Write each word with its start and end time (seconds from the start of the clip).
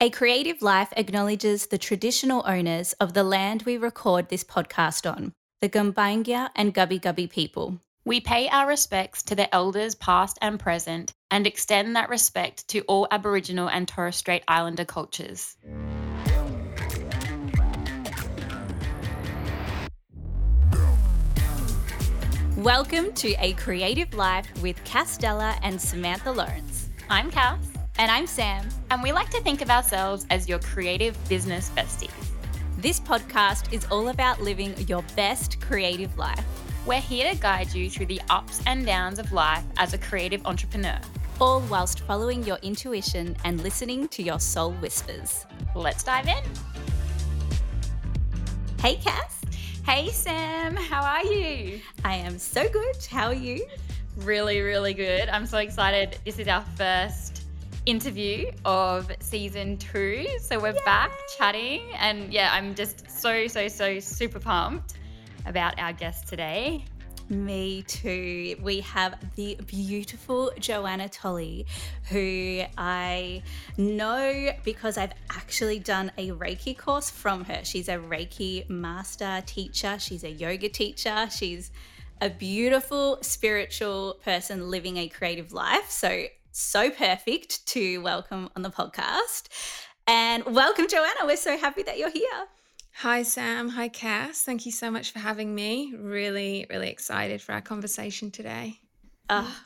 A 0.00 0.10
Creative 0.10 0.62
Life 0.62 0.92
acknowledges 0.96 1.66
the 1.66 1.76
traditional 1.76 2.44
owners 2.46 2.92
of 3.00 3.14
the 3.14 3.24
land 3.24 3.62
we 3.62 3.76
record 3.76 4.28
this 4.28 4.44
podcast 4.44 5.12
on, 5.12 5.32
the 5.60 5.68
Gumbaynggirr 5.68 6.50
and 6.54 6.72
Gubbi 6.72 7.00
Gubbi 7.00 7.28
people. 7.28 7.80
We 8.04 8.20
pay 8.20 8.48
our 8.48 8.68
respects 8.68 9.24
to 9.24 9.34
the 9.34 9.52
elders 9.52 9.96
past 9.96 10.38
and 10.40 10.60
present 10.60 11.12
and 11.32 11.48
extend 11.48 11.96
that 11.96 12.10
respect 12.10 12.68
to 12.68 12.82
all 12.82 13.08
Aboriginal 13.10 13.68
and 13.68 13.88
Torres 13.88 14.14
Strait 14.14 14.44
Islander 14.46 14.84
cultures. 14.84 15.56
Welcome 22.56 23.12
to 23.14 23.34
A 23.40 23.54
Creative 23.54 24.14
Life 24.14 24.46
with 24.62 24.76
Castella 24.84 25.58
and 25.64 25.80
Samantha 25.80 26.30
Lawrence. 26.30 26.88
I'm 27.10 27.32
Cass. 27.32 27.77
And 28.00 28.12
I'm 28.12 28.28
Sam. 28.28 28.68
And 28.92 29.02
we 29.02 29.10
like 29.10 29.28
to 29.30 29.40
think 29.40 29.60
of 29.60 29.70
ourselves 29.70 30.24
as 30.30 30.48
your 30.48 30.60
creative 30.60 31.18
business 31.28 31.70
besties. 31.70 32.12
This 32.76 33.00
podcast 33.00 33.72
is 33.72 33.84
all 33.90 34.10
about 34.10 34.40
living 34.40 34.72
your 34.86 35.02
best 35.16 35.60
creative 35.60 36.16
life. 36.16 36.44
We're 36.86 37.00
here 37.00 37.28
to 37.28 37.36
guide 37.36 37.74
you 37.74 37.90
through 37.90 38.06
the 38.06 38.20
ups 38.30 38.62
and 38.68 38.86
downs 38.86 39.18
of 39.18 39.32
life 39.32 39.64
as 39.78 39.94
a 39.94 39.98
creative 39.98 40.46
entrepreneur, 40.46 40.96
all 41.40 41.58
whilst 41.62 41.98
following 42.02 42.44
your 42.44 42.58
intuition 42.62 43.36
and 43.42 43.60
listening 43.64 44.06
to 44.08 44.22
your 44.22 44.38
soul 44.38 44.70
whispers. 44.74 45.44
Let's 45.74 46.04
dive 46.04 46.28
in. 46.28 46.44
Hey, 48.80 48.94
Cass. 48.94 49.42
Hey, 49.84 50.10
Sam, 50.10 50.76
how 50.76 51.02
are 51.02 51.24
you? 51.24 51.80
I 52.04 52.14
am 52.14 52.38
so 52.38 52.68
good. 52.68 53.04
How 53.10 53.26
are 53.26 53.34
you? 53.34 53.66
Really, 54.18 54.60
really 54.60 54.94
good. 54.94 55.28
I'm 55.28 55.46
so 55.46 55.58
excited. 55.58 56.16
This 56.24 56.38
is 56.38 56.46
our 56.46 56.64
first 56.76 57.37
interview 57.88 58.50
of 58.66 59.10
season 59.20 59.78
two. 59.78 60.28
So 60.42 60.60
we're 60.60 60.74
Yay! 60.74 60.80
back 60.84 61.10
chatting. 61.38 61.82
And 61.96 62.30
yeah, 62.30 62.50
I'm 62.52 62.74
just 62.74 63.10
so, 63.10 63.46
so, 63.46 63.66
so 63.68 63.98
super 63.98 64.38
pumped 64.38 64.94
about 65.46 65.78
our 65.78 65.94
guest 65.94 66.28
today. 66.28 66.84
Me 67.30 67.82
too. 67.82 68.56
We 68.62 68.80
have 68.80 69.14
the 69.36 69.58
beautiful 69.66 70.52
Joanna 70.58 71.08
Tolley, 71.08 71.66
who 72.10 72.62
I 72.76 73.42
know 73.78 74.50
because 74.64 74.98
I've 74.98 75.12
actually 75.30 75.78
done 75.78 76.12
a 76.18 76.30
Reiki 76.30 76.76
course 76.76 77.08
from 77.08 77.44
her. 77.44 77.60
She's 77.64 77.88
a 77.88 77.96
Reiki 77.96 78.68
master 78.68 79.42
teacher, 79.46 79.98
she's 79.98 80.24
a 80.24 80.30
yoga 80.30 80.68
teacher, 80.68 81.28
she's 81.30 81.70
a 82.20 82.30
beautiful 82.30 83.18
spiritual 83.22 84.18
person 84.24 84.70
living 84.70 84.96
a 84.96 85.08
creative 85.08 85.52
life. 85.52 85.90
So, 85.90 86.24
so 86.58 86.90
perfect 86.90 87.64
to 87.66 87.98
welcome 87.98 88.50
on 88.56 88.62
the 88.62 88.70
podcast. 88.70 89.46
And 90.08 90.44
welcome, 90.44 90.88
Joanna. 90.88 91.24
We're 91.24 91.36
so 91.36 91.56
happy 91.56 91.84
that 91.84 91.98
you're 91.98 92.10
here. 92.10 92.46
Hi, 92.96 93.22
Sam. 93.22 93.68
Hi, 93.68 93.86
Cass. 93.86 94.42
Thank 94.42 94.66
you 94.66 94.72
so 94.72 94.90
much 94.90 95.12
for 95.12 95.20
having 95.20 95.54
me. 95.54 95.94
Really, 95.96 96.66
really 96.68 96.90
excited 96.90 97.40
for 97.40 97.52
our 97.52 97.60
conversation 97.60 98.32
today. 98.32 98.80
Oh, 99.30 99.56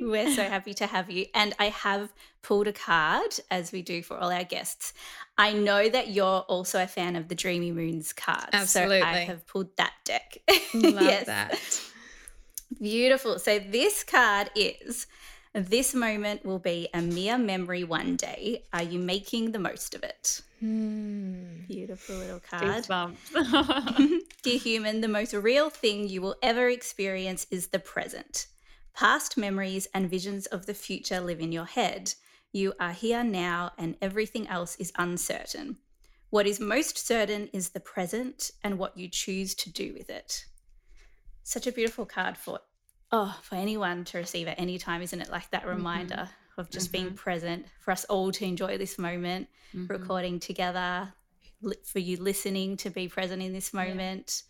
we're 0.00 0.30
so 0.32 0.42
happy 0.48 0.74
to 0.74 0.86
have 0.86 1.10
you. 1.10 1.26
And 1.32 1.54
I 1.60 1.66
have 1.66 2.12
pulled 2.42 2.66
a 2.66 2.72
card, 2.72 3.38
as 3.52 3.70
we 3.70 3.82
do 3.82 4.02
for 4.02 4.16
all 4.16 4.32
our 4.32 4.44
guests. 4.44 4.94
I 5.38 5.52
know 5.52 5.88
that 5.88 6.08
you're 6.08 6.40
also 6.40 6.82
a 6.82 6.88
fan 6.88 7.14
of 7.14 7.28
the 7.28 7.36
Dreamy 7.36 7.70
Moons 7.70 8.12
card. 8.12 8.48
Absolutely. 8.52 9.00
So 9.00 9.06
I 9.06 9.18
have 9.18 9.46
pulled 9.46 9.76
that 9.76 9.92
deck. 10.04 10.38
Love 10.74 11.02
yes. 11.02 11.26
that. 11.26 11.80
Beautiful. 12.80 13.38
So 13.38 13.60
this 13.60 14.02
card 14.02 14.50
is 14.56 15.06
this 15.56 15.94
moment 15.94 16.44
will 16.44 16.58
be 16.58 16.88
a 16.92 17.00
mere 17.00 17.38
memory 17.38 17.82
one 17.82 18.16
day. 18.16 18.64
Are 18.74 18.82
you 18.82 18.98
making 18.98 19.52
the 19.52 19.58
most 19.58 19.94
of 19.94 20.02
it? 20.02 20.42
Hmm. 20.60 21.64
Beautiful 21.66 22.16
little 22.16 22.40
card. 22.40 22.86
Dear 24.42 24.58
human, 24.58 25.00
the 25.00 25.08
most 25.08 25.32
real 25.32 25.70
thing 25.70 26.08
you 26.08 26.20
will 26.20 26.36
ever 26.42 26.68
experience 26.68 27.46
is 27.50 27.68
the 27.68 27.78
present. 27.78 28.48
Past 28.92 29.38
memories 29.38 29.88
and 29.94 30.10
visions 30.10 30.44
of 30.46 30.66
the 30.66 30.74
future 30.74 31.20
live 31.20 31.40
in 31.40 31.52
your 31.52 31.64
head. 31.64 32.12
You 32.52 32.74
are 32.78 32.92
here 32.92 33.24
now, 33.24 33.72
and 33.78 33.96
everything 34.02 34.46
else 34.48 34.76
is 34.76 34.92
uncertain. 34.98 35.78
What 36.28 36.46
is 36.46 36.60
most 36.60 36.98
certain 36.98 37.48
is 37.54 37.70
the 37.70 37.80
present 37.80 38.50
and 38.62 38.78
what 38.78 38.96
you 38.96 39.08
choose 39.08 39.54
to 39.54 39.70
do 39.70 39.94
with 39.94 40.10
it. 40.10 40.44
Such 41.42 41.66
a 41.66 41.72
beautiful 41.72 42.04
card 42.04 42.36
for 42.36 42.60
oh, 43.12 43.38
for 43.42 43.54
anyone 43.54 44.04
to 44.06 44.18
receive 44.18 44.48
at 44.48 44.58
any 44.58 44.78
time, 44.78 45.02
isn't 45.02 45.20
it? 45.20 45.30
Like 45.30 45.50
that 45.50 45.62
mm-hmm. 45.62 45.76
reminder 45.76 46.14
mm-hmm. 46.14 46.60
of 46.60 46.70
just 46.70 46.92
mm-hmm. 46.92 47.04
being 47.04 47.14
present 47.14 47.66
for 47.80 47.90
us 47.90 48.04
all 48.04 48.32
to 48.32 48.44
enjoy 48.44 48.78
this 48.78 48.98
moment, 48.98 49.48
mm-hmm. 49.74 49.86
recording 49.86 50.40
together, 50.40 51.12
for 51.84 51.98
you 51.98 52.16
listening 52.18 52.76
to 52.78 52.90
be 52.90 53.08
present 53.08 53.42
in 53.42 53.52
this 53.52 53.72
moment. 53.72 54.42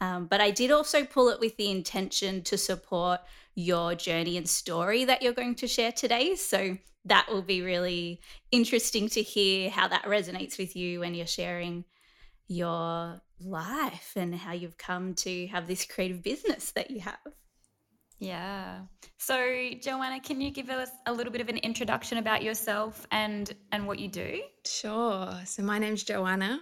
Yeah. 0.00 0.16
Um, 0.16 0.26
but 0.26 0.40
I 0.40 0.50
did 0.50 0.70
also 0.70 1.04
pull 1.04 1.28
it 1.28 1.40
with 1.40 1.56
the 1.56 1.70
intention 1.70 2.42
to 2.42 2.56
support 2.56 3.20
your 3.54 3.94
journey 3.94 4.36
and 4.36 4.48
story 4.48 5.04
that 5.04 5.22
you're 5.22 5.32
going 5.32 5.56
to 5.56 5.66
share 5.66 5.90
today. 5.90 6.36
So 6.36 6.78
that 7.04 7.26
will 7.28 7.42
be 7.42 7.62
really 7.62 8.20
interesting 8.52 9.08
to 9.10 9.22
hear 9.22 9.70
how 9.70 9.88
that 9.88 10.04
resonates 10.04 10.58
with 10.58 10.76
you 10.76 11.00
when 11.00 11.14
you're 11.14 11.26
sharing 11.26 11.84
your 12.46 13.20
life 13.40 14.12
and 14.16 14.34
how 14.34 14.52
you've 14.52 14.78
come 14.78 15.14
to 15.14 15.46
have 15.48 15.66
this 15.66 15.84
creative 15.84 16.22
business 16.22 16.70
that 16.72 16.90
you 16.90 17.00
have. 17.00 17.18
Yeah. 18.18 18.80
So, 19.18 19.70
Joanna, 19.80 20.20
can 20.20 20.40
you 20.40 20.50
give 20.50 20.70
us 20.70 20.90
a 21.06 21.12
little 21.12 21.32
bit 21.32 21.40
of 21.40 21.48
an 21.48 21.58
introduction 21.58 22.18
about 22.18 22.42
yourself 22.42 23.06
and 23.12 23.52
and 23.72 23.86
what 23.86 23.98
you 23.98 24.08
do? 24.08 24.42
Sure. 24.64 25.32
So 25.44 25.62
my 25.62 25.78
name's 25.78 26.02
Joanna, 26.02 26.60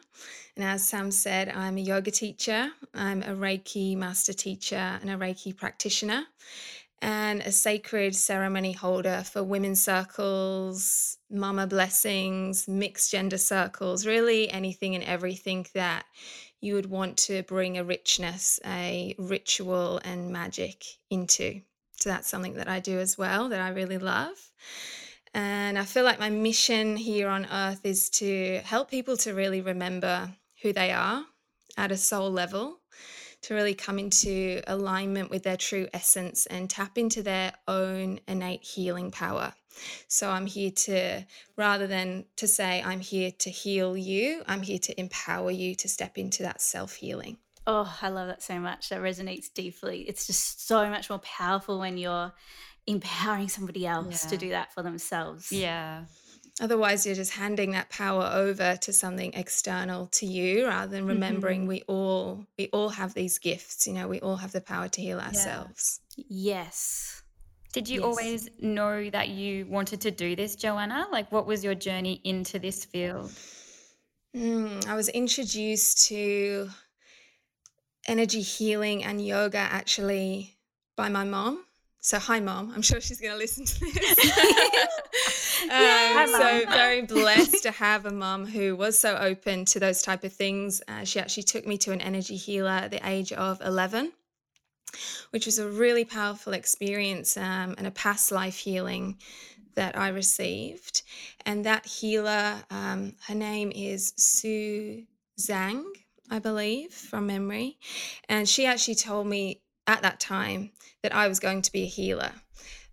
and 0.57 0.65
as 0.65 0.87
Sam 0.87 1.11
said, 1.11 1.49
I'm 1.49 1.79
a 1.79 1.81
yoga 1.81 2.11
teacher, 2.11 2.71
I'm 2.95 3.23
a 3.23 3.35
Reiki 3.35 3.97
master 3.97 4.33
teacher 4.33 4.99
and 5.01 5.11
a 5.11 5.17
Reiki 5.17 5.57
practitioner, 5.57 6.25
and 7.01 7.41
a 7.41 7.53
sacred 7.53 8.15
ceremony 8.15 8.73
holder 8.73 9.23
for 9.25 9.43
women's 9.43 9.83
circles, 9.83 11.19
mama 11.31 11.67
blessings, 11.67 12.69
mixed 12.69 13.11
gender 13.11 13.39
circles, 13.39 14.07
really 14.07 14.51
anything 14.51 14.95
and 14.95 15.05
everything 15.05 15.67
that 15.75 16.05
you 16.67 16.75
would 16.75 16.91
want 16.91 17.17
to 17.17 17.43
bring 17.45 17.79
a 17.79 17.85
richness, 17.85 18.61
a 18.67 19.15
ritual, 19.19 20.01
and 20.05 20.31
magic 20.33 20.85
into. 21.09 21.61
So 21.99 22.11
that's 22.11 22.29
something 22.29 22.55
that 22.55 22.69
I 22.69 22.81
do 22.81 22.99
as 22.99 23.17
well 23.17 23.49
that 23.49 23.61
I 23.61 23.71
really 23.71 23.99
love. 23.99 24.37
And 25.33 25.79
I 25.79 25.85
feel 25.85 26.05
like 26.05 26.19
my 26.19 26.31
mission 26.31 26.97
here 26.97 27.29
on 27.29 27.47
earth 27.47 27.81
is 27.85 28.11
to 28.11 28.61
help 28.65 28.91
people 28.91 29.17
to 29.19 29.35
really 29.35 29.61
remember 29.61 30.31
who 30.63 30.73
they 30.73 30.93
are 30.93 31.25
at 31.77 31.93
a 31.93 31.97
soul 31.97 32.31
level, 32.31 32.81
to 33.43 33.55
really 33.55 33.75
come 33.75 33.99
into 33.99 34.63
alignment 34.67 35.31
with 35.31 35.43
their 35.43 35.57
true 35.57 35.89
essence 35.93 36.47
and 36.47 36.69
tap 36.69 36.99
into 36.99 37.23
their 37.23 37.53
own 37.69 38.21
innate 38.27 38.65
healing 38.65 39.11
power. 39.11 39.55
So 40.09 40.31
I'm 40.31 40.47
here 40.47 40.71
to, 40.71 41.25
rather 41.57 41.87
than 41.87 42.25
to 42.37 42.47
say, 42.47 42.83
I'm 42.83 43.01
here 43.01 43.31
to 43.39 43.51
heal 43.51 43.97
you, 43.97 44.43
I'm 44.47 44.63
here 44.63 44.79
to 44.79 45.01
empower 45.01 45.51
you 45.51 45.75
to 45.77 45.89
step 45.89 46.19
into 46.19 46.43
that 46.43 46.61
self 46.61 46.95
healing. 46.97 47.39
Oh, 47.67 47.93
I 48.01 48.11
love 48.11 48.29
that 48.29 48.43
so 48.43 48.61
much. 48.61 48.91
That 48.91 49.01
resonates 49.01 49.53
deeply. 49.53 50.03
It's 50.03 50.27
just 50.27 50.67
so 50.67 50.89
much 50.89 51.11
more 51.11 51.19
powerful 51.19 51.81
when 51.81 51.99
you're 51.99 52.33
empowering 52.87 53.49
somebody 53.49 53.87
else 53.87 54.25
yeah. 54.25 54.31
to 54.31 54.37
do 54.37 54.49
that 54.51 54.73
for 54.73 54.83
themselves. 54.83 55.51
Yeah. 55.51 56.05
Otherwise, 56.61 57.05
you're 57.05 57.15
just 57.15 57.33
handing 57.33 57.73
that 57.73 57.91
power 57.91 58.31
over 58.33 58.77
to 58.77 58.93
something 58.93 59.35
external 59.35 60.07
to 60.07 60.25
you, 60.25 60.67
rather 60.67 60.91
than 60.91 61.07
remembering 61.07 61.61
mm-hmm. 61.61 61.69
we 61.69 61.83
all 61.87 62.47
we 62.57 62.69
all 62.73 62.89
have 62.89 63.13
these 63.13 63.39
gifts. 63.39 63.87
You 63.87 63.93
know, 63.93 64.09
we 64.09 64.21
all 64.21 64.37
have 64.37 64.53
the 64.53 64.63
power 64.63 64.89
to 64.89 65.01
heal 65.01 65.19
ourselves. 65.19 66.01
Yeah. 66.17 66.25
Yes, 66.29 67.23
did 67.77 67.91
you 67.91 68.01
yes. 68.01 68.05
always 68.07 68.49
know 68.59 69.11
that 69.11 69.29
you 69.29 69.67
wanted 69.67 70.01
to 70.01 70.11
do 70.11 70.35
this, 70.35 70.57
Joanna? 70.57 71.09
Like, 71.13 71.31
what 71.31 71.47
was 71.47 71.63
your 71.63 71.75
journey 71.75 72.23
into 72.25 72.59
this 72.59 72.87
field? 72.87 73.31
Mm, 74.35 74.87
I 74.87 74.95
was 74.95 75.11
introduced 75.11 76.07
to 76.07 76.71
energy 78.09 78.41
healing 78.41 79.05
and 79.05 79.21
yoga 79.21 79.59
actually 79.59 80.57
by 80.97 81.11
my 81.11 81.25
mom. 81.25 81.67
So, 82.01 82.19
hi, 82.19 82.41
mom. 82.41 82.73
I'm 82.75 82.81
sure 82.81 82.99
she's 82.99 83.21
going 83.21 83.35
to 83.35 83.39
listen 83.39 83.67
to 83.67 83.79
this. 83.81 84.19
um, 85.65 85.69
yeah, 85.69 86.25
so, 86.25 86.71
very 86.71 87.03
blessed 87.03 87.63
to 87.65 87.73
have 87.73 88.07
a 88.07 88.11
mom 88.11 88.47
who 88.47 88.75
was 88.75 88.99
so 88.99 89.19
open 89.19 89.67
to 89.67 89.79
those 89.79 90.01
type 90.01 90.25
of 90.25 90.33
things. 90.33 90.81
Uh, 90.89 91.05
she 91.05 91.21
actually 91.21 91.43
took 91.43 91.67
me 91.67 91.77
to 91.77 91.93
an 91.93 92.01
energy 92.01 92.37
healer 92.37 92.71
at 92.71 92.91
the 92.91 93.07
age 93.07 93.35
of 93.35 93.61
11 93.61 94.13
which 95.31 95.47
was 95.47 95.59
a 95.59 95.69
really 95.69 96.05
powerful 96.05 96.53
experience 96.53 97.37
um, 97.37 97.75
and 97.79 97.87
a 97.87 97.91
past 97.91 98.33
life 98.33 98.57
healing 98.57 99.17
that 99.75 99.97
I 99.97 100.09
received. 100.09 101.03
And 101.45 101.65
that 101.65 101.87
healer, 101.87 102.57
um, 102.71 103.15
her 103.29 103.35
name 103.35 103.71
is 103.75 104.13
Sue 104.17 105.05
Zhang, 105.39 105.85
I 106.31 106.39
believe, 106.39 106.93
from 106.93 107.27
memory. 107.27 107.79
And 108.29 108.49
she 108.49 108.67
actually 108.67 108.97
told 108.97 109.27
me 109.27 109.61
at 109.87 110.03
that 110.03 110.19
time 110.19 110.71
that 111.03 111.15
I 111.15 111.29
was 111.29 111.39
going 111.39 111.63
to 111.63 111.73
be 111.73 111.85
a 111.85 111.87
healer. 111.87 112.33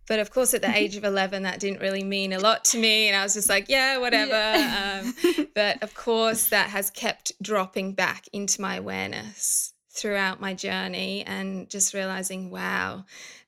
but 0.07 0.19
of 0.19 0.29
course, 0.29 0.53
at 0.53 0.61
the 0.61 0.75
age 0.75 0.95
of 0.97 1.03
11, 1.05 1.43
that 1.43 1.59
didn't 1.59 1.79
really 1.79 2.03
mean 2.03 2.33
a 2.33 2.39
lot 2.39 2.65
to 2.65 2.77
me. 2.77 3.07
And 3.07 3.15
I 3.15 3.23
was 3.23 3.33
just 3.33 3.49
like, 3.49 3.69
yeah, 3.69 3.97
whatever. 3.97 4.31
Yeah. 4.31 5.03
um, 5.03 5.47
but 5.55 5.81
of 5.81 5.95
course, 5.95 6.49
that 6.49 6.69
has 6.69 6.89
kept 6.89 7.31
dropping 7.41 7.93
back 7.93 8.25
into 8.33 8.61
my 8.61 8.75
awareness 8.75 9.72
throughout 9.93 10.41
my 10.41 10.53
journey 10.53 11.23
and 11.25 11.69
just 11.69 11.93
realizing, 11.93 12.49
wow, 12.49 13.05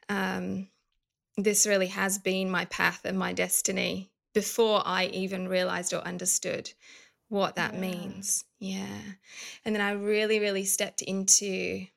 um, 0.09 0.67
this 1.37 1.67
really 1.67 1.87
has 1.87 2.17
been 2.17 2.49
my 2.49 2.65
path 2.65 3.01
and 3.03 3.17
my 3.17 3.33
destiny 3.33 4.11
before 4.33 4.81
I 4.85 5.05
even 5.07 5.47
realized 5.47 5.93
or 5.93 6.01
understood 6.01 6.71
what 7.29 7.55
that 7.55 7.73
yeah. 7.73 7.79
means. 7.79 8.45
Yeah. 8.59 9.01
And 9.65 9.75
then 9.75 9.81
I 9.81 9.91
really, 9.91 10.39
really 10.39 10.65
stepped 10.65 11.01
into 11.01 11.87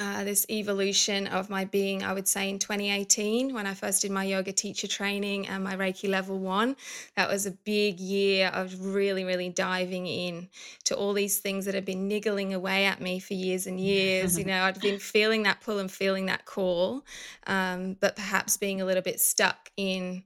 uh, 0.00 0.24
this 0.24 0.44
evolution 0.50 1.28
of 1.28 1.48
my 1.48 1.64
being, 1.64 2.02
I 2.02 2.12
would 2.12 2.26
say, 2.26 2.50
in 2.50 2.58
2018 2.58 3.54
when 3.54 3.66
I 3.66 3.74
first 3.74 4.02
did 4.02 4.10
my 4.10 4.24
yoga 4.24 4.52
teacher 4.52 4.88
training 4.88 5.46
and 5.46 5.62
my 5.62 5.76
Reiki 5.76 6.08
level 6.08 6.38
one. 6.40 6.74
That 7.16 7.28
was 7.28 7.46
a 7.46 7.52
big 7.52 8.00
year 8.00 8.48
of 8.48 8.84
really, 8.84 9.22
really 9.22 9.50
diving 9.50 10.06
in 10.06 10.48
to 10.84 10.96
all 10.96 11.12
these 11.12 11.38
things 11.38 11.64
that 11.66 11.74
had 11.74 11.84
been 11.84 12.08
niggling 12.08 12.54
away 12.54 12.86
at 12.86 13.00
me 13.00 13.20
for 13.20 13.34
years 13.34 13.68
and 13.68 13.78
years. 13.78 14.36
you 14.36 14.44
know, 14.46 14.64
I'd 14.64 14.80
been 14.80 14.98
feeling 14.98 15.44
that 15.44 15.60
pull 15.60 15.78
and 15.78 15.90
feeling 15.90 16.26
that 16.26 16.44
call, 16.44 17.04
um, 17.46 17.96
but 18.00 18.16
perhaps 18.16 18.56
being 18.56 18.80
a 18.80 18.84
little 18.84 19.02
bit 19.02 19.20
stuck 19.20 19.70
in 19.76 20.24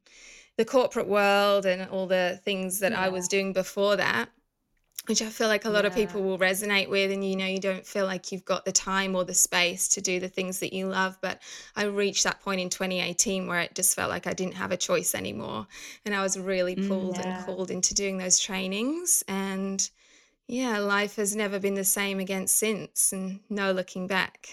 the 0.56 0.64
corporate 0.64 1.08
world 1.08 1.66
and 1.66 1.88
all 1.90 2.06
the 2.06 2.40
things 2.42 2.80
that 2.80 2.92
yeah. 2.92 3.02
I 3.02 3.10
was 3.10 3.28
doing 3.28 3.52
before 3.52 3.96
that 3.96 4.30
which 5.06 5.22
I 5.22 5.26
feel 5.26 5.48
like 5.48 5.64
a 5.64 5.70
lot 5.70 5.84
yeah. 5.84 5.88
of 5.88 5.94
people 5.94 6.22
will 6.22 6.38
resonate 6.38 6.90
with. 6.90 7.10
And 7.10 7.24
you 7.24 7.36
know, 7.36 7.46
you 7.46 7.60
don't 7.60 7.86
feel 7.86 8.04
like 8.04 8.30
you've 8.30 8.44
got 8.44 8.64
the 8.64 8.72
time 8.72 9.14
or 9.14 9.24
the 9.24 9.34
space 9.34 9.88
to 9.88 10.00
do 10.00 10.20
the 10.20 10.28
things 10.28 10.58
that 10.60 10.72
you 10.72 10.86
love. 10.86 11.18
But 11.22 11.40
I 11.76 11.84
reached 11.84 12.24
that 12.24 12.40
point 12.40 12.60
in 12.60 12.68
2018 12.68 13.46
where 13.46 13.60
it 13.60 13.74
just 13.74 13.96
felt 13.96 14.10
like 14.10 14.26
I 14.26 14.34
didn't 14.34 14.54
have 14.54 14.72
a 14.72 14.76
choice 14.76 15.14
anymore. 15.14 15.66
And 16.04 16.14
I 16.14 16.22
was 16.22 16.38
really 16.38 16.76
mm, 16.76 16.88
pulled 16.88 17.16
yeah. 17.16 17.38
and 17.38 17.46
called 17.46 17.70
into 17.70 17.94
doing 17.94 18.18
those 18.18 18.38
trainings. 18.38 19.24
And 19.28 19.88
yeah, 20.46 20.78
life 20.78 21.16
has 21.16 21.36
never 21.36 21.58
been 21.58 21.74
the 21.74 21.84
same 21.84 22.20
again 22.20 22.46
since, 22.46 23.12
and 23.12 23.40
no 23.50 23.72
looking 23.72 24.06
back. 24.06 24.48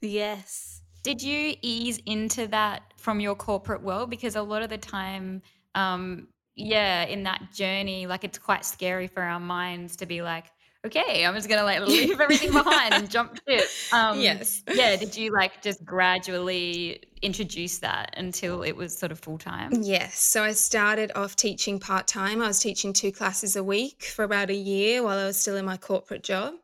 Yes. 0.00 0.82
Did 1.04 1.22
you 1.22 1.54
ease 1.62 2.00
into 2.06 2.48
that 2.48 2.82
from 2.96 3.20
your 3.20 3.34
corporate 3.34 3.82
world? 3.82 4.10
Because 4.10 4.36
a 4.36 4.42
lot 4.42 4.62
of 4.62 4.70
the 4.70 4.78
time, 4.78 5.42
um, 5.74 6.28
yeah, 6.56 7.04
in 7.04 7.24
that 7.24 7.52
journey, 7.52 8.06
like 8.06 8.24
it's 8.24 8.38
quite 8.38 8.64
scary 8.64 9.06
for 9.06 9.22
our 9.22 9.40
minds 9.40 9.96
to 9.96 10.06
be 10.06 10.22
like, 10.22 10.46
okay, 10.84 11.24
I'm 11.24 11.34
just 11.34 11.48
gonna 11.48 11.64
like 11.64 11.80
leave 11.80 12.20
everything 12.20 12.52
behind 12.52 12.94
and 12.94 13.10
jump 13.10 13.38
ship. 13.48 13.64
Um, 13.92 14.20
yes. 14.20 14.62
Yeah. 14.72 14.96
Did 14.96 15.16
you 15.16 15.32
like 15.32 15.62
just 15.62 15.84
gradually 15.84 17.02
introduce 17.22 17.78
that 17.78 18.14
until 18.16 18.62
it 18.62 18.72
was 18.76 18.96
sort 18.96 19.10
of 19.10 19.18
full 19.18 19.38
time? 19.38 19.70
Yes. 19.82 20.18
So 20.18 20.42
I 20.42 20.52
started 20.52 21.10
off 21.14 21.36
teaching 21.36 21.80
part 21.80 22.06
time. 22.06 22.42
I 22.42 22.48
was 22.48 22.60
teaching 22.60 22.92
two 22.92 23.12
classes 23.12 23.56
a 23.56 23.64
week 23.64 24.04
for 24.04 24.24
about 24.24 24.50
a 24.50 24.54
year 24.54 25.02
while 25.02 25.18
I 25.18 25.24
was 25.24 25.38
still 25.38 25.56
in 25.56 25.64
my 25.64 25.76
corporate 25.76 26.22
job. 26.22 26.54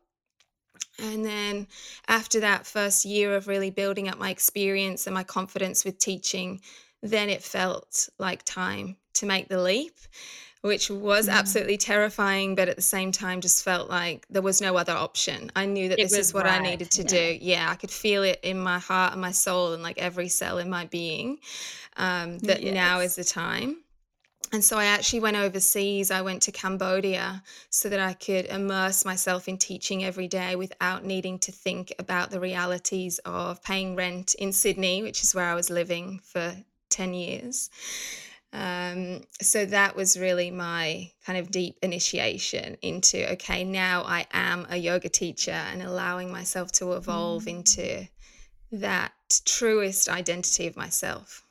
And 0.99 1.25
then 1.25 1.67
after 2.07 2.41
that 2.41 2.67
first 2.67 3.05
year 3.05 3.35
of 3.35 3.47
really 3.47 3.71
building 3.71 4.07
up 4.07 4.19
my 4.19 4.29
experience 4.29 5.07
and 5.07 5.13
my 5.13 5.23
confidence 5.23 5.83
with 5.83 5.97
teaching, 5.97 6.61
then 7.01 7.29
it 7.29 7.41
felt 7.41 8.07
like 8.19 8.43
time 8.43 8.97
to 9.15 9.25
make 9.25 9.47
the 9.47 9.61
leap, 9.61 9.93
which 10.61 10.89
was 10.89 11.27
mm. 11.27 11.33
absolutely 11.33 11.77
terrifying, 11.77 12.55
but 12.55 12.67
at 12.69 12.75
the 12.75 12.81
same 12.81 13.11
time 13.11 13.41
just 13.41 13.63
felt 13.63 13.89
like 13.89 14.25
there 14.29 14.41
was 14.41 14.61
no 14.61 14.77
other 14.77 14.93
option. 14.93 15.51
I 15.55 15.65
knew 15.65 15.89
that 15.89 15.99
it 15.99 16.09
this 16.09 16.17
is 16.17 16.33
what 16.33 16.45
right. 16.45 16.61
I 16.61 16.63
needed 16.63 16.91
to 16.91 17.01
yeah. 17.03 17.07
do. 17.07 17.37
Yeah, 17.41 17.69
I 17.69 17.75
could 17.75 17.91
feel 17.91 18.23
it 18.23 18.39
in 18.43 18.59
my 18.59 18.79
heart 18.79 19.13
and 19.13 19.21
my 19.21 19.31
soul 19.31 19.73
and 19.73 19.83
like 19.83 19.97
every 19.97 20.29
cell 20.29 20.57
in 20.59 20.69
my 20.69 20.85
being 20.85 21.39
um, 21.97 22.39
that 22.39 22.61
yes. 22.61 22.73
now 22.73 22.99
is 22.99 23.15
the 23.15 23.23
time. 23.23 23.77
And 24.53 24.63
so 24.63 24.77
I 24.77 24.85
actually 24.85 25.21
went 25.21 25.37
overseas. 25.37 26.11
I 26.11 26.21
went 26.21 26.41
to 26.43 26.51
Cambodia 26.51 27.41
so 27.69 27.87
that 27.87 28.01
I 28.01 28.13
could 28.13 28.45
immerse 28.47 29.05
myself 29.05 29.47
in 29.47 29.57
teaching 29.57 30.03
every 30.03 30.27
day 30.27 30.57
without 30.57 31.05
needing 31.05 31.39
to 31.39 31.53
think 31.53 31.93
about 31.99 32.31
the 32.31 32.39
realities 32.39 33.19
of 33.19 33.63
paying 33.63 33.95
rent 33.95 34.35
in 34.35 34.51
Sydney, 34.51 35.03
which 35.03 35.23
is 35.23 35.33
where 35.33 35.45
I 35.45 35.55
was 35.55 35.69
living 35.69 36.19
for 36.21 36.53
10 36.89 37.13
years. 37.13 37.69
Um, 38.53 39.21
so 39.41 39.65
that 39.65 39.95
was 39.95 40.19
really 40.19 40.51
my 40.51 41.09
kind 41.25 41.39
of 41.39 41.51
deep 41.51 41.77
initiation 41.81 42.77
into 42.81 43.31
okay, 43.33 43.63
now 43.63 44.03
I 44.03 44.27
am 44.33 44.67
a 44.69 44.75
yoga 44.75 45.07
teacher 45.07 45.51
and 45.51 45.81
allowing 45.81 46.31
myself 46.31 46.71
to 46.73 46.93
evolve 46.93 47.45
mm. 47.45 47.59
into 47.59 48.07
that 48.73 49.13
truest 49.45 50.09
identity 50.09 50.67
of 50.67 50.75
myself. 50.75 51.45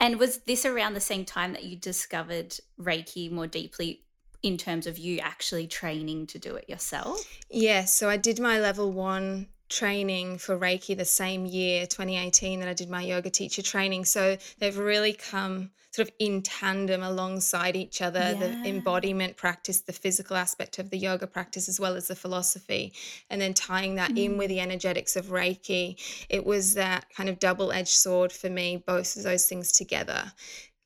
And 0.00 0.20
was 0.20 0.38
this 0.38 0.64
around 0.64 0.94
the 0.94 1.00
same 1.00 1.24
time 1.24 1.52
that 1.52 1.64
you 1.64 1.76
discovered 1.76 2.56
Reiki 2.80 3.30
more 3.30 3.48
deeply 3.48 4.02
in 4.44 4.56
terms 4.56 4.86
of 4.86 4.98
you 4.98 5.18
actually 5.18 5.66
training 5.66 6.28
to 6.28 6.38
do 6.38 6.54
it 6.54 6.68
yourself? 6.68 7.24
Yes. 7.50 7.62
Yeah, 7.62 7.84
so 7.86 8.08
I 8.08 8.16
did 8.16 8.38
my 8.38 8.60
level 8.60 8.92
one 8.92 9.48
training 9.68 10.38
for 10.38 10.58
Reiki 10.58 10.96
the 10.96 11.04
same 11.04 11.46
year, 11.46 11.86
2018, 11.86 12.60
that 12.60 12.68
I 12.68 12.74
did 12.74 12.90
my 12.90 13.02
yoga 13.02 13.30
teacher 13.30 13.62
training. 13.62 14.04
So 14.04 14.36
they've 14.58 14.76
really 14.76 15.12
come 15.12 15.70
sort 15.90 16.08
of 16.08 16.14
in 16.18 16.42
tandem 16.42 17.02
alongside 17.02 17.74
each 17.74 18.02
other 18.02 18.20
yeah. 18.20 18.34
the 18.34 18.68
embodiment 18.68 19.36
practice, 19.36 19.80
the 19.80 19.92
physical 19.92 20.36
aspect 20.36 20.78
of 20.78 20.90
the 20.90 20.98
yoga 20.98 21.26
practice, 21.26 21.68
as 21.68 21.80
well 21.80 21.96
as 21.96 22.08
the 22.08 22.14
philosophy, 22.14 22.92
and 23.30 23.40
then 23.40 23.54
tying 23.54 23.96
that 23.96 24.12
mm. 24.12 24.24
in 24.24 24.38
with 24.38 24.48
the 24.48 24.60
energetics 24.60 25.16
of 25.16 25.26
Reiki. 25.26 25.96
It 26.28 26.44
was 26.44 26.74
that 26.74 27.06
kind 27.14 27.28
of 27.28 27.38
double 27.38 27.72
edged 27.72 27.88
sword 27.88 28.32
for 28.32 28.50
me, 28.50 28.82
both 28.86 29.16
of 29.16 29.22
those 29.22 29.46
things 29.46 29.72
together, 29.72 30.32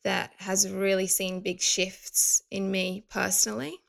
that 0.05 0.33
has 0.39 0.71
really 0.71 1.07
seen 1.07 1.41
big 1.41 1.61
shifts 1.61 2.43
in 2.51 2.71
me 2.71 3.05
personally. 3.11 3.82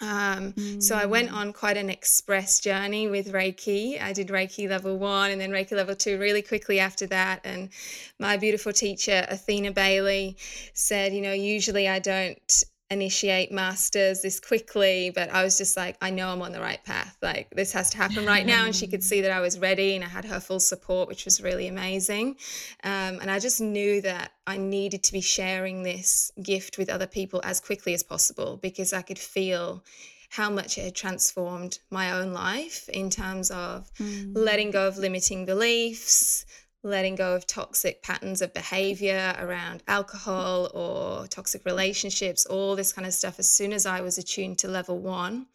Um, 0.00 0.52
mm. 0.52 0.82
So 0.82 0.96
I 0.96 1.06
went 1.06 1.30
mm. 1.30 1.34
on 1.34 1.52
quite 1.52 1.76
an 1.76 1.90
express 1.90 2.60
journey 2.60 3.08
with 3.08 3.32
Reiki. 3.32 4.00
I 4.00 4.12
did 4.12 4.28
Reiki 4.28 4.68
level 4.68 4.96
one 4.96 5.30
and 5.30 5.40
then 5.40 5.50
Reiki 5.50 5.72
level 5.72 5.96
two 5.96 6.18
really 6.18 6.42
quickly 6.42 6.78
after 6.78 7.06
that. 7.08 7.40
And 7.44 7.70
my 8.18 8.36
beautiful 8.36 8.72
teacher, 8.72 9.26
Athena 9.28 9.72
Bailey, 9.72 10.36
said, 10.72 11.12
You 11.12 11.22
know, 11.22 11.32
usually 11.32 11.88
I 11.88 11.98
don't 11.98 12.64
initiate 12.90 13.52
masters 13.52 14.22
this 14.22 14.40
quickly 14.40 15.10
but 15.14 15.28
i 15.30 15.44
was 15.44 15.58
just 15.58 15.76
like 15.76 15.96
i 16.00 16.08
know 16.08 16.28
i'm 16.28 16.40
on 16.40 16.52
the 16.52 16.60
right 16.60 16.82
path. 16.84 17.16
Like 17.20 17.50
this 17.50 17.72
has 17.72 17.90
to 17.90 17.98
happen 17.98 18.24
right 18.24 18.46
now. 18.46 18.64
And 18.64 18.74
she 18.74 18.86
could 18.86 19.04
see 19.10 19.20
that 19.20 19.30
i 19.30 19.40
was 19.40 19.58
ready 19.58 19.94
and 19.94 20.02
i 20.02 20.08
had 20.08 20.24
her 20.24 20.40
full 20.40 20.60
support 20.60 21.08
which 21.08 21.24
was 21.24 21.42
really 21.42 21.68
amazing. 21.68 22.36
Um, 22.84 23.20
and 23.20 23.30
i 23.30 23.38
just 23.38 23.60
knew 23.60 24.00
that 24.02 24.32
i 24.46 24.56
needed 24.56 25.02
to 25.04 25.12
be 25.12 25.20
sharing 25.20 25.82
this 25.82 26.32
gift 26.42 26.78
with 26.78 26.88
other 26.88 27.06
people 27.06 27.40
as 27.44 27.60
quickly 27.60 27.92
as 27.92 28.02
possible 28.02 28.58
because 28.62 28.92
i 28.92 29.02
could 29.02 29.18
feel 29.18 29.84
how 30.30 30.50
much 30.50 30.76
it 30.76 30.84
had 30.84 30.94
transformed 30.94 31.78
my 31.90 32.12
own 32.12 32.32
life 32.32 32.88
in 32.90 33.08
terms 33.08 33.50
of 33.50 33.90
mm. 33.94 34.30
letting 34.34 34.70
go 34.70 34.86
of 34.86 34.98
limiting 34.98 35.46
beliefs 35.46 36.44
letting 36.82 37.16
go 37.16 37.34
of 37.34 37.46
toxic 37.46 38.02
patterns 38.02 38.40
of 38.40 38.54
behavior 38.54 39.34
around 39.38 39.82
alcohol 39.88 40.70
or 40.74 41.26
toxic 41.26 41.64
relationships, 41.64 42.46
all 42.46 42.76
this 42.76 42.92
kind 42.92 43.06
of 43.06 43.12
stuff. 43.12 43.38
As 43.38 43.50
soon 43.50 43.72
as 43.72 43.84
I 43.86 44.00
was 44.00 44.18
attuned 44.18 44.58
to 44.58 44.68
level 44.68 44.98
one, 44.98 45.46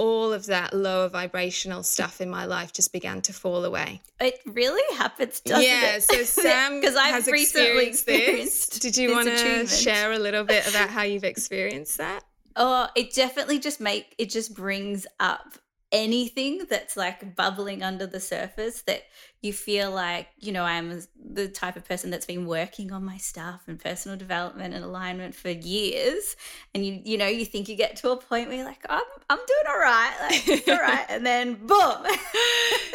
all 0.00 0.32
of 0.32 0.46
that 0.46 0.72
lower 0.72 1.08
vibrational 1.08 1.82
stuff 1.82 2.22
in 2.22 2.30
my 2.30 2.46
life 2.46 2.72
just 2.72 2.90
began 2.90 3.20
to 3.20 3.34
fall 3.34 3.66
away. 3.66 4.00
It 4.18 4.40
really 4.46 4.96
happens, 4.96 5.40
doesn't 5.40 5.62
yeah, 5.62 5.96
it? 5.96 6.06
Yeah. 6.10 6.24
So 6.24 6.24
Sam 6.42 6.80
because 6.80 6.96
I've 6.96 7.26
recently 7.26 7.86
experienced, 7.86 8.08
experienced 8.08 8.70
this. 8.72 8.78
Did 8.80 8.96
you 8.96 9.12
want 9.12 9.28
to 9.28 9.66
share 9.66 10.12
a 10.12 10.18
little 10.18 10.44
bit 10.44 10.66
about 10.66 10.88
how 10.96 11.02
you've 11.02 11.24
experienced 11.24 11.98
that? 11.98 12.24
Oh, 12.56 12.88
it 12.96 13.12
definitely 13.12 13.58
just 13.58 13.78
make 13.78 14.14
it 14.16 14.30
just 14.30 14.54
brings 14.54 15.06
up 15.20 15.58
anything 15.92 16.66
that's 16.70 16.96
like 16.96 17.34
bubbling 17.34 17.82
under 17.82 18.06
the 18.06 18.20
surface 18.20 18.82
that 18.82 19.02
you 19.42 19.52
feel 19.52 19.90
like 19.90 20.28
you 20.38 20.52
know 20.52 20.62
i'm 20.62 21.02
the 21.32 21.48
type 21.48 21.74
of 21.74 21.84
person 21.84 22.10
that's 22.10 22.26
been 22.26 22.46
working 22.46 22.92
on 22.92 23.04
my 23.04 23.16
stuff 23.16 23.62
and 23.66 23.80
personal 23.80 24.16
development 24.16 24.72
and 24.72 24.84
alignment 24.84 25.34
for 25.34 25.50
years 25.50 26.36
and 26.74 26.86
you 26.86 27.00
you 27.04 27.18
know 27.18 27.26
you 27.26 27.44
think 27.44 27.68
you 27.68 27.74
get 27.74 27.96
to 27.96 28.10
a 28.10 28.16
point 28.16 28.46
where 28.46 28.58
you're 28.58 28.66
like 28.66 28.84
i'm 28.88 29.02
i'm 29.30 29.38
doing 29.38 29.64
all 29.68 29.78
right 29.80 30.40
like 30.46 30.68
all 30.68 30.80
right 30.80 31.06
and 31.08 31.26
then 31.26 31.54
boom 31.54 32.06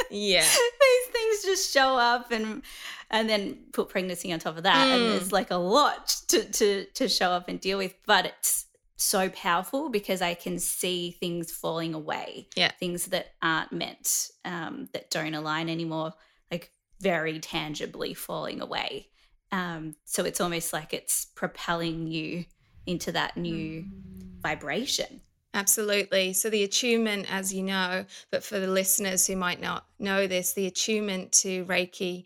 yeah 0.10 0.42
these 0.42 1.08
things 1.12 1.44
just 1.44 1.74
show 1.74 1.98
up 1.98 2.32
and 2.32 2.62
and 3.10 3.30
then 3.30 3.58
put 3.74 3.90
pregnancy 3.90 4.32
on 4.32 4.40
top 4.40 4.56
of 4.56 4.64
that 4.64 4.88
mm. 4.88 4.96
and 4.96 5.12
there's 5.12 5.34
like 5.34 5.52
a 5.52 5.56
lot 5.56 6.16
to 6.28 6.44
to 6.52 6.86
to 6.94 7.10
show 7.10 7.32
up 7.32 7.50
and 7.50 7.60
deal 7.60 7.78
with 7.78 7.94
but 8.06 8.26
it's 8.26 8.65
so 8.98 9.30
powerful 9.30 9.90
because 9.90 10.22
I 10.22 10.34
can 10.34 10.58
see 10.60 11.12
things 11.12 11.52
falling 11.52 11.94
away. 11.94 12.48
Yeah. 12.56 12.72
Things 12.80 13.08
that 13.08 13.34
aren't 13.42 13.72
meant, 13.72 14.30
um, 14.46 14.88
that 14.94 15.10
don't 15.10 15.34
align 15.34 15.70
anymore, 15.70 16.14
like 16.52 16.72
very 17.02 17.40
tangibly 17.40 18.14
falling 18.14 18.62
away. 18.62 19.10
Um, 19.52 19.96
so 20.06 20.24
it's 20.24 20.42
almost 20.42 20.74
like 20.74 20.94
it's 20.94 21.28
propelling 21.36 22.08
you 22.08 22.46
into 22.86 23.12
that 23.12 23.38
new 23.38 23.84
mm. 23.84 24.42
vibration. 24.42 25.22
Absolutely. 25.54 26.34
So, 26.34 26.50
the 26.50 26.64
attunement, 26.64 27.32
as 27.32 27.54
you 27.54 27.64
know, 27.64 28.06
but 28.30 28.44
for 28.44 28.60
the 28.60 28.68
listeners 28.68 29.26
who 29.26 29.38
might 29.38 29.62
not 29.62 29.86
know 29.98 30.28
this, 30.28 30.52
the 30.52 30.68
attunement 30.68 31.32
to 31.32 31.64
Reiki 31.64 32.26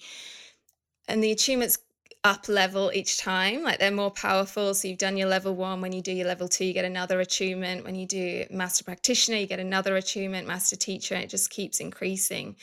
and 1.08 1.24
the 1.24 1.34
attunements 1.36 1.78
up 2.24 2.50
level 2.50 2.92
each 2.94 3.18
time. 3.20 3.64
Like 3.64 3.80
they're 3.80 3.92
more 3.92 4.12
powerful. 4.12 4.74
So 4.74 4.88
you've 4.88 4.98
done 4.98 5.18
your 5.18 5.30
level 5.30 5.56
one 5.56 5.82
when 5.82 5.94
you 5.94 6.02
do 6.02 6.12
your 6.12 6.28
level 6.28 6.48
two 6.48 6.66
you 6.66 6.74
get 6.74 6.86
another 6.86 7.20
attunement. 7.20 7.86
When 7.86 7.96
you 7.96 8.06
do 8.06 8.46
master 8.52 8.84
practitioner 8.84 9.38
you 9.38 9.48
get 9.48 9.60
another 9.60 9.96
attunement 9.96 10.48
master 10.48 10.76
teacher 10.76 11.16
it 11.16 11.30
just 11.30 11.50
keeps 11.50 11.80
increasing. 11.80 12.58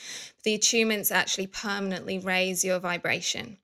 The 0.45 0.59
attunements 0.59 1.11
actually 1.11 1.47
permanently 1.47 2.19
raise 2.19 2.65
your 2.65 2.79
vibration. 2.79 3.57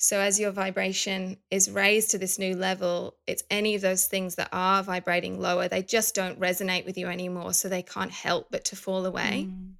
So 0.00 0.20
as 0.20 0.38
your 0.38 0.52
vibration 0.52 1.38
is 1.50 1.70
raised 1.70 2.10
to 2.12 2.18
this 2.18 2.38
new 2.38 2.56
level 2.56 3.16
it's 3.26 3.44
any 3.50 3.76
of 3.76 3.80
those 3.80 4.06
things 4.06 4.34
that 4.36 4.48
are 4.52 4.82
vibrating 4.82 5.40
lower 5.40 5.68
they 5.68 5.82
just 5.82 6.14
don't 6.14 6.40
resonate 6.40 6.84
with 6.84 6.98
you 6.98 7.06
anymore. 7.06 7.52
So 7.52 7.68
they 7.68 7.82
can't 7.82 8.12
help 8.12 8.48
but 8.50 8.64
to 8.66 8.76
fall 8.76 9.06
away. 9.06 9.46
Mm 9.48 9.77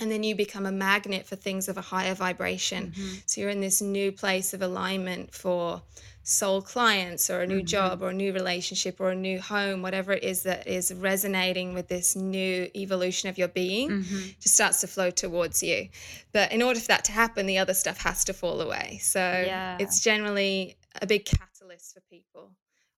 and 0.00 0.10
then 0.10 0.22
you 0.22 0.34
become 0.34 0.66
a 0.66 0.72
magnet 0.72 1.26
for 1.26 1.36
things 1.36 1.68
of 1.68 1.76
a 1.76 1.82
higher 1.82 2.14
vibration. 2.14 2.92
Mm-hmm. 2.96 3.14
So 3.26 3.40
you're 3.40 3.50
in 3.50 3.60
this 3.60 3.82
new 3.82 4.10
place 4.10 4.54
of 4.54 4.62
alignment 4.62 5.34
for 5.34 5.82
soul 6.22 6.62
clients 6.62 7.30
or 7.30 7.40
a 7.40 7.46
new 7.46 7.58
mm-hmm. 7.58 7.66
job 7.66 8.02
or 8.02 8.10
a 8.10 8.14
new 8.14 8.32
relationship 8.32 9.00
or 9.00 9.10
a 9.10 9.14
new 9.14 9.40
home, 9.40 9.82
whatever 9.82 10.12
it 10.12 10.22
is 10.22 10.42
that 10.44 10.66
is 10.66 10.92
resonating 10.94 11.74
with 11.74 11.88
this 11.88 12.14
new 12.14 12.68
evolution 12.74 13.28
of 13.28 13.38
your 13.38 13.48
being, 13.48 13.90
mm-hmm. 13.90 14.28
just 14.40 14.54
starts 14.54 14.80
to 14.80 14.86
flow 14.86 15.10
towards 15.10 15.62
you. 15.62 15.88
But 16.32 16.52
in 16.52 16.62
order 16.62 16.80
for 16.80 16.88
that 16.88 17.04
to 17.06 17.12
happen, 17.12 17.46
the 17.46 17.58
other 17.58 17.74
stuff 17.74 17.98
has 18.02 18.24
to 18.24 18.32
fall 18.32 18.60
away. 18.60 18.98
So 19.02 19.20
yeah. 19.20 19.76
it's 19.80 20.00
generally 20.00 20.76
a 21.00 21.06
big 21.06 21.24
catalyst 21.24 21.94
for 21.94 22.00
people 22.00 22.52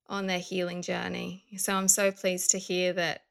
on 0.09 0.27
their 0.27 0.39
healing 0.39 0.83
journey. 0.83 1.45
So 1.57 1.75
I'm 1.75 1.89
so 1.89 2.13
pleased 2.13 2.51
to 2.51 2.59
hear 2.59 2.93
that 2.93 3.23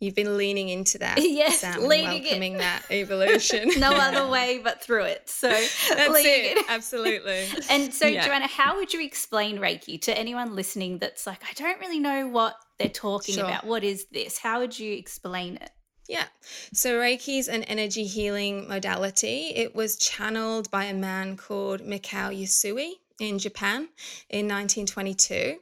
You've 0.00 0.14
been 0.14 0.36
leaning 0.36 0.68
into 0.68 0.98
that. 0.98 1.18
Yes, 1.20 1.60
Sam, 1.60 1.82
leaning 1.82 2.22
welcoming 2.22 2.54
it. 2.54 2.58
that 2.58 2.82
evolution. 2.90 3.70
no 3.78 3.90
other 3.94 4.28
way 4.28 4.60
but 4.62 4.82
through 4.82 5.04
it. 5.04 5.28
So 5.28 5.48
that's 5.48 5.90
it. 5.90 6.56
it. 6.56 6.66
Absolutely. 6.68 7.46
and 7.70 7.92
so, 7.92 8.06
yeah. 8.06 8.26
Joanna, 8.26 8.46
how 8.46 8.76
would 8.76 8.92
you 8.92 9.04
explain 9.04 9.58
Reiki 9.58 10.00
to 10.02 10.16
anyone 10.16 10.54
listening 10.54 10.98
that's 10.98 11.26
like, 11.26 11.42
I 11.48 11.52
don't 11.54 11.80
really 11.80 11.98
know 11.98 12.28
what 12.28 12.56
they're 12.78 12.88
talking 12.88 13.36
sure. 13.36 13.44
about? 13.44 13.64
What 13.64 13.84
is 13.84 14.06
this? 14.12 14.38
How 14.38 14.60
would 14.60 14.78
you 14.78 14.94
explain 14.94 15.56
it? 15.56 15.70
Yeah. 16.08 16.24
So 16.72 16.98
Reiki 16.98 17.38
is 17.38 17.48
an 17.48 17.64
energy 17.64 18.04
healing 18.04 18.66
modality. 18.66 19.52
It 19.54 19.74
was 19.74 19.96
channeled 19.96 20.70
by 20.70 20.84
a 20.84 20.94
man 20.94 21.36
called 21.36 21.82
Mikao 21.82 22.34
Usui 22.34 22.92
in 23.20 23.38
Japan 23.38 23.88
in 24.30 24.46
1922. 24.46 25.58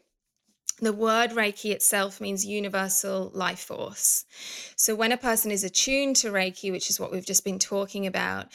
The 0.78 0.92
word 0.92 1.30
Reiki 1.30 1.70
itself 1.70 2.20
means 2.20 2.44
universal 2.44 3.30
life 3.32 3.60
force. 3.60 4.26
So 4.76 4.94
when 4.94 5.12
a 5.12 5.16
person 5.16 5.50
is 5.50 5.64
attuned 5.64 6.16
to 6.16 6.30
Reiki, 6.30 6.70
which 6.70 6.90
is 6.90 7.00
what 7.00 7.10
we've 7.10 7.24
just 7.24 7.44
been 7.44 7.58
talking 7.58 8.06
about, 8.06 8.48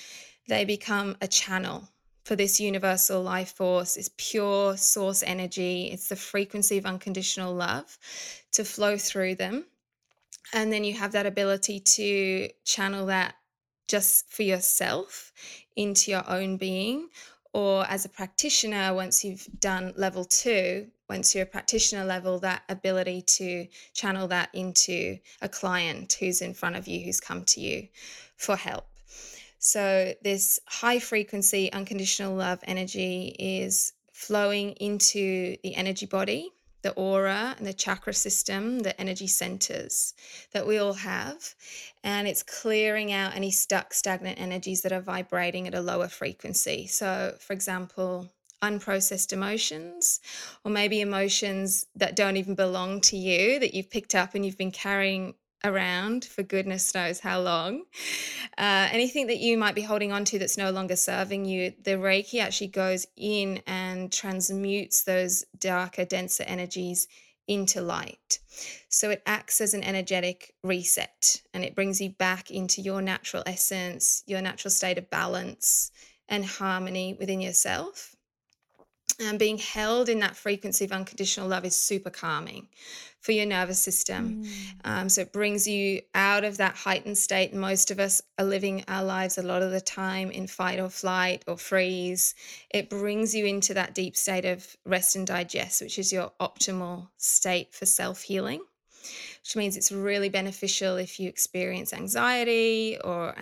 they 0.47 0.63
become 0.63 1.17
a 1.21 1.27
channel 1.27 1.89
for 2.23 2.35
this 2.35 2.59
universal 2.59 3.23
life 3.23 3.53
force, 3.55 3.95
this 3.95 4.11
pure 4.17 4.77
source 4.77 5.23
energy. 5.23 5.89
It's 5.91 6.09
the 6.09 6.15
frequency 6.15 6.77
of 6.77 6.85
unconditional 6.85 7.55
love 7.55 7.97
to 8.51 8.63
flow 8.63 8.97
through 8.97 9.35
them. 9.35 9.65
And 10.53 10.71
then 10.71 10.83
you 10.83 10.93
have 10.93 11.13
that 11.13 11.25
ability 11.25 11.79
to 11.79 12.49
channel 12.65 13.07
that 13.07 13.35
just 13.87 14.29
for 14.29 14.43
yourself 14.43 15.31
into 15.75 16.11
your 16.11 16.29
own 16.29 16.57
being. 16.57 17.09
Or 17.53 17.85
as 17.85 18.05
a 18.05 18.09
practitioner, 18.09 18.93
once 18.93 19.25
you've 19.25 19.47
done 19.59 19.93
level 19.97 20.23
two, 20.23 20.87
once 21.11 21.35
you're 21.35 21.43
a 21.43 21.57
practitioner 21.57 22.05
level, 22.05 22.39
that 22.39 22.63
ability 22.69 23.21
to 23.21 23.67
channel 23.93 24.29
that 24.29 24.47
into 24.53 25.17
a 25.41 25.49
client 25.49 26.15
who's 26.17 26.41
in 26.41 26.53
front 26.53 26.77
of 26.77 26.87
you, 26.87 27.03
who's 27.03 27.19
come 27.19 27.43
to 27.43 27.59
you 27.59 27.85
for 28.37 28.55
help. 28.55 28.87
So, 29.59 30.13
this 30.23 30.57
high 30.67 30.99
frequency, 30.99 31.69
unconditional 31.73 32.33
love 32.33 32.59
energy 32.63 33.35
is 33.37 33.91
flowing 34.13 34.69
into 34.87 35.57
the 35.63 35.75
energy 35.75 36.05
body, 36.05 36.49
the 36.81 36.93
aura, 36.93 37.55
and 37.57 37.67
the 37.67 37.73
chakra 37.73 38.13
system, 38.13 38.79
the 38.79 38.99
energy 38.99 39.27
centers 39.27 40.13
that 40.53 40.65
we 40.65 40.77
all 40.77 40.93
have. 40.93 41.55
And 42.05 42.25
it's 42.25 42.41
clearing 42.41 43.11
out 43.11 43.35
any 43.35 43.51
stuck, 43.51 43.93
stagnant 43.93 44.39
energies 44.39 44.81
that 44.83 44.93
are 44.93 45.01
vibrating 45.01 45.67
at 45.67 45.75
a 45.75 45.81
lower 45.81 46.07
frequency. 46.07 46.87
So, 46.87 47.35
for 47.37 47.51
example, 47.51 48.31
unprocessed 48.61 49.33
emotions, 49.33 50.19
or 50.63 50.71
maybe 50.71 51.01
emotions 51.01 51.85
that 51.95 52.15
don't 52.15 52.37
even 52.37 52.55
belong 52.55 53.01
to 53.01 53.17
you 53.17 53.59
that 53.59 53.73
you've 53.73 53.89
picked 53.89 54.15
up 54.15 54.35
and 54.35 54.45
you've 54.45 54.57
been 54.57 54.71
carrying 54.71 55.33
around 55.63 56.25
for 56.25 56.43
goodness 56.43 56.93
knows 56.93 57.19
how 57.19 57.39
long. 57.39 57.83
Uh, 58.57 58.87
anything 58.91 59.27
that 59.27 59.39
you 59.39 59.57
might 59.57 59.75
be 59.75 59.81
holding 59.81 60.11
on 60.11 60.25
to 60.25 60.39
that's 60.39 60.57
no 60.57 60.71
longer 60.71 60.95
serving 60.95 61.45
you, 61.45 61.73
the 61.83 61.91
Reiki 61.91 62.41
actually 62.41 62.67
goes 62.67 63.05
in 63.15 63.61
and 63.67 64.11
transmutes 64.11 65.03
those 65.03 65.45
darker, 65.59 66.05
denser 66.05 66.43
energies 66.43 67.07
into 67.47 67.81
light. 67.81 68.39
So 68.89 69.09
it 69.09 69.21
acts 69.25 69.61
as 69.61 69.73
an 69.73 69.83
energetic 69.83 70.53
reset 70.63 71.41
and 71.53 71.63
it 71.63 71.75
brings 71.75 71.99
you 71.99 72.09
back 72.11 72.49
into 72.49 72.81
your 72.81 73.01
natural 73.01 73.43
essence, 73.45 74.23
your 74.25 74.41
natural 74.41 74.71
state 74.71 74.97
of 74.97 75.09
balance 75.09 75.91
and 76.29 76.45
harmony 76.45 77.15
within 77.19 77.41
yourself 77.41 78.15
and 79.19 79.39
being 79.39 79.57
held 79.57 80.09
in 80.09 80.19
that 80.19 80.35
frequency 80.35 80.85
of 80.85 80.91
unconditional 80.91 81.47
love 81.47 81.65
is 81.65 81.75
super 81.75 82.09
calming 82.09 82.67
for 83.21 83.31
your 83.33 83.45
nervous 83.45 83.79
system. 83.79 84.43
Mm. 84.43 84.47
Um, 84.83 85.09
so 85.09 85.21
it 85.21 85.31
brings 85.31 85.67
you 85.67 86.01
out 86.15 86.43
of 86.43 86.57
that 86.57 86.75
heightened 86.75 87.17
state. 87.17 87.53
Most 87.53 87.91
of 87.91 87.99
us 87.99 88.21
are 88.39 88.45
living 88.45 88.83
our 88.87 89.03
lives 89.03 89.37
a 89.37 89.43
lot 89.43 89.61
of 89.61 89.71
the 89.71 89.81
time 89.81 90.31
in 90.31 90.47
fight 90.47 90.79
or 90.79 90.89
flight 90.89 91.43
or 91.47 91.57
freeze. 91.57 92.33
It 92.71 92.89
brings 92.89 93.35
you 93.35 93.45
into 93.45 93.75
that 93.75 93.93
deep 93.93 94.17
state 94.17 94.45
of 94.45 94.75
rest 94.85 95.15
and 95.15 95.25
digest, 95.25 95.81
which 95.81 95.99
is 95.99 96.11
your 96.11 96.31
optimal 96.39 97.09
state 97.17 97.73
for 97.73 97.85
self 97.85 98.23
healing. 98.23 98.61
Which 99.43 99.55
means 99.55 99.77
it's 99.77 99.91
really 99.91 100.29
beneficial 100.29 100.97
if 100.97 101.19
you 101.19 101.27
experience 101.27 101.91
anxiety 101.91 102.99
or 103.03 103.35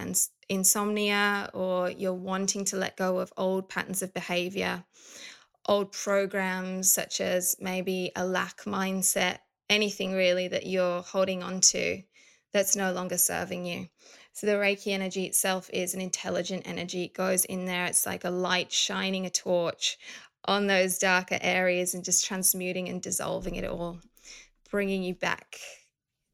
insomnia 0.48 1.50
or 1.54 1.90
you're 1.92 2.14
wanting 2.14 2.64
to 2.66 2.78
let 2.78 2.96
go 2.96 3.20
of 3.20 3.34
old 3.36 3.68
patterns 3.68 4.02
of 4.02 4.14
behavior 4.14 4.86
old 5.70 5.92
programs 5.92 6.92
such 6.92 7.22
as 7.22 7.56
maybe 7.60 8.12
a 8.16 8.26
lack 8.26 8.64
mindset, 8.64 9.38
anything 9.70 10.14
really 10.14 10.48
that 10.48 10.66
you're 10.66 11.04
holding 11.04 11.44
on 11.44 11.62
to 11.62 12.02
that's 12.52 12.76
no 12.76 12.92
longer 12.92 13.20
serving 13.20 13.66
you. 13.66 13.88
So 14.34 14.48
the 14.48 14.54
Reiki 14.54 14.94
energy 14.94 15.26
itself 15.26 15.70
is 15.72 15.94
an 15.94 16.02
intelligent 16.02 16.64
energy. 16.66 17.04
It 17.04 17.14
goes 17.14 17.46
in 17.46 17.66
there, 17.66 17.86
it's 17.86 18.08
like 18.08 18.26
a 18.26 18.32
light 18.32 18.72
shining 18.72 19.28
a 19.28 19.30
torch 19.30 20.00
on 20.46 20.66
those 20.66 20.98
darker 20.98 21.38
areas 21.40 21.94
and 21.94 22.04
just 22.04 22.26
transmuting 22.26 22.90
and 22.90 23.00
dissolving 23.00 23.56
it 23.56 23.66
all, 23.66 24.00
bringing 24.72 25.04
you 25.04 25.14
back 25.14 25.58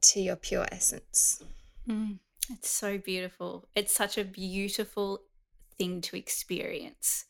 to 0.01 0.21
your 0.21 0.37
pure 0.37 0.65
essence. 0.71 1.43
Mm, 1.89 2.19
it's 2.49 2.69
so 2.69 2.97
beautiful. 2.97 3.67
It's 3.75 3.93
such 3.93 4.17
a 4.17 4.23
beautiful 4.23 5.23
thing 5.77 5.99
to 6.01 6.15
experience 6.15 7.25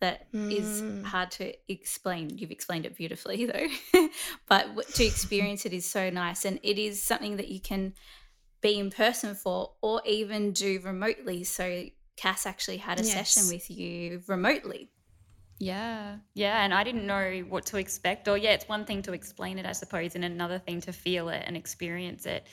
that 0.00 0.32
mm. 0.32 0.52
is 0.52 1.06
hard 1.06 1.30
to 1.32 1.52
explain. 1.68 2.36
You've 2.36 2.50
explained 2.50 2.86
it 2.86 2.96
beautifully, 2.96 3.46
though. 3.92 4.08
but 4.48 4.88
to 4.94 5.04
experience 5.04 5.64
it 5.66 5.72
is 5.72 5.86
so 5.86 6.10
nice. 6.10 6.44
And 6.44 6.58
it 6.62 6.78
is 6.78 7.02
something 7.02 7.36
that 7.36 7.48
you 7.48 7.60
can 7.60 7.94
be 8.60 8.78
in 8.78 8.90
person 8.90 9.34
for 9.34 9.72
or 9.82 10.02
even 10.04 10.52
do 10.52 10.80
remotely. 10.82 11.44
So, 11.44 11.84
Cass 12.16 12.46
actually 12.46 12.78
had 12.78 12.98
a 12.98 13.04
yes. 13.04 13.12
session 13.12 13.52
with 13.52 13.70
you 13.70 14.22
remotely. 14.26 14.90
Yeah. 15.58 16.16
Yeah. 16.34 16.62
And 16.64 16.74
I 16.74 16.84
didn't 16.84 17.06
know 17.06 17.44
what 17.48 17.66
to 17.66 17.78
expect. 17.78 18.28
Or, 18.28 18.36
yeah, 18.36 18.52
it's 18.52 18.68
one 18.68 18.84
thing 18.84 19.02
to 19.02 19.12
explain 19.12 19.58
it, 19.58 19.66
I 19.66 19.72
suppose, 19.72 20.14
and 20.14 20.24
another 20.24 20.58
thing 20.58 20.80
to 20.82 20.92
feel 20.92 21.28
it 21.28 21.42
and 21.46 21.56
experience 21.56 22.26
it. 22.26 22.46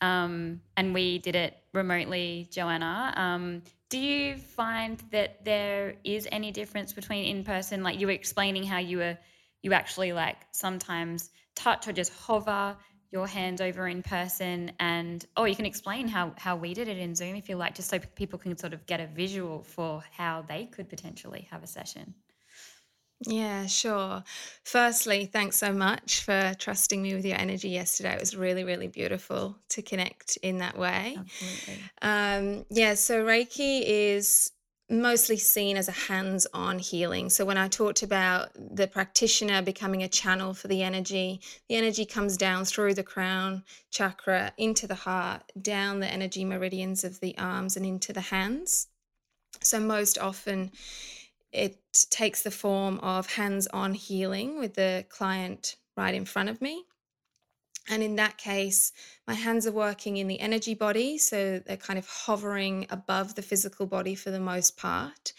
Um, 0.00 0.60
and 0.76 0.94
we 0.94 1.18
did 1.18 1.36
it 1.36 1.56
remotely, 1.72 2.48
Joanna. 2.50 3.12
Um, 3.16 3.62
do 3.90 3.98
you 3.98 4.36
find 4.36 5.02
that 5.10 5.44
there 5.44 5.96
is 6.04 6.26
any 6.30 6.52
difference 6.52 6.92
between 6.92 7.24
in 7.24 7.44
person? 7.44 7.82
Like 7.82 8.00
you 8.00 8.06
were 8.06 8.12
explaining 8.12 8.62
how 8.62 8.78
you 8.78 8.98
were, 8.98 9.18
you 9.62 9.72
actually 9.72 10.12
like 10.12 10.36
sometimes 10.52 11.30
touch 11.56 11.88
or 11.88 11.92
just 11.92 12.12
hover 12.12 12.76
your 13.10 13.26
hands 13.26 13.60
over 13.60 13.88
in 13.88 14.02
person, 14.04 14.70
and 14.78 15.26
oh, 15.36 15.44
you 15.44 15.56
can 15.56 15.66
explain 15.66 16.06
how 16.06 16.32
how 16.38 16.54
we 16.54 16.72
did 16.72 16.86
it 16.86 16.96
in 16.96 17.16
Zoom 17.16 17.34
if 17.34 17.48
you 17.48 17.56
like, 17.56 17.74
just 17.74 17.90
so 17.90 17.98
people 18.14 18.38
can 18.38 18.56
sort 18.56 18.72
of 18.72 18.86
get 18.86 19.00
a 19.00 19.06
visual 19.08 19.64
for 19.64 20.02
how 20.12 20.42
they 20.42 20.66
could 20.66 20.88
potentially 20.88 21.48
have 21.50 21.64
a 21.64 21.66
session. 21.66 22.14
Yeah, 23.26 23.66
sure. 23.66 24.24
Firstly, 24.64 25.26
thanks 25.26 25.56
so 25.56 25.72
much 25.72 26.22
for 26.22 26.54
trusting 26.58 27.02
me 27.02 27.14
with 27.14 27.26
your 27.26 27.38
energy 27.38 27.68
yesterday. 27.68 28.14
It 28.14 28.20
was 28.20 28.34
really, 28.34 28.64
really 28.64 28.88
beautiful 28.88 29.58
to 29.70 29.82
connect 29.82 30.38
in 30.38 30.58
that 30.58 30.78
way. 30.78 31.18
Absolutely. 31.18 31.90
Um, 32.00 32.64
yeah, 32.70 32.94
so 32.94 33.22
Reiki 33.22 33.82
is 33.84 34.52
mostly 34.88 35.36
seen 35.36 35.76
as 35.76 35.88
a 35.88 35.92
hands 35.92 36.46
on 36.52 36.78
healing. 36.78 37.28
So, 37.30 37.44
when 37.44 37.58
I 37.58 37.68
talked 37.68 38.02
about 38.02 38.50
the 38.54 38.86
practitioner 38.86 39.62
becoming 39.62 40.02
a 40.02 40.08
channel 40.08 40.54
for 40.54 40.68
the 40.68 40.82
energy, 40.82 41.40
the 41.68 41.76
energy 41.76 42.06
comes 42.06 42.36
down 42.38 42.64
through 42.64 42.94
the 42.94 43.04
crown 43.04 43.64
chakra 43.90 44.52
into 44.56 44.86
the 44.86 44.94
heart, 44.94 45.42
down 45.60 46.00
the 46.00 46.10
energy 46.10 46.44
meridians 46.44 47.04
of 47.04 47.20
the 47.20 47.36
arms, 47.38 47.76
and 47.76 47.84
into 47.84 48.12
the 48.12 48.20
hands. 48.20 48.88
So, 49.62 49.78
most 49.78 50.18
often, 50.18 50.72
it 51.52 51.78
takes 52.10 52.42
the 52.42 52.50
form 52.50 52.98
of 53.00 53.32
hands 53.32 53.66
on 53.68 53.94
healing 53.94 54.58
with 54.58 54.74
the 54.74 55.04
client 55.08 55.76
right 55.96 56.14
in 56.14 56.24
front 56.24 56.48
of 56.48 56.60
me. 56.60 56.84
And 57.88 58.02
in 58.02 58.16
that 58.16 58.38
case, 58.38 58.92
my 59.26 59.34
hands 59.34 59.66
are 59.66 59.72
working 59.72 60.16
in 60.16 60.28
the 60.28 60.38
energy 60.38 60.74
body. 60.74 61.18
So 61.18 61.58
they're 61.58 61.76
kind 61.76 61.98
of 61.98 62.06
hovering 62.06 62.86
above 62.90 63.34
the 63.34 63.42
physical 63.42 63.86
body 63.86 64.14
for 64.14 64.30
the 64.30 64.38
most 64.38 64.76
part. 64.76 65.32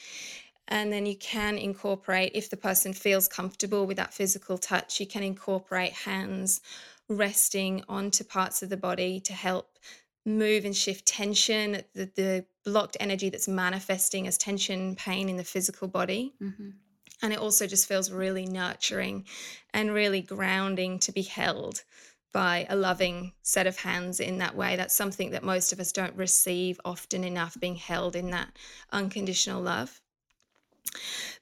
And 0.67 0.91
then 0.91 1.05
you 1.05 1.15
can 1.15 1.57
incorporate, 1.57 2.31
if 2.33 2.49
the 2.49 2.57
person 2.57 2.93
feels 2.93 3.27
comfortable 3.27 3.85
with 3.85 3.97
that 3.97 4.13
physical 4.13 4.57
touch, 4.57 4.99
you 4.99 5.05
can 5.05 5.23
incorporate 5.23 5.91
hands 5.91 6.61
resting 7.09 7.83
onto 7.89 8.23
parts 8.23 8.63
of 8.63 8.69
the 8.69 8.77
body 8.77 9.19
to 9.21 9.33
help 9.33 9.77
move 10.25 10.65
and 10.65 10.75
shift 10.75 11.05
tension, 11.05 11.83
the, 11.93 12.09
the 12.15 12.45
blocked 12.63 12.97
energy 12.99 13.29
that's 13.29 13.47
manifesting 13.47 14.27
as 14.27 14.37
tension, 14.37 14.95
pain 14.95 15.29
in 15.29 15.37
the 15.37 15.43
physical 15.43 15.87
body. 15.87 16.33
Mm-hmm. 16.41 16.69
And 17.23 17.33
it 17.33 17.39
also 17.39 17.67
just 17.67 17.87
feels 17.87 18.11
really 18.11 18.45
nurturing 18.45 19.25
and 19.73 19.93
really 19.93 20.21
grounding 20.21 20.99
to 20.99 21.11
be 21.11 21.21
held 21.21 21.83
by 22.33 22.65
a 22.69 22.75
loving 22.75 23.33
set 23.41 23.67
of 23.67 23.77
hands 23.77 24.19
in 24.19 24.37
that 24.39 24.55
way. 24.55 24.75
That's 24.75 24.95
something 24.95 25.31
that 25.31 25.43
most 25.43 25.73
of 25.73 25.79
us 25.79 25.91
don't 25.91 26.15
receive 26.15 26.79
often 26.85 27.23
enough, 27.23 27.59
being 27.59 27.75
held 27.75 28.15
in 28.15 28.31
that 28.31 28.49
unconditional 28.91 29.61
love. 29.61 30.01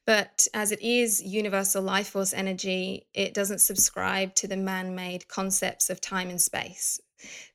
But 0.05 0.47
as 0.53 0.71
it 0.71 0.81
is 0.81 1.21
universal 1.21 1.81
life 1.83 2.09
force 2.09 2.33
energy, 2.33 3.07
it 3.13 3.33
doesn't 3.33 3.59
subscribe 3.61 4.35
to 4.35 4.47
the 4.47 4.57
man 4.57 4.95
made 4.95 5.27
concepts 5.27 5.89
of 5.89 6.01
time 6.01 6.29
and 6.29 6.41
space. 6.41 6.99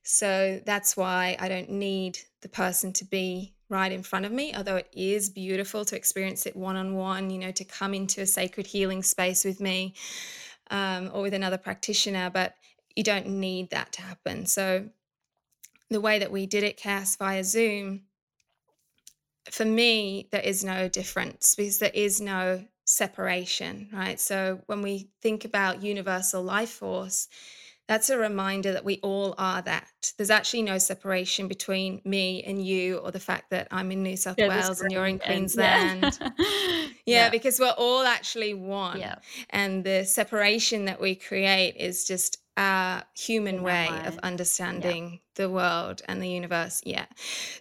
So 0.03 0.61
that's 0.65 0.95
why 0.95 1.35
I 1.39 1.49
don't 1.49 1.69
need 1.69 2.19
the 2.45 2.49
person 2.49 2.93
to 2.93 3.03
be 3.03 3.55
right 3.69 3.91
in 3.91 4.03
front 4.03 4.23
of 4.23 4.31
me, 4.31 4.53
although 4.53 4.75
it 4.75 4.87
is 4.93 5.31
beautiful 5.31 5.83
to 5.83 5.95
experience 5.95 6.45
it 6.45 6.55
one 6.55 6.75
on 6.75 6.93
one, 6.93 7.31
you 7.31 7.39
know, 7.39 7.49
to 7.49 7.65
come 7.65 7.95
into 7.95 8.21
a 8.21 8.27
sacred 8.27 8.67
healing 8.67 9.01
space 9.01 9.43
with 9.43 9.59
me 9.59 9.95
um, 10.69 11.09
or 11.11 11.23
with 11.23 11.33
another 11.33 11.57
practitioner. 11.57 12.29
But 12.29 12.53
you 12.95 13.03
don't 13.03 13.25
need 13.25 13.71
that 13.71 13.91
to 13.93 14.03
happen. 14.03 14.45
So 14.45 14.87
the 15.89 15.99
way 15.99 16.19
that 16.19 16.31
we 16.31 16.45
did 16.45 16.63
it, 16.63 16.77
Cass, 16.77 17.15
via 17.15 17.43
Zoom, 17.43 18.03
for 19.49 19.65
me, 19.65 20.27
there 20.31 20.41
is 20.41 20.63
no 20.63 20.87
difference 20.87 21.55
because 21.55 21.79
there 21.79 21.89
is 21.95 22.21
no 22.21 22.63
separation, 22.85 23.89
right? 23.91 24.19
So 24.19 24.61
when 24.67 24.83
we 24.83 25.09
think 25.19 25.45
about 25.45 25.81
universal 25.81 26.43
life 26.43 26.69
force, 26.69 27.27
that's 27.87 28.09
a 28.09 28.17
reminder 28.17 28.73
that 28.73 28.83
we 28.83 28.99
all 29.03 29.35
are 29.37 29.61
that. 29.61 29.87
There's 30.17 30.29
actually 30.29 30.63
no 30.63 30.77
separation 30.77 31.47
between 31.47 32.01
me 32.03 32.43
and 32.43 32.65
you 32.65 32.97
or 32.97 33.11
the 33.11 33.19
fact 33.19 33.51
that 33.51 33.67
I'm 33.71 33.91
in 33.91 34.01
New 34.01 34.17
South 34.17 34.35
yeah, 34.37 34.47
Wales 34.47 34.81
and 34.81 34.91
you're 34.91 35.05
in 35.05 35.19
Queensland. 35.19 36.17
yeah. 36.19 36.29
yeah, 36.39 36.87
yeah, 37.05 37.29
because 37.29 37.59
we're 37.59 37.75
all 37.77 38.03
actually 38.03 38.53
one. 38.53 38.99
Yeah. 38.99 39.15
And 39.51 39.83
the 39.83 40.03
separation 40.03 40.85
that 40.85 40.99
we 40.99 41.15
create 41.15 41.75
is 41.77 42.05
just 42.05 42.39
a 42.57 43.03
human 43.15 43.61
way 43.61 43.89
of 44.05 44.17
understanding 44.19 45.19
the 45.35 45.49
world 45.49 46.01
and 46.07 46.21
the 46.21 46.29
universe. 46.29 46.81
Yeah. 46.85 47.05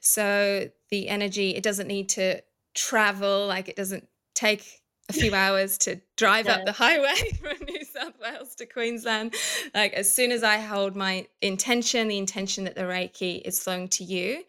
So 0.00 0.71
the 0.90 1.09
energy, 1.09 1.54
it 1.54 1.62
doesn't 1.62 1.88
need 1.88 2.09
to 2.11 2.43
travel, 2.75 3.47
like 3.47 3.69
it 3.69 3.76
doesn't 3.76 4.09
take 4.35 4.83
a 5.09 5.12
few 5.12 5.35
hours 5.35 5.78
to 5.78 6.00
drive 6.16 6.47
up 6.47 6.64
the 6.64 6.73
highway 6.73 7.14
from 7.40 7.57
New 7.66 7.84
South 7.95 8.15
Wales 8.21 8.55
to 8.57 8.67
Queensland. 8.67 9.35
Like 9.75 9.93
as 9.93 10.13
soon 10.13 10.33
as 10.33 10.43
I 10.43 10.59
hold 10.59 10.97
my 10.97 11.27
intention, 11.41 12.09
the 12.09 12.19
intention 12.19 12.65
that 12.65 12.75
the 12.75 12.83
Reiki 12.83 13.41
is 13.45 13.63
flowing 13.63 13.89
to 13.91 14.05
you, 14.05 14.45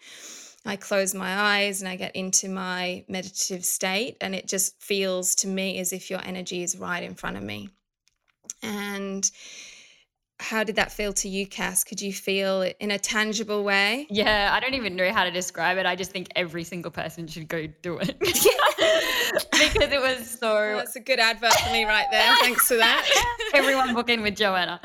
I 0.65 0.75
close 0.75 1.13
my 1.13 1.37
eyes 1.37 1.81
and 1.81 1.87
I 1.87 1.95
get 1.95 2.15
into 2.15 2.49
my 2.49 3.05
meditative 3.07 3.63
state, 3.63 4.17
and 4.19 4.33
it 4.33 4.47
just 4.47 4.81
feels 4.81 5.35
to 5.35 5.47
me 5.47 5.77
as 5.77 5.93
if 5.93 6.09
your 6.09 6.21
energy 6.25 6.63
is 6.63 6.75
right 6.75 7.03
in 7.03 7.13
front 7.13 7.37
of 7.37 7.43
me. 7.43 7.69
And 8.63 9.29
how 10.39 10.63
did 10.63 10.75
that 10.75 10.91
feel 10.91 11.13
to 11.13 11.29
you, 11.29 11.47
Cass? 11.47 11.83
Could 11.83 12.01
you 12.01 12.11
feel 12.11 12.61
it 12.61 12.75
in 12.79 12.91
a 12.91 12.99
tangible 12.99 13.63
way? 13.63 14.05
Yeah, 14.09 14.51
I 14.53 14.59
don't 14.59 14.73
even 14.73 14.95
know 14.95 15.11
how 15.11 15.23
to 15.23 15.31
describe 15.31 15.77
it. 15.77 15.85
I 15.85 15.95
just 15.95 16.11
think 16.11 16.27
every 16.35 16.63
single 16.65 16.91
person 16.91 17.25
should 17.27 17.47
go 17.47 17.67
do 17.81 17.99
it 17.99 18.19
because 18.19 19.91
it 19.91 20.01
was 20.01 20.29
so. 20.29 20.55
Oh, 20.55 20.77
that's 20.77 20.95
a 20.97 20.99
good 20.99 21.19
advert 21.19 21.53
for 21.53 21.71
me 21.71 21.85
right 21.85 22.07
there. 22.11 22.35
Thanks 22.37 22.67
for 22.67 22.75
that. 22.75 23.07
Everyone 23.53 23.93
book 23.93 24.09
in 24.09 24.21
with 24.21 24.35
Joanna. 24.35 24.81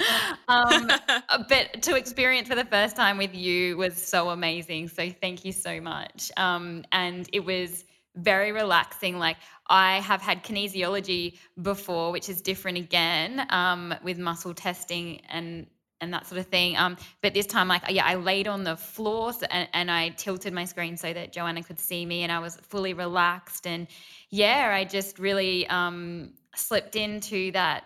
Um, 0.46 0.88
but 1.48 1.82
to 1.82 1.96
experience 1.96 2.48
for 2.48 2.54
the 2.54 2.64
first 2.64 2.94
time 2.94 3.18
with 3.18 3.34
you 3.34 3.76
was 3.76 3.94
so 3.94 4.30
amazing. 4.30 4.88
So 4.88 5.10
thank 5.10 5.44
you 5.44 5.52
so 5.52 5.80
much. 5.80 6.30
Um, 6.36 6.84
and 6.92 7.28
it 7.32 7.44
was 7.44 7.84
very 8.16 8.52
relaxing. 8.52 9.18
Like 9.18 9.36
I 9.68 10.00
have 10.00 10.20
had 10.20 10.42
kinesiology 10.42 11.38
before, 11.62 12.12
which 12.12 12.28
is 12.28 12.40
different 12.42 12.78
again 12.78 13.46
um, 13.50 13.94
with 14.02 14.18
muscle 14.18 14.54
testing 14.54 15.20
and 15.28 15.66
and 16.02 16.14
that 16.14 16.26
sort 16.26 16.40
of 16.40 16.46
thing. 16.46 16.76
Um, 16.78 16.96
but 17.20 17.34
this 17.34 17.46
time, 17.46 17.68
like 17.68 17.82
yeah, 17.90 18.06
I 18.06 18.14
laid 18.14 18.48
on 18.48 18.64
the 18.64 18.76
floor 18.76 19.32
and, 19.50 19.68
and 19.74 19.90
I 19.90 20.10
tilted 20.10 20.52
my 20.52 20.64
screen 20.64 20.96
so 20.96 21.12
that 21.12 21.32
Joanna 21.32 21.62
could 21.62 21.78
see 21.78 22.06
me, 22.06 22.22
and 22.22 22.32
I 22.32 22.38
was 22.38 22.56
fully 22.56 22.94
relaxed. 22.94 23.66
And 23.66 23.86
yeah, 24.30 24.70
I 24.74 24.84
just 24.84 25.18
really 25.18 25.66
um, 25.68 26.32
slipped 26.54 26.96
into 26.96 27.52
that 27.52 27.84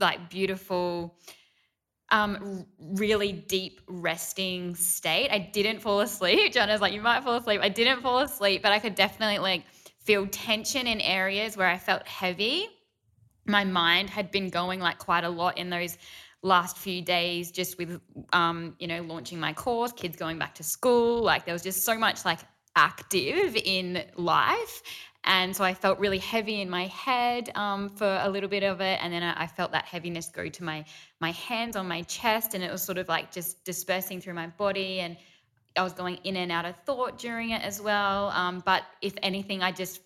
like 0.00 0.30
beautiful 0.30 1.14
um 2.10 2.64
really 2.78 3.32
deep 3.32 3.80
resting 3.88 4.74
state 4.76 5.28
i 5.30 5.38
didn't 5.38 5.80
fall 5.80 6.00
asleep 6.00 6.52
Joanna's 6.54 6.80
like 6.80 6.92
you 6.92 7.00
might 7.00 7.24
fall 7.24 7.36
asleep 7.36 7.60
i 7.62 7.68
didn't 7.68 8.00
fall 8.00 8.20
asleep 8.20 8.62
but 8.62 8.70
i 8.70 8.78
could 8.78 8.94
definitely 8.94 9.38
like 9.38 9.64
feel 10.06 10.26
tension 10.28 10.86
in 10.86 11.00
areas 11.00 11.56
where 11.56 11.66
I 11.66 11.78
felt 11.78 12.06
heavy. 12.06 12.68
My 13.44 13.64
mind 13.64 14.08
had 14.08 14.30
been 14.30 14.48
going 14.48 14.80
like 14.80 14.98
quite 14.98 15.24
a 15.24 15.28
lot 15.28 15.58
in 15.58 15.68
those 15.68 15.98
last 16.42 16.78
few 16.78 17.02
days, 17.02 17.50
just 17.50 17.76
with, 17.76 18.00
um, 18.32 18.76
you 18.78 18.86
know, 18.86 19.02
launching 19.02 19.40
my 19.40 19.52
course, 19.52 19.92
kids 19.92 20.16
going 20.16 20.38
back 20.38 20.54
to 20.54 20.62
school. 20.62 21.22
Like 21.22 21.44
there 21.44 21.52
was 21.52 21.62
just 21.62 21.84
so 21.84 21.98
much 21.98 22.24
like 22.24 22.38
active 22.76 23.56
in 23.56 24.04
life. 24.16 24.82
And 25.26 25.54
so 25.54 25.64
I 25.64 25.74
felt 25.74 25.98
really 25.98 26.18
heavy 26.18 26.60
in 26.60 26.70
my 26.70 26.86
head 26.86 27.50
um, 27.56 27.88
for 27.88 28.20
a 28.22 28.28
little 28.28 28.48
bit 28.48 28.62
of 28.62 28.80
it, 28.80 28.98
and 29.02 29.12
then 29.12 29.22
I, 29.22 29.42
I, 29.42 29.46
felt 29.48 29.72
that 29.72 29.84
heaviness 29.84 30.28
go 30.28 30.48
to 30.48 30.64
my 30.64 30.84
my 31.20 31.32
hands 31.32 31.74
on 31.74 31.88
my 31.88 32.02
chest, 32.02 32.54
and 32.54 32.62
it 32.62 32.70
was 32.70 32.82
sort 32.82 32.98
of 32.98 33.08
like 33.08 33.32
just 33.32 33.64
dispersing 33.64 34.20
through 34.20 34.34
my 34.34 34.46
body. 34.46 35.00
And 35.00 35.16
I 35.76 35.82
was 35.82 35.92
going 35.92 36.18
in 36.24 36.36
and 36.36 36.52
out 36.52 36.64
of 36.64 36.76
thought 36.86 37.18
during 37.18 37.50
it 37.50 37.62
as 37.62 37.82
well. 37.82 38.28
Um, 38.28 38.62
but 38.64 38.84
if 39.02 39.14
anything, 39.22 39.62
I 39.62 39.72
just 39.72 40.00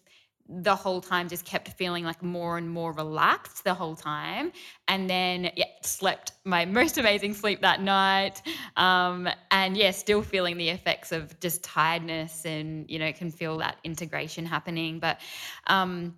the 0.53 0.75
whole 0.75 1.01
time 1.01 1.29
just 1.29 1.45
kept 1.45 1.69
feeling 1.69 2.05
like 2.05 2.23
more 2.23 2.59
and 2.59 2.69
more 2.69 2.93
relaxed 2.93 3.63
the 3.63 3.73
whole 3.73 3.95
time. 3.95 4.53
And 4.89 5.09
then 5.09 5.51
yeah 5.57 5.67
slept 5.83 6.33
my 6.45 6.65
most 6.81 6.99
amazing 6.99 7.35
sleep 7.35 7.61
that 7.61 7.81
night. 7.81 8.43
Um, 8.77 9.29
and 9.51 9.77
yeah 9.77 9.93
still 9.93 10.23
feeling 10.23 10.57
the 10.57 10.69
effects 10.69 11.13
of 11.13 11.39
just 11.41 11.63
tiredness 11.63 12.45
and 12.45 12.91
you 12.91 12.99
know 12.99 13.13
can 13.13 13.31
feel 13.31 13.59
that 13.59 13.77
integration 13.85 14.45
happening. 14.45 14.99
But 14.99 15.21
um, 15.67 16.17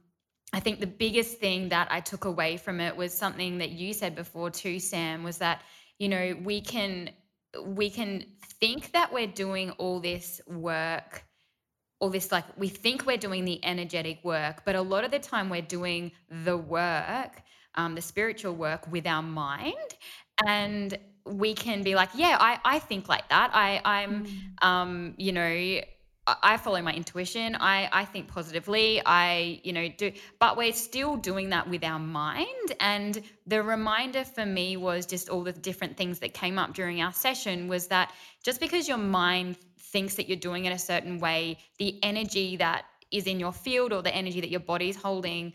i 0.54 0.60
think 0.60 0.80
the 0.80 0.86
biggest 0.86 1.38
thing 1.38 1.70
that 1.70 1.88
i 1.90 1.98
took 1.98 2.26
away 2.26 2.58
from 2.58 2.78
it 2.80 2.94
was 2.94 3.12
something 3.12 3.58
that 3.58 3.70
you 3.70 3.94
said 3.94 4.14
before 4.14 4.50
too 4.50 4.78
sam 4.78 5.22
was 5.22 5.38
that 5.38 5.62
you 5.98 6.08
know 6.08 6.36
we 6.42 6.60
can 6.60 7.08
we 7.64 7.90
can 7.90 8.24
think 8.60 8.92
that 8.92 9.12
we're 9.12 9.26
doing 9.26 9.70
all 9.72 10.00
this 10.00 10.40
work 10.46 11.24
all 12.02 12.10
this 12.10 12.32
like 12.32 12.44
we 12.58 12.68
think 12.68 13.06
we're 13.06 13.16
doing 13.16 13.44
the 13.44 13.64
energetic 13.64 14.18
work 14.24 14.64
but 14.64 14.74
a 14.74 14.82
lot 14.82 15.04
of 15.04 15.12
the 15.12 15.20
time 15.20 15.48
we're 15.48 15.62
doing 15.62 16.10
the 16.44 16.56
work 16.56 17.40
um, 17.76 17.94
the 17.94 18.02
spiritual 18.02 18.52
work 18.52 18.90
with 18.90 19.06
our 19.06 19.22
mind 19.22 19.90
and 20.44 20.98
we 21.24 21.54
can 21.54 21.84
be 21.84 21.94
like 21.94 22.08
yeah 22.14 22.36
i, 22.40 22.58
I 22.64 22.78
think 22.80 23.08
like 23.08 23.28
that 23.28 23.50
i 23.54 23.80
i'm 23.84 24.26
mm. 24.26 24.66
um, 24.66 25.14
you 25.16 25.30
know 25.30 25.80
I 26.26 26.56
follow 26.56 26.80
my 26.82 26.92
intuition. 26.92 27.56
I, 27.56 27.88
I 27.90 28.04
think 28.04 28.28
positively. 28.28 29.02
I, 29.04 29.60
you 29.64 29.72
know, 29.72 29.88
do, 29.88 30.12
but 30.38 30.56
we're 30.56 30.72
still 30.72 31.16
doing 31.16 31.50
that 31.50 31.68
with 31.68 31.82
our 31.82 31.98
mind. 31.98 32.74
And 32.78 33.20
the 33.48 33.60
reminder 33.62 34.24
for 34.24 34.46
me 34.46 34.76
was 34.76 35.04
just 35.04 35.28
all 35.28 35.42
the 35.42 35.52
different 35.52 35.96
things 35.96 36.20
that 36.20 36.32
came 36.32 36.60
up 36.60 36.74
during 36.74 37.02
our 37.02 37.12
session 37.12 37.66
was 37.66 37.88
that 37.88 38.12
just 38.44 38.60
because 38.60 38.86
your 38.86 38.98
mind 38.98 39.56
thinks 39.78 40.14
that 40.14 40.28
you're 40.28 40.38
doing 40.38 40.66
it 40.66 40.72
a 40.72 40.78
certain 40.78 41.18
way, 41.18 41.58
the 41.78 41.98
energy 42.04 42.56
that 42.56 42.84
is 43.10 43.26
in 43.26 43.40
your 43.40 43.52
field 43.52 43.92
or 43.92 44.00
the 44.00 44.14
energy 44.14 44.40
that 44.40 44.50
your 44.50 44.60
body's 44.60 44.96
holding 44.96 45.52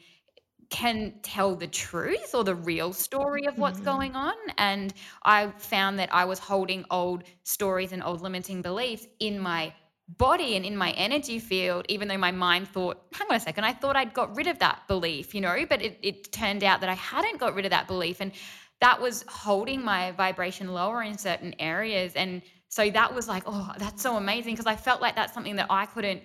can 0.70 1.14
tell 1.24 1.56
the 1.56 1.68
truth 1.68 2.36
or 2.36 2.44
the 2.44 2.54
real 2.54 2.92
story 2.92 3.46
of 3.48 3.58
what's 3.58 3.78
mm-hmm. 3.78 3.86
going 3.86 4.16
on. 4.16 4.36
And 4.58 4.94
I 5.24 5.48
found 5.58 5.98
that 6.00 6.14
I 6.14 6.26
was 6.26 6.40
holding 6.40 6.84
old 6.92 7.24
stories 7.44 7.94
and 7.94 8.04
old 8.04 8.22
limiting 8.22 8.62
beliefs 8.62 9.08
in 9.20 9.40
my 9.40 9.74
body 10.08 10.56
and 10.56 10.66
in 10.66 10.78
my 10.78 10.92
energy 10.92 11.40
field, 11.40 11.86
even 11.90 12.08
though 12.08 12.18
my 12.18 12.32
mind 12.32 12.68
thought, 12.70 13.02
hang 13.14 13.28
on 13.30 13.36
a 13.36 13.40
second, 13.40 13.66
I 13.66 13.74
thought 13.74 13.96
I'd 13.96 14.14
got 14.14 14.36
rid 14.36 14.48
of 14.48 14.60
that 14.60 14.88
belief, 14.88 15.36
you 15.36 15.42
know, 15.42 15.66
but 15.70 15.82
it, 15.82 16.00
it 16.02 16.32
turned 16.32 16.64
out 16.64 16.80
that 16.82 16.90
I 16.90 16.94
hadn't 16.94 17.40
got 17.40 17.56
rid 17.56 17.66
of 17.66 17.72
that 17.72 17.88
belief. 17.88 18.22
And 18.22 18.32
that 18.80 19.02
was 19.02 19.26
holding 19.28 19.84
my 19.84 20.12
vibration 20.12 20.70
lower 20.70 21.04
in 21.04 21.18
certain 21.18 21.54
areas. 21.60 22.14
And 22.16 22.42
so 22.70 22.90
that 22.90 23.14
was 23.14 23.28
like, 23.28 23.44
oh, 23.46 23.74
that's 23.78 24.02
so 24.02 24.16
amazing 24.16 24.54
because 24.54 24.66
I 24.66 24.76
felt 24.76 25.02
like 25.02 25.16
that's 25.16 25.34
something 25.34 25.58
that 25.58 25.68
I 25.70 25.88
couldn't 25.88 26.22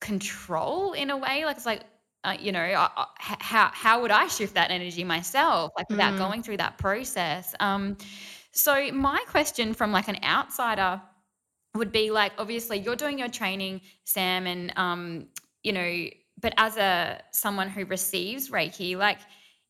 control 0.00 0.92
in 0.92 1.10
a 1.10 1.16
way. 1.16 1.44
Like 1.44 1.56
it's 1.56 1.66
like, 1.66 1.82
uh, 2.24 2.36
you 2.38 2.50
know, 2.50 2.88
how 3.16 3.70
how 3.72 4.00
would 4.02 4.10
I 4.10 4.26
shift 4.26 4.54
that 4.54 4.70
energy 4.70 5.04
myself, 5.04 5.72
like 5.76 5.88
without 5.88 6.14
Mm. 6.14 6.18
going 6.18 6.42
through 6.42 6.58
that 6.58 6.76
process? 6.78 7.54
Um, 7.60 7.96
so 8.52 8.90
my 8.92 9.22
question 9.28 9.72
from 9.74 9.92
like 9.92 10.08
an 10.08 10.18
outsider 10.24 11.00
would 11.74 11.92
be 11.92 12.10
like, 12.10 12.32
obviously, 12.38 12.78
you're 12.78 12.96
doing 12.96 13.18
your 13.18 13.28
training, 13.28 13.80
Sam, 14.04 14.46
and 14.46 14.72
um, 14.76 15.26
you 15.62 15.72
know, 15.72 16.06
but 16.40 16.54
as 16.56 16.76
a 16.76 17.20
someone 17.32 17.68
who 17.68 17.84
receives 17.84 18.50
Reiki, 18.50 18.96
like, 18.96 19.18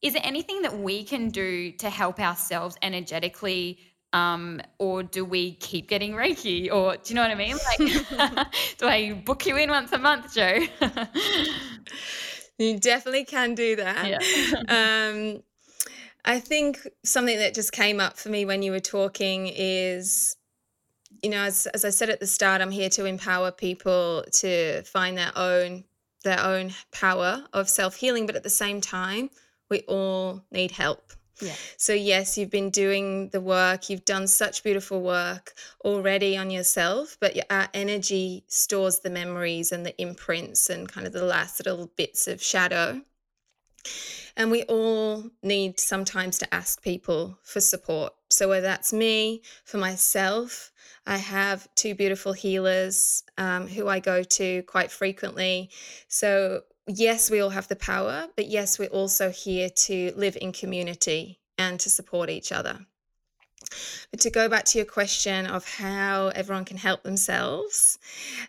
is 0.02 0.12
there 0.12 0.22
anything 0.24 0.62
that 0.62 0.78
we 0.78 1.04
can 1.04 1.28
do 1.28 1.72
to 1.72 1.90
help 1.90 2.20
ourselves 2.20 2.76
energetically? 2.82 3.78
Um, 4.14 4.62
or 4.78 5.02
do 5.02 5.22
we 5.22 5.52
keep 5.56 5.86
getting 5.88 6.12
Reiki? 6.12 6.72
Or 6.72 6.96
do 6.96 7.02
you 7.08 7.14
know 7.14 7.22
what 7.22 7.30
I 7.30 7.34
mean? 7.34 7.56
Like, 7.78 8.48
do 8.78 8.86
I 8.86 9.12
book 9.12 9.44
you 9.44 9.56
in 9.56 9.68
once 9.68 9.92
a 9.92 9.98
month, 9.98 10.34
Joe? 10.34 10.60
You 12.58 12.78
definitely 12.78 13.24
can 13.24 13.54
do 13.54 13.76
that. 13.76 14.08
yeah. 14.08 14.62
Um, 14.68 15.42
I 16.24 16.40
think 16.40 16.86
something 17.04 17.38
that 17.38 17.54
just 17.54 17.72
came 17.72 18.00
up 18.00 18.18
for 18.18 18.28
me 18.28 18.44
when 18.44 18.62
you 18.62 18.72
were 18.72 18.80
talking 18.80 19.46
is, 19.46 20.36
you 21.22 21.30
know, 21.30 21.42
as, 21.42 21.66
as 21.68 21.84
I 21.84 21.90
said 21.90 22.10
at 22.10 22.20
the 22.20 22.26
start, 22.26 22.60
I'm 22.60 22.70
here 22.70 22.90
to 22.90 23.04
empower 23.04 23.50
people 23.50 24.24
to 24.32 24.82
find 24.82 25.16
their 25.16 25.32
own 25.36 25.84
their 26.24 26.40
own 26.40 26.72
power 26.90 27.44
of 27.52 27.68
self 27.68 27.96
healing, 27.96 28.26
but 28.26 28.36
at 28.36 28.42
the 28.42 28.50
same 28.50 28.80
time, 28.80 29.30
we 29.70 29.80
all 29.82 30.42
need 30.50 30.72
help. 30.72 31.12
Yeah. 31.40 31.54
So, 31.76 31.92
yes, 31.92 32.36
you've 32.36 32.50
been 32.50 32.70
doing 32.70 33.28
the 33.28 33.40
work, 33.40 33.88
you've 33.88 34.04
done 34.04 34.26
such 34.26 34.64
beautiful 34.64 35.00
work 35.00 35.54
already 35.84 36.36
on 36.36 36.50
yourself, 36.50 37.16
but 37.20 37.38
our 37.50 37.68
energy 37.74 38.44
stores 38.48 39.00
the 39.00 39.10
memories 39.10 39.70
and 39.70 39.86
the 39.86 40.00
imprints 40.00 40.68
and 40.68 40.88
kind 40.88 41.06
of 41.06 41.12
the 41.12 41.24
last 41.24 41.64
little 41.64 41.90
bits 41.96 42.26
of 42.26 42.42
shadow. 42.42 43.00
And 44.36 44.50
we 44.50 44.62
all 44.64 45.30
need 45.42 45.80
sometimes 45.80 46.38
to 46.38 46.54
ask 46.54 46.82
people 46.82 47.38
for 47.42 47.60
support. 47.60 48.12
So, 48.30 48.48
whether 48.48 48.66
that's 48.66 48.92
me, 48.92 49.42
for 49.64 49.78
myself, 49.78 50.70
I 51.06 51.16
have 51.16 51.66
two 51.74 51.94
beautiful 51.94 52.32
healers 52.32 53.24
um, 53.38 53.66
who 53.66 53.88
I 53.88 53.98
go 53.98 54.22
to 54.22 54.62
quite 54.62 54.90
frequently. 54.90 55.70
So, 56.06 56.62
yes, 56.86 57.30
we 57.30 57.40
all 57.40 57.50
have 57.50 57.68
the 57.68 57.76
power, 57.76 58.28
but 58.36 58.48
yes, 58.48 58.78
we're 58.78 58.88
also 58.88 59.30
here 59.30 59.70
to 59.70 60.12
live 60.14 60.36
in 60.40 60.52
community 60.52 61.40
and 61.56 61.80
to 61.80 61.90
support 61.90 62.30
each 62.30 62.52
other. 62.52 62.86
But 64.10 64.20
to 64.20 64.30
go 64.30 64.48
back 64.48 64.64
to 64.66 64.78
your 64.78 64.86
question 64.86 65.46
of 65.46 65.68
how 65.68 66.28
everyone 66.28 66.64
can 66.64 66.76
help 66.76 67.02
themselves, 67.02 67.98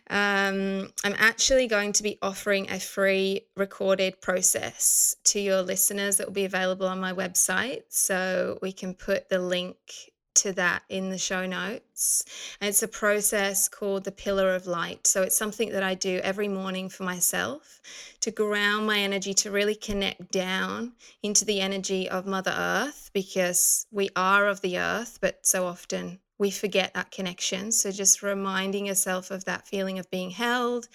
um, 0.08 0.90
I'm 1.04 1.14
actually 1.18 1.66
going 1.66 1.92
to 1.94 2.02
be 2.02 2.18
offering 2.22 2.70
a 2.70 2.80
free 2.80 3.42
recorded 3.56 4.20
process 4.20 5.16
to 5.24 5.40
your 5.40 5.62
listeners 5.62 6.16
that 6.16 6.26
will 6.26 6.34
be 6.34 6.44
available 6.44 6.86
on 6.86 7.00
my 7.00 7.12
website. 7.12 7.82
So 7.88 8.58
we 8.62 8.72
can 8.72 8.94
put 8.94 9.28
the 9.28 9.38
link 9.38 10.09
to 10.34 10.52
that 10.52 10.82
in 10.88 11.10
the 11.10 11.18
show 11.18 11.46
notes. 11.46 12.24
And 12.60 12.68
it's 12.68 12.82
a 12.82 12.88
process 12.88 13.68
called 13.68 14.04
the 14.04 14.12
Pillar 14.12 14.54
of 14.54 14.66
Light. 14.66 15.06
So 15.06 15.22
it's 15.22 15.36
something 15.36 15.70
that 15.72 15.82
I 15.82 15.94
do 15.94 16.20
every 16.22 16.48
morning 16.48 16.88
for 16.88 17.04
myself 17.04 17.80
to 18.20 18.30
ground 18.30 18.86
my 18.86 18.98
energy, 18.98 19.34
to 19.34 19.50
really 19.50 19.74
connect 19.74 20.30
down 20.30 20.92
into 21.22 21.44
the 21.44 21.60
energy 21.60 22.08
of 22.08 22.26
Mother 22.26 22.54
Earth, 22.56 23.10
because 23.12 23.86
we 23.90 24.10
are 24.16 24.46
of 24.46 24.60
the 24.60 24.78
earth, 24.78 25.18
but 25.20 25.44
so 25.46 25.66
often 25.66 26.18
we 26.38 26.50
forget 26.50 26.94
that 26.94 27.10
connection. 27.10 27.70
So 27.70 27.90
just 27.90 28.22
reminding 28.22 28.86
yourself 28.86 29.30
of 29.30 29.44
that 29.44 29.66
feeling 29.66 29.98
of 29.98 30.10
being 30.10 30.30
held, 30.30 30.88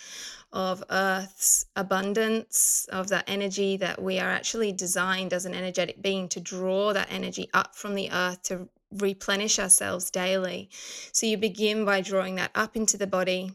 of 0.52 0.84
Earth's 0.90 1.68
abundance, 1.76 2.88
of 2.92 3.10
that 3.10 3.26
energy 3.28 3.78
that 3.78 4.02
we 4.02 4.20
are 4.20 4.32
actually 4.32 4.72
designed 4.72 5.34
as 5.34 5.46
an 5.46 5.54
energetic 5.54 6.02
being 6.02 6.30
to 6.30 6.40
draw 6.40 6.94
that 6.94 7.12
energy 7.12 7.48
up 7.54 7.76
from 7.76 7.94
the 7.94 8.10
earth 8.12 8.42
to 8.44 8.68
replenish 9.02 9.60
ourselves 9.60 10.10
daily. 10.12 10.70
So 11.12 11.26
you 11.26 11.38
begin 11.38 11.86
by 11.86 12.02
drawing 12.02 12.36
that 12.36 12.52
up 12.56 12.76
into 12.76 12.98
the 12.98 13.08
body, 13.08 13.52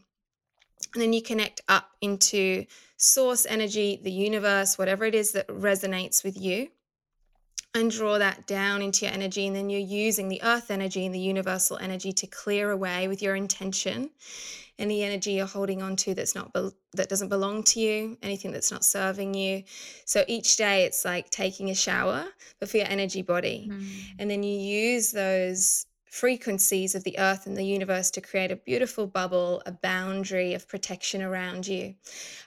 and 0.93 1.01
then 1.01 1.13
you 1.13 1.21
connect 1.21 1.61
up 1.67 1.91
into 2.01 2.65
source 2.97 3.45
energy, 3.45 3.99
the 4.03 4.11
universe, 4.11 4.77
whatever 4.77 5.05
it 5.05 5.15
is 5.15 5.31
that 5.31 5.47
resonates 5.47 6.23
with 6.23 6.39
you. 6.39 6.69
And 7.73 7.89
draw 7.89 8.17
that 8.17 8.47
down 8.47 8.81
into 8.81 9.05
your 9.05 9.13
energy, 9.13 9.47
and 9.47 9.55
then 9.55 9.69
you're 9.69 9.79
using 9.79 10.27
the 10.27 10.41
earth 10.43 10.71
energy 10.71 11.05
and 11.05 11.15
the 11.15 11.19
universal 11.19 11.77
energy 11.77 12.11
to 12.11 12.27
clear 12.27 12.71
away 12.71 13.07
with 13.07 13.21
your 13.21 13.35
intention 13.35 14.09
any 14.81 15.03
energy 15.03 15.33
you're 15.33 15.45
holding 15.45 15.81
on 15.81 15.95
to 15.95 16.13
that's 16.15 16.35
not 16.35 16.51
be- 16.53 16.71
that 16.93 17.07
doesn't 17.07 17.29
belong 17.29 17.63
to 17.63 17.79
you 17.79 18.17
anything 18.21 18.51
that's 18.51 18.71
not 18.71 18.83
serving 18.83 19.33
you. 19.33 19.63
So 20.05 20.25
each 20.27 20.57
day 20.57 20.83
it's 20.83 21.05
like 21.05 21.29
taking 21.29 21.69
a 21.69 21.75
shower 21.75 22.25
but 22.59 22.69
for 22.69 22.77
your 22.77 22.87
energy 22.87 23.21
body. 23.21 23.69
Mm. 23.71 23.85
and 24.19 24.29
then 24.29 24.43
you 24.43 24.57
use 24.57 25.11
those 25.11 25.85
frequencies 26.05 26.93
of 26.93 27.05
the 27.05 27.17
earth 27.19 27.45
and 27.45 27.55
the 27.55 27.63
universe 27.63 28.11
to 28.11 28.19
create 28.19 28.51
a 28.51 28.55
beautiful 28.57 29.07
bubble 29.07 29.61
a 29.65 29.71
boundary 29.71 30.53
of 30.53 30.67
protection 30.67 31.21
around 31.21 31.67
you. 31.67 31.95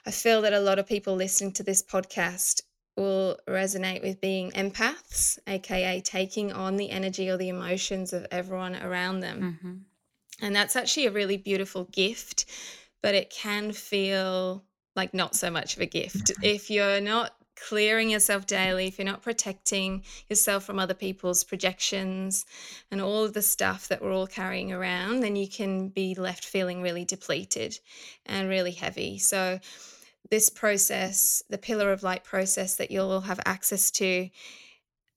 I 0.05 0.11
feel 0.11 0.41
that 0.41 0.53
a 0.53 0.59
lot 0.59 0.77
of 0.77 0.85
people 0.85 1.15
listening 1.15 1.53
to 1.53 1.63
this 1.63 1.81
podcast 1.81 2.61
will 2.95 3.37
resonate 3.47 4.01
with 4.01 4.21
being 4.21 4.51
empaths 4.51 5.37
aka 5.47 6.01
taking 6.01 6.51
on 6.51 6.77
the 6.77 6.89
energy 6.89 7.29
or 7.29 7.37
the 7.37 7.49
emotions 7.49 8.13
of 8.13 8.25
everyone 8.31 8.75
around 8.75 9.19
them 9.19 9.59
mm-hmm. 9.61 9.75
And 10.41 10.55
that's 10.55 10.75
actually 10.75 11.05
a 11.07 11.11
really 11.11 11.37
beautiful 11.37 11.85
gift, 11.85 12.45
but 13.01 13.15
it 13.15 13.29
can 13.29 13.71
feel 13.71 14.63
like 14.95 15.13
not 15.13 15.35
so 15.35 15.49
much 15.49 15.75
of 15.75 15.81
a 15.81 15.85
gift. 15.85 16.27
Mm-hmm. 16.27 16.43
If 16.43 16.69
you're 16.69 17.01
not 17.01 17.35
clearing 17.55 18.09
yourself 18.09 18.45
daily, 18.45 18.87
if 18.87 18.97
you're 18.97 19.05
not 19.05 19.21
protecting 19.21 20.03
yourself 20.29 20.65
from 20.65 20.77
other 20.77 20.93
people's 20.93 21.45
projections 21.45 22.45
and 22.91 22.99
all 22.99 23.23
of 23.23 23.33
the 23.33 23.41
stuff 23.41 23.87
that 23.87 24.01
we're 24.01 24.13
all 24.13 24.27
carrying 24.27 24.73
around, 24.73 25.21
then 25.21 25.37
you 25.37 25.47
can 25.47 25.87
be 25.87 26.15
left 26.15 26.43
feeling 26.43 26.81
really 26.81 27.05
depleted 27.05 27.79
and 28.25 28.49
really 28.49 28.71
heavy. 28.71 29.17
So, 29.17 29.59
this 30.29 30.49
process, 30.49 31.43
the 31.49 31.57
pillar 31.57 31.91
of 31.91 32.03
light 32.03 32.23
process 32.23 32.75
that 32.75 32.91
you'll 32.91 33.21
have 33.21 33.39
access 33.45 33.91
to, 33.91 34.29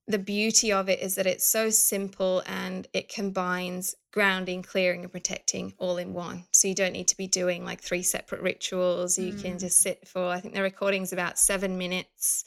the 0.06 0.18
beauty 0.18 0.72
of 0.72 0.88
it 0.88 1.00
is 1.00 1.16
that 1.16 1.26
it's 1.26 1.46
so 1.46 1.68
simple 1.68 2.42
and 2.46 2.88
it 2.94 3.10
combines 3.10 3.94
grounding, 4.10 4.62
clearing, 4.62 5.02
and 5.02 5.12
protecting 5.12 5.74
all 5.78 5.98
in 5.98 6.14
one. 6.14 6.44
So 6.52 6.66
you 6.66 6.74
don't 6.74 6.94
need 6.94 7.08
to 7.08 7.16
be 7.16 7.26
doing 7.26 7.62
like 7.62 7.82
three 7.82 8.02
separate 8.02 8.40
rituals. 8.40 9.18
You 9.18 9.34
mm. 9.34 9.42
can 9.42 9.58
just 9.58 9.80
sit 9.80 10.08
for, 10.08 10.26
I 10.28 10.40
think 10.40 10.54
the 10.54 10.62
recording 10.62 11.02
is 11.02 11.12
about 11.12 11.38
seven 11.38 11.76
minutes. 11.76 12.44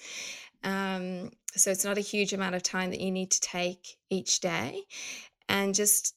Um, 0.64 1.32
so 1.56 1.70
it's 1.70 1.86
not 1.86 2.00
a 2.00 2.02
huge 2.02 2.34
amount 2.34 2.56
of 2.56 2.64
time 2.64 2.90
that 2.90 3.00
you 3.00 3.12
need 3.12 3.30
to 3.32 3.42
take 3.42 3.98
each 4.10 4.40
day. 4.40 4.82
And 5.48 5.76
just 5.76 6.16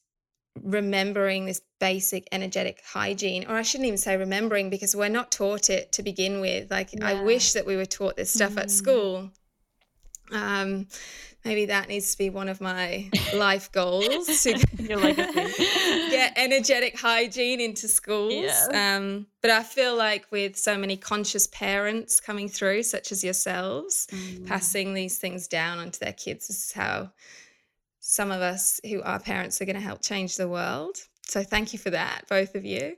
remembering 0.61 1.45
this 1.45 1.61
basic 1.79 2.27
energetic 2.31 2.81
hygiene 2.85 3.45
or 3.47 3.55
i 3.55 3.61
shouldn't 3.61 3.87
even 3.87 3.97
say 3.97 4.15
remembering 4.15 4.69
because 4.69 4.95
we're 4.95 5.09
not 5.09 5.31
taught 5.31 5.69
it 5.69 5.91
to 5.91 6.01
begin 6.01 6.39
with 6.39 6.71
like 6.71 6.93
yeah. 6.93 7.07
i 7.07 7.21
wish 7.23 7.53
that 7.53 7.65
we 7.65 7.75
were 7.75 7.85
taught 7.85 8.15
this 8.15 8.31
stuff 8.31 8.53
mm. 8.53 8.61
at 8.61 8.71
school 8.71 9.29
um, 10.31 10.87
maybe 11.45 11.65
that 11.67 11.87
needs 11.87 12.11
to 12.11 12.17
be 12.17 12.29
one 12.29 12.49
of 12.49 12.59
my 12.59 13.09
life 13.35 13.71
goals 13.71 14.43
to 14.43 14.53
get 14.77 16.33
energetic 16.35 16.99
hygiene 16.99 17.61
into 17.61 17.87
schools. 17.87 18.33
Yeah. 18.33 18.97
Um, 18.97 19.27
but 19.41 19.51
I 19.51 19.61
feel 19.61 19.95
like 19.95 20.25
with 20.31 20.57
so 20.57 20.77
many 20.77 20.97
conscious 20.97 21.47
parents 21.47 22.19
coming 22.19 22.49
through, 22.49 22.83
such 22.83 23.11
as 23.11 23.23
yourselves, 23.23 24.07
mm. 24.11 24.47
passing 24.47 24.95
these 24.95 25.19
things 25.19 25.47
down 25.47 25.77
onto 25.77 25.99
their 25.99 26.13
kids, 26.13 26.47
this 26.47 26.65
is 26.65 26.71
how 26.71 27.11
some 28.07 28.29
of 28.29 28.39
us 28.39 28.79
who 28.87 29.01
are 29.01 29.19
parents 29.19 29.59
are 29.59 29.65
going 29.65 29.75
to 29.75 29.81
help 29.81 29.99
change 29.99 30.37
the 30.37 30.47
world. 30.47 30.95
So 31.23 31.41
thank 31.41 31.73
you 31.73 31.79
for 31.79 31.89
that 31.89 32.25
both 32.29 32.53
of 32.53 32.63
you. 32.63 32.97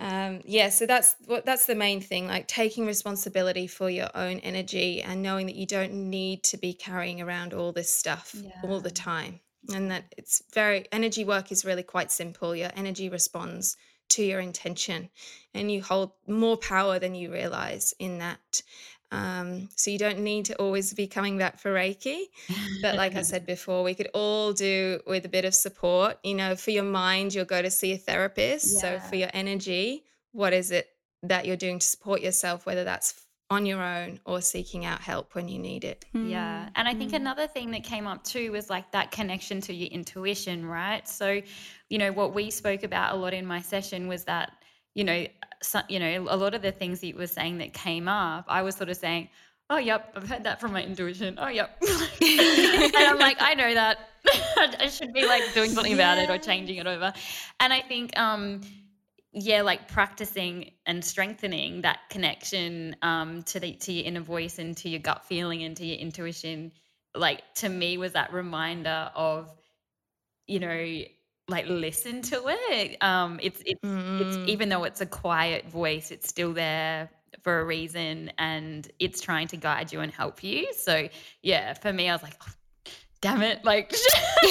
Um, 0.00 0.40
yeah 0.44 0.70
so 0.70 0.84
that's 0.84 1.14
what 1.26 1.46
that's 1.46 1.66
the 1.66 1.76
main 1.76 2.00
thing 2.00 2.26
like 2.26 2.48
taking 2.48 2.86
responsibility 2.86 3.68
for 3.68 3.88
your 3.88 4.08
own 4.16 4.38
energy 4.40 5.00
and 5.00 5.22
knowing 5.22 5.46
that 5.46 5.54
you 5.54 5.66
don't 5.66 5.92
need 5.92 6.42
to 6.44 6.56
be 6.56 6.72
carrying 6.72 7.20
around 7.20 7.54
all 7.54 7.70
this 7.70 7.92
stuff 7.92 8.34
yeah. 8.34 8.50
all 8.64 8.80
the 8.80 8.90
time. 8.90 9.38
And 9.72 9.92
that 9.92 10.12
it's 10.16 10.42
very 10.52 10.86
energy 10.90 11.24
work 11.24 11.52
is 11.52 11.64
really 11.64 11.84
quite 11.84 12.10
simple. 12.10 12.56
Your 12.56 12.70
energy 12.74 13.08
responds 13.08 13.76
to 14.08 14.24
your 14.24 14.40
intention 14.40 15.08
and 15.54 15.70
you 15.70 15.82
hold 15.82 16.12
more 16.26 16.56
power 16.56 16.98
than 16.98 17.14
you 17.14 17.32
realize 17.32 17.94
in 18.00 18.18
that 18.18 18.62
um, 19.12 19.68
so 19.76 19.90
you 19.90 19.98
don't 19.98 20.20
need 20.20 20.46
to 20.46 20.56
always 20.56 20.92
be 20.92 21.06
coming 21.06 21.38
back 21.38 21.58
for 21.58 21.72
Reiki. 21.72 22.24
But 22.82 22.96
like 22.96 23.14
I 23.14 23.22
said 23.22 23.46
before, 23.54 23.82
we 23.82 23.94
could 23.94 24.08
all 24.14 24.52
do 24.52 25.00
with 25.06 25.24
a 25.24 25.28
bit 25.28 25.44
of 25.44 25.54
support. 25.54 26.18
You 26.22 26.34
know, 26.34 26.56
for 26.56 26.70
your 26.70 26.84
mind, 26.84 27.34
you'll 27.34 27.44
go 27.44 27.62
to 27.62 27.70
see 27.70 27.92
a 27.92 27.98
therapist. 27.98 28.74
Yeah. 28.74 28.80
So 28.80 28.98
for 29.08 29.16
your 29.16 29.30
energy, 29.32 30.04
what 30.32 30.52
is 30.52 30.70
it 30.70 30.88
that 31.22 31.46
you're 31.46 31.56
doing 31.56 31.78
to 31.78 31.86
support 31.86 32.20
yourself, 32.20 32.66
whether 32.66 32.84
that's 32.84 33.26
on 33.48 33.64
your 33.64 33.80
own 33.80 34.18
or 34.24 34.40
seeking 34.40 34.84
out 34.84 35.00
help 35.00 35.34
when 35.36 35.48
you 35.48 35.58
need 35.58 35.84
it. 35.84 36.04
Yeah. 36.12 36.68
And 36.74 36.88
I 36.88 36.94
think 36.94 37.12
mm. 37.12 37.16
another 37.16 37.46
thing 37.46 37.70
that 37.70 37.84
came 37.84 38.06
up 38.06 38.24
too 38.24 38.50
was 38.50 38.68
like 38.68 38.90
that 38.90 39.12
connection 39.12 39.60
to 39.62 39.72
your 39.72 39.88
intuition, 39.88 40.66
right? 40.66 41.06
So, 41.08 41.40
you 41.88 41.98
know, 41.98 42.10
what 42.12 42.34
we 42.34 42.50
spoke 42.50 42.82
about 42.82 43.14
a 43.14 43.16
lot 43.16 43.34
in 43.34 43.46
my 43.46 43.60
session 43.60 44.08
was 44.08 44.24
that 44.24 44.52
you 44.96 45.04
know, 45.04 45.26
you 45.90 45.98
know, 46.00 46.26
a 46.30 46.36
lot 46.36 46.54
of 46.54 46.62
the 46.62 46.72
things 46.72 47.00
that 47.00 47.08
you 47.08 47.16
were 47.16 47.26
saying 47.26 47.58
that 47.58 47.74
came 47.74 48.08
up, 48.08 48.46
I 48.48 48.62
was 48.62 48.74
sort 48.74 48.88
of 48.88 48.96
saying, 48.96 49.28
oh, 49.68 49.76
yep, 49.76 50.10
I've 50.16 50.26
heard 50.26 50.44
that 50.44 50.58
from 50.58 50.72
my 50.72 50.82
intuition. 50.82 51.38
Oh, 51.38 51.48
yep. 51.48 51.76
and 51.82 52.96
I'm 52.96 53.18
like, 53.18 53.36
I 53.38 53.52
know 53.52 53.74
that. 53.74 53.98
I 54.80 54.88
should 54.88 55.12
be 55.12 55.26
like 55.26 55.42
doing 55.52 55.70
something 55.70 55.92
about 55.92 56.16
it 56.16 56.30
or 56.30 56.38
changing 56.38 56.76
it 56.76 56.86
over. 56.86 57.12
And 57.60 57.74
I 57.74 57.82
think, 57.82 58.18
um, 58.18 58.62
yeah, 59.32 59.60
like 59.60 59.86
practicing 59.86 60.70
and 60.86 61.04
strengthening 61.04 61.82
that 61.82 61.98
connection 62.08 62.96
um, 63.02 63.42
to 63.42 63.60
the 63.60 63.74
to 63.74 63.92
your 63.92 64.06
inner 64.06 64.20
voice 64.20 64.58
and 64.58 64.74
to 64.78 64.88
your 64.88 65.00
gut 65.00 65.26
feeling 65.26 65.62
and 65.62 65.76
to 65.76 65.84
your 65.84 65.98
intuition, 65.98 66.72
like 67.14 67.42
to 67.56 67.68
me 67.68 67.98
was 67.98 68.12
that 68.12 68.32
reminder 68.32 69.10
of, 69.14 69.52
you 70.46 70.58
know, 70.58 71.02
like 71.48 71.66
listen 71.68 72.22
to 72.22 72.42
it. 72.46 73.02
Um, 73.02 73.38
it's 73.42 73.62
it's 73.64 73.80
mm. 73.82 74.20
it's 74.20 74.50
even 74.50 74.68
though 74.68 74.84
it's 74.84 75.00
a 75.00 75.06
quiet 75.06 75.68
voice, 75.68 76.10
it's 76.10 76.28
still 76.28 76.52
there 76.52 77.10
for 77.42 77.60
a 77.60 77.64
reason, 77.64 78.32
and 78.38 78.90
it's 78.98 79.20
trying 79.20 79.48
to 79.48 79.56
guide 79.56 79.92
you 79.92 80.00
and 80.00 80.12
help 80.12 80.42
you. 80.42 80.72
So 80.72 81.08
yeah, 81.42 81.74
for 81.74 81.92
me, 81.92 82.08
I 82.08 82.14
was 82.14 82.22
like. 82.22 82.34
Oh, 82.40 82.52
damn 83.22 83.40
it 83.40 83.64
like 83.64 83.92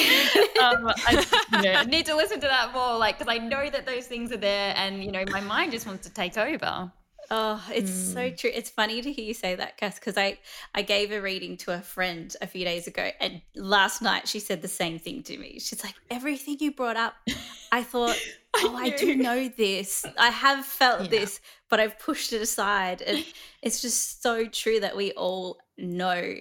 um, 0.60 0.92
I 1.06 1.24
you 1.54 1.72
know, 1.72 1.84
need 1.84 2.08
to 2.08 2.16
listen 2.16 2.40
to 2.40 2.48
that 2.48 2.74
more 2.74 2.98
like 2.98 3.20
because 3.20 3.32
i 3.32 3.38
know 3.38 3.70
that 3.70 3.86
those 3.86 4.08
things 4.08 4.32
are 4.32 4.38
there 4.38 4.74
and 4.76 5.04
you 5.04 5.12
know 5.12 5.24
my 5.30 5.40
mind 5.40 5.72
just 5.72 5.86
wants 5.86 6.08
to 6.08 6.12
take 6.12 6.36
over 6.36 6.92
Oh, 7.32 7.64
it's 7.74 7.92
mm. 7.92 8.14
so 8.14 8.30
true. 8.30 8.52
It's 8.54 8.70
funny 8.70 9.02
to 9.02 9.12
hear 9.12 9.26
you 9.26 9.34
say 9.34 9.56
that, 9.56 9.78
Cass, 9.78 10.00
because 10.00 10.18
I, 10.18 10.40
I 10.74 10.82
gave 10.82 11.12
a 11.12 11.22
reading 11.22 11.58
to 11.58 11.74
a 11.74 11.82
friend 11.82 12.36
a 12.42 12.48
few 12.48 12.66
days 12.66 12.88
ago, 12.88 13.10
and 13.20 13.42
last 13.56 14.02
night 14.02 14.28
she 14.28 14.40
said 14.40 14.62
the 14.62 14.68
same 14.68 15.00
thing 15.00 15.24
to 15.24 15.38
me. 15.38 15.60
She's 15.60 15.84
like, 15.84 15.96
Everything 16.10 16.58
you 16.60 16.72
brought 16.72 16.98
up, 16.98 17.16
I 17.72 17.84
thought, 17.84 18.18
Oh, 18.58 18.76
I, 18.78 18.86
I 18.86 18.90
do 18.92 19.16
know 19.16 19.50
this. 19.50 20.06
I 20.18 20.30
have 20.30 20.66
felt 20.66 21.04
yeah. 21.04 21.08
this, 21.10 21.42
but 21.70 21.80
I've 21.80 22.00
pushed 22.00 22.32
it 22.32 22.42
aside. 22.42 23.02
And 23.02 23.26
it's 23.62 23.82
just 23.82 24.24
so 24.24 24.46
true 24.46 24.80
that 24.80 24.96
we 24.96 25.12
all 25.14 25.58
know 25.78 26.36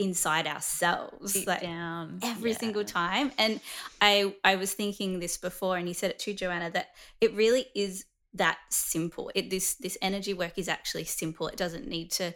inside 0.00 0.46
ourselves 0.46 1.34
Deep 1.34 1.46
like 1.46 1.60
down. 1.60 2.20
every 2.22 2.52
yeah. 2.52 2.56
single 2.56 2.84
time 2.84 3.30
and 3.36 3.60
i 4.00 4.34
i 4.44 4.56
was 4.56 4.72
thinking 4.72 5.20
this 5.20 5.36
before 5.36 5.76
and 5.76 5.86
you 5.86 5.92
said 5.92 6.10
it 6.10 6.18
too 6.18 6.32
joanna 6.32 6.70
that 6.70 6.88
it 7.20 7.34
really 7.34 7.66
is 7.74 8.06
that 8.34 8.58
simple. 8.68 9.30
It 9.34 9.50
this 9.50 9.74
this 9.74 9.98
energy 10.00 10.34
work 10.34 10.52
is 10.56 10.68
actually 10.68 11.04
simple. 11.04 11.48
It 11.48 11.56
doesn't 11.56 11.88
need 11.88 12.10
to 12.12 12.34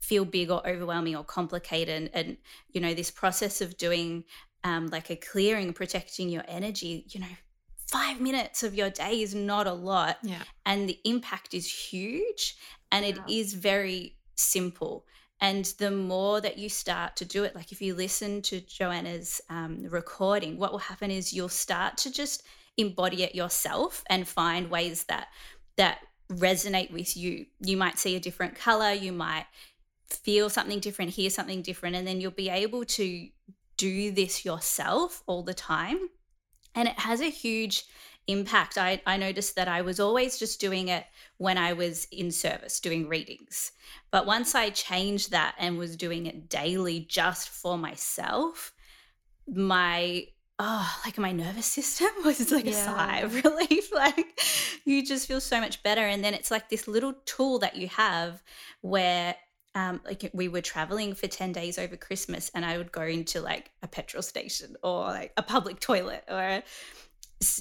feel 0.00 0.24
big 0.24 0.50
or 0.50 0.66
overwhelming 0.66 1.16
or 1.16 1.24
complicated. 1.24 1.94
And, 1.94 2.10
and 2.14 2.36
you 2.70 2.80
know 2.80 2.94
this 2.94 3.10
process 3.10 3.60
of 3.60 3.76
doing 3.76 4.24
um, 4.64 4.88
like 4.88 5.10
a 5.10 5.16
clearing 5.16 5.72
protecting 5.72 6.28
your 6.28 6.42
energy 6.48 7.04
you 7.08 7.20
know 7.20 7.26
five 7.86 8.20
minutes 8.20 8.62
of 8.62 8.74
your 8.74 8.90
day 8.90 9.22
is 9.22 9.34
not 9.34 9.66
a 9.66 9.72
lot. 9.72 10.18
Yeah. 10.22 10.42
And 10.64 10.88
the 10.88 10.98
impact 11.04 11.54
is 11.54 11.70
huge 11.70 12.56
and 12.90 13.04
it 13.04 13.18
is 13.28 13.54
very 13.54 14.16
simple. 14.34 15.06
And 15.40 15.66
the 15.78 15.90
more 15.90 16.40
that 16.40 16.58
you 16.58 16.68
start 16.68 17.16
to 17.16 17.24
do 17.24 17.44
it, 17.44 17.54
like 17.54 17.70
if 17.70 17.82
you 17.82 17.94
listen 17.94 18.42
to 18.42 18.60
Joanna's 18.60 19.40
um, 19.50 19.86
recording, 19.88 20.58
what 20.58 20.72
will 20.72 20.78
happen 20.78 21.10
is 21.10 21.32
you'll 21.32 21.48
start 21.48 21.98
to 21.98 22.10
just 22.10 22.42
embody 22.76 23.22
it 23.22 23.34
yourself 23.34 24.04
and 24.08 24.28
find 24.28 24.70
ways 24.70 25.04
that 25.04 25.28
that 25.76 25.98
resonate 26.30 26.90
with 26.90 27.16
you. 27.16 27.46
You 27.60 27.76
might 27.76 27.98
see 27.98 28.16
a 28.16 28.20
different 28.20 28.54
color, 28.56 28.92
you 28.92 29.12
might 29.12 29.46
feel 30.08 30.48
something 30.48 30.80
different, 30.80 31.12
hear 31.12 31.30
something 31.30 31.62
different, 31.62 31.96
and 31.96 32.06
then 32.06 32.20
you'll 32.20 32.30
be 32.30 32.48
able 32.48 32.84
to 32.84 33.28
do 33.76 34.10
this 34.10 34.44
yourself 34.44 35.22
all 35.26 35.42
the 35.42 35.54
time. 35.54 36.08
And 36.74 36.88
it 36.88 36.98
has 36.98 37.20
a 37.20 37.30
huge 37.30 37.84
impact. 38.26 38.76
I, 38.78 39.00
I 39.06 39.16
noticed 39.16 39.56
that 39.56 39.68
I 39.68 39.82
was 39.82 40.00
always 40.00 40.38
just 40.38 40.60
doing 40.60 40.88
it 40.88 41.04
when 41.38 41.58
I 41.58 41.72
was 41.72 42.06
in 42.10 42.30
service, 42.30 42.80
doing 42.80 43.08
readings. 43.08 43.72
But 44.10 44.26
once 44.26 44.54
I 44.54 44.70
changed 44.70 45.30
that 45.30 45.54
and 45.58 45.78
was 45.78 45.96
doing 45.96 46.26
it 46.26 46.48
daily 46.48 47.06
just 47.08 47.48
for 47.48 47.78
myself, 47.78 48.72
my 49.46 50.26
oh, 50.58 51.00
like 51.04 51.18
my 51.18 51.32
nervous 51.32 51.66
system 51.66 52.08
was 52.24 52.50
like 52.50 52.64
yeah. 52.64 52.70
a 52.70 52.74
sigh 52.74 53.18
of 53.18 53.44
relief. 53.44 53.92
like 53.94 54.40
you 54.84 55.04
just 55.04 55.26
feel 55.28 55.40
so 55.40 55.60
much 55.60 55.82
better. 55.82 56.02
And 56.02 56.24
then 56.24 56.34
it's 56.34 56.50
like 56.50 56.68
this 56.68 56.88
little 56.88 57.14
tool 57.24 57.58
that 57.60 57.76
you 57.76 57.88
have 57.88 58.42
where 58.80 59.36
um, 59.74 60.00
like 60.04 60.30
we 60.32 60.48
were 60.48 60.62
traveling 60.62 61.14
for 61.14 61.26
10 61.26 61.52
days 61.52 61.78
over 61.78 61.96
Christmas 61.96 62.50
and 62.54 62.64
I 62.64 62.78
would 62.78 62.92
go 62.92 63.02
into 63.02 63.42
like 63.42 63.70
a 63.82 63.88
petrol 63.88 64.22
station 64.22 64.74
or 64.82 65.04
like 65.04 65.32
a 65.36 65.42
public 65.42 65.80
toilet 65.80 66.24
or 66.28 66.62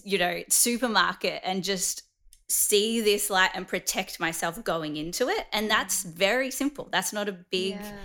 you 0.05 0.17
know, 0.17 0.41
supermarket 0.47 1.41
and 1.43 1.63
just 1.63 2.03
see 2.47 3.01
this 3.01 3.29
light 3.29 3.49
and 3.53 3.67
protect 3.67 4.19
myself 4.19 4.63
going 4.63 4.95
into 4.95 5.27
it. 5.27 5.45
And 5.51 5.69
that's 5.69 6.03
very 6.03 6.51
simple. 6.51 6.87
That's 6.91 7.11
not 7.11 7.27
a 7.27 7.33
big, 7.33 7.73
yeah. 7.73 7.97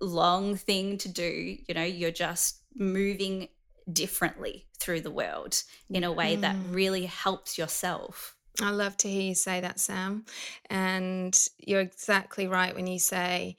long 0.00 0.56
thing 0.56 0.96
to 0.98 1.08
do. 1.08 1.56
You 1.66 1.74
know, 1.74 1.82
you're 1.82 2.10
just 2.10 2.62
moving 2.74 3.48
differently 3.92 4.66
through 4.78 5.00
the 5.00 5.10
world 5.10 5.62
in 5.90 6.04
a 6.04 6.12
way 6.12 6.36
mm. 6.36 6.40
that 6.42 6.56
really 6.70 7.06
helps 7.06 7.58
yourself. 7.58 8.34
I 8.60 8.70
love 8.70 8.96
to 8.98 9.08
hear 9.08 9.22
you 9.22 9.34
say 9.34 9.60
that, 9.60 9.78
Sam. 9.78 10.24
And 10.68 11.36
you're 11.58 11.80
exactly 11.80 12.48
right 12.48 12.74
when 12.74 12.86
you 12.86 12.98
say 12.98 13.56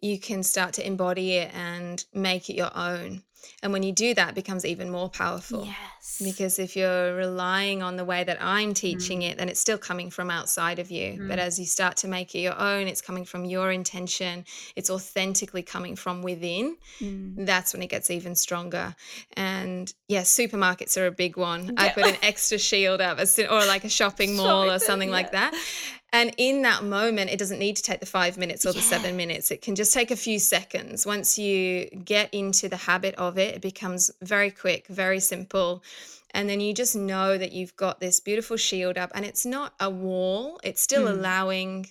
you 0.00 0.18
can 0.18 0.42
start 0.42 0.74
to 0.74 0.86
embody 0.86 1.34
it 1.34 1.52
and 1.54 2.04
make 2.14 2.48
it 2.48 2.56
your 2.56 2.76
own. 2.76 3.22
And 3.62 3.72
when 3.72 3.82
you 3.82 3.92
do 3.92 4.14
that, 4.14 4.30
it 4.30 4.34
becomes 4.34 4.64
even 4.64 4.90
more 4.90 5.08
powerful. 5.08 5.64
Yes. 5.64 6.22
Because 6.22 6.58
if 6.58 6.76
you're 6.76 7.14
relying 7.14 7.82
on 7.82 7.96
the 7.96 8.04
way 8.04 8.24
that 8.24 8.38
I'm 8.40 8.74
teaching 8.74 9.20
mm. 9.20 9.30
it, 9.30 9.38
then 9.38 9.48
it's 9.48 9.60
still 9.60 9.78
coming 9.78 10.10
from 10.10 10.30
outside 10.30 10.78
of 10.78 10.90
you. 10.90 11.14
Mm. 11.14 11.28
But 11.28 11.38
as 11.38 11.58
you 11.58 11.66
start 11.66 11.96
to 11.98 12.08
make 12.08 12.34
it 12.34 12.40
your 12.40 12.58
own, 12.58 12.86
it's 12.86 13.00
coming 13.00 13.24
from 13.24 13.44
your 13.44 13.70
intention, 13.72 14.44
it's 14.76 14.90
authentically 14.90 15.62
coming 15.62 15.96
from 15.96 16.22
within. 16.22 16.76
Mm. 17.00 17.46
That's 17.46 17.72
when 17.72 17.82
it 17.82 17.88
gets 17.88 18.10
even 18.10 18.34
stronger. 18.34 18.94
And 19.34 19.92
yeah, 20.08 20.22
supermarkets 20.22 21.00
are 21.00 21.06
a 21.06 21.12
big 21.12 21.36
one. 21.36 21.66
Yeah. 21.66 21.72
I 21.76 21.88
put 21.90 22.06
an 22.06 22.16
extra 22.22 22.58
shield 22.58 23.00
up, 23.00 23.18
or 23.18 23.66
like 23.66 23.84
a 23.84 23.88
shopping 23.88 24.36
mall 24.36 24.64
shopping 24.64 24.70
or 24.70 24.78
something 24.78 25.08
yeah. 25.08 25.14
like 25.14 25.32
that. 25.32 25.54
And 26.12 26.34
in 26.38 26.62
that 26.62 26.84
moment, 26.84 27.30
it 27.30 27.38
doesn't 27.38 27.58
need 27.58 27.76
to 27.76 27.82
take 27.82 28.00
the 28.00 28.06
five 28.06 28.38
minutes 28.38 28.64
or 28.64 28.72
the 28.72 28.80
seven 28.80 29.16
minutes. 29.16 29.50
It 29.50 29.60
can 29.60 29.74
just 29.74 29.92
take 29.92 30.10
a 30.10 30.16
few 30.16 30.38
seconds. 30.38 31.04
Once 31.04 31.38
you 31.38 31.90
get 32.04 32.32
into 32.32 32.68
the 32.68 32.76
habit 32.76 33.14
of 33.16 33.36
it, 33.36 33.56
it 33.56 33.62
becomes 33.62 34.10
very 34.22 34.50
quick, 34.50 34.86
very 34.86 35.20
simple. 35.20 35.82
And 36.32 36.48
then 36.48 36.60
you 36.60 36.72
just 36.72 36.96
know 36.96 37.36
that 37.36 37.52
you've 37.52 37.76
got 37.76 38.00
this 38.00 38.20
beautiful 38.20 38.56
shield 38.56 38.96
up, 38.96 39.10
and 39.14 39.24
it's 39.24 39.44
not 39.44 39.74
a 39.80 39.90
wall, 39.90 40.60
it's 40.62 40.82
still 40.82 41.06
mm. 41.06 41.10
allowing 41.10 41.86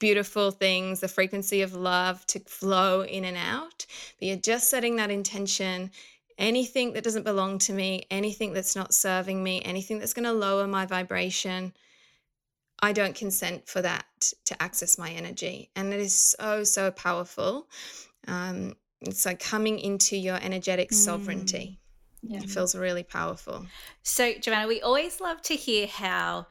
beautiful 0.00 0.50
things, 0.50 0.98
the 1.00 1.08
frequency 1.08 1.62
of 1.62 1.74
love 1.74 2.26
to 2.26 2.40
flow 2.40 3.02
in 3.02 3.24
and 3.24 3.36
out. 3.36 3.86
But 4.18 4.26
you're 4.26 4.36
just 4.36 4.68
setting 4.70 4.96
that 4.96 5.10
intention 5.10 5.90
anything 6.38 6.92
that 6.94 7.04
doesn't 7.04 7.24
belong 7.24 7.58
to 7.58 7.72
me, 7.72 8.06
anything 8.10 8.52
that's 8.52 8.74
not 8.74 8.94
serving 8.94 9.42
me, 9.42 9.62
anything 9.64 9.98
that's 9.98 10.14
going 10.14 10.24
to 10.24 10.32
lower 10.32 10.66
my 10.66 10.86
vibration 10.86 11.72
I 12.82 12.92
don't 12.92 13.14
consent 13.14 13.68
for 13.68 13.80
that 13.80 14.04
to 14.46 14.60
access 14.60 14.98
my 14.98 15.10
energy. 15.10 15.70
And 15.76 15.94
it 15.94 16.00
is 16.00 16.14
so, 16.38 16.64
so 16.64 16.90
powerful. 16.90 17.68
Um, 18.26 18.74
it's 19.00 19.24
like 19.24 19.38
coming 19.38 19.78
into 19.78 20.16
your 20.16 20.36
energetic 20.42 20.90
mm. 20.90 20.94
sovereignty. 20.94 21.78
Yeah. 22.22 22.38
It 22.38 22.50
feels 22.50 22.74
really 22.74 23.04
powerful. 23.04 23.66
So, 24.02 24.32
Joanna, 24.34 24.68
we 24.68 24.80
always 24.80 25.20
love 25.20 25.42
to 25.42 25.54
hear 25.54 25.86
how 25.86 26.46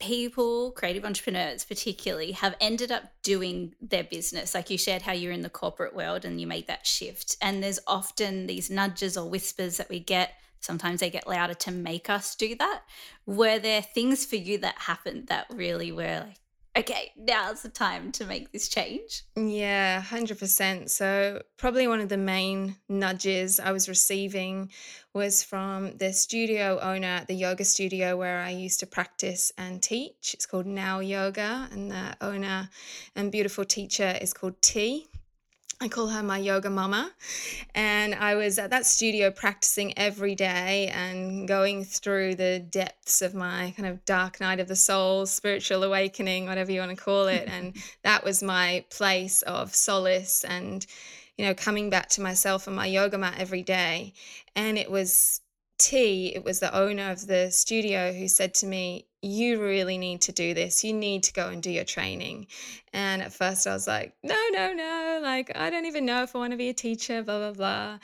people, 0.00 0.72
creative 0.72 1.04
entrepreneurs 1.04 1.64
particularly, 1.64 2.32
have 2.32 2.56
ended 2.60 2.90
up 2.90 3.04
doing 3.22 3.74
their 3.80 4.04
business. 4.04 4.54
Like 4.54 4.70
you 4.70 4.78
shared 4.78 5.02
how 5.02 5.12
you're 5.12 5.32
in 5.32 5.42
the 5.42 5.50
corporate 5.50 5.94
world 5.94 6.24
and 6.24 6.40
you 6.40 6.46
made 6.46 6.66
that 6.66 6.86
shift. 6.86 7.36
And 7.40 7.62
there's 7.62 7.78
often 7.86 8.46
these 8.46 8.70
nudges 8.70 9.16
or 9.16 9.28
whispers 9.28 9.76
that 9.76 9.88
we 9.88 10.00
get 10.00 10.32
sometimes 10.62 11.00
they 11.00 11.10
get 11.10 11.26
louder 11.26 11.54
to 11.54 11.70
make 11.70 12.08
us 12.08 12.34
do 12.34 12.54
that. 12.56 12.82
Were 13.26 13.58
there 13.58 13.82
things 13.82 14.24
for 14.24 14.36
you 14.36 14.58
that 14.58 14.78
happened 14.78 15.26
that 15.26 15.46
really 15.50 15.92
were 15.92 16.24
like, 16.26 16.38
okay, 16.76 17.12
now's 17.16 17.62
the 17.62 17.68
time 17.68 18.12
to 18.12 18.24
make 18.24 18.50
this 18.52 18.68
change? 18.68 19.24
Yeah, 19.36 20.00
100%. 20.00 20.88
So, 20.88 21.42
probably 21.58 21.86
one 21.86 22.00
of 22.00 22.08
the 22.08 22.16
main 22.16 22.76
nudges 22.88 23.60
I 23.60 23.72
was 23.72 23.88
receiving 23.88 24.70
was 25.12 25.42
from 25.42 25.96
the 25.98 26.12
studio 26.12 26.78
owner 26.80 27.08
at 27.08 27.26
the 27.26 27.34
yoga 27.34 27.64
studio 27.64 28.16
where 28.16 28.40
I 28.40 28.50
used 28.50 28.80
to 28.80 28.86
practice 28.86 29.52
and 29.58 29.82
teach. 29.82 30.32
It's 30.32 30.46
called 30.46 30.66
Now 30.66 31.00
Yoga, 31.00 31.68
and 31.70 31.90
the 31.90 32.16
owner 32.20 32.70
and 33.14 33.30
beautiful 33.30 33.64
teacher 33.64 34.16
is 34.20 34.32
called 34.32 34.60
T. 34.62 35.06
I 35.80 35.88
call 35.88 36.08
her 36.08 36.22
my 36.22 36.38
yoga 36.38 36.70
mama. 36.70 37.10
And 37.74 38.14
I 38.14 38.34
was 38.34 38.58
at 38.58 38.70
that 38.70 38.86
studio 38.86 39.30
practicing 39.30 39.96
every 39.98 40.34
day 40.34 40.88
and 40.94 41.48
going 41.48 41.84
through 41.84 42.36
the 42.36 42.60
depths 42.60 43.20
of 43.22 43.34
my 43.34 43.74
kind 43.76 43.88
of 43.88 44.04
dark 44.04 44.40
night 44.40 44.60
of 44.60 44.68
the 44.68 44.76
soul, 44.76 45.26
spiritual 45.26 45.82
awakening, 45.82 46.46
whatever 46.46 46.70
you 46.70 46.80
want 46.80 46.96
to 46.96 47.02
call 47.02 47.26
it. 47.26 47.48
and 47.48 47.76
that 48.04 48.24
was 48.24 48.42
my 48.42 48.84
place 48.90 49.42
of 49.42 49.74
solace 49.74 50.44
and, 50.44 50.86
you 51.36 51.44
know, 51.44 51.54
coming 51.54 51.90
back 51.90 52.08
to 52.10 52.20
myself 52.20 52.66
and 52.66 52.76
my 52.76 52.86
yoga 52.86 53.18
mat 53.18 53.34
every 53.38 53.62
day. 53.62 54.12
And 54.54 54.78
it 54.78 54.90
was 54.90 55.40
T, 55.78 56.32
it 56.34 56.44
was 56.44 56.60
the 56.60 56.72
owner 56.76 57.10
of 57.10 57.26
the 57.26 57.50
studio 57.50 58.12
who 58.12 58.28
said 58.28 58.54
to 58.54 58.66
me, 58.66 59.06
you 59.22 59.62
really 59.62 59.98
need 59.98 60.20
to 60.22 60.32
do 60.32 60.52
this. 60.52 60.82
You 60.82 60.92
need 60.92 61.22
to 61.24 61.32
go 61.32 61.48
and 61.48 61.62
do 61.62 61.70
your 61.70 61.84
training. 61.84 62.48
And 62.92 63.22
at 63.22 63.32
first 63.32 63.66
I 63.68 63.72
was 63.72 63.86
like, 63.86 64.14
no, 64.24 64.36
no, 64.50 64.72
no. 64.72 65.20
Like, 65.22 65.52
I 65.54 65.70
don't 65.70 65.86
even 65.86 66.04
know 66.04 66.24
if 66.24 66.34
I 66.34 66.40
want 66.40 66.50
to 66.50 66.56
be 66.56 66.68
a 66.68 66.74
teacher, 66.74 67.22
blah, 67.22 67.38
blah, 67.38 67.52
blah. 67.52 67.98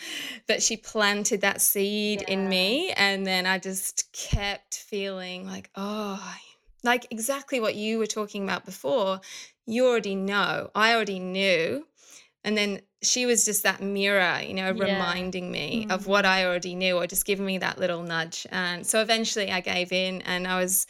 But 0.47 0.63
she 0.63 0.77
planted 0.77 1.41
that 1.41 1.61
seed 1.61 2.23
yeah. 2.23 2.35
in 2.35 2.49
me. 2.49 2.93
And 2.93 3.27
then 3.27 3.47
I 3.47 3.59
just 3.59 4.13
kept 4.13 4.79
feeling 4.79 5.45
like, 5.45 5.71
oh, 5.75 6.37
like 6.85 7.09
exactly 7.11 7.59
what 7.59 7.75
you 7.75 7.99
were 7.99 8.07
talking 8.07 8.45
about 8.45 8.65
before. 8.65 9.21
You 9.67 9.89
already 9.89 10.15
know. 10.15 10.71
I 10.75 10.95
already 10.95 11.19
knew. 11.19 11.85
And 12.45 12.57
then 12.57 12.81
she 13.01 13.27
was 13.27 13.45
just 13.45 13.63
that 13.63 13.81
mirror, 13.81 14.41
you 14.41 14.55
know, 14.55 14.73
yeah. 14.73 14.93
reminding 14.93 15.53
me 15.53 15.83
mm-hmm. 15.83 15.91
of 15.93 16.07
what 16.07 16.25
I 16.25 16.45
already 16.45 16.75
knew 16.75 16.97
or 16.97 17.07
just 17.07 17.25
giving 17.25 17.47
me 17.47 17.59
that 17.59 17.79
little 17.79 18.03
nudge. 18.03 18.47
And 18.51 18.85
so 18.85 19.01
eventually 19.01 19.53
I 19.53 19.61
gave 19.61 19.93
in 19.93 20.23
and 20.23 20.47
I 20.47 20.61
was 20.61 20.87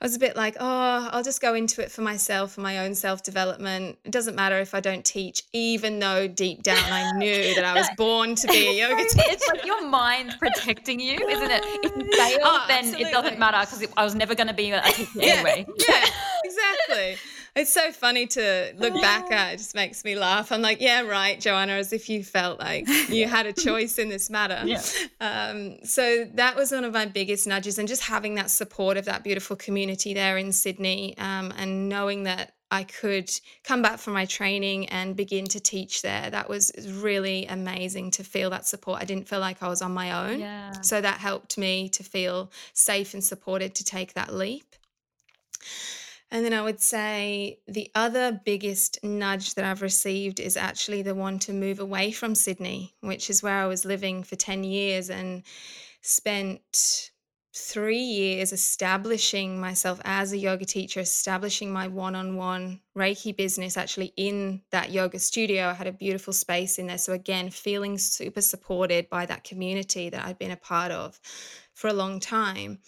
I 0.00 0.06
was 0.06 0.16
a 0.16 0.18
bit 0.18 0.36
like, 0.36 0.56
oh, 0.58 1.08
I'll 1.12 1.22
just 1.22 1.42
go 1.42 1.54
into 1.54 1.82
it 1.82 1.90
for 1.90 2.00
myself, 2.00 2.52
for 2.52 2.62
my 2.62 2.78
own 2.78 2.94
self-development. 2.94 3.98
It 4.04 4.10
doesn't 4.10 4.34
matter 4.34 4.58
if 4.58 4.72
I 4.72 4.80
don't 4.80 5.04
teach, 5.04 5.42
even 5.52 5.98
though 5.98 6.26
deep 6.26 6.62
down 6.62 6.82
I 6.90 7.12
knew 7.12 7.54
that 7.54 7.64
I 7.64 7.74
was 7.74 7.88
born 7.98 8.34
to 8.36 8.46
be 8.48 8.68
a 8.68 8.88
yoga 8.88 9.02
teacher. 9.02 9.24
It's 9.28 9.46
like 9.48 9.66
your 9.66 9.86
mind 9.86 10.36
protecting 10.38 11.00
you, 11.00 11.14
isn't 11.28 11.50
it? 11.50 11.62
If 11.64 11.96
you 11.96 12.16
fail, 12.16 12.38
oh, 12.42 12.64
then 12.68 12.78
absolutely. 12.78 13.10
it 13.10 13.12
doesn't 13.12 13.38
matter 13.38 13.58
because 13.60 13.86
I 13.98 14.04
was 14.04 14.14
never 14.14 14.34
going 14.34 14.48
to 14.48 14.54
be 14.54 14.70
a 14.70 14.80
teacher 14.82 15.10
yeah. 15.14 15.32
anyway. 15.34 15.66
Yeah, 15.86 16.06
exactly. 16.44 17.16
It's 17.56 17.72
so 17.72 17.90
funny 17.92 18.26
to 18.28 18.72
look 18.76 18.94
back 19.00 19.30
at. 19.32 19.54
It 19.54 19.56
just 19.58 19.74
makes 19.74 20.04
me 20.04 20.14
laugh. 20.14 20.52
I'm 20.52 20.62
like, 20.62 20.80
yeah, 20.80 21.02
right, 21.02 21.38
Joanna, 21.38 21.72
as 21.72 21.92
if 21.92 22.08
you 22.08 22.22
felt 22.22 22.60
like 22.60 22.86
you 23.08 23.26
had 23.26 23.46
a 23.46 23.52
choice 23.52 23.98
in 23.98 24.08
this 24.08 24.30
matter. 24.30 24.62
Yeah. 24.64 24.82
Um, 25.20 25.84
so 25.84 26.26
that 26.34 26.56
was 26.56 26.72
one 26.72 26.84
of 26.84 26.92
my 26.92 27.06
biggest 27.06 27.46
nudges, 27.46 27.78
and 27.78 27.88
just 27.88 28.02
having 28.02 28.36
that 28.36 28.50
support 28.50 28.96
of 28.96 29.04
that 29.06 29.24
beautiful 29.24 29.56
community 29.56 30.14
there 30.14 30.38
in 30.38 30.52
Sydney, 30.52 31.16
um, 31.18 31.52
and 31.56 31.88
knowing 31.88 32.24
that 32.24 32.54
I 32.70 32.84
could 32.84 33.30
come 33.64 33.82
back 33.82 33.98
from 33.98 34.12
my 34.12 34.26
training 34.26 34.86
and 34.90 35.16
begin 35.16 35.46
to 35.46 35.60
teach 35.60 36.02
there. 36.02 36.30
That 36.30 36.48
was 36.48 36.70
really 36.88 37.46
amazing 37.46 38.12
to 38.12 38.24
feel 38.24 38.50
that 38.50 38.64
support. 38.64 39.02
I 39.02 39.04
didn't 39.04 39.28
feel 39.28 39.40
like 39.40 39.60
I 39.62 39.68
was 39.68 39.82
on 39.82 39.92
my 39.92 40.30
own. 40.30 40.40
Yeah. 40.40 40.72
So 40.82 41.00
that 41.00 41.18
helped 41.18 41.58
me 41.58 41.88
to 41.90 42.04
feel 42.04 42.52
safe 42.72 43.12
and 43.12 43.24
supported 43.24 43.74
to 43.76 43.84
take 43.84 44.14
that 44.14 44.32
leap. 44.32 44.76
And 46.30 46.44
then 46.44 46.54
I 46.54 46.62
would 46.62 46.80
say 46.80 47.58
the 47.66 47.90
other 47.94 48.40
biggest 48.44 49.02
nudge 49.02 49.54
that 49.54 49.64
I've 49.64 49.82
received 49.82 50.38
is 50.38 50.56
actually 50.56 51.02
the 51.02 51.14
one 51.14 51.40
to 51.40 51.52
move 51.52 51.80
away 51.80 52.12
from 52.12 52.34
Sydney, 52.36 52.94
which 53.00 53.30
is 53.30 53.42
where 53.42 53.58
I 53.58 53.66
was 53.66 53.84
living 53.84 54.22
for 54.22 54.36
10 54.36 54.62
years 54.62 55.10
and 55.10 55.42
spent 56.02 57.10
three 57.52 57.98
years 57.98 58.52
establishing 58.52 59.60
myself 59.60 60.00
as 60.04 60.32
a 60.32 60.38
yoga 60.38 60.64
teacher, 60.64 61.00
establishing 61.00 61.72
my 61.72 61.88
one 61.88 62.14
on 62.14 62.36
one 62.36 62.80
Reiki 62.96 63.36
business 63.36 63.76
actually 63.76 64.12
in 64.16 64.62
that 64.70 64.92
yoga 64.92 65.18
studio. 65.18 65.66
I 65.66 65.74
had 65.74 65.88
a 65.88 65.92
beautiful 65.92 66.32
space 66.32 66.78
in 66.78 66.86
there. 66.86 66.98
So, 66.98 67.12
again, 67.12 67.50
feeling 67.50 67.98
super 67.98 68.40
supported 68.40 69.10
by 69.10 69.26
that 69.26 69.42
community 69.42 70.10
that 70.10 70.24
I'd 70.24 70.38
been 70.38 70.52
a 70.52 70.56
part 70.56 70.92
of 70.92 71.18
for 71.74 71.88
a 71.88 71.92
long 71.92 72.20
time. 72.20 72.78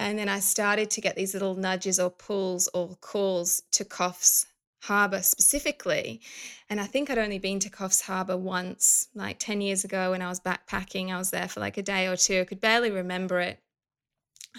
And 0.00 0.18
then 0.18 0.30
I 0.30 0.40
started 0.40 0.88
to 0.92 1.02
get 1.02 1.14
these 1.14 1.34
little 1.34 1.54
nudges 1.54 2.00
or 2.00 2.08
pulls 2.08 2.68
or 2.68 2.96
calls 3.02 3.62
to 3.72 3.84
Coffs 3.84 4.46
Harbour 4.84 5.20
specifically. 5.20 6.22
And 6.70 6.80
I 6.80 6.86
think 6.86 7.10
I'd 7.10 7.18
only 7.18 7.38
been 7.38 7.60
to 7.60 7.68
Coffs 7.68 8.00
Harbour 8.00 8.38
once, 8.38 9.08
like 9.14 9.38
10 9.38 9.60
years 9.60 9.84
ago 9.84 10.12
when 10.12 10.22
I 10.22 10.30
was 10.30 10.40
backpacking. 10.40 11.12
I 11.12 11.18
was 11.18 11.30
there 11.30 11.48
for 11.48 11.60
like 11.60 11.76
a 11.76 11.82
day 11.82 12.06
or 12.06 12.16
two. 12.16 12.40
I 12.40 12.44
could 12.44 12.62
barely 12.62 12.90
remember 12.90 13.40
it. 13.40 13.58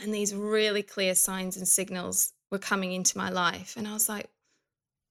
And 0.04 0.14
these 0.14 0.36
really 0.36 0.84
clear 0.84 1.16
signs 1.16 1.58
and 1.58 1.68
signals 1.68 2.34
were 2.52 2.60
coming 2.60 2.92
into 2.92 3.18
my 3.18 3.32
life. 3.32 3.76
And 3.78 3.88
I 3.88 3.94
was 3.94 4.08
like, 4.08 4.30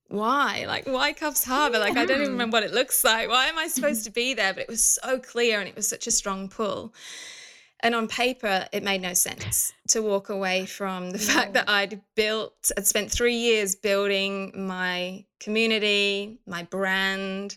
why? 0.07 0.65
Like, 0.69 0.87
why 0.87 1.13
Coffs 1.13 1.45
Harbour? 1.45 1.81
Like, 1.81 1.97
I 1.97 2.05
don't 2.05 2.19
even 2.19 2.27
hmm. 2.27 2.33
remember 2.35 2.59
what 2.59 2.63
it 2.63 2.73
looks 2.73 3.03
like. 3.03 3.29
Why 3.29 3.47
am 3.47 3.59
I 3.59 3.67
supposed 3.69 4.05
to 4.05 4.11
be 4.11 4.35
there? 4.35 4.55
But 4.55 4.63
it 4.63 4.69
was 4.69 4.99
so 5.03 5.19
clear 5.19 5.59
and 5.59 5.69
it 5.69 5.75
was 5.75 5.89
such 5.89 6.07
a 6.07 6.13
strong 6.13 6.49
pull. 6.49 6.95
And 7.83 7.95
on 7.95 8.09
paper, 8.09 8.67
it 8.73 8.83
made 8.83 9.01
no 9.01 9.15
sense 9.15 9.73
to 9.89 10.03
walk 10.03 10.29
away 10.29 10.67
from 10.67 11.11
the 11.11 11.19
fact 11.19 11.55
that 11.55 11.69
I'd 11.69 12.01
built, 12.15 12.71
I'd 12.77 12.87
spent 12.87 13.11
three 13.11 13.37
years 13.37 13.75
building 13.75 14.53
my 14.55 15.25
community, 15.41 16.39
my 16.47 16.65
brand, 16.65 17.57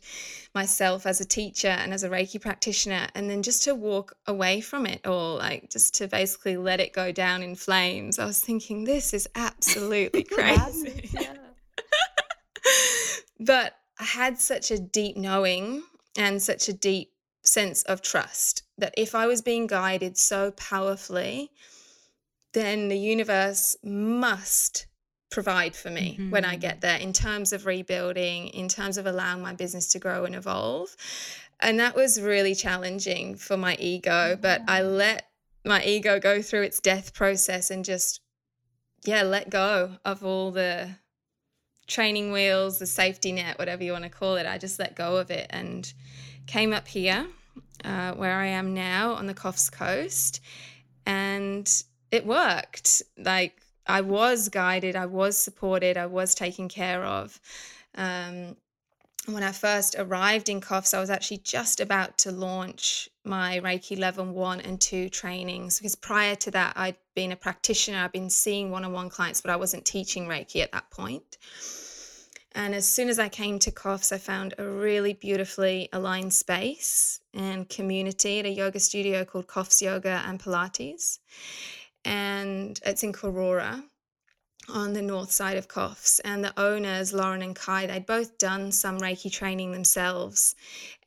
myself 0.55 1.05
as 1.05 1.19
a 1.19 1.25
teacher 1.25 1.67
and 1.67 1.93
as 1.93 2.03
a 2.03 2.09
Reiki 2.09 2.39
practitioner, 2.39 3.07
and 3.15 3.29
then 3.29 3.43
just 3.43 3.63
to 3.63 3.75
walk 3.75 4.15
away 4.27 4.61
from 4.61 4.85
it 4.85 5.05
all, 5.05 5.35
like 5.35 5.69
just 5.69 5.93
to 5.95 6.07
basically 6.07 6.55
let 6.55 6.79
it 6.79 6.93
go 6.93 7.11
down 7.11 7.43
in 7.43 7.55
flames. 7.55 8.17
I 8.17 8.25
was 8.25 8.39
thinking, 8.39 8.85
this 8.85 9.13
is 9.13 9.27
absolutely 9.35 10.23
crazy. 10.31 11.11
but 13.41 13.75
I 13.99 14.05
had 14.05 14.39
such 14.39 14.71
a 14.71 14.79
deep 14.79 15.17
knowing 15.17 15.83
and 16.17 16.41
such 16.41 16.69
a 16.69 16.73
deep 16.73 17.12
sense 17.43 17.83
of 17.83 18.01
trust 18.01 18.63
that 18.77 18.93
if 18.97 19.15
I 19.15 19.27
was 19.27 19.41
being 19.41 19.67
guided 19.67 20.17
so 20.17 20.51
powerfully, 20.51 21.51
then 22.53 22.87
the 22.87 22.97
universe 22.97 23.75
must 23.83 24.87
provide 25.29 25.75
for 25.75 25.89
me 25.89 26.13
mm-hmm. 26.13 26.29
when 26.29 26.45
I 26.45 26.55
get 26.55 26.75
mm-hmm. 26.75 26.79
there 26.81 26.97
in 26.97 27.13
terms 27.13 27.53
of 27.53 27.65
rebuilding, 27.65 28.47
in 28.49 28.67
terms 28.67 28.97
of 28.97 29.05
allowing 29.05 29.41
my 29.41 29.53
business 29.53 29.91
to 29.93 29.99
grow 29.99 30.25
and 30.25 30.35
evolve. 30.35 30.95
And 31.59 31.79
that 31.79 31.95
was 31.95 32.21
really 32.21 32.55
challenging 32.55 33.35
for 33.35 33.57
my 33.57 33.75
ego, 33.79 34.37
but 34.39 34.61
I 34.67 34.81
let 34.81 35.27
my 35.65 35.83
ego 35.83 36.19
go 36.19 36.41
through 36.41 36.63
its 36.63 36.79
death 36.79 37.13
process 37.13 37.71
and 37.71 37.85
just, 37.85 38.21
yeah, 39.05 39.23
let 39.23 39.49
go 39.49 39.97
of 40.05 40.23
all 40.23 40.51
the 40.51 40.89
training 41.87 42.31
wheels, 42.31 42.79
the 42.79 42.85
safety 42.85 43.31
net, 43.31 43.57
whatever 43.57 43.83
you 43.83 43.91
want 43.91 44.03
to 44.03 44.09
call 44.09 44.35
it. 44.35 44.45
I 44.45 44.57
just 44.57 44.79
let 44.79 44.95
go 44.95 45.17
of 45.17 45.31
it 45.31 45.47
and 45.49 45.91
came 46.47 46.73
up 46.73 46.87
here 46.87 47.27
uh, 47.83 48.13
where 48.13 48.37
I 48.39 48.47
am 48.47 48.73
now 48.73 49.13
on 49.13 49.27
the 49.27 49.33
Coffs 49.33 49.71
Coast, 49.71 50.41
and 51.05 51.69
it 52.11 52.25
worked. 52.25 53.01
Like 53.17 53.61
I 53.85 54.01
was 54.01 54.49
guided, 54.49 54.95
I 54.95 55.05
was 55.05 55.37
supported, 55.37 55.97
I 55.97 56.05
was 56.05 56.35
taken 56.35 56.69
care 56.69 57.03
of. 57.03 57.39
Um, 57.95 58.55
when 59.25 59.43
I 59.43 59.53
first 59.53 59.95
arrived 59.97 60.49
in 60.49 60.59
Coffs, 60.59 60.93
I 60.93 60.99
was 60.99 61.09
actually 61.09 61.37
just 61.37 61.79
about 61.79 62.17
to 62.19 62.31
launch 62.31 63.09
my 63.23 63.61
Reiki 63.61 63.97
level 63.97 64.25
one 64.25 64.59
and 64.59 64.81
two 64.81 65.07
trainings 65.09 65.79
because 65.79 65.95
prior 65.95 66.35
to 66.35 66.51
that, 66.51 66.73
I'd 66.75 66.97
been 67.15 67.31
a 67.31 67.37
practitioner. 67.37 67.99
I'd 67.99 68.11
been 68.11 68.29
seeing 68.29 68.69
one 68.69 68.83
on 68.83 68.91
one 68.91 69.09
clients, 69.09 69.39
but 69.39 69.51
I 69.51 69.55
wasn't 69.55 69.85
teaching 69.85 70.27
Reiki 70.27 70.61
at 70.61 70.73
that 70.73 70.89
point. 70.89 71.37
And 72.55 72.75
as 72.75 72.87
soon 72.87 73.09
as 73.09 73.17
I 73.17 73.29
came 73.29 73.57
to 73.59 73.71
Coffs, 73.71 74.11
I 74.11 74.19
found 74.19 74.53
a 74.57 74.67
really 74.67 75.13
beautifully 75.13 75.89
aligned 75.91 76.33
space 76.33 77.19
and 77.33 77.67
community 77.67 78.39
at 78.39 78.45
a 78.45 78.49
yoga 78.49 78.79
studio 78.79 79.25
called 79.25 79.47
Coffs 79.47 79.81
Yoga 79.81 80.23
and 80.27 80.39
Pilates. 80.39 81.19
And 82.05 82.79
it's 82.85 83.03
in 83.03 83.11
Korora 83.11 83.83
on 84.69 84.93
the 84.93 85.01
north 85.01 85.31
side 85.31 85.57
of 85.57 85.67
Coffs. 85.67 86.19
And 86.23 86.43
the 86.43 86.53
owners, 86.59 87.11
Lauren 87.11 87.41
and 87.41 87.55
Kai, 87.55 87.87
they'd 87.87 88.05
both 88.05 88.37
done 88.37 88.71
some 88.71 88.99
Reiki 88.99 89.31
training 89.31 89.71
themselves. 89.71 90.55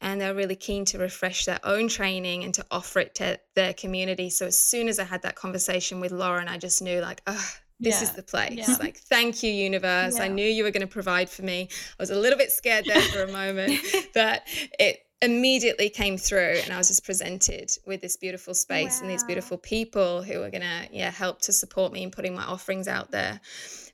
And 0.00 0.20
they're 0.20 0.34
really 0.34 0.56
keen 0.56 0.84
to 0.86 0.98
refresh 0.98 1.44
their 1.44 1.60
own 1.62 1.88
training 1.88 2.42
and 2.42 2.54
to 2.54 2.66
offer 2.72 2.98
it 3.00 3.14
to 3.16 3.38
their 3.54 3.72
community. 3.72 4.30
So 4.30 4.46
as 4.46 4.58
soon 4.58 4.88
as 4.88 4.98
I 4.98 5.04
had 5.04 5.22
that 5.22 5.36
conversation 5.36 6.00
with 6.00 6.10
Lauren, 6.10 6.48
I 6.48 6.58
just 6.58 6.82
knew 6.82 7.00
like, 7.00 7.22
oh, 7.28 7.50
this 7.78 7.96
yeah. 7.96 8.02
is 8.02 8.12
the 8.12 8.22
place. 8.22 8.68
Yeah. 8.68 8.76
Like, 8.80 8.96
thank 8.96 9.42
you, 9.42 9.52
universe. 9.52 10.16
Yeah. 10.16 10.24
I 10.24 10.28
knew 10.28 10.46
you 10.46 10.64
were 10.64 10.70
going 10.70 10.86
to 10.86 10.92
provide 10.92 11.28
for 11.28 11.42
me. 11.42 11.68
I 11.70 12.02
was 12.02 12.10
a 12.10 12.18
little 12.18 12.38
bit 12.38 12.50
scared 12.50 12.86
there 12.86 13.00
for 13.02 13.22
a 13.22 13.32
moment, 13.32 13.80
but 14.14 14.42
it 14.78 15.00
immediately 15.22 15.88
came 15.88 16.18
through 16.18 16.58
and 16.62 16.72
I 16.72 16.78
was 16.78 16.88
just 16.88 17.04
presented 17.04 17.70
with 17.86 18.02
this 18.02 18.16
beautiful 18.16 18.52
space 18.54 18.96
wow. 18.96 19.02
and 19.02 19.10
these 19.10 19.24
beautiful 19.24 19.56
people 19.56 20.22
who 20.22 20.40
were 20.40 20.50
going 20.50 20.62
to 20.62 20.88
yeah 20.92 21.10
help 21.10 21.40
to 21.42 21.54
support 21.54 21.90
me 21.90 22.02
in 22.02 22.10
putting 22.10 22.34
my 22.34 22.44
offerings 22.44 22.86
out 22.86 23.10
there. 23.10 23.40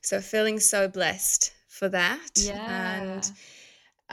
So 0.01 0.19
feeling 0.19 0.59
so 0.59 0.87
blessed 0.87 1.53
for 1.67 1.89
that. 1.89 2.31
Yeah. 2.35 3.01
And 3.01 3.31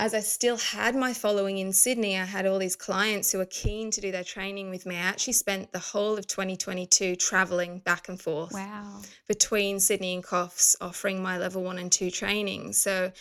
as 0.01 0.15
I 0.15 0.21
still 0.21 0.57
had 0.57 0.97
my 0.97 1.13
following 1.13 1.59
in 1.59 1.75
Sydney, 1.75 2.19
I 2.19 2.25
had 2.25 2.47
all 2.47 2.59
these 2.59 2.75
clients 2.75 3.31
who 3.31 3.37
were 3.37 3.45
keen 3.45 3.91
to 3.91 4.01
do 4.01 4.11
their 4.11 4.25
training 4.25 4.71
with 4.71 4.87
me. 4.87 4.97
I 4.97 5.01
actually 5.01 5.35
spent 5.35 5.73
the 5.73 5.79
whole 5.79 6.17
of 6.17 6.27
2022 6.27 7.17
traveling 7.17 7.81
back 7.81 8.09
and 8.09 8.19
forth 8.19 8.55
wow. 8.55 9.03
between 9.29 9.79
Sydney 9.79 10.15
and 10.15 10.25
Coffs, 10.25 10.75
offering 10.81 11.23
my 11.23 11.37
level 11.37 11.63
one 11.63 11.77
and 11.77 11.93
two 11.93 12.11
trainings. 12.11 12.79
So 12.79 13.13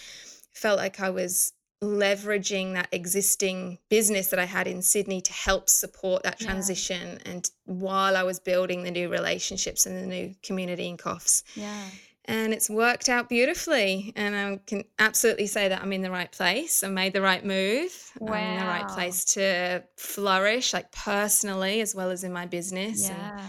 felt 0.54 0.78
like 0.78 1.02
I 1.02 1.10
was 1.10 1.52
leveraging 1.84 2.74
that 2.76 2.88
existing 2.94 3.78
business 3.90 4.28
that 4.28 4.40
I 4.40 4.46
had 4.46 4.66
in 4.66 4.82
Sydney 4.82 5.20
to 5.20 5.34
help 5.34 5.70
support 5.70 6.24
that 6.24 6.40
transition 6.40 7.20
yeah. 7.26 7.32
and 7.32 7.52
while 7.66 8.16
I 8.16 8.24
was 8.24 8.40
building 8.40 8.84
the 8.84 8.92
new 8.92 9.10
relationships 9.10 9.86
and 9.86 9.98
the 9.98 10.08
new 10.08 10.36
community 10.44 10.88
in 10.88 10.96
Coffs. 10.96 11.44
Yeah 11.56 11.90
and 12.30 12.54
it's 12.54 12.70
worked 12.70 13.10
out 13.10 13.28
beautifully. 13.28 14.14
And 14.16 14.36
I 14.36 14.60
can 14.66 14.84
absolutely 15.00 15.48
say 15.48 15.68
that 15.68 15.82
I'm 15.82 15.92
in 15.92 16.02
the 16.02 16.12
right 16.12 16.32
place. 16.32 16.84
I 16.84 16.88
made 16.88 17.14
the 17.14 17.22
right 17.22 17.44
move. 17.44 17.92
Wow. 18.20 18.34
I'm 18.34 18.54
in 18.54 18.60
the 18.60 18.66
right 18.66 18.88
place 18.88 19.26
to 19.34 19.84
flourish, 19.98 20.74
like 20.74 20.92
personally 20.92 21.82
as 21.82 21.96
well 21.96 22.12
as 22.12 22.24
in 22.24 22.32
my 22.32 22.46
business. 22.46 23.10
Yeah. 23.10 23.40
And 23.40 23.48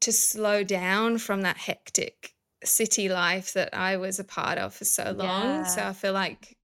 to 0.00 0.12
slow 0.12 0.62
down 0.62 1.18
from 1.18 1.42
that 1.42 1.56
hectic 1.56 2.34
city 2.62 3.08
life 3.08 3.52
that 3.54 3.74
I 3.74 3.96
was 3.96 4.18
a 4.18 4.24
part 4.24 4.58
of 4.58 4.74
for 4.74 4.84
so 4.84 5.12
long. 5.12 5.44
Yeah. 5.44 5.62
So 5.64 5.82
I 5.82 5.92
feel 5.92 6.12
like 6.12 6.56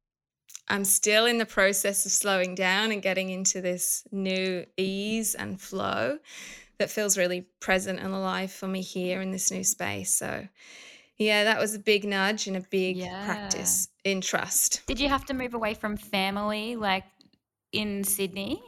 I'm 0.68 0.84
still 0.84 1.26
in 1.26 1.38
the 1.38 1.46
process 1.46 2.06
of 2.06 2.12
slowing 2.12 2.54
down 2.54 2.92
and 2.92 3.02
getting 3.02 3.30
into 3.30 3.60
this 3.60 4.04
new 4.12 4.64
ease 4.76 5.34
and 5.34 5.60
flow 5.60 6.18
that 6.78 6.90
feels 6.90 7.18
really 7.18 7.46
present 7.60 7.98
and 7.98 8.14
alive 8.14 8.52
for 8.52 8.68
me 8.68 8.80
here 8.80 9.20
in 9.20 9.32
this 9.32 9.50
new 9.50 9.64
space. 9.64 10.14
So, 10.14 10.46
yeah, 11.20 11.44
that 11.44 11.60
was 11.60 11.74
a 11.74 11.78
big 11.78 12.04
nudge 12.04 12.46
and 12.46 12.56
a 12.56 12.62
big 12.70 12.96
yeah. 12.96 13.24
practice 13.26 13.88
in 14.04 14.22
trust. 14.22 14.82
Did 14.86 14.98
you 14.98 15.08
have 15.10 15.26
to 15.26 15.34
move 15.34 15.52
away 15.52 15.74
from 15.74 15.98
family 15.98 16.76
like 16.76 17.04
in 17.72 18.04
Sydney? 18.04 18.62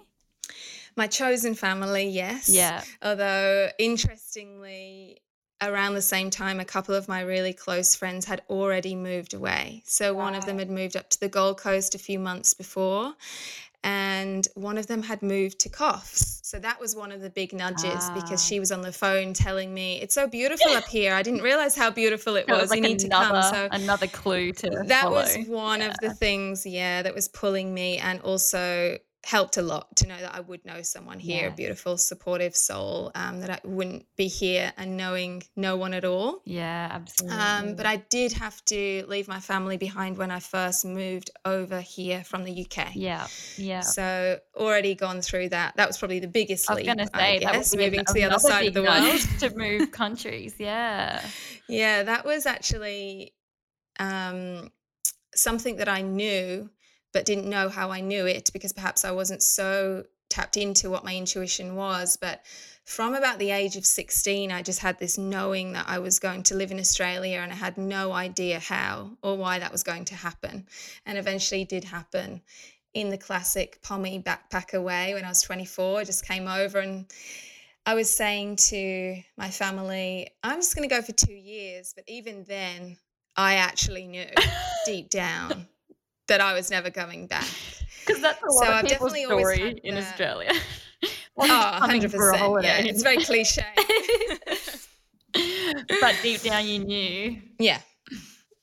My 0.95 1.07
chosen 1.07 1.55
family, 1.55 2.09
yes. 2.09 2.51
Yeah. 2.51 2.83
Although, 3.03 3.71
interestingly, 3.79 5.23
around 5.63 5.95
the 5.95 6.03
same 6.03 6.29
time, 6.29 6.61
a 6.61 6.65
couple 6.67 6.95
of 6.95 7.09
my 7.09 7.23
really 7.23 7.55
close 7.55 7.95
friends 7.95 8.27
had 8.27 8.43
already 8.51 8.95
moved 8.95 9.33
away. 9.33 9.83
So 9.87 10.13
one 10.13 10.35
of 10.35 10.45
them 10.45 10.59
had 10.59 10.69
moved 10.69 10.95
up 10.95 11.09
to 11.09 11.21
the 11.21 11.31
Gold 11.31 11.57
Coast 11.57 11.95
a 11.95 11.99
few 11.99 12.19
months 12.19 12.53
before, 12.53 13.15
and 13.85 14.47
one 14.55 14.78
of 14.78 14.87
them 14.87 15.03
had 15.03 15.22
moved 15.22 15.59
to 15.61 15.68
Coffs. 15.68 16.41
So 16.45 16.59
that 16.59 16.80
was 16.80 16.95
one 16.95 17.11
of 17.11 17.20
the 17.20 17.30
big 17.30 17.53
nudges 17.53 17.85
ah. 18.01 18.14
because 18.14 18.45
she 18.45 18.61
was 18.61 18.70
on 18.70 18.83
the 18.83 18.93
phone 18.93 19.33
telling 19.33 19.72
me, 19.72 20.01
It's 20.01 20.14
so 20.14 20.26
beautiful 20.26 20.72
up 20.72 20.85
here. 20.85 21.14
I 21.14 21.22
didn't 21.22 21.43
realize 21.51 21.74
how 21.74 21.91
beautiful 21.91 22.37
it 22.37 22.47
was. 22.49 22.62
was 22.62 22.70
like 22.70 22.83
you 22.83 22.89
need 22.89 23.03
another, 23.05 23.41
to 23.41 23.51
come. 23.51 23.55
So 23.55 23.68
another 23.72 24.07
clue 24.07 24.53
to 24.53 24.70
that 24.87 25.03
follow. 25.05 25.14
was 25.16 25.39
one 25.49 25.80
yeah. 25.80 25.89
of 25.89 25.97
the 26.01 26.11
things, 26.11 26.64
yeah, 26.66 27.03
that 27.03 27.14
was 27.14 27.28
pulling 27.28 27.72
me 27.72 27.99
and 27.99 28.20
also 28.20 28.99
helped 29.25 29.57
a 29.57 29.62
lot 29.62 29.95
to 29.97 30.09
know 30.09 30.18
that 30.18 30.35
I 30.35 30.41
would 30.41 30.64
know 30.64 30.83
someone 30.83 31.20
here, 31.20 31.43
yeah. 31.43 31.53
a 31.53 31.55
beautiful, 31.55 31.97
supportive 31.97 32.57
soul, 32.57 33.12
um, 33.14 33.41
that 33.41 33.51
I 33.51 33.61
wouldn't 33.62 34.05
be 34.16 34.27
here 34.27 34.73
and 34.77 34.97
knowing 34.97 35.45
no 35.55 35.77
one 35.77 35.95
at 35.95 36.05
all. 36.05 36.43
Yeah, 36.45 36.89
absolutely. 36.91 37.39
Um, 37.39 37.75
but 37.77 37.87
I 37.87 37.97
did 37.97 38.33
have 38.33 38.64
to 38.66 39.05
leave 39.07 39.29
my 39.29 39.39
family 39.39 39.77
behind 39.77 40.18
when 40.18 40.31
I 40.31 40.41
first 40.41 40.85
moved 40.85 41.31
over 41.45 41.81
here 41.81 42.25
from 42.25 42.43
the 42.43 42.66
UK. 42.66 42.95
Yeah, 42.95 43.27
yeah. 43.57 43.81
So 43.81 44.39
already 44.57 44.95
gone 44.95 45.23
through 45.23 45.51
that. 45.51 45.77
That 45.77 45.87
was 45.87 45.99
probably 45.99 46.18
the 46.18 46.29
biggest 46.29 46.68
leap. 46.68 46.77
I 46.77 46.81
was 46.81 46.87
going 46.87 46.99
to 46.99 47.18
say, 47.18 47.37
I 47.37 47.39
guess, 47.39 47.77
moving 47.77 48.05
to 48.05 48.12
the 48.12 48.25
other 48.25 48.41
side 48.41 48.66
of 48.66 48.75
the 48.75 48.83
world. 48.83 49.20
to 49.39 49.57
move 49.57 49.91
countries, 49.93 50.55
yeah. 50.59 51.25
Yeah, 51.68 52.03
that 52.03 52.25
was 52.25 52.45
actually 52.47 53.35
um, 54.01 54.70
something 55.35 55.77
that 55.77 55.89
I 55.89 56.03
knew 56.03 56.70
but 57.13 57.27
didn't 57.27 57.49
know 57.49 57.69
how 57.69 57.91
I 57.91 58.01
knew 58.01 58.27
it 58.27 58.51
because 58.53 58.73
perhaps 58.73 59.05
I 59.05 59.11
wasn't 59.11 59.43
so 59.43 60.05
tapped 60.33 60.57
into 60.57 60.91
what 60.91 61.05
my 61.05 61.15
intuition 61.15 61.77
was. 61.77 62.17
But 62.17 62.43
from 62.85 63.15
about 63.15 63.39
the 63.39 63.51
age 63.51 63.77
of 63.77 63.87
16, 63.87 64.51
I 64.51 64.63
just 64.63 64.81
had 64.81 64.99
this 64.99 65.19
knowing 65.19 65.73
that 65.73 65.87
I 65.89 65.99
was 65.99 66.19
going 66.19 66.43
to 66.45 66.55
live 66.55 66.71
in 66.71 66.81
Australia 66.81 67.39
and 67.39 67.53
I 67.53 67.57
had 67.57 67.77
no 67.77 68.13
idea 68.13 68.59
how 68.59 69.11
or 69.23 69.37
why 69.37 69.59
that 69.59 69.71
was 69.71 69.83
going 69.83 70.07
to 70.07 70.15
happen. 70.15 70.67
And 71.07 71.19
eventually 71.19 71.65
did 71.65 71.85
happen 71.85 72.41
in 72.95 73.11
the 73.11 73.19
classic 73.19 73.81
pommy 73.83 74.23
backpacker 74.23 74.83
way 74.83 75.15
when 75.15 75.25
I 75.25 75.29
was 75.29 75.43
24. 75.43 76.01
I 76.01 76.05
just 76.05 76.27
came 76.27 76.49
over 76.49 76.79
and 76.79 77.07
I 77.85 77.95
was 77.95 78.11
saying 78.11 78.57
to 78.69 79.23
my 79.37 79.51
family, 79.51 80.31
I'm 80.43 80.59
just 80.59 80.75
going 80.75 80.89
to 80.89 80.95
go 80.95 81.03
for 81.03 81.13
two 81.13 81.33
years. 81.33 81.93
But 81.95 82.05
even 82.09 82.45
then, 82.45 82.97
I 83.37 83.55
actually 83.55 84.07
knew 84.07 84.27
deep 84.87 85.11
down 85.11 85.69
that 86.29 86.41
I 86.41 86.55
was 86.55 86.70
never 86.70 86.91
coming 86.91 87.27
back. 87.27 87.49
Because 88.05 88.20
that's 88.20 88.43
a 88.43 88.47
lot 88.47 88.64
so 88.64 88.64
of 88.64 88.75
I've 88.75 88.85
people's 88.85 89.16
story 89.16 89.81
in 89.85 89.95
that. 89.95 90.03
Australia. 90.03 90.51
oh, 91.39 91.79
100%. 91.83 92.62
Yeah, 92.64 92.79
it's 92.79 93.01
very 93.01 93.18
cliche. 93.18 93.64
but 96.01 96.16
deep 96.20 96.43
down 96.43 96.66
you 96.66 96.81
knew. 96.81 97.41
Yeah. 97.61 97.79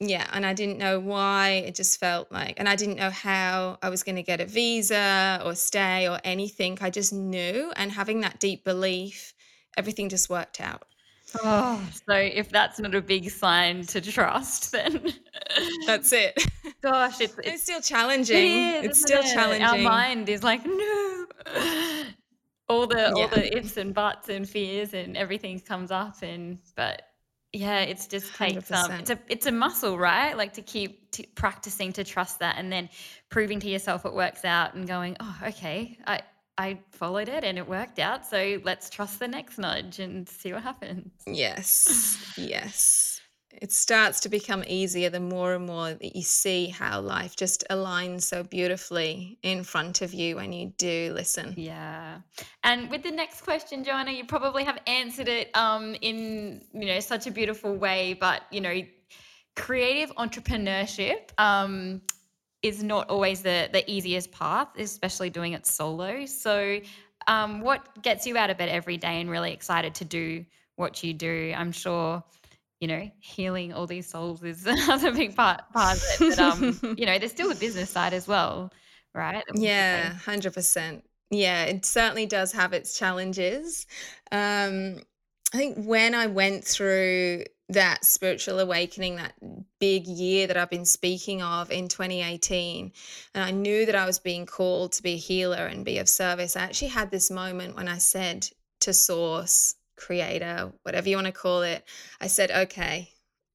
Yeah, 0.02 0.28
and 0.34 0.46
I 0.46 0.54
didn't 0.54 0.78
know 0.78 1.00
why. 1.00 1.64
It 1.66 1.76
just 1.76 2.02
felt 2.02 2.32
like, 2.34 2.60
and 2.60 2.68
I 2.68 2.76
didn't 2.76 2.98
know 2.98 3.10
how 3.10 3.78
I 3.82 3.90
was 3.90 4.04
going 4.04 4.18
to 4.18 4.24
get 4.24 4.42
a 4.42 4.46
visa 4.46 5.42
or 5.46 5.56
stay 5.56 6.10
or 6.10 6.20
anything. 6.26 6.78
I 6.82 6.90
just 6.90 7.14
knew, 7.14 7.72
and 7.78 7.94
having 7.94 8.20
that 8.22 8.40
deep 8.40 8.66
belief, 8.66 9.34
everything 9.78 10.10
just 10.10 10.30
worked 10.30 10.60
out. 10.60 10.84
Oh, 11.44 11.88
so 12.08 12.16
if 12.16 12.50
that's 12.50 12.80
not 12.80 12.96
a 12.96 13.02
big 13.02 13.30
sign 13.30 13.84
to 13.88 14.02
trust, 14.02 14.72
then 14.72 15.14
that's 15.86 16.12
it. 16.12 16.44
Gosh, 16.82 17.22
it's, 17.22 17.38
it's, 17.40 17.48
it's 17.48 17.64
still 17.64 17.82
challenging. 17.82 18.38
It 18.38 18.86
is, 18.86 18.86
it's 18.86 19.02
still 19.02 19.22
it? 19.22 19.34
challenging. 19.34 19.64
Our 19.64 19.78
mind 19.78 20.30
is 20.30 20.44
like, 20.44 20.66
no. 20.66 21.26
All 22.68 22.86
the 22.86 22.98
yeah. 22.98 23.24
all 23.24 23.28
the 23.28 23.58
ifs 23.58 23.78
and 23.78 23.96
buts 23.96 24.30
and 24.30 24.48
fears 24.48 24.94
and 24.94 25.18
everything 25.18 25.60
comes 25.60 25.90
up 25.90 26.22
and 26.22 26.60
but 26.76 27.02
yeah, 27.52 27.80
it's 27.80 28.06
just 28.06 28.36
takes 28.36 28.72
um, 28.72 28.92
it's 28.92 29.10
a 29.10 29.18
it's 29.28 29.48
a 29.48 29.52
muscle, 29.52 29.98
right? 29.98 30.38
Like 30.38 30.54
to 30.54 30.62
keep 30.62 31.10
t- 31.10 31.26
practicing 31.34 31.92
to 31.94 32.04
trust 32.04 32.38
that 32.40 32.58
and 32.60 32.72
then 32.72 32.88
proving 33.30 33.60
to 33.62 33.68
yourself 33.68 34.06
it 34.06 34.14
works 34.14 34.46
out 34.46 34.76
and 34.76 34.88
going, 34.88 35.18
oh, 35.20 35.36
okay, 35.48 35.98
I 36.06 36.22
I 36.60 36.78
followed 36.92 37.30
it 37.30 37.46
and 37.46 37.58
it 37.58 37.66
worked 37.66 38.00
out. 38.00 38.26
So 38.26 38.60
let's 38.66 38.90
trust 38.90 39.20
the 39.20 39.30
next 39.30 39.58
nudge 39.58 40.00
and 40.00 40.28
see 40.28 40.52
what 40.52 40.62
happens. 40.62 41.10
Yes. 41.26 42.18
yes. 42.38 43.22
It 43.54 43.72
starts 43.72 44.20
to 44.22 44.30
become 44.30 44.66
easier 44.68 45.10
the 45.10 45.22
more 45.22 45.54
and 45.54 45.66
more 45.66 45.94
that 45.94 46.16
you 46.16 46.22
see 46.22 46.68
how 46.68 47.00
life 47.00 47.38
just 47.38 47.64
aligns 47.70 48.24
so 48.24 48.44
beautifully 48.44 49.40
in 49.42 49.64
front 49.64 50.02
of 50.02 50.14
you 50.14 50.36
when 50.36 50.52
you 50.52 50.74
do 50.78 51.14
listen. 51.16 51.54
Yeah. 51.56 52.20
And 52.66 52.92
with 52.92 53.04
the 53.04 53.12
next 53.12 53.42
question, 53.42 53.86
Joanna, 53.86 54.12
you 54.12 54.26
probably 54.26 54.66
have 54.66 54.80
answered 54.86 55.30
it 55.30 55.56
um, 55.56 55.96
in, 56.02 56.62
you 56.74 56.88
know, 56.88 57.00
such 57.00 57.26
a 57.26 57.32
beautiful 57.32 57.74
way, 57.74 58.18
but, 58.20 58.42
you 58.52 58.60
know, 58.60 58.82
creative 59.56 60.14
entrepreneurship 60.16 61.30
um, 61.38 62.02
is 62.62 62.84
not 62.84 63.10
always 63.10 63.42
the 63.42 63.70
the 63.72 63.90
easiest 63.90 64.32
path, 64.32 64.68
especially 64.78 65.30
doing 65.30 65.54
it 65.54 65.66
solo. 65.66 66.26
So, 66.26 66.80
um, 67.28 67.62
what 67.62 68.02
gets 68.02 68.26
you 68.26 68.38
out 68.38 68.50
of 68.50 68.58
bed 68.58 68.70
every 68.70 68.98
day 68.98 69.22
and 69.22 69.30
really 69.30 69.54
excited 69.54 69.96
to 69.96 70.06
do 70.06 70.46
what 70.76 71.04
you 71.04 71.14
do? 71.14 71.54
I'm 71.56 71.72
sure 71.72 72.24
you 72.80 72.88
know 72.88 73.10
healing 73.20 73.74
all 73.74 73.88
these 73.88 74.08
souls 74.08 74.44
is 74.44 74.66
another 74.66 75.12
big 75.12 75.36
part 75.36 75.62
part 75.74 75.98
of 75.98 76.04
it. 76.04 76.38
But 76.38 76.40
um, 76.40 76.80
you 76.98 77.06
know, 77.06 77.18
there's 77.18 77.32
still 77.32 77.50
the 77.50 77.56
business 77.56 77.90
side 77.90 78.14
as 78.14 78.28
well, 78.28 78.72
right? 79.14 79.44
Yeah, 79.56 80.14
hundred 80.14 80.54
percent. 80.54 81.04
Yeah, 81.32 81.66
it 81.66 81.86
certainly 81.86 82.26
does 82.26 82.52
have 82.54 82.74
its 82.74 82.98
challenges. 82.98 83.86
Um, 84.32 84.98
I 85.54 85.58
think 85.58 85.86
when 85.86 86.16
I 86.16 86.28
went 86.28 86.64
through 86.66 87.46
that 87.70 88.04
spiritual 88.04 88.60
awakening, 88.60 89.16
that 89.18 89.34
big 89.80 90.08
year 90.08 90.48
that 90.48 90.58
I've 90.58 90.72
been 90.72 90.86
speaking 90.86 91.42
of 91.42 91.72
in 91.72 91.88
2018, 91.88 92.92
and 93.36 93.44
I 93.44 93.52
knew 93.52 93.86
that 93.86 93.96
I 93.96 94.06
was 94.06 94.20
being 94.20 94.46
called 94.46 94.92
to 94.94 95.04
be 95.04 95.14
a 95.14 95.18
healer 95.18 95.68
and 95.68 95.86
be 95.86 96.00
of 96.00 96.10
service, 96.10 96.56
I 96.56 96.62
actually 96.62 96.90
had 96.90 97.12
this 97.12 97.30
moment 97.30 97.76
when 97.76 97.88
I 97.88 98.00
said 98.00 98.48
to 98.82 98.94
Source, 98.94 99.76
Creator, 99.96 100.72
whatever 100.84 101.10
you 101.10 101.18
want 101.18 101.28
to 101.28 101.34
call 101.34 101.62
it, 101.62 101.84
I 102.20 102.28
said, 102.28 102.52
okay, 102.52 103.10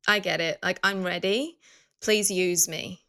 I 0.07 0.19
get 0.21 0.41
it. 0.41 0.59
Like, 0.63 0.79
I'm 0.83 1.03
ready. 1.03 1.59
Please 2.01 2.31
use 2.31 2.69
me 2.69 3.01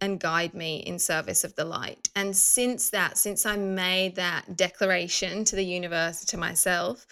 and 0.00 0.18
guide 0.18 0.52
me 0.52 0.78
in 0.78 0.98
service 0.98 1.44
of 1.44 1.54
the 1.54 1.64
light. 1.64 2.08
And 2.16 2.34
since 2.34 2.90
that, 2.90 3.18
since 3.18 3.46
I 3.46 3.56
made 3.56 4.16
that 4.16 4.56
declaration 4.56 5.44
to 5.44 5.54
the 5.54 5.64
universe, 5.64 6.24
to 6.24 6.36
myself, 6.36 7.06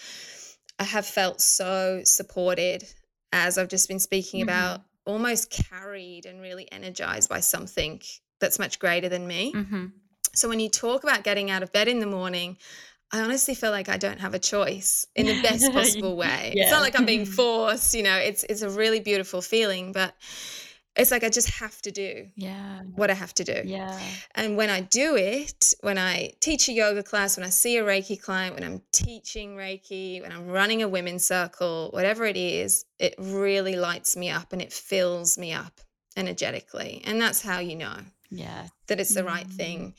I 0.81 0.85
have 0.85 1.07
felt 1.07 1.43
so 1.43 2.01
supported 2.05 2.85
as 3.33 3.59
I've 3.59 3.69
just 3.69 3.87
been 3.87 4.01
speaking 4.01 4.41
mm-hmm. 4.41 4.49
about, 4.49 4.81
almost 5.05 5.51
carried 5.51 6.25
and 6.25 6.41
really 6.41 6.71
energized 6.73 7.29
by 7.29 7.41
something 7.41 8.01
that's 8.41 8.59
much 8.59 8.79
greater 8.79 9.09
than 9.09 9.27
me. 9.27 9.53
Mm-hmm. 9.53 9.87
So 10.35 10.49
when 10.49 10.59
you 10.59 10.71
talk 10.71 11.03
about 11.05 11.23
getting 11.23 11.51
out 11.51 11.63
of 11.63 11.71
bed 11.73 11.87
in 11.87 12.01
the 12.01 12.07
morning, 12.07 12.57
I 13.13 13.21
honestly 13.21 13.55
feel 13.55 13.73
like 13.73 13.89
I 13.89 13.99
don't 13.99 14.21
have 14.21 14.35
a 14.35 14.39
choice 14.39 15.07
in 15.15 15.27
the 15.27 15.43
best 15.43 15.71
possible 15.73 16.17
way. 16.17 16.55
yeah. 16.57 16.63
It's 16.63 16.73
not 16.73 16.81
like 16.81 16.99
I'm 16.99 17.07
being 17.07 17.27
forced, 17.41 17.93
you 17.95 18.03
know, 18.03 18.17
it's 18.17 18.45
it's 18.45 18.63
a 18.63 18.71
really 18.71 19.01
beautiful 19.01 19.43
feeling, 19.43 19.93
but 19.93 20.15
it's 20.97 21.11
like 21.11 21.25
I 21.25 21.29
just 21.29 21.49
have 21.51 21.81
to 21.83 21.91
do 21.91 22.27
yeah 22.37 22.81
what 22.95 23.11
I 23.11 23.15
have 23.15 23.35
to 23.35 23.45
do. 23.45 23.63
Yeah. 23.65 23.99
And 24.35 24.57
when 24.57 24.71
I 24.71 24.81
do 24.81 25.17
it, 25.17 25.75
when 25.81 25.99
I 25.99 26.33
teach 26.41 26.69
a 26.69 26.73
yoga 26.73 27.03
class, 27.03 27.37
when 27.37 27.47
I 27.47 27.51
see 27.51 27.77
a 27.77 27.85
Reiki 27.85 28.21
client, 28.21 28.55
when 28.55 28.65
I'm 28.65 28.83
teaching 28.93 29.57
Reiki, 29.57 30.21
when 30.21 30.33
I'm 30.33 30.49
running 30.49 30.83
a 30.83 30.89
women's 30.89 31.27
circle, 31.27 31.91
whatever 31.93 32.25
it 32.25 32.37
is, 32.37 32.85
it 32.99 33.15
really 33.19 33.77
lights 33.77 34.17
me 34.17 34.31
up 34.31 34.53
and 34.53 34.61
it 34.61 34.73
fills 34.73 35.39
me 35.39 35.53
up 35.53 35.81
energetically. 36.17 37.03
And 37.07 37.21
that's 37.21 37.41
how 37.41 37.61
you 37.61 37.77
know. 37.77 37.97
Yeah. 38.31 38.67
That 38.87 39.01
it's 39.01 39.15
the 39.15 39.25
right 39.25 39.49
mm. 39.49 39.53
thing. 39.53 39.95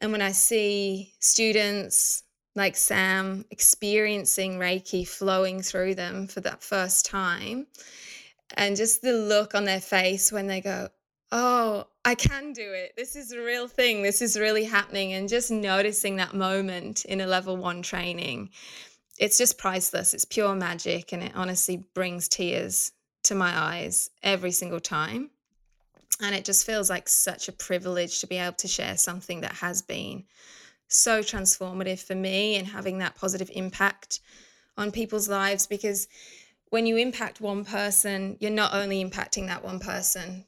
And 0.00 0.12
when 0.12 0.22
I 0.22 0.32
see 0.32 1.12
students 1.20 2.24
like 2.54 2.76
Sam 2.76 3.44
experiencing 3.50 4.58
Reiki 4.58 5.06
flowing 5.06 5.62
through 5.62 5.94
them 5.94 6.26
for 6.26 6.40
that 6.40 6.62
first 6.62 7.06
time, 7.06 7.66
and 8.56 8.76
just 8.76 9.02
the 9.02 9.12
look 9.12 9.54
on 9.54 9.64
their 9.64 9.80
face 9.80 10.32
when 10.32 10.46
they 10.46 10.60
go, 10.60 10.88
Oh, 11.30 11.86
I 12.04 12.14
can 12.14 12.52
do 12.52 12.72
it. 12.72 12.92
This 12.96 13.16
is 13.16 13.32
a 13.32 13.40
real 13.40 13.66
thing. 13.66 14.02
This 14.02 14.20
is 14.20 14.38
really 14.38 14.64
happening. 14.64 15.14
And 15.14 15.28
just 15.28 15.50
noticing 15.50 16.16
that 16.16 16.34
moment 16.34 17.06
in 17.06 17.22
a 17.22 17.26
level 17.26 17.56
one 17.56 17.80
training 17.80 18.50
it's 19.18 19.38
just 19.38 19.58
priceless. 19.58 20.14
It's 20.14 20.24
pure 20.24 20.54
magic 20.54 21.12
and 21.12 21.22
it 21.22 21.32
honestly 21.34 21.84
brings 21.94 22.28
tears 22.28 22.92
to 23.24 23.34
my 23.34 23.56
eyes 23.56 24.10
every 24.22 24.50
single 24.50 24.80
time. 24.80 25.30
And 26.20 26.34
it 26.34 26.44
just 26.44 26.66
feels 26.66 26.90
like 26.90 27.08
such 27.08 27.48
a 27.48 27.52
privilege 27.52 28.20
to 28.20 28.26
be 28.26 28.36
able 28.36 28.56
to 28.56 28.68
share 28.68 28.96
something 28.96 29.40
that 29.42 29.52
has 29.52 29.82
been 29.82 30.24
so 30.88 31.20
transformative 31.20 32.00
for 32.00 32.14
me 32.14 32.56
and 32.56 32.66
having 32.66 32.98
that 32.98 33.14
positive 33.14 33.50
impact 33.54 34.20
on 34.76 34.90
people's 34.90 35.28
lives 35.28 35.66
because 35.66 36.08
when 36.72 36.86
you 36.86 36.96
impact 36.96 37.42
one 37.42 37.66
person, 37.66 38.34
you're 38.40 38.50
not 38.50 38.72
only 38.72 39.04
impacting 39.04 39.46
that 39.46 39.62
one 39.62 39.78
person, 39.78 40.42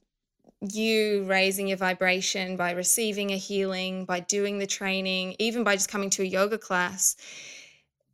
you 0.63 1.23
raising 1.25 1.69
your 1.69 1.77
vibration 1.77 2.57
by 2.57 2.71
receiving 2.71 3.31
a 3.31 3.37
healing, 3.37 4.07
by 4.07 4.21
doing 4.21 4.59
the 4.59 4.67
training, 4.67 5.37
even 5.39 5.65
by 5.65 5.75
just 5.75 5.91
coming 5.91 6.09
to 6.09 6.23
a 6.23 6.25
yoga 6.25 6.57
class, 6.57 7.15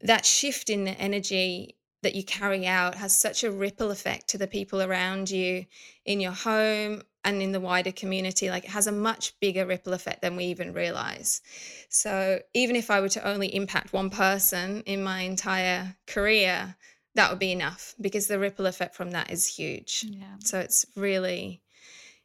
that 0.00 0.26
shift 0.26 0.70
in 0.70 0.82
the 0.82 0.90
energy 0.90 1.76
that 2.02 2.16
you 2.16 2.24
carry 2.24 2.66
out 2.66 2.96
has 2.96 3.16
such 3.16 3.44
a 3.44 3.52
ripple 3.52 3.92
effect 3.92 4.26
to 4.26 4.38
the 4.38 4.48
people 4.48 4.82
around 4.82 5.30
you 5.30 5.64
in 6.04 6.18
your 6.18 6.32
home 6.32 7.02
and 7.24 7.40
in 7.40 7.52
the 7.52 7.60
wider 7.60 7.92
community. 7.92 8.50
Like 8.50 8.64
it 8.64 8.70
has 8.70 8.88
a 8.88 8.92
much 8.92 9.38
bigger 9.38 9.64
ripple 9.66 9.92
effect 9.92 10.20
than 10.20 10.34
we 10.34 10.46
even 10.46 10.72
realize. 10.72 11.42
So 11.88 12.40
even 12.54 12.74
if 12.74 12.90
I 12.90 13.00
were 13.00 13.08
to 13.10 13.28
only 13.28 13.54
impact 13.54 13.92
one 13.92 14.10
person 14.10 14.82
in 14.84 15.04
my 15.04 15.20
entire 15.20 15.94
career, 16.08 16.74
that 17.20 17.30
would 17.30 17.38
be 17.38 17.52
enough 17.52 17.94
because 18.00 18.26
the 18.26 18.38
ripple 18.38 18.66
effect 18.66 18.94
from 18.94 19.10
that 19.12 19.30
is 19.30 19.46
huge. 19.46 20.04
Yeah. 20.08 20.24
So 20.40 20.58
it's 20.58 20.86
really 20.96 21.62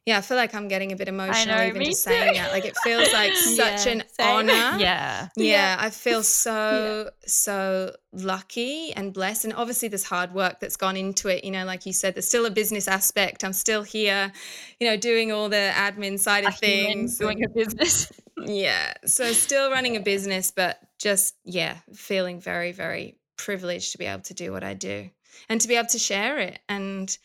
yeah, 0.06 0.18
I 0.18 0.20
feel 0.20 0.36
like 0.36 0.54
I'm 0.54 0.68
getting 0.68 0.92
a 0.92 0.96
bit 0.96 1.08
emotional 1.08 1.56
know, 1.56 1.66
even 1.66 1.82
just 1.82 2.04
too. 2.04 2.10
saying 2.12 2.34
that. 2.34 2.52
Like 2.52 2.64
it 2.64 2.76
feels 2.84 3.12
like 3.12 3.32
such 3.34 3.86
yeah, 3.86 3.92
an 3.92 4.02
same. 4.08 4.26
honor. 4.36 4.78
Yeah. 4.78 5.28
Yeah. 5.36 5.76
I 5.80 5.90
feel 5.90 6.22
so, 6.22 7.06
yeah. 7.06 7.10
so 7.26 7.96
lucky 8.12 8.92
and 8.92 9.12
blessed. 9.12 9.46
And 9.46 9.54
obviously 9.54 9.88
there's 9.88 10.04
hard 10.04 10.32
work 10.32 10.60
that's 10.60 10.76
gone 10.76 10.96
into 10.96 11.26
it. 11.26 11.42
You 11.42 11.50
know, 11.50 11.64
like 11.64 11.86
you 11.86 11.92
said, 11.92 12.14
there's 12.14 12.28
still 12.28 12.46
a 12.46 12.52
business 12.52 12.86
aspect. 12.86 13.42
I'm 13.42 13.52
still 13.52 13.82
here, 13.82 14.30
you 14.78 14.88
know, 14.88 14.96
doing 14.96 15.32
all 15.32 15.48
the 15.48 15.72
admin 15.74 16.20
side 16.20 16.44
of 16.44 16.54
a 16.54 16.56
things. 16.56 17.18
Doing 17.18 17.42
a 17.42 17.48
business. 17.48 18.12
yeah. 18.38 18.94
So 19.06 19.32
still 19.32 19.72
running 19.72 19.96
a 19.96 20.00
business, 20.00 20.52
but 20.52 20.78
just, 21.00 21.34
yeah, 21.44 21.78
feeling 21.94 22.40
very, 22.40 22.70
very 22.70 23.18
privileged 23.36 23.92
to 23.92 23.98
be 23.98 24.06
able 24.06 24.22
to 24.22 24.34
do 24.34 24.52
what 24.52 24.64
I 24.64 24.74
do 24.74 25.10
and 25.48 25.60
to 25.60 25.68
be 25.68 25.76
able 25.76 25.88
to 25.88 25.98
share 25.98 26.38
it 26.38 26.58
and 26.68 27.16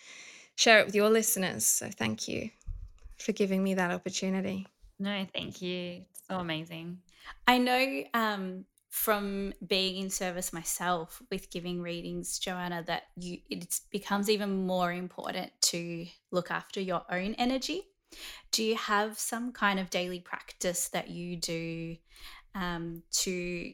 share 0.55 0.79
it 0.79 0.85
with 0.85 0.95
your 0.95 1.09
listeners. 1.09 1.65
So 1.65 1.89
thank 1.89 2.27
you 2.27 2.49
for 3.17 3.31
giving 3.31 3.63
me 3.63 3.73
that 3.75 3.91
opportunity. 3.91 4.67
No, 4.99 5.25
thank 5.33 5.61
you. 5.61 6.03
It's 6.11 6.27
so 6.27 6.37
amazing. 6.37 6.99
I 7.47 7.57
know 7.57 8.03
um, 8.13 8.65
from 8.89 9.53
being 9.65 10.03
in 10.03 10.09
service 10.09 10.51
myself 10.51 11.21
with 11.31 11.49
giving 11.49 11.81
readings, 11.81 12.37
Joanna, 12.37 12.83
that 12.87 13.03
you 13.15 13.39
it 13.49 13.79
becomes 13.89 14.29
even 14.29 14.67
more 14.67 14.91
important 14.91 15.51
to 15.61 16.05
look 16.31 16.51
after 16.51 16.81
your 16.81 17.03
own 17.09 17.33
energy. 17.35 17.83
Do 18.51 18.63
you 18.63 18.75
have 18.75 19.17
some 19.17 19.53
kind 19.53 19.79
of 19.79 19.89
daily 19.89 20.19
practice 20.19 20.89
that 20.89 21.09
you 21.09 21.37
do 21.37 21.95
um, 22.53 23.03
to 23.11 23.71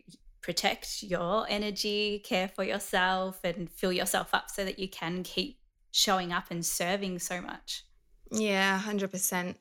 protect 0.47 1.03
your 1.03 1.45
energy, 1.49 2.19
care 2.19 2.47
for 2.47 2.63
yourself, 2.63 3.41
and 3.43 3.69
fill 3.69 3.91
yourself 3.91 4.29
up 4.33 4.49
so 4.49 4.63
that 4.63 4.79
you 4.79 4.87
can 4.87 5.21
keep 5.21 5.59
showing 5.91 6.31
up 6.31 6.45
and 6.49 6.65
serving 6.65 7.19
so 7.19 7.41
much? 7.41 7.83
Yeah, 8.31 8.79
100%. 8.79 9.57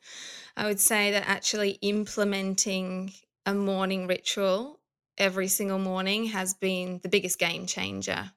I 0.57 0.65
would 0.65 0.79
say 0.79 1.11
that 1.11 1.29
actually 1.29 1.71
implementing 1.83 3.13
a 3.45 3.53
morning 3.53 4.07
ritual 4.07 4.79
every 5.19 5.49
single 5.49 5.81
morning 5.81 6.27
has 6.27 6.55
been 6.55 7.01
the 7.03 7.09
biggest 7.09 7.41
game 7.41 7.67
changer 7.67 8.31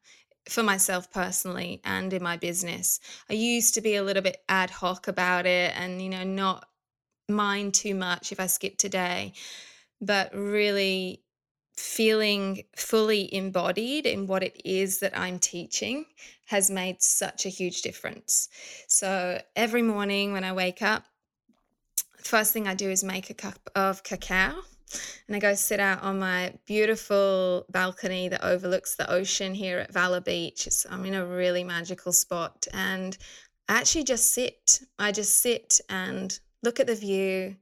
for 0.50 0.64
myself 0.64 1.12
personally 1.12 1.82
and 1.86 2.12
in 2.14 2.24
my 2.24 2.38
business. 2.38 3.00
I 3.30 3.34
used 3.34 3.76
to 3.76 3.82
be 3.82 3.94
a 3.94 4.02
little 4.02 4.24
bit 4.24 4.38
ad 4.50 4.72
hoc 4.72 5.08
about 5.08 5.46
it 5.46 5.72
and, 5.78 6.02
you 6.02 6.10
know, 6.10 6.24
not 6.24 6.66
mind 7.28 7.76
too 7.76 7.94
much 7.94 8.32
if 8.32 8.40
I 8.40 8.48
skip 8.48 8.76
today, 8.80 9.34
but 10.02 10.34
really 10.34 11.22
feeling 11.80 12.64
fully 12.76 13.34
embodied 13.34 14.06
in 14.06 14.28
what 14.28 14.44
it 14.44 14.62
is 14.66 15.00
that 15.00 15.18
I'm 15.18 15.40
teaching 15.40 16.06
has 16.48 16.70
made 16.70 17.02
such 17.02 17.46
a 17.46 17.50
huge 17.50 17.82
difference. 17.82 18.50
So 18.88 19.42
every 19.56 19.82
morning 19.82 20.34
when 20.34 20.44
I 20.44 20.52
wake 20.52 20.82
up, 20.82 21.06
the 22.18 22.24
first 22.24 22.52
thing 22.52 22.68
I 22.68 22.76
do 22.76 22.90
is 22.90 23.04
make 23.04 23.30
a 23.30 23.34
cup 23.34 23.70
of 23.76 24.04
cacao. 24.04 24.56
And 25.28 25.36
I 25.36 25.40
go 25.40 25.54
sit 25.54 25.80
out 25.80 26.04
on 26.04 26.20
my 26.20 26.54
beautiful 26.66 27.66
balcony 27.70 28.28
that 28.28 28.44
overlooks 28.44 28.96
the 28.96 29.10
ocean 29.10 29.54
here 29.54 29.80
at 29.80 29.94
Valla 29.94 30.20
Beach. 30.20 30.68
It's, 30.68 30.86
I'm 30.90 31.06
in 31.06 31.14
a 31.14 31.26
really 31.26 31.64
magical 31.64 32.12
spot. 32.12 32.68
And 32.74 33.18
I 33.70 33.78
actually 33.78 34.04
just 34.04 34.34
sit. 34.34 34.82
I 34.98 35.12
just 35.12 35.42
sit 35.42 35.80
and 35.90 36.38
look 36.62 36.80
at 36.80 36.88
the 36.88 36.96
view, 36.96 37.56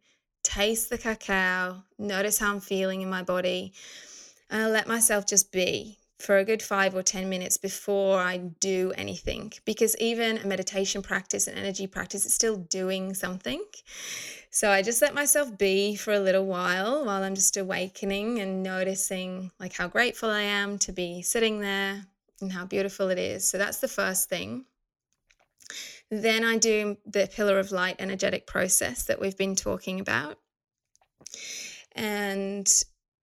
taste 0.47 0.89
the 0.89 0.97
cacao, 0.97 1.83
notice 1.99 2.39
how 2.39 2.53
I'm 2.53 2.61
feeling 2.61 3.01
in 3.01 3.09
my 3.09 3.23
body 3.23 3.73
and 4.49 4.63
I 4.63 4.67
let 4.69 4.87
myself 4.87 5.25
just 5.25 5.51
be 5.51 5.97
for 6.19 6.37
a 6.37 6.45
good 6.45 6.63
five 6.63 6.95
or 6.95 7.03
10 7.03 7.29
minutes 7.29 7.57
before 7.57 8.19
I 8.19 8.37
do 8.37 8.93
anything. 8.97 9.51
Because 9.65 9.95
even 9.97 10.37
a 10.37 10.47
meditation 10.47 11.01
practice, 11.01 11.47
an 11.47 11.55
energy 11.55 11.85
practice, 11.85 12.25
it's 12.25 12.33
still 12.33 12.55
doing 12.55 13.13
something. 13.13 13.61
So 14.49 14.71
I 14.71 14.81
just 14.81 15.01
let 15.01 15.13
myself 15.13 15.57
be 15.57 15.95
for 15.95 16.13
a 16.13 16.19
little 16.19 16.45
while 16.45 17.05
while 17.05 17.23
I'm 17.23 17.35
just 17.35 17.57
awakening 17.57 18.39
and 18.39 18.63
noticing 18.63 19.51
like 19.59 19.73
how 19.73 19.87
grateful 19.87 20.29
I 20.29 20.41
am 20.41 20.79
to 20.79 20.91
be 20.91 21.21
sitting 21.21 21.59
there 21.59 22.03
and 22.41 22.51
how 22.51 22.65
beautiful 22.65 23.09
it 23.09 23.19
is. 23.19 23.47
So 23.47 23.57
that's 23.57 23.79
the 23.79 23.87
first 23.87 24.29
thing. 24.29 24.65
Then 26.09 26.43
I 26.43 26.57
do 26.57 26.97
the 27.05 27.29
pillar 27.31 27.59
of 27.59 27.71
light 27.71 27.97
energetic 27.99 28.47
process 28.47 29.03
that 29.05 29.19
we've 29.19 29.37
been 29.37 29.55
talking 29.55 29.99
about. 29.99 30.37
And 31.93 32.71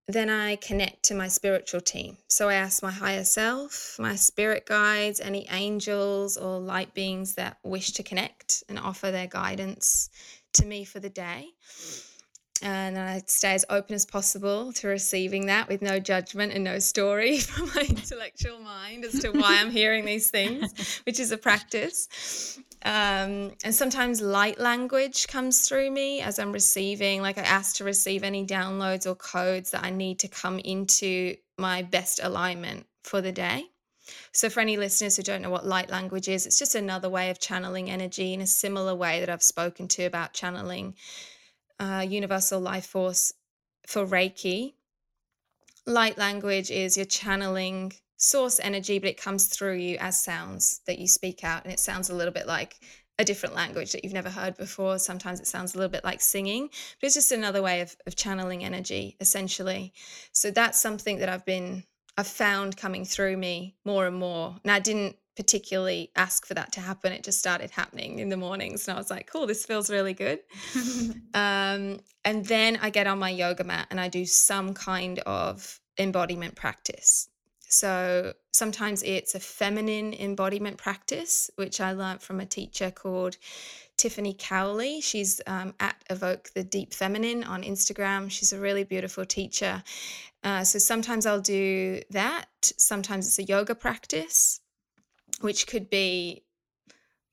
then 0.06 0.28
I 0.28 0.56
connect 0.56 1.04
to 1.04 1.14
my 1.14 1.28
spiritual 1.28 1.80
team. 1.80 2.18
So 2.28 2.50
I 2.50 2.54
ask 2.54 2.82
my 2.82 2.90
higher 2.90 3.24
self, 3.24 3.96
my 3.98 4.16
spirit 4.16 4.66
guides, 4.66 5.18
any 5.18 5.46
angels 5.50 6.36
or 6.36 6.58
light 6.58 6.92
beings 6.92 7.36
that 7.36 7.58
wish 7.62 7.92
to 7.92 8.02
connect 8.02 8.64
and 8.68 8.78
offer 8.78 9.10
their 9.10 9.26
guidance 9.26 10.10
to 10.54 10.66
me 10.66 10.84
for 10.84 11.00
the 11.00 11.08
day. 11.08 11.46
And 12.62 12.98
I 12.98 13.22
stay 13.26 13.54
as 13.54 13.64
open 13.68 13.94
as 13.94 14.06
possible 14.06 14.72
to 14.74 14.88
receiving 14.88 15.46
that 15.46 15.68
with 15.68 15.82
no 15.82 15.98
judgment 15.98 16.52
and 16.52 16.64
no 16.64 16.78
story 16.78 17.38
from 17.40 17.70
my 17.74 17.86
intellectual 17.88 18.58
mind 18.58 19.04
as 19.04 19.20
to 19.20 19.30
why 19.30 19.58
I'm 19.60 19.70
hearing 19.70 20.04
these 20.04 20.30
things, 20.30 21.00
which 21.04 21.18
is 21.18 21.32
a 21.32 21.38
practice. 21.38 22.58
Um, 22.84 23.52
and 23.64 23.74
sometimes 23.74 24.20
light 24.20 24.58
language 24.58 25.26
comes 25.26 25.60
through 25.66 25.90
me 25.90 26.20
as 26.20 26.38
I'm 26.38 26.52
receiving, 26.52 27.22
like 27.22 27.38
I 27.38 27.42
ask 27.42 27.76
to 27.76 27.84
receive 27.84 28.22
any 28.22 28.46
downloads 28.46 29.06
or 29.06 29.14
codes 29.14 29.70
that 29.70 29.82
I 29.82 29.90
need 29.90 30.18
to 30.18 30.28
come 30.28 30.58
into 30.58 31.36
my 31.56 31.80
best 31.82 32.20
alignment 32.22 32.86
for 33.02 33.22
the 33.22 33.32
day. 33.32 33.70
So, 34.32 34.50
for 34.50 34.60
any 34.60 34.76
listeners 34.76 35.16
who 35.16 35.22
don't 35.22 35.40
know 35.40 35.48
what 35.48 35.64
light 35.64 35.88
language 35.88 36.28
is, 36.28 36.44
it's 36.44 36.58
just 36.58 36.74
another 36.74 37.08
way 37.08 37.30
of 37.30 37.40
channeling 37.40 37.90
energy 37.90 38.34
in 38.34 38.42
a 38.42 38.46
similar 38.46 38.94
way 38.94 39.20
that 39.20 39.30
I've 39.30 39.42
spoken 39.42 39.88
to 39.88 40.04
about 40.04 40.34
channeling 40.34 40.94
uh, 41.80 42.04
universal 42.06 42.60
life 42.60 42.86
force 42.86 43.32
for 43.86 44.04
Reiki. 44.04 44.74
Light 45.86 46.18
language 46.18 46.70
is 46.70 46.98
you're 46.98 47.06
channeling 47.06 47.94
source 48.16 48.60
energy, 48.62 48.98
but 48.98 49.08
it 49.08 49.20
comes 49.20 49.46
through 49.46 49.76
you 49.76 49.96
as 49.98 50.22
sounds 50.22 50.80
that 50.86 50.98
you 50.98 51.06
speak 51.06 51.44
out. 51.44 51.64
And 51.64 51.72
it 51.72 51.80
sounds 51.80 52.10
a 52.10 52.14
little 52.14 52.32
bit 52.32 52.46
like 52.46 52.76
a 53.18 53.24
different 53.24 53.54
language 53.54 53.92
that 53.92 54.02
you've 54.02 54.12
never 54.12 54.30
heard 54.30 54.56
before. 54.56 54.98
Sometimes 54.98 55.40
it 55.40 55.46
sounds 55.46 55.74
a 55.74 55.78
little 55.78 55.90
bit 55.90 56.04
like 56.04 56.20
singing, 56.20 56.68
but 56.68 57.06
it's 57.06 57.14
just 57.14 57.32
another 57.32 57.62
way 57.62 57.80
of, 57.80 57.94
of 58.06 58.16
channeling 58.16 58.64
energy, 58.64 59.16
essentially. 59.20 59.92
So 60.32 60.50
that's 60.50 60.80
something 60.80 61.18
that 61.18 61.28
I've 61.28 61.44
been, 61.44 61.84
I've 62.16 62.26
found 62.26 62.76
coming 62.76 63.04
through 63.04 63.36
me 63.36 63.76
more 63.84 64.06
and 64.06 64.16
more. 64.16 64.56
And 64.64 64.70
I 64.72 64.80
didn't 64.80 65.16
particularly 65.36 66.10
ask 66.16 66.46
for 66.46 66.54
that 66.54 66.72
to 66.72 66.80
happen. 66.80 67.12
It 67.12 67.24
just 67.24 67.38
started 67.38 67.70
happening 67.70 68.18
in 68.18 68.28
the 68.28 68.36
mornings. 68.36 68.86
And 68.86 68.96
I 68.96 69.00
was 69.00 69.10
like, 69.10 69.30
cool, 69.30 69.46
this 69.46 69.64
feels 69.64 69.90
really 69.90 70.14
good. 70.14 70.40
um, 71.34 72.00
and 72.24 72.44
then 72.46 72.78
I 72.80 72.90
get 72.90 73.06
on 73.06 73.18
my 73.18 73.30
yoga 73.30 73.64
mat 73.64 73.88
and 73.90 74.00
I 74.00 74.08
do 74.08 74.24
some 74.26 74.74
kind 74.74 75.20
of 75.20 75.80
embodiment 75.98 76.56
practice. 76.56 77.28
So 77.74 78.34
sometimes 78.52 79.02
it's 79.02 79.34
a 79.34 79.40
feminine 79.40 80.14
embodiment 80.14 80.76
practice, 80.76 81.50
which 81.56 81.80
I 81.80 81.90
learned 81.90 82.22
from 82.22 82.38
a 82.38 82.46
teacher 82.46 82.92
called 82.92 83.36
Tiffany 83.96 84.36
Cowley. 84.38 85.00
She's 85.00 85.40
um, 85.48 85.74
at 85.80 85.96
Evoke 86.08 86.50
the 86.54 86.62
Deep 86.62 86.94
Feminine 86.94 87.42
on 87.42 87.64
Instagram. 87.64 88.30
She's 88.30 88.52
a 88.52 88.60
really 88.60 88.84
beautiful 88.84 89.24
teacher. 89.24 89.82
Uh, 90.44 90.62
so 90.62 90.78
sometimes 90.78 91.26
I'll 91.26 91.40
do 91.40 92.00
that. 92.10 92.46
Sometimes 92.62 93.26
it's 93.26 93.40
a 93.40 93.42
yoga 93.42 93.74
practice, 93.74 94.60
which 95.40 95.66
could 95.66 95.90
be 95.90 96.44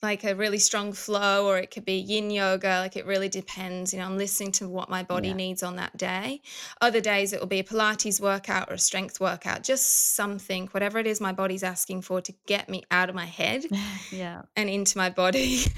like 0.02 0.24
a 0.24 0.36
really 0.36 0.58
strong 0.58 0.94
flow 0.94 1.48
or 1.48 1.58
it 1.60 1.70
could 1.70 1.86
be 1.86 1.94
yin 1.94 2.32
yoga 2.32 2.80
like 2.80 2.96
it 2.96 3.06
really 3.06 3.30
depends 3.30 3.94
you 3.94 4.00
know 4.00 4.06
i'm 4.06 4.18
listening 4.18 4.52
to 4.52 4.68
what 4.68 4.90
my 4.90 5.04
body 5.04 5.30
yeah. 5.30 5.34
needs 5.34 5.64
on 5.64 5.76
that 5.76 5.96
day. 5.98 6.42
Other 6.82 7.02
days 7.02 7.34
it 7.34 7.40
will 7.40 7.48
be 7.48 7.60
a 7.60 7.64
pilates 7.64 8.20
workout 8.20 8.70
or 8.70 8.74
a 8.74 8.80
strength 8.80 9.20
workout 9.20 9.64
just 9.64 10.16
something 10.16 10.68
whatever 10.68 10.98
it 11.00 11.08
is 11.08 11.22
my 11.22 11.32
body's 11.32 11.64
asking 11.64 12.02
for 12.02 12.22
to 12.22 12.34
get 12.48 12.70
me 12.70 12.84
out 12.90 13.10
of 13.10 13.16
my 13.16 13.26
head 13.26 13.66
yeah. 14.12 14.44
and 14.56 14.70
into 14.70 14.98
my 14.98 15.10
body. 15.10 15.60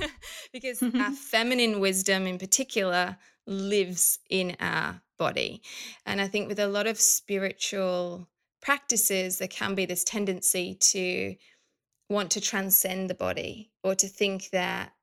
Because 0.51 0.83
our 0.83 1.11
feminine 1.31 1.79
wisdom 1.79 2.27
in 2.27 2.37
particular 2.37 3.17
lives 3.47 4.19
in 4.29 4.55
our 4.59 5.01
body. 5.17 5.61
And 6.05 6.21
i 6.21 6.27
think 6.27 6.47
with 6.47 6.59
a 6.59 6.67
lot 6.67 6.87
of 6.87 6.99
spiritual 6.99 8.29
practices 8.61 9.39
there 9.39 9.47
can 9.47 9.75
be 9.75 9.85
this 9.85 10.03
tendency 10.03 10.75
to 10.75 11.35
want 12.13 12.31
to 12.31 12.41
transcend 12.41 13.09
the 13.09 13.15
body 13.15 13.71
or 13.83 13.95
to 13.95 14.07
think 14.07 14.49
that 14.51 14.93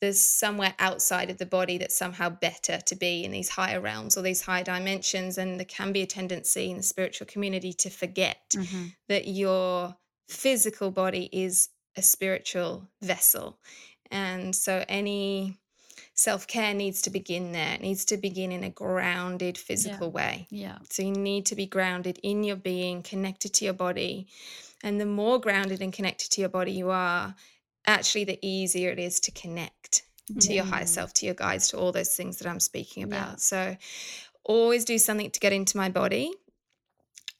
there's 0.00 0.20
somewhere 0.20 0.74
outside 0.80 1.30
of 1.30 1.38
the 1.38 1.46
body 1.46 1.78
that's 1.78 1.96
somehow 1.96 2.28
better 2.28 2.80
to 2.86 2.96
be 2.96 3.24
in 3.24 3.30
these 3.30 3.48
higher 3.48 3.80
realms 3.80 4.16
or 4.16 4.22
these 4.22 4.42
higher 4.42 4.64
dimensions. 4.64 5.38
And 5.38 5.60
there 5.60 5.64
can 5.64 5.92
be 5.92 6.02
a 6.02 6.06
tendency 6.06 6.72
in 6.72 6.78
the 6.78 6.82
spiritual 6.82 7.28
community 7.28 7.72
to 7.74 7.88
forget 7.88 8.40
mm-hmm. 8.50 8.86
that 9.08 9.28
your 9.28 9.96
physical 10.28 10.90
body 10.90 11.28
is 11.32 11.68
a 11.96 12.02
spiritual 12.02 12.88
vessel. 13.00 13.60
And 14.10 14.56
so 14.56 14.84
any 14.88 15.56
self 16.14 16.48
care 16.48 16.74
needs 16.74 17.02
to 17.02 17.10
begin 17.10 17.52
there. 17.52 17.74
It 17.74 17.80
needs 17.82 18.04
to 18.06 18.16
begin 18.16 18.50
in 18.50 18.64
a 18.64 18.70
grounded 18.70 19.56
physical 19.56 20.08
yeah. 20.08 20.12
way. 20.12 20.46
Yeah. 20.50 20.78
So 20.90 21.02
you 21.02 21.12
need 21.12 21.46
to 21.46 21.54
be 21.54 21.66
grounded 21.66 22.18
in 22.22 22.42
your 22.42 22.56
being, 22.56 23.02
connected 23.02 23.54
to 23.54 23.64
your 23.64 23.74
body. 23.74 24.26
And 24.82 25.00
the 25.00 25.06
more 25.06 25.38
grounded 25.38 25.80
and 25.80 25.92
connected 25.92 26.30
to 26.32 26.40
your 26.40 26.50
body 26.50 26.72
you 26.72 26.90
are, 26.90 27.34
actually, 27.86 28.24
the 28.24 28.38
easier 28.42 28.90
it 28.90 28.98
is 28.98 29.20
to 29.20 29.30
connect 29.32 30.02
to 30.40 30.52
your 30.52 30.64
higher 30.64 30.84
mm. 30.84 30.88
self, 30.88 31.12
to 31.14 31.26
your 31.26 31.34
guides, 31.34 31.68
to 31.68 31.78
all 31.78 31.92
those 31.92 32.14
things 32.16 32.38
that 32.38 32.48
I'm 32.48 32.60
speaking 32.60 33.02
about. 33.02 33.30
Yeah. 33.30 33.36
So, 33.36 33.76
always 34.44 34.84
do 34.84 34.98
something 34.98 35.30
to 35.30 35.40
get 35.40 35.52
into 35.52 35.76
my 35.76 35.88
body. 35.88 36.32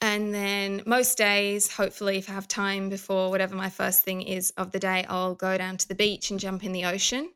And 0.02 0.34
then 0.34 0.82
most 0.84 1.16
days, 1.16 1.72
hopefully, 1.72 2.18
if 2.18 2.28
I 2.28 2.32
have 2.32 2.48
time 2.48 2.88
before 2.88 3.30
whatever 3.30 3.54
my 3.54 3.70
first 3.70 4.02
thing 4.02 4.20
is 4.20 4.50
of 4.56 4.72
the 4.72 4.80
day, 4.80 5.06
I'll 5.08 5.36
go 5.36 5.56
down 5.56 5.76
to 5.76 5.86
the 5.86 5.94
beach 5.94 6.32
and 6.32 6.40
jump 6.40 6.64
in 6.64 6.72
the 6.72 6.86
ocean. 6.86 7.30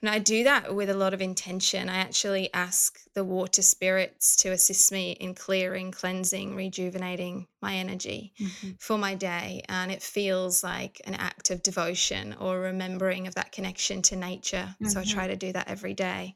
And 0.00 0.08
I 0.08 0.18
do 0.18 0.42
that 0.44 0.74
with 0.74 0.88
a 0.88 0.94
lot 0.94 1.12
of 1.12 1.20
intention. 1.20 1.90
I 1.90 1.96
actually 1.96 2.48
ask 2.54 2.98
the 3.12 3.22
water 3.22 3.60
spirits 3.60 4.34
to 4.36 4.48
assist 4.52 4.90
me 4.92 5.12
in 5.12 5.34
clearing, 5.34 5.90
cleansing, 5.90 6.56
rejuvenating 6.56 7.48
my 7.60 7.76
energy 7.76 8.32
mm-hmm. 8.40 8.70
for 8.78 8.96
my 8.96 9.14
day. 9.14 9.62
And 9.68 9.92
it 9.92 10.02
feels 10.02 10.64
like 10.64 11.02
an 11.04 11.16
act 11.16 11.50
of 11.50 11.62
devotion 11.62 12.34
or 12.40 12.60
remembering 12.60 13.26
of 13.26 13.34
that 13.34 13.52
connection 13.52 14.00
to 14.02 14.16
nature. 14.16 14.74
Mm-hmm. 14.80 14.86
So 14.86 15.00
I 15.00 15.04
try 15.04 15.24
mm-hmm. 15.24 15.32
to 15.32 15.36
do 15.36 15.52
that 15.52 15.68
every 15.68 15.92
day 15.92 16.34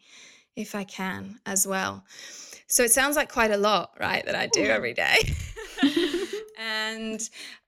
if 0.61 0.75
I 0.75 0.85
can 0.85 1.41
as 1.47 1.67
well. 1.67 2.05
So 2.67 2.85
it 2.85 2.93
sounds 2.93 3.17
like 3.17 3.31
quite 3.31 3.51
a 3.51 3.57
lot, 3.57 3.95
right, 3.99 4.25
that 4.27 4.35
I 4.35 4.47
do 4.47 4.65
every 4.65 4.95
day. 4.95 5.17
and 6.59 7.21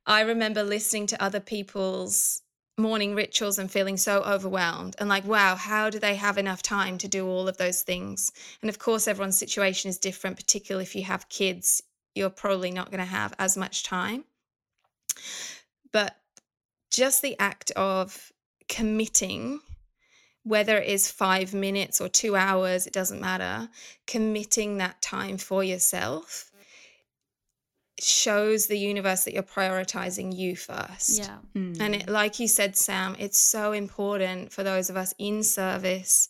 I 0.06 0.22
remember 0.22 0.62
listening 0.62 1.06
to 1.08 1.22
other 1.22 1.40
people's 1.40 2.42
morning 2.78 3.14
rituals 3.14 3.58
and 3.58 3.70
feeling 3.70 3.96
so 3.96 4.22
overwhelmed 4.22 4.96
and 4.98 5.08
like, 5.08 5.24
wow, 5.24 5.56
how 5.56 5.90
do 5.90 5.98
they 5.98 6.14
have 6.14 6.38
enough 6.38 6.62
time 6.62 6.98
to 6.98 7.08
do 7.08 7.26
all 7.26 7.48
of 7.48 7.56
those 7.58 7.82
things? 7.82 8.32
And 8.60 8.68
of 8.68 8.78
course, 8.78 9.08
everyone's 9.08 9.36
situation 9.36 9.88
is 9.88 9.98
different, 9.98 10.36
particularly 10.36 10.84
if 10.84 10.94
you 10.94 11.02
have 11.04 11.28
kids, 11.28 11.82
you're 12.14 12.30
probably 12.30 12.70
not 12.70 12.90
going 12.90 13.00
to 13.00 13.04
have 13.04 13.34
as 13.38 13.56
much 13.56 13.82
time. 13.82 14.24
But 15.92 16.16
just 16.90 17.22
the 17.22 17.38
act 17.38 17.70
of 17.72 18.32
committing 18.68 19.60
whether 20.44 20.78
it 20.78 20.88
is 20.88 21.10
five 21.10 21.54
minutes 21.54 22.00
or 22.00 22.08
two 22.08 22.34
hours, 22.36 22.86
it 22.86 22.92
doesn't 22.92 23.20
matter, 23.20 23.68
committing 24.06 24.78
that 24.78 25.00
time 25.00 25.38
for 25.38 25.62
yourself 25.62 26.52
shows 28.00 28.66
the 28.66 28.78
universe 28.78 29.24
that 29.24 29.34
you're 29.34 29.42
prioritizing 29.44 30.36
you 30.36 30.56
first. 30.56 31.18
Yeah. 31.18 31.38
Mm. 31.54 31.80
And 31.80 31.94
it, 31.94 32.08
like 32.08 32.40
you 32.40 32.48
said, 32.48 32.76
Sam, 32.76 33.14
it's 33.18 33.38
so 33.38 33.72
important 33.72 34.52
for 34.52 34.64
those 34.64 34.90
of 34.90 34.96
us 34.96 35.14
in 35.18 35.44
service, 35.44 36.28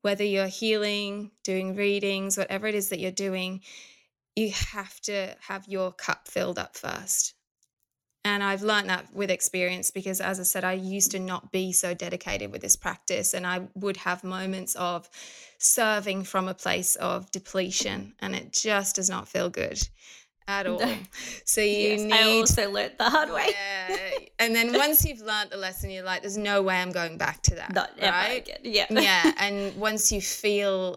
whether 0.00 0.24
you're 0.24 0.46
healing, 0.46 1.30
doing 1.42 1.76
readings, 1.76 2.38
whatever 2.38 2.66
it 2.66 2.74
is 2.74 2.88
that 2.88 3.00
you're 3.00 3.10
doing, 3.10 3.60
you 4.34 4.50
have 4.50 4.98
to 5.02 5.36
have 5.40 5.68
your 5.68 5.92
cup 5.92 6.26
filled 6.28 6.58
up 6.58 6.76
first. 6.76 7.34
And 8.24 8.42
I've 8.42 8.62
learned 8.62 8.88
that 8.88 9.14
with 9.14 9.30
experience 9.30 9.90
because, 9.90 10.20
as 10.20 10.40
I 10.40 10.44
said, 10.44 10.64
I 10.64 10.72
used 10.72 11.10
to 11.10 11.18
not 11.18 11.52
be 11.52 11.72
so 11.72 11.92
dedicated 11.92 12.50
with 12.50 12.62
this 12.62 12.74
practice. 12.74 13.34
And 13.34 13.46
I 13.46 13.68
would 13.74 13.98
have 13.98 14.24
moments 14.24 14.74
of 14.76 15.08
serving 15.58 16.24
from 16.24 16.48
a 16.48 16.54
place 16.54 16.96
of 16.96 17.30
depletion, 17.30 18.14
and 18.20 18.34
it 18.34 18.52
just 18.52 18.96
does 18.96 19.10
not 19.10 19.28
feel 19.28 19.50
good 19.50 19.86
at 20.48 20.66
all. 20.66 20.80
So 21.46 21.60
you 21.60 21.90
yes, 21.90 22.00
need. 22.00 22.12
I 22.12 22.22
also 22.38 22.70
learned 22.70 22.94
the 22.98 23.10
hard 23.10 23.30
way. 23.30 23.50
Yeah. 23.50 24.08
and 24.38 24.56
then 24.56 24.72
once 24.84 25.04
you've 25.04 25.20
learned 25.20 25.50
the 25.50 25.58
lesson, 25.58 25.90
you're 25.90 26.04
like, 26.04 26.22
"There's 26.22 26.38
no 26.38 26.62
way 26.62 26.76
I'm 26.76 26.92
going 26.92 27.18
back 27.18 27.42
to 27.42 27.54
that." 27.56 27.74
Not 27.74 27.90
right? 28.00 28.42
again. 28.42 28.58
Yeah. 28.62 28.86
yeah. 28.90 29.32
And 29.38 29.76
once 29.76 30.10
you 30.10 30.20
feel 30.20 30.96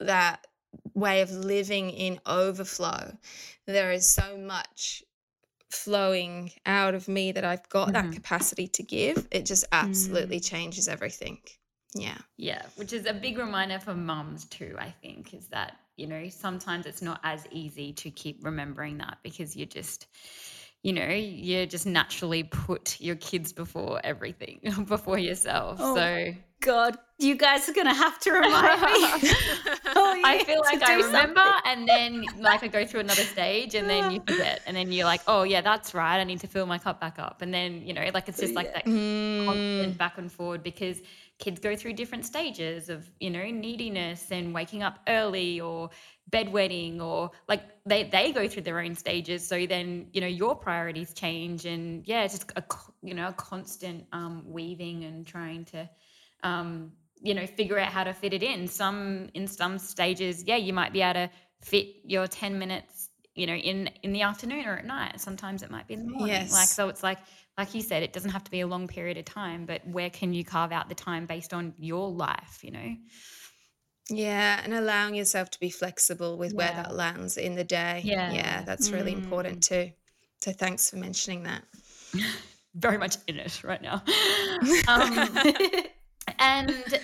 that 0.00 0.46
way 0.94 1.22
of 1.22 1.30
living 1.30 1.90
in 1.90 2.20
overflow, 2.26 3.16
there 3.66 3.92
is 3.92 4.08
so 4.08 4.36
much 4.36 5.02
flowing 5.76 6.52
out 6.64 6.94
of 6.94 7.08
me 7.08 7.32
that 7.32 7.44
I've 7.44 7.68
got 7.68 7.88
mm-hmm. 7.88 8.08
that 8.08 8.14
capacity 8.14 8.68
to 8.68 8.82
give. 8.82 9.26
It 9.30 9.46
just 9.46 9.64
absolutely 9.72 10.40
mm. 10.40 10.48
changes 10.48 10.88
everything. 10.88 11.38
Yeah. 11.94 12.18
Yeah. 12.36 12.62
Which 12.76 12.92
is 12.92 13.06
a 13.06 13.14
big 13.14 13.38
reminder 13.38 13.78
for 13.78 13.94
mums 13.94 14.44
too, 14.46 14.76
I 14.78 14.94
think, 15.02 15.34
is 15.34 15.48
that 15.48 15.76
you 15.96 16.06
know 16.06 16.28
sometimes 16.28 16.86
it's 16.86 17.02
not 17.02 17.20
as 17.22 17.46
easy 17.50 17.92
to 17.94 18.10
keep 18.10 18.44
remembering 18.44 18.98
that 18.98 19.18
because 19.22 19.56
you're 19.56 19.66
just 19.66 20.06
you 20.86 20.92
know 20.92 21.08
you 21.08 21.66
just 21.66 21.84
naturally 21.84 22.44
put 22.44 23.00
your 23.00 23.16
kids 23.16 23.52
before 23.52 24.00
everything 24.04 24.60
before 24.86 25.18
yourself 25.18 25.78
oh, 25.80 25.96
so 25.96 26.32
god 26.60 26.96
you 27.18 27.34
guys 27.34 27.68
are 27.68 27.72
gonna 27.72 27.92
have 27.92 28.20
to 28.20 28.30
remind 28.30 28.80
me 28.82 29.30
oh, 29.96 30.20
i 30.24 30.44
feel 30.46 30.60
like 30.60 30.80
i 30.88 30.94
remember 30.94 31.40
something. 31.40 31.62
and 31.64 31.88
then 31.88 32.24
like 32.38 32.62
i 32.62 32.68
go 32.68 32.86
through 32.86 33.00
another 33.00 33.22
stage 33.22 33.74
and 33.74 33.90
then 33.90 34.12
you 34.12 34.20
forget 34.28 34.62
and 34.64 34.76
then 34.76 34.92
you're 34.92 35.04
like 35.04 35.22
oh 35.26 35.42
yeah 35.42 35.60
that's 35.60 35.92
right 35.92 36.20
i 36.20 36.24
need 36.24 36.38
to 36.38 36.46
fill 36.46 36.66
my 36.66 36.78
cup 36.78 37.00
back 37.00 37.18
up 37.18 37.42
and 37.42 37.52
then 37.52 37.84
you 37.84 37.92
know 37.92 38.08
like 38.14 38.28
it's 38.28 38.38
just 38.38 38.54
like 38.54 38.72
that 38.72 38.84
mm. 38.84 39.44
constant 39.44 39.98
back 39.98 40.18
and 40.18 40.30
forward 40.30 40.62
because 40.62 41.02
kids 41.38 41.58
go 41.60 41.74
through 41.74 41.92
different 41.92 42.24
stages 42.24 42.88
of 42.88 43.10
you 43.18 43.28
know 43.28 43.44
neediness 43.50 44.30
and 44.30 44.54
waking 44.54 44.84
up 44.84 45.00
early 45.08 45.60
or 45.60 45.90
bedwetting 46.30 47.00
or 47.00 47.30
like 47.48 47.62
they 47.84 48.02
they 48.04 48.32
go 48.32 48.48
through 48.48 48.62
their 48.62 48.80
own 48.80 48.94
stages 48.94 49.46
so 49.46 49.64
then 49.66 50.06
you 50.12 50.20
know 50.20 50.26
your 50.26 50.56
priorities 50.56 51.14
change 51.14 51.66
and 51.66 52.06
yeah 52.06 52.24
it's 52.24 52.34
just 52.34 52.52
a 52.56 52.64
you 53.02 53.14
know 53.14 53.28
a 53.28 53.32
constant 53.34 54.04
um, 54.12 54.42
weaving 54.46 55.04
and 55.04 55.26
trying 55.26 55.64
to 55.64 55.88
um, 56.42 56.90
you 57.22 57.32
know 57.32 57.46
figure 57.46 57.78
out 57.78 57.92
how 57.92 58.02
to 58.02 58.12
fit 58.12 58.32
it 58.32 58.42
in 58.42 58.66
some 58.66 59.28
in 59.34 59.46
some 59.46 59.78
stages 59.78 60.42
yeah 60.44 60.56
you 60.56 60.72
might 60.72 60.92
be 60.92 61.00
able 61.00 61.14
to 61.14 61.30
fit 61.62 61.86
your 62.04 62.26
10 62.26 62.58
minutes 62.58 63.10
you 63.36 63.46
know 63.46 63.54
in 63.54 63.88
in 64.02 64.12
the 64.12 64.22
afternoon 64.22 64.66
or 64.66 64.78
at 64.78 64.84
night 64.84 65.20
sometimes 65.20 65.62
it 65.62 65.70
might 65.70 65.86
be 65.86 65.94
in 65.94 66.06
the 66.06 66.10
morning 66.10 66.28
yes. 66.28 66.52
like 66.52 66.68
so 66.68 66.88
it's 66.88 67.02
like 67.02 67.18
like 67.58 67.74
you 67.74 67.80
said, 67.80 68.02
it 68.02 68.12
doesn't 68.12 68.30
have 68.30 68.44
to 68.44 68.50
be 68.50 68.60
a 68.60 68.66
long 68.66 68.86
period 68.86 69.16
of 69.16 69.24
time, 69.24 69.64
but 69.64 69.86
where 69.86 70.10
can 70.10 70.34
you 70.34 70.44
carve 70.44 70.72
out 70.72 70.88
the 70.88 70.94
time 70.94 71.24
based 71.24 71.54
on 71.54 71.72
your 71.78 72.10
life, 72.10 72.60
you 72.62 72.70
know? 72.70 72.94
Yeah, 74.08 74.60
and 74.62 74.72
allowing 74.72 75.14
yourself 75.14 75.50
to 75.50 75.60
be 75.60 75.70
flexible 75.70 76.38
with 76.38 76.54
where 76.54 76.72
that 76.72 76.94
lands 76.94 77.36
in 77.36 77.56
the 77.56 77.64
day. 77.64 78.02
Yeah. 78.04 78.32
Yeah, 78.32 78.62
that's 78.62 78.90
really 78.90 79.12
important 79.12 79.58
mm. 79.58 79.68
too. 79.68 79.92
So 80.40 80.52
thanks 80.52 80.90
for 80.90 80.96
mentioning 80.96 81.42
that. 81.44 81.62
Very 82.74 82.98
much 82.98 83.16
in 83.26 83.38
it 83.38 83.62
right 83.64 83.82
now. 83.82 84.02
Um, 84.88 85.28
and 86.38 87.00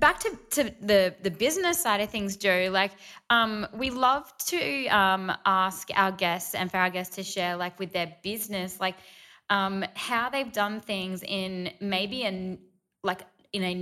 back 0.00 0.18
to, 0.20 0.38
to 0.50 0.74
the 0.80 1.14
the 1.22 1.30
business 1.30 1.80
side 1.80 2.00
of 2.00 2.10
things 2.10 2.36
joe 2.36 2.68
like 2.72 2.92
um, 3.30 3.66
we 3.72 3.90
love 3.90 4.32
to 4.38 4.86
um, 4.88 5.32
ask 5.44 5.88
our 5.94 6.12
guests 6.12 6.54
and 6.54 6.70
for 6.70 6.78
our 6.78 6.90
guests 6.90 7.14
to 7.16 7.22
share 7.22 7.56
like 7.56 7.78
with 7.78 7.92
their 7.92 8.12
business 8.22 8.80
like 8.80 8.96
um, 9.50 9.84
how 9.94 10.28
they've 10.28 10.52
done 10.52 10.80
things 10.80 11.22
in 11.22 11.70
maybe 11.80 12.24
a 12.24 12.58
like 13.04 13.22
in 13.52 13.62
a 13.62 13.74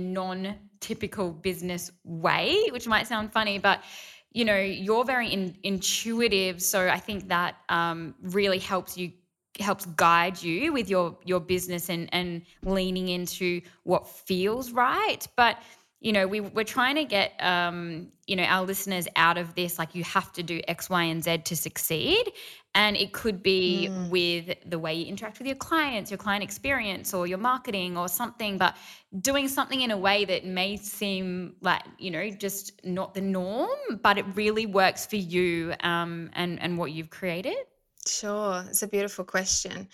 non-typical 0.85 1.31
business 1.31 1.91
way, 2.03 2.67
which 2.71 2.87
might 2.87 3.07
sound 3.07 3.31
funny, 3.31 3.59
but 3.59 3.83
you 4.31 4.45
know 4.45 4.57
you're 4.57 5.05
very 5.05 5.29
in, 5.29 5.55
intuitive, 5.63 6.61
so 6.61 6.87
I 6.87 6.99
think 6.99 7.27
that 7.29 7.55
um, 7.69 8.15
really 8.21 8.59
helps 8.59 8.97
you 8.97 9.11
helps 9.59 9.85
guide 9.85 10.41
you 10.41 10.73
with 10.73 10.89
your 10.89 11.17
your 11.23 11.39
business 11.39 11.89
and 11.89 12.09
and 12.13 12.41
leaning 12.63 13.09
into 13.09 13.61
what 13.83 14.07
feels 14.07 14.71
right. 14.71 15.25
But 15.37 15.57
you 16.05 16.13
know, 16.13 16.27
we, 16.27 16.39
we're 16.39 16.63
trying 16.63 16.93
to 16.97 17.03
get, 17.03 17.33
um, 17.39 18.09
you 18.27 18.35
know, 18.35 18.43
our 18.43 18.63
listeners 18.63 19.07
out 19.15 19.39
of 19.39 19.55
this, 19.55 19.79
like 19.79 19.95
you 19.95 20.03
have 20.03 20.31
to 20.33 20.43
do 20.43 20.61
X, 20.67 20.87
Y, 20.87 21.01
and 21.01 21.23
Z 21.23 21.39
to 21.39 21.55
succeed. 21.55 22.31
And 22.75 22.95
it 22.95 23.11
could 23.11 23.41
be 23.41 23.89
mm. 23.89 24.11
with 24.11 24.55
the 24.67 24.77
way 24.77 24.93
you 24.93 25.07
interact 25.07 25.39
with 25.39 25.47
your 25.47 25.55
clients, 25.55 26.11
your 26.11 26.19
client 26.19 26.43
experience, 26.43 27.11
or 27.15 27.25
your 27.25 27.39
marketing, 27.39 27.97
or 27.97 28.07
something, 28.07 28.59
but 28.59 28.77
doing 29.19 29.47
something 29.47 29.81
in 29.81 29.89
a 29.89 29.97
way 29.97 30.25
that 30.25 30.45
may 30.45 30.77
seem 30.77 31.55
like, 31.61 31.81
you 31.97 32.11
know, 32.11 32.29
just 32.29 32.85
not 32.85 33.15
the 33.15 33.21
norm, 33.21 33.69
but 34.03 34.19
it 34.19 34.25
really 34.35 34.67
works 34.67 35.07
for 35.07 35.15
you 35.15 35.73
um, 35.79 36.29
and, 36.33 36.61
and 36.61 36.77
what 36.77 36.91
you've 36.91 37.09
created. 37.09 37.57
Sure. 38.05 38.63
It's 38.69 38.83
a 38.83 38.87
beautiful 38.87 39.25
question. 39.25 39.87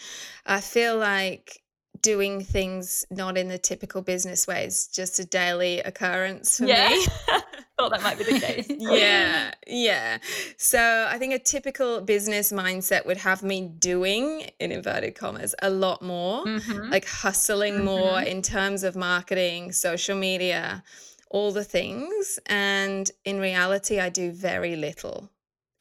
I 0.45 0.59
feel 0.59 0.97
like 0.97 1.61
doing 2.01 2.43
things 2.43 3.05
not 3.09 3.37
in 3.37 3.47
the 3.47 3.57
typical 3.57 4.01
business 4.01 4.47
ways, 4.47 4.87
just 4.87 5.19
a 5.19 5.25
daily 5.25 5.79
occurrence 5.79 6.57
for 6.57 6.65
yeah. 6.65 6.89
me. 6.89 7.05
Thought 7.77 7.91
that 7.91 8.03
might 8.03 8.17
be 8.17 8.25
the 8.25 8.39
case. 8.39 8.65
yeah, 8.69 9.53
yeah. 9.65 10.17
So 10.57 11.07
I 11.09 11.17
think 11.17 11.33
a 11.33 11.39
typical 11.39 12.01
business 12.01 12.51
mindset 12.51 13.05
would 13.05 13.17
have 13.17 13.41
me 13.41 13.69
doing, 13.79 14.49
in 14.59 14.71
inverted 14.71 15.15
commas, 15.15 15.55
a 15.61 15.69
lot 15.69 16.01
more, 16.01 16.45
mm-hmm. 16.45 16.91
like 16.91 17.07
hustling 17.07 17.75
mm-hmm. 17.75 17.85
more 17.85 18.21
in 18.21 18.41
terms 18.41 18.83
of 18.83 18.95
marketing, 18.95 19.71
social 19.71 20.15
media, 20.15 20.83
all 21.31 21.51
the 21.51 21.63
things. 21.63 22.39
And 22.45 23.09
in 23.25 23.39
reality, 23.39 23.99
I 23.99 24.09
do 24.09 24.31
very 24.31 24.75
little 24.75 25.30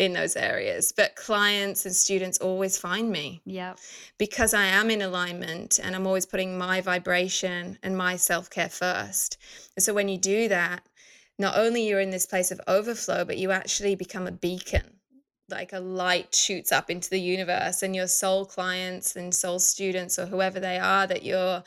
in 0.00 0.14
those 0.14 0.34
areas 0.34 0.92
but 0.96 1.14
clients 1.14 1.84
and 1.84 1.94
students 1.94 2.38
always 2.38 2.78
find 2.78 3.12
me. 3.12 3.42
Yeah 3.44 3.74
because 4.18 4.54
i 4.54 4.64
am 4.64 4.90
in 4.90 5.02
alignment 5.02 5.78
and 5.82 5.94
i'm 5.94 6.06
always 6.06 6.24
putting 6.24 6.56
my 6.56 6.80
vibration 6.80 7.78
and 7.82 7.96
my 7.96 8.16
self-care 8.16 8.70
first. 8.70 9.36
And 9.76 9.82
so 9.84 9.92
when 9.92 10.08
you 10.08 10.16
do 10.16 10.48
that 10.48 10.80
not 11.38 11.56
only 11.56 11.86
you're 11.86 12.00
in 12.00 12.10
this 12.10 12.24
place 12.24 12.50
of 12.50 12.60
overflow 12.66 13.26
but 13.26 13.36
you 13.36 13.50
actually 13.50 13.94
become 13.94 14.26
a 14.26 14.32
beacon. 14.32 14.96
Like 15.50 15.74
a 15.74 15.80
light 15.80 16.34
shoots 16.34 16.72
up 16.72 16.88
into 16.88 17.10
the 17.10 17.20
universe 17.20 17.82
and 17.82 17.94
your 17.94 18.08
soul 18.08 18.46
clients 18.46 19.16
and 19.16 19.34
soul 19.34 19.58
students 19.58 20.18
or 20.18 20.26
whoever 20.26 20.60
they 20.60 20.78
are 20.78 21.06
that 21.08 21.24
you're 21.24 21.62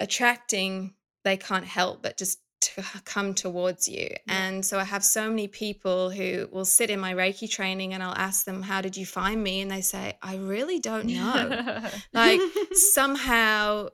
attracting 0.00 0.94
they 1.22 1.36
can't 1.36 1.66
help 1.66 2.02
but 2.02 2.16
just 2.16 2.40
to 2.64 2.84
come 3.04 3.34
towards 3.34 3.88
you. 3.88 4.08
Yeah. 4.10 4.46
And 4.46 4.64
so 4.64 4.78
I 4.78 4.84
have 4.84 5.04
so 5.04 5.28
many 5.28 5.48
people 5.48 6.10
who 6.10 6.48
will 6.50 6.64
sit 6.64 6.90
in 6.90 7.00
my 7.00 7.14
Reiki 7.14 7.50
training 7.50 7.94
and 7.94 8.02
I'll 8.02 8.16
ask 8.16 8.44
them, 8.44 8.62
How 8.62 8.80
did 8.80 8.96
you 8.96 9.06
find 9.06 9.42
me? 9.42 9.60
And 9.60 9.70
they 9.70 9.80
say, 9.80 10.16
I 10.22 10.36
really 10.36 10.78
don't 10.78 11.06
know. 11.06 11.82
like 12.12 12.40
somehow 12.72 13.88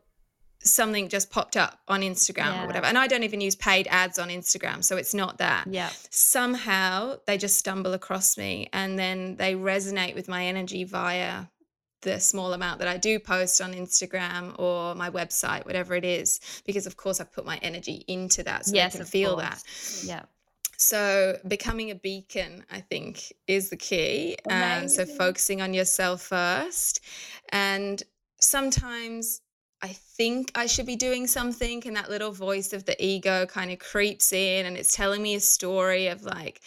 something 0.63 1.09
just 1.09 1.31
popped 1.31 1.57
up 1.57 1.79
on 1.89 2.03
Instagram 2.03 2.55
yeah. 2.55 2.65
or 2.65 2.67
whatever. 2.67 2.87
And 2.87 2.99
I 2.99 3.07
don't 3.07 3.23
even 3.23 3.41
use 3.41 3.57
paid 3.57 3.89
ads 3.91 4.19
on 4.19 4.29
Instagram. 4.29 4.85
So 4.85 4.97
it's 4.97 5.15
not 5.15 5.39
that. 5.39 5.67
Yeah. 5.69 5.91
Somehow 6.11 7.17
they 7.27 7.39
just 7.39 7.57
stumble 7.57 7.95
across 7.95 8.37
me 8.37 8.69
and 8.73 8.99
then 8.99 9.37
they 9.37 9.55
resonate 9.55 10.15
with 10.15 10.29
my 10.29 10.45
energy 10.47 10.85
via 10.85 11.47
the 12.03 12.19
small 12.19 12.53
amount 12.53 12.79
that 12.79 12.89
I 12.89 12.97
do 12.97 13.19
post 13.19 13.61
on 13.61 13.75
Instagram 13.75 14.59
or 14.59 14.95
my 14.95 15.11
website, 15.11 15.67
whatever 15.67 15.95
it 15.95 16.05
is, 16.05 16.41
because 16.65 16.87
of 16.87 16.97
course 16.97 17.21
I've 17.21 17.33
put 17.33 17.45
my 17.45 17.59
energy 17.59 18.05
into 18.07 18.43
that 18.45 18.67
so 18.67 18.75
yes, 18.75 18.95
I 18.95 18.99
can 18.99 19.07
feel 19.07 19.35
course. 19.35 20.03
that. 20.03 20.09
Yeah. 20.09 20.23
So 20.77 21.39
becoming 21.47 21.91
a 21.91 21.95
beacon, 21.95 22.65
I 22.71 22.81
think, 22.81 23.33
is 23.47 23.69
the 23.69 23.77
key. 23.77 24.39
And 24.49 24.85
um, 24.85 24.89
so 24.89 25.05
focusing 25.05 25.61
on 25.61 25.75
yourself 25.75 26.23
first. 26.23 27.01
And 27.51 28.03
sometimes 28.41 29.43
I 29.83 29.89
think 29.89 30.53
I 30.55 30.67
should 30.67 30.87
be 30.87 30.97
doing 30.97 31.27
something, 31.27 31.83
and 31.87 31.97
that 31.97 32.09
little 32.09 32.33
voice 32.33 32.73
of 32.73 32.87
the 32.87 33.03
ego 33.05 33.47
kind 33.47 33.71
of 33.71 33.79
creeps 33.79 34.33
in 34.33 34.67
and 34.67 34.77
it's 34.77 34.95
telling 34.95 35.23
me 35.23 35.35
a 35.35 35.41
story 35.41 36.07
of 36.09 36.23
like, 36.23 36.61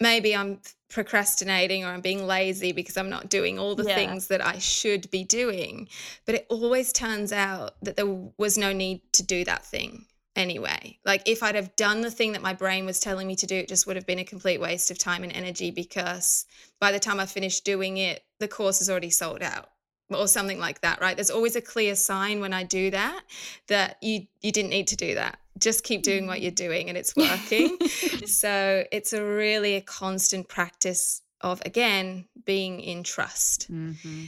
maybe 0.00 0.34
I'm 0.34 0.60
procrastinating 0.90 1.84
or 1.84 1.88
I'm 1.88 2.00
being 2.00 2.26
lazy 2.26 2.72
because 2.72 2.96
I'm 2.96 3.10
not 3.10 3.28
doing 3.28 3.58
all 3.58 3.74
the 3.74 3.84
yeah. 3.84 3.94
things 3.94 4.28
that 4.28 4.44
I 4.44 4.58
should 4.58 5.10
be 5.10 5.24
doing. 5.24 5.88
But 6.24 6.36
it 6.36 6.46
always 6.48 6.92
turns 6.92 7.32
out 7.32 7.74
that 7.82 7.96
there 7.96 8.06
was 8.38 8.56
no 8.56 8.72
need 8.72 9.00
to 9.14 9.22
do 9.22 9.44
that 9.44 9.64
thing 9.64 10.06
anyway. 10.36 10.98
Like 11.04 11.22
if 11.26 11.42
I'd 11.42 11.54
have 11.54 11.74
done 11.76 12.00
the 12.00 12.10
thing 12.10 12.32
that 12.32 12.42
my 12.42 12.52
brain 12.52 12.86
was 12.86 13.00
telling 13.00 13.26
me 13.26 13.36
to 13.36 13.46
do, 13.46 13.56
it 13.56 13.68
just 13.68 13.86
would 13.86 13.96
have 13.96 14.06
been 14.06 14.18
a 14.18 14.24
complete 14.24 14.60
waste 14.60 14.90
of 14.90 14.98
time 14.98 15.22
and 15.22 15.32
energy 15.32 15.70
because 15.70 16.46
by 16.80 16.92
the 16.92 17.00
time 17.00 17.20
I 17.20 17.26
finished 17.26 17.64
doing 17.64 17.96
it, 17.96 18.22
the 18.40 18.48
course 18.48 18.80
is 18.80 18.90
already 18.90 19.10
sold 19.10 19.42
out 19.42 19.68
or 20.14 20.28
something 20.28 20.58
like 20.58 20.80
that, 20.82 21.00
right? 21.00 21.16
There's 21.16 21.30
always 21.30 21.56
a 21.56 21.60
clear 21.60 21.94
sign 21.94 22.40
when 22.40 22.52
I 22.52 22.62
do 22.62 22.90
that 22.90 23.22
that 23.68 23.96
you 24.02 24.26
you 24.40 24.52
didn't 24.52 24.70
need 24.70 24.88
to 24.88 24.96
do 24.96 25.14
that. 25.14 25.38
Just 25.58 25.84
keep 25.84 26.02
doing 26.02 26.26
what 26.26 26.38
mm. 26.38 26.42
you're 26.42 26.50
doing 26.50 26.88
and 26.88 26.98
it's 26.98 27.14
working. 27.16 27.78
so 28.26 28.84
it's 28.90 29.12
a 29.12 29.24
really 29.24 29.76
a 29.76 29.80
constant 29.80 30.48
practice 30.48 31.22
of 31.40 31.62
again 31.64 32.26
being 32.44 32.80
in 32.80 33.02
trust. 33.02 33.70
Mm-hmm 33.72 34.24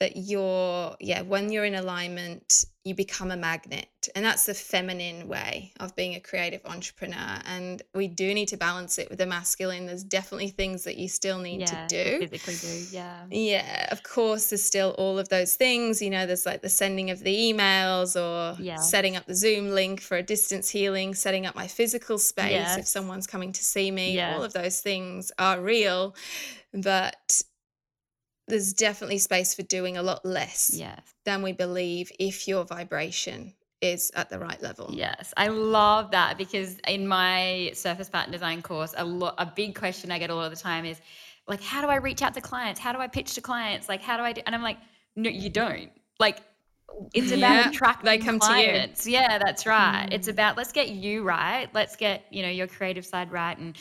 that 0.00 0.16
you're 0.16 0.96
yeah 1.00 1.22
when 1.22 1.50
you're 1.50 1.64
in 1.64 1.74
alignment 1.74 2.64
you 2.88 2.94
become 2.94 3.30
a 3.30 3.36
magnet. 3.36 3.86
And 4.14 4.24
that's 4.24 4.46
the 4.46 4.54
feminine 4.54 5.28
way 5.28 5.72
of 5.78 5.94
being 5.94 6.14
a 6.14 6.20
creative 6.20 6.62
entrepreneur. 6.64 7.38
And 7.44 7.82
we 7.94 8.08
do 8.08 8.32
need 8.32 8.48
to 8.48 8.56
balance 8.56 8.98
it 8.98 9.10
with 9.10 9.18
the 9.18 9.26
masculine. 9.26 9.84
There's 9.84 10.02
definitely 10.02 10.48
things 10.48 10.84
that 10.84 10.96
you 10.96 11.06
still 11.06 11.38
need 11.38 11.60
yeah, 11.60 11.86
to 11.86 11.88
do 11.88 12.26
physically 12.26 12.54
do 12.54 12.96
yeah. 12.96 13.24
Yeah 13.30 13.88
of 13.92 14.02
course 14.02 14.50
there's 14.50 14.64
still 14.64 14.94
all 14.98 15.18
of 15.18 15.28
those 15.28 15.54
things. 15.56 16.00
You 16.00 16.10
know 16.10 16.26
there's 16.26 16.46
like 16.46 16.62
the 16.62 16.70
sending 16.70 17.10
of 17.10 17.20
the 17.20 17.52
emails 17.52 18.16
or 18.16 18.60
yeah. 18.60 18.76
setting 18.76 19.16
up 19.16 19.26
the 19.26 19.34
zoom 19.34 19.70
link 19.70 20.00
for 20.00 20.16
a 20.16 20.22
distance 20.22 20.70
healing 20.70 21.14
setting 21.14 21.44
up 21.44 21.54
my 21.54 21.66
physical 21.66 22.18
space 22.18 22.52
yes. 22.52 22.78
if 22.78 22.86
someone's 22.86 23.26
coming 23.26 23.52
to 23.52 23.62
see 23.62 23.90
me. 23.90 24.14
Yes. 24.14 24.34
all 24.34 24.42
of 24.42 24.54
those 24.54 24.80
things 24.80 25.30
are 25.38 25.60
real. 25.60 26.14
But 26.72 27.42
there's 28.48 28.72
definitely 28.72 29.18
space 29.18 29.54
for 29.54 29.62
doing 29.62 29.96
a 29.96 30.02
lot 30.02 30.24
less 30.24 30.70
yes. 30.72 31.00
than 31.24 31.42
we 31.42 31.52
believe 31.52 32.10
if 32.18 32.48
your 32.48 32.64
vibration 32.64 33.54
is 33.80 34.10
at 34.14 34.28
the 34.28 34.38
right 34.38 34.60
level. 34.62 34.90
Yes, 34.92 35.32
I 35.36 35.48
love 35.48 36.10
that 36.10 36.36
because 36.36 36.78
in 36.88 37.06
my 37.06 37.70
surface 37.74 38.08
pattern 38.08 38.32
design 38.32 38.62
course, 38.62 38.94
a 38.96 39.04
lot 39.04 39.34
a 39.38 39.46
big 39.46 39.74
question 39.74 40.10
I 40.10 40.18
get 40.18 40.30
a 40.30 40.34
lot 40.34 40.50
of 40.50 40.56
the 40.56 40.62
time 40.62 40.84
is 40.84 41.00
like, 41.46 41.62
how 41.62 41.80
do 41.80 41.88
I 41.88 41.96
reach 41.96 42.22
out 42.22 42.34
to 42.34 42.40
clients? 42.40 42.80
How 42.80 42.92
do 42.92 42.98
I 42.98 43.06
pitch 43.06 43.34
to 43.34 43.40
clients? 43.40 43.88
Like, 43.88 44.02
how 44.02 44.16
do 44.16 44.22
I 44.22 44.32
do? 44.32 44.42
And 44.46 44.54
I'm 44.54 44.62
like, 44.62 44.78
no, 45.16 45.30
you 45.30 45.48
don't. 45.48 45.90
Like, 46.18 46.40
it's 47.14 47.32
about 47.32 47.40
yeah, 47.54 47.68
attracting 47.68 48.06
they 48.06 48.18
come 48.18 48.38
clients. 48.38 49.04
To 49.04 49.10
you. 49.10 49.18
Yeah, 49.18 49.38
that's 49.38 49.66
right. 49.66 50.06
Mm. 50.08 50.14
It's 50.14 50.28
about 50.28 50.56
let's 50.56 50.72
get 50.72 50.88
you 50.88 51.22
right. 51.22 51.68
Let's 51.72 51.96
get 51.96 52.24
you 52.30 52.42
know 52.42 52.48
your 52.48 52.66
creative 52.66 53.06
side 53.06 53.30
right 53.30 53.56
and 53.56 53.76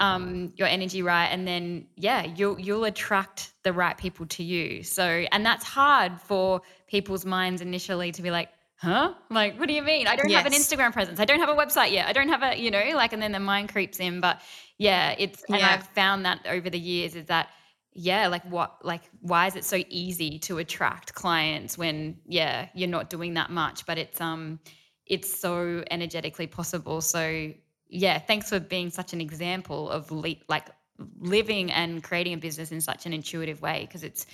um, 0.00 0.52
your 0.56 0.66
energy 0.66 1.02
right, 1.02 1.26
and 1.26 1.46
then 1.46 1.86
yeah, 1.96 2.24
you'll 2.24 2.58
you'll 2.58 2.84
attract 2.84 3.52
the 3.62 3.72
right 3.72 3.96
people 3.96 4.26
to 4.26 4.42
you. 4.42 4.82
So, 4.82 5.04
and 5.04 5.46
that's 5.46 5.64
hard 5.64 6.20
for 6.20 6.62
people's 6.88 7.24
minds 7.24 7.60
initially 7.60 8.10
to 8.12 8.22
be 8.22 8.30
like, 8.30 8.48
huh? 8.80 9.12
Like, 9.30 9.58
what 9.58 9.68
do 9.68 9.74
you 9.74 9.82
mean? 9.82 10.08
I 10.08 10.16
don't 10.16 10.30
yes. 10.30 10.42
have 10.42 10.52
an 10.52 10.58
Instagram 10.58 10.92
presence. 10.92 11.20
I 11.20 11.24
don't 11.24 11.38
have 11.40 11.50
a 11.50 11.54
website 11.54 11.92
yet. 11.92 12.08
I 12.08 12.12
don't 12.12 12.30
have 12.30 12.42
a, 12.42 12.58
you 12.58 12.70
know, 12.70 12.82
like, 12.94 13.12
and 13.12 13.22
then 13.22 13.32
the 13.32 13.40
mind 13.40 13.68
creeps 13.68 14.00
in. 14.00 14.20
But 14.20 14.40
yeah, 14.78 15.14
it's, 15.18 15.44
and 15.48 15.58
yeah. 15.58 15.74
I've 15.74 15.86
found 15.88 16.24
that 16.24 16.46
over 16.48 16.70
the 16.70 16.78
years 16.78 17.14
is 17.14 17.26
that, 17.26 17.50
yeah, 17.92 18.28
like 18.28 18.44
what, 18.44 18.84
like, 18.84 19.02
why 19.20 19.46
is 19.48 19.56
it 19.56 19.64
so 19.64 19.82
easy 19.90 20.38
to 20.40 20.58
attract 20.58 21.14
clients 21.14 21.76
when, 21.76 22.16
yeah, 22.26 22.68
you're 22.74 22.88
not 22.88 23.10
doing 23.10 23.34
that 23.34 23.50
much, 23.50 23.84
but 23.84 23.98
it's, 23.98 24.20
um, 24.20 24.58
it's 25.04 25.40
so 25.40 25.84
energetically 25.90 26.46
possible. 26.46 27.02
So 27.02 27.52
yeah, 27.90 28.18
thanks 28.18 28.48
for 28.48 28.60
being 28.60 28.90
such 28.90 29.12
an 29.12 29.20
example 29.20 29.90
of 29.90 30.10
le- 30.10 30.36
like 30.48 30.68
living 31.18 31.70
and 31.70 32.02
creating 32.02 32.34
a 32.34 32.38
business 32.38 32.72
in 32.72 32.80
such 32.80 33.06
an 33.06 33.12
intuitive 33.12 33.60
way 33.60 33.84
because 33.86 34.04
it's 34.04 34.26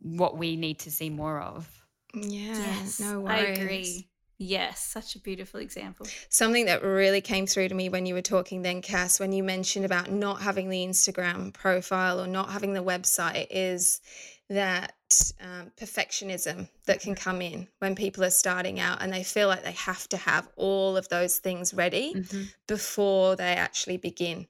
what 0.00 0.36
we 0.36 0.56
need 0.56 0.80
to 0.80 0.90
see 0.90 1.10
more 1.10 1.40
of. 1.40 1.68
Yeah, 2.14 2.58
yes, 2.58 3.00
no 3.00 3.20
worries. 3.20 3.58
I 3.58 3.60
agree. 3.60 4.08
Yes, 4.38 4.84
such 4.84 5.16
a 5.16 5.18
beautiful 5.18 5.60
example. 5.60 6.06
Something 6.28 6.66
that 6.66 6.82
really 6.82 7.22
came 7.22 7.46
through 7.46 7.68
to 7.68 7.74
me 7.74 7.88
when 7.88 8.04
you 8.04 8.12
were 8.12 8.22
talking 8.22 8.60
then, 8.60 8.82
Cass, 8.82 9.18
when 9.18 9.32
you 9.32 9.42
mentioned 9.42 9.86
about 9.86 10.10
not 10.10 10.42
having 10.42 10.68
the 10.68 10.84
Instagram 10.84 11.54
profile 11.54 12.20
or 12.20 12.26
not 12.26 12.50
having 12.50 12.74
the 12.74 12.82
website, 12.82 13.46
is 13.50 14.00
that 14.48 14.92
um, 15.40 15.72
perfectionism 15.76 16.68
that 16.86 17.00
can 17.00 17.14
come 17.14 17.42
in 17.42 17.68
when 17.78 17.94
people 17.94 18.24
are 18.24 18.30
starting 18.30 18.78
out 18.78 19.02
and 19.02 19.12
they 19.12 19.22
feel 19.22 19.48
like 19.48 19.64
they 19.64 19.72
have 19.72 20.08
to 20.08 20.16
have 20.16 20.48
all 20.56 20.96
of 20.96 21.08
those 21.08 21.38
things 21.38 21.74
ready 21.74 22.14
mm-hmm. 22.14 22.42
before 22.66 23.36
they 23.36 23.54
actually 23.54 23.96
begin. 23.96 24.46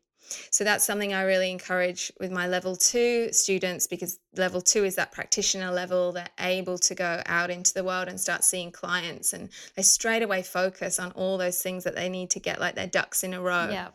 So 0.51 0.65
that's 0.65 0.85
something 0.85 1.15
I 1.15 1.23
really 1.23 1.51
encourage 1.51 2.11
with 2.19 2.33
my 2.33 2.49
level 2.49 2.75
two 2.75 3.33
students 3.33 3.87
because 3.87 4.19
level 4.37 4.61
two 4.61 4.85
is 4.85 4.97
that 4.97 5.13
practitioner 5.13 5.71
level. 5.71 6.13
They're 6.13 6.29
able 6.41 6.79
to 6.79 6.95
go 6.95 7.23
out 7.27 7.51
into 7.51 7.73
the 7.73 7.85
world 7.85 8.09
and 8.09 8.21
start 8.21 8.43
seeing 8.43 8.73
clients 8.73 9.33
and 9.33 9.49
they 9.77 9.83
straight 9.83 10.23
away 10.23 10.43
focus 10.43 10.99
on 10.99 11.13
all 11.13 11.39
those 11.39 11.63
things 11.63 11.85
that 11.85 11.95
they 11.95 12.09
need 12.09 12.31
to 12.31 12.41
get 12.41 12.61
like 12.61 12.75
their 12.75 12.89
ducks 12.89 13.23
in 13.23 13.35
a 13.35 13.41
row. 13.41 13.69
Yeah. 13.71 13.89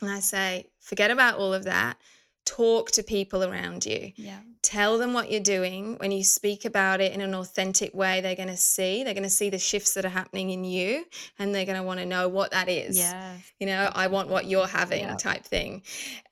And 0.00 0.10
I 0.10 0.20
say, 0.20 0.70
forget 0.80 1.10
about 1.10 1.38
all 1.38 1.54
of 1.54 1.64
that 1.64 1.98
talk 2.44 2.90
to 2.92 3.02
people 3.02 3.44
around 3.44 3.84
you. 3.86 4.12
Yeah. 4.16 4.38
Tell 4.62 4.98
them 4.98 5.12
what 5.12 5.30
you're 5.30 5.40
doing. 5.40 5.96
When 5.98 6.10
you 6.10 6.24
speak 6.24 6.64
about 6.64 7.00
it 7.00 7.12
in 7.12 7.20
an 7.20 7.34
authentic 7.34 7.94
way, 7.94 8.20
they're 8.20 8.34
going 8.34 8.48
to 8.48 8.56
see, 8.56 9.04
they're 9.04 9.14
going 9.14 9.22
to 9.24 9.30
see 9.30 9.50
the 9.50 9.58
shifts 9.58 9.94
that 9.94 10.04
are 10.04 10.10
happening 10.10 10.50
in 10.50 10.64
you 10.64 11.04
and 11.38 11.54
they're 11.54 11.64
going 11.64 11.78
to 11.78 11.82
want 11.84 12.00
to 12.00 12.06
know 12.06 12.28
what 12.28 12.50
that 12.50 12.68
is. 12.68 12.98
Yeah. 12.98 13.36
You 13.60 13.66
know, 13.66 13.90
I 13.94 14.08
want 14.08 14.28
what 14.28 14.46
you're 14.46 14.66
having 14.66 15.04
Yeah. 15.04 15.16
type 15.16 15.44
thing. 15.44 15.82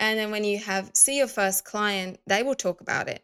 And 0.00 0.18
then 0.18 0.30
when 0.30 0.42
you 0.44 0.58
have 0.58 0.90
see 0.94 1.18
your 1.18 1.28
first 1.28 1.64
client, 1.64 2.18
they 2.26 2.42
will 2.42 2.54
talk 2.56 2.80
about 2.80 3.08
it. 3.08 3.22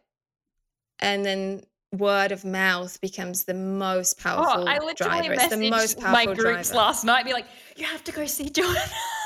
And 0.99 1.25
then 1.25 1.63
word 1.91 2.31
of 2.31 2.43
mouth 2.45 2.99
becomes 3.01 3.43
the 3.43 3.53
most 3.53 4.17
powerful 4.19 4.63
Oh, 4.63 4.67
I 4.67 4.79
literally 4.79 5.27
driver. 5.27 5.33
It's 5.33 5.47
the 5.49 5.57
most 5.69 5.97
messaged 5.97 6.01
powerful 6.01 6.11
my 6.11 6.25
groups 6.25 6.69
driver. 6.69 6.75
last 6.77 7.03
night, 7.03 7.25
be 7.25 7.33
like, 7.33 7.45
"You 7.75 7.85
have 7.85 8.03
to 8.05 8.11
go 8.11 8.25
see 8.25 8.49
Joanna." 8.49 8.79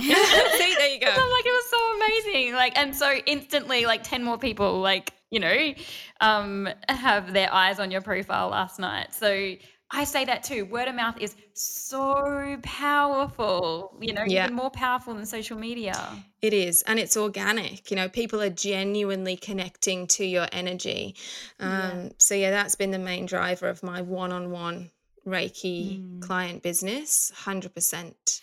See, 0.00 0.74
there 0.78 0.88
you 0.88 1.00
go. 1.00 1.06
I'm 1.10 1.30
like, 1.30 1.46
it 1.46 1.52
was 1.52 1.70
so 1.70 1.96
amazing. 1.96 2.54
Like, 2.54 2.78
and 2.78 2.94
so 2.94 3.14
instantly, 3.26 3.84
like, 3.86 4.02
10 4.02 4.22
more 4.22 4.38
people, 4.38 4.80
like, 4.80 5.12
you 5.30 5.40
know, 5.40 5.74
um, 6.20 6.68
have 6.88 7.32
their 7.32 7.52
eyes 7.52 7.78
on 7.78 7.90
your 7.90 8.00
profile 8.00 8.48
last 8.48 8.78
night. 8.78 9.12
So 9.14 9.54
I 9.90 10.04
say 10.04 10.24
that 10.26 10.42
too. 10.44 10.64
Word 10.66 10.88
of 10.88 10.94
mouth 10.94 11.16
is 11.20 11.34
so 11.54 12.56
powerful, 12.62 13.96
you 14.00 14.12
know, 14.12 14.24
Yeah. 14.26 14.44
even 14.44 14.54
more 14.54 14.70
powerful 14.70 15.14
than 15.14 15.26
social 15.26 15.58
media. 15.58 15.96
It 16.40 16.52
is, 16.54 16.82
and 16.82 16.98
it's 16.98 17.16
organic. 17.16 17.90
You 17.90 17.96
know, 17.96 18.08
people 18.08 18.40
are 18.40 18.50
genuinely 18.50 19.36
connecting 19.36 20.06
to 20.08 20.24
your 20.24 20.46
energy. 20.52 21.16
Um, 21.58 21.68
Yeah. 21.70 22.08
So, 22.18 22.34
yeah, 22.34 22.50
that's 22.50 22.74
been 22.76 22.90
the 22.90 22.98
main 22.98 23.26
driver 23.26 23.68
of 23.68 23.82
my 23.82 24.02
one 24.02 24.30
on 24.32 24.50
one 24.50 24.90
Reiki 25.26 25.98
Mm. 26.00 26.20
client 26.20 26.62
business 26.62 27.32
100%. 27.44 28.40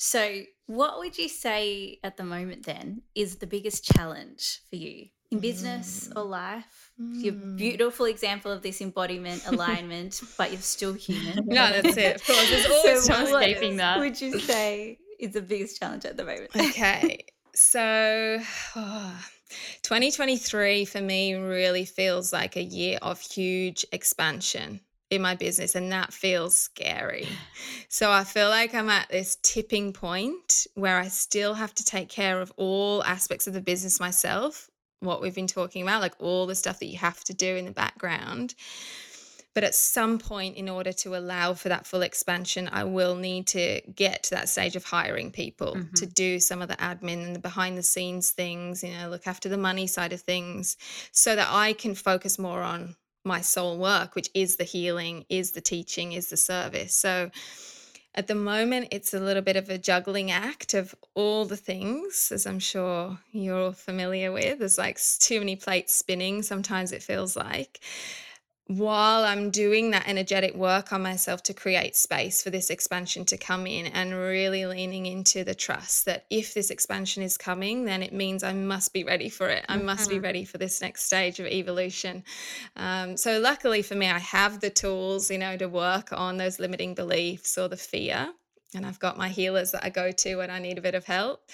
So, 0.00 0.42
what 0.66 0.98
would 0.98 1.18
you 1.18 1.28
say 1.28 1.98
at 2.04 2.16
the 2.16 2.22
moment 2.24 2.64
then 2.64 3.02
is 3.16 3.36
the 3.36 3.48
biggest 3.48 3.84
challenge 3.84 4.60
for 4.70 4.76
you 4.76 5.06
in 5.32 5.40
business 5.40 6.08
or 6.14 6.22
life? 6.22 6.92
You're 7.20 7.34
Mm. 7.34 7.56
beautiful 7.56 8.06
example 8.06 8.52
of 8.52 8.62
this 8.62 8.80
embodiment, 8.80 9.42
alignment, 9.46 10.20
but 10.38 10.52
you're 10.52 10.60
still 10.60 10.92
human. 10.94 11.44
No, 11.46 11.70
that's 11.72 11.96
it. 11.96 12.14
Of 12.16 12.24
course, 12.24 12.48
there's 12.48 12.66
always 12.70 13.04
so 13.06 13.36
escaping 13.36 13.76
that. 13.78 13.98
would 13.98 14.20
you 14.20 14.38
say 14.38 14.98
is 15.18 15.32
the 15.32 15.42
biggest 15.42 15.80
challenge 15.80 16.04
at 16.04 16.16
the 16.16 16.24
moment? 16.24 16.50
okay 16.54 17.24
so 17.54 18.38
2023 19.82 20.84
for 20.84 21.00
me 21.00 21.34
really 21.34 21.84
feels 21.84 22.32
like 22.32 22.56
a 22.56 22.62
year 22.62 22.98
of 23.02 23.18
huge 23.20 23.84
expansion 23.92 24.80
in 25.10 25.22
my 25.22 25.34
business 25.34 25.74
and 25.74 25.90
that 25.92 26.12
feels 26.12 26.54
scary. 26.54 27.28
So 27.90 28.12
i 28.12 28.22
feel 28.22 28.50
like 28.50 28.74
i'm 28.74 28.90
at 28.90 29.08
this 29.08 29.38
tipping 29.42 29.94
point 29.94 30.66
where 30.74 30.98
i 30.98 31.08
still 31.08 31.54
have 31.54 31.74
to 31.76 31.84
take 31.84 32.10
care 32.10 32.38
of 32.42 32.52
all 32.58 33.02
aspects 33.02 33.46
of 33.46 33.54
the 33.54 33.62
business 33.62 33.98
myself 33.98 34.68
what 35.00 35.20
we've 35.20 35.34
been 35.34 35.46
talking 35.46 35.82
about 35.82 36.00
like 36.00 36.14
all 36.18 36.46
the 36.46 36.54
stuff 36.54 36.80
that 36.80 36.86
you 36.86 36.98
have 36.98 37.22
to 37.24 37.34
do 37.34 37.56
in 37.56 37.64
the 37.64 37.70
background. 37.70 38.54
But 39.54 39.64
at 39.64 39.74
some 39.74 40.18
point, 40.18 40.56
in 40.56 40.68
order 40.68 40.92
to 40.92 41.16
allow 41.16 41.54
for 41.54 41.68
that 41.68 41.86
full 41.86 42.02
expansion, 42.02 42.68
I 42.70 42.84
will 42.84 43.16
need 43.16 43.48
to 43.48 43.80
get 43.92 44.22
to 44.24 44.30
that 44.36 44.48
stage 44.48 44.76
of 44.76 44.84
hiring 44.84 45.32
people 45.32 45.72
to 45.72 45.80
mm-hmm. 45.80 46.10
do 46.14 46.38
some 46.38 46.62
of 46.62 46.68
the 46.68 46.76
admin 46.76 47.26
and 47.26 47.34
the 47.34 47.40
behind 47.40 47.76
the 47.76 47.82
scenes 47.82 48.30
things, 48.30 48.84
you 48.84 48.92
know, 48.92 49.08
look 49.08 49.26
after 49.26 49.48
the 49.48 49.58
money 49.58 49.88
side 49.88 50.12
of 50.12 50.20
things 50.20 50.76
so 51.10 51.34
that 51.34 51.48
I 51.50 51.72
can 51.72 51.96
focus 51.96 52.38
more 52.38 52.62
on 52.62 52.94
my 53.24 53.40
soul 53.40 53.78
work, 53.78 54.14
which 54.14 54.30
is 54.34 54.56
the 54.56 54.64
healing, 54.64 55.24
is 55.28 55.52
the 55.52 55.60
teaching, 55.60 56.12
is 56.12 56.30
the 56.30 56.36
service. 56.36 56.94
So 56.94 57.30
at 58.14 58.26
the 58.26 58.34
moment, 58.34 58.88
it's 58.90 59.14
a 59.14 59.20
little 59.20 59.42
bit 59.42 59.56
of 59.56 59.68
a 59.68 59.78
juggling 59.78 60.30
act 60.30 60.74
of 60.74 60.94
all 61.14 61.44
the 61.44 61.56
things, 61.56 62.32
as 62.32 62.46
I'm 62.46 62.58
sure 62.58 63.18
you're 63.30 63.56
all 63.56 63.72
familiar 63.72 64.32
with. 64.32 64.58
There's 64.58 64.78
like 64.78 64.98
too 65.20 65.38
many 65.38 65.56
plates 65.56 65.94
spinning, 65.94 66.42
sometimes 66.42 66.92
it 66.92 67.02
feels 67.02 67.36
like 67.36 67.80
while 68.68 69.24
I'm 69.24 69.50
doing 69.50 69.92
that 69.92 70.06
energetic 70.06 70.54
work 70.54 70.92
on 70.92 71.02
myself 71.02 71.42
to 71.44 71.54
create 71.54 71.96
space 71.96 72.42
for 72.42 72.50
this 72.50 72.68
expansion 72.68 73.24
to 73.26 73.38
come 73.38 73.66
in 73.66 73.86
and 73.86 74.12
really 74.12 74.66
leaning 74.66 75.06
into 75.06 75.42
the 75.42 75.54
trust 75.54 76.04
that 76.04 76.26
if 76.28 76.52
this 76.52 76.68
expansion 76.68 77.22
is 77.22 77.38
coming, 77.38 77.86
then 77.86 78.02
it 78.02 78.12
means 78.12 78.42
I 78.42 78.52
must 78.52 78.92
be 78.92 79.04
ready 79.04 79.30
for 79.30 79.48
it. 79.48 79.64
I 79.70 79.78
must 79.78 80.10
be 80.10 80.18
ready 80.18 80.44
for 80.44 80.58
this 80.58 80.82
next 80.82 81.04
stage 81.04 81.40
of 81.40 81.46
evolution. 81.46 82.22
Um, 82.76 83.16
so, 83.16 83.40
luckily 83.40 83.80
for 83.80 83.94
me, 83.94 84.10
I 84.10 84.18
have 84.18 84.60
the 84.60 84.70
tools, 84.70 85.30
you 85.30 85.38
know, 85.38 85.56
to 85.56 85.66
work 85.66 86.12
on 86.12 86.36
those 86.36 86.60
limiting 86.60 86.94
beliefs 86.94 87.56
or 87.56 87.68
the 87.68 87.76
fear. 87.78 88.28
And 88.74 88.84
I've 88.84 88.98
got 88.98 89.16
my 89.16 89.30
healers 89.30 89.72
that 89.72 89.82
I 89.82 89.88
go 89.88 90.12
to 90.12 90.36
when 90.36 90.50
I 90.50 90.58
need 90.58 90.76
a 90.76 90.82
bit 90.82 90.94
of 90.94 91.06
help. 91.06 91.48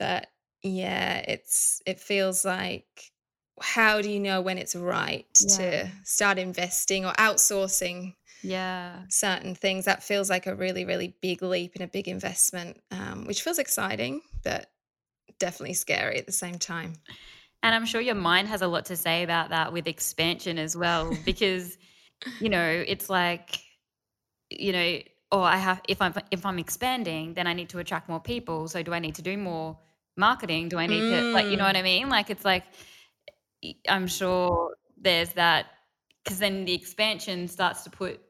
That, 0.00 0.32
yeah, 0.64 1.18
it's, 1.18 1.80
it 1.86 2.00
feels 2.00 2.44
like 2.44 3.12
how 3.60 4.00
do 4.00 4.10
you 4.10 4.20
know 4.20 4.40
when 4.40 4.58
it's 4.58 4.74
right 4.74 5.26
Yeah. 5.40 5.56
to 5.56 5.88
start 6.04 6.38
investing 6.38 7.04
or 7.04 7.12
outsourcing 7.14 8.14
Yeah. 8.42 9.00
certain 9.08 9.54
things 9.54 9.84
that 9.84 10.02
feels 10.02 10.30
like 10.30 10.46
a 10.46 10.54
really 10.54 10.84
really 10.84 11.14
big 11.20 11.42
leap 11.42 11.72
and 11.74 11.82
a 11.82 11.88
big 11.88 12.08
investment 12.08 12.80
um, 12.90 13.26
which 13.26 13.42
feels 13.42 13.58
exciting 13.58 14.22
but 14.42 14.70
definitely 15.38 15.74
scary 15.74 16.18
at 16.18 16.26
the 16.26 16.32
same 16.32 16.58
time 16.58 16.94
And 17.62 17.74
I'm 17.74 17.86
sure 17.86 18.00
your 18.00 18.14
mind 18.14 18.48
has 18.48 18.62
a 18.62 18.66
lot 18.68 18.86
to 18.86 18.96
say 18.96 19.22
about 19.22 19.50
that 19.50 19.72
with 19.72 19.86
expansion 19.86 20.58
as 20.58 20.76
well, 20.76 21.14
because 21.24 21.76
you 22.38 22.48
know 22.48 22.84
it's 22.86 23.10
like, 23.10 23.60
you 24.50 24.72
know, 24.72 24.98
oh, 25.32 25.42
I 25.42 25.56
have 25.56 25.80
if 25.88 26.00
I'm 26.02 26.14
if 26.30 26.44
I'm 26.46 26.58
expanding, 26.58 27.34
then 27.34 27.46
I 27.46 27.52
need 27.52 27.68
to 27.70 27.78
attract 27.78 28.08
more 28.08 28.20
people. 28.20 28.68
So 28.68 28.82
do 28.82 28.92
I 28.92 28.98
need 28.98 29.14
to 29.16 29.22
do 29.22 29.36
more 29.36 29.78
marketing? 30.16 30.68
Do 30.68 30.78
I 30.78 30.86
need 30.86 31.06
to 31.08 31.24
like, 31.34 31.50
you 31.50 31.56
know 31.56 31.64
Mm. 31.64 31.68
what 31.68 31.76
I 31.76 31.82
mean? 31.82 32.08
Like 32.08 32.30
it's 32.30 32.44
like 32.44 32.64
I'm 33.88 34.06
sure 34.06 34.74
there's 35.00 35.32
that 35.34 35.66
because 36.24 36.38
then 36.38 36.64
the 36.64 36.74
expansion 36.74 37.48
starts 37.48 37.82
to 37.84 37.90
put 37.90 38.20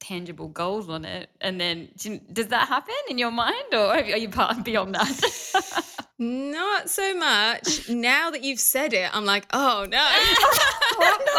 tangible 0.00 0.48
goals 0.48 0.88
on 0.88 1.04
it, 1.04 1.30
and 1.40 1.60
then 1.60 1.88
does 2.32 2.48
that 2.48 2.68
happen 2.68 2.94
in 3.08 3.18
your 3.18 3.30
mind, 3.30 3.72
or 3.72 3.86
are 3.86 4.16
you 4.16 4.28
beyond 4.28 4.94
that? 4.94 5.92
not 6.18 6.88
so 6.88 7.14
much 7.14 7.88
now 7.88 8.30
that 8.30 8.42
you've 8.42 8.60
said 8.60 8.92
it 8.94 9.14
i'm 9.14 9.24
like 9.24 9.46
oh 9.52 9.86
no 9.88 9.98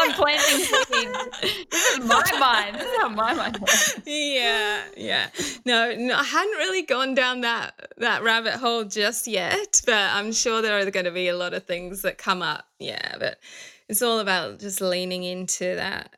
I'm 0.00 0.12
planting 0.12 0.64
seeds. 0.64 1.66
This 1.70 1.98
is 1.98 2.04
my 2.06 2.22
mind. 2.38 2.76
This 2.76 2.86
is 2.86 2.96
how 3.00 3.08
my 3.08 3.34
mind 3.34 3.58
works. 3.58 4.00
yeah 4.06 4.84
yeah 4.96 5.28
no, 5.66 5.92
no 5.96 6.14
i 6.16 6.22
hadn't 6.22 6.56
really 6.58 6.82
gone 6.82 7.14
down 7.14 7.40
that 7.40 7.74
that 7.96 8.22
rabbit 8.22 8.54
hole 8.54 8.84
just 8.84 9.26
yet 9.26 9.82
but 9.84 9.94
i'm 10.12 10.32
sure 10.32 10.62
there 10.62 10.78
are 10.78 10.88
going 10.90 11.06
to 11.06 11.10
be 11.10 11.26
a 11.28 11.36
lot 11.36 11.54
of 11.54 11.64
things 11.64 12.02
that 12.02 12.18
come 12.18 12.40
up 12.42 12.66
yeah 12.78 13.16
but 13.18 13.38
it's 13.88 14.02
all 14.02 14.20
about 14.20 14.60
just 14.60 14.80
leaning 14.80 15.24
into 15.24 15.74
that 15.74 16.14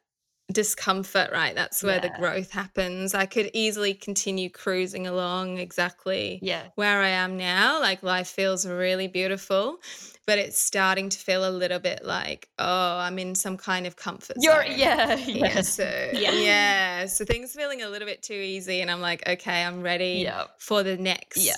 discomfort 0.52 1.30
right 1.32 1.54
that's 1.54 1.82
where 1.82 2.00
the 2.00 2.10
growth 2.18 2.50
happens 2.50 3.14
i 3.14 3.26
could 3.26 3.50
easily 3.54 3.94
continue 3.94 4.50
cruising 4.50 5.06
along 5.06 5.58
exactly 5.58 6.38
Yeah. 6.42 6.68
where 6.74 7.00
i 7.02 7.08
am 7.08 7.36
now 7.36 7.80
like 7.80 8.02
life 8.02 8.28
feels 8.28 8.66
really 8.66 9.08
beautiful 9.08 9.78
but 10.26 10.38
it's 10.38 10.58
starting 10.58 11.08
to 11.08 11.18
feel 11.18 11.48
a 11.48 11.50
little 11.50 11.78
bit 11.78 12.04
like 12.04 12.48
oh 12.58 12.98
i'm 12.98 13.18
in 13.18 13.34
some 13.34 13.56
kind 13.56 13.86
of 13.86 13.96
comfort 13.96 14.36
You're 14.40 14.64
zone 14.66 14.78
yeah, 14.78 15.16
yeah, 15.26 15.54
yeah. 15.54 15.60
so 15.62 16.10
Yeah. 16.12 16.32
yeah. 16.32 17.06
so 17.06 17.24
things 17.24 17.52
feeling 17.54 17.82
a 17.82 17.88
little 17.88 18.06
bit 18.06 18.22
too 18.22 18.34
easy, 18.34 18.80
and 18.80 18.90
I'm 18.90 19.00
like, 19.00 19.26
okay, 19.28 19.64
I'm 19.64 19.82
ready 19.82 20.22
Yeah. 20.24 20.44
for 20.58 20.82
the 20.82 20.96
next 20.96 21.38
Yeah. 21.38 21.56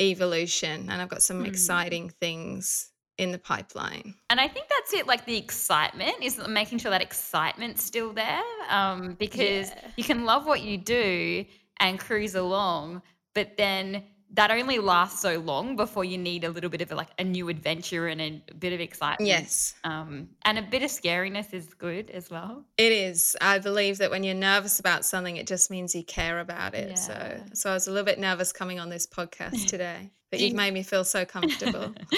evolution, 0.00 0.88
and 0.90 1.00
I've 1.02 1.08
got 1.08 1.22
some 1.22 1.44
Mm. 1.44 1.48
exciting 1.48 2.10
things 2.20 2.89
in 3.20 3.32
the 3.32 3.38
pipeline. 3.38 4.14
And 4.30 4.40
I 4.40 4.48
think 4.48 4.66
that's 4.68 4.94
it. 4.94 5.06
Like 5.06 5.26
the 5.26 5.36
excitement 5.36 6.14
is 6.22 6.40
making 6.48 6.78
sure 6.78 6.90
that 6.90 7.02
excitement's 7.02 7.84
still 7.84 8.12
there. 8.12 8.42
Um, 8.70 9.14
because 9.18 9.68
Yeah. 9.70 9.88
you 9.96 10.04
can 10.04 10.24
love 10.24 10.46
what 10.46 10.62
you 10.62 10.78
do 10.78 11.44
and 11.78 11.98
cruise 11.98 12.34
along, 12.34 13.02
but 13.34 13.56
then 13.56 14.04
that 14.32 14.50
only 14.52 14.78
lasts 14.78 15.20
so 15.20 15.38
long 15.40 15.74
before 15.74 16.04
you 16.04 16.16
need 16.16 16.44
a 16.44 16.50
little 16.50 16.70
bit 16.70 16.80
of 16.80 16.90
like 16.92 17.08
a 17.18 17.24
new 17.24 17.48
adventure 17.48 18.06
and 18.06 18.20
a 18.20 18.42
bit 18.58 18.72
of 18.72 18.80
excitement. 18.80 19.26
Yes, 19.28 19.74
Um, 19.82 20.28
and 20.44 20.56
a 20.56 20.62
bit 20.62 20.82
of 20.84 20.90
scariness 20.90 21.52
is 21.52 21.74
good 21.74 22.10
as 22.10 22.30
well. 22.30 22.64
it 22.78 22.92
is. 22.92 23.36
I 23.40 23.58
believe 23.58 23.98
that 23.98 24.10
when 24.10 24.22
you're 24.22 24.36
nervous 24.36 24.78
about 24.78 25.04
something, 25.04 25.36
it 25.36 25.48
just 25.48 25.68
means 25.70 25.94
you 25.96 26.04
care 26.04 26.38
about 26.38 26.74
it. 26.74 26.96
So, 26.96 27.12
Yeah. 27.12 27.42
so 27.54 27.70
I 27.70 27.74
was 27.74 27.88
a 27.88 27.90
little 27.90 28.04
bit 28.06 28.18
nervous 28.20 28.52
coming 28.52 28.78
on 28.78 28.88
this 28.88 29.04
podcast 29.06 29.66
today, 29.74 30.10
but 30.30 30.38
you've 30.38 30.54
made 30.54 30.72
me 30.74 30.84
feel 30.84 31.02
so 31.04 31.24
comfortable. 31.24 31.92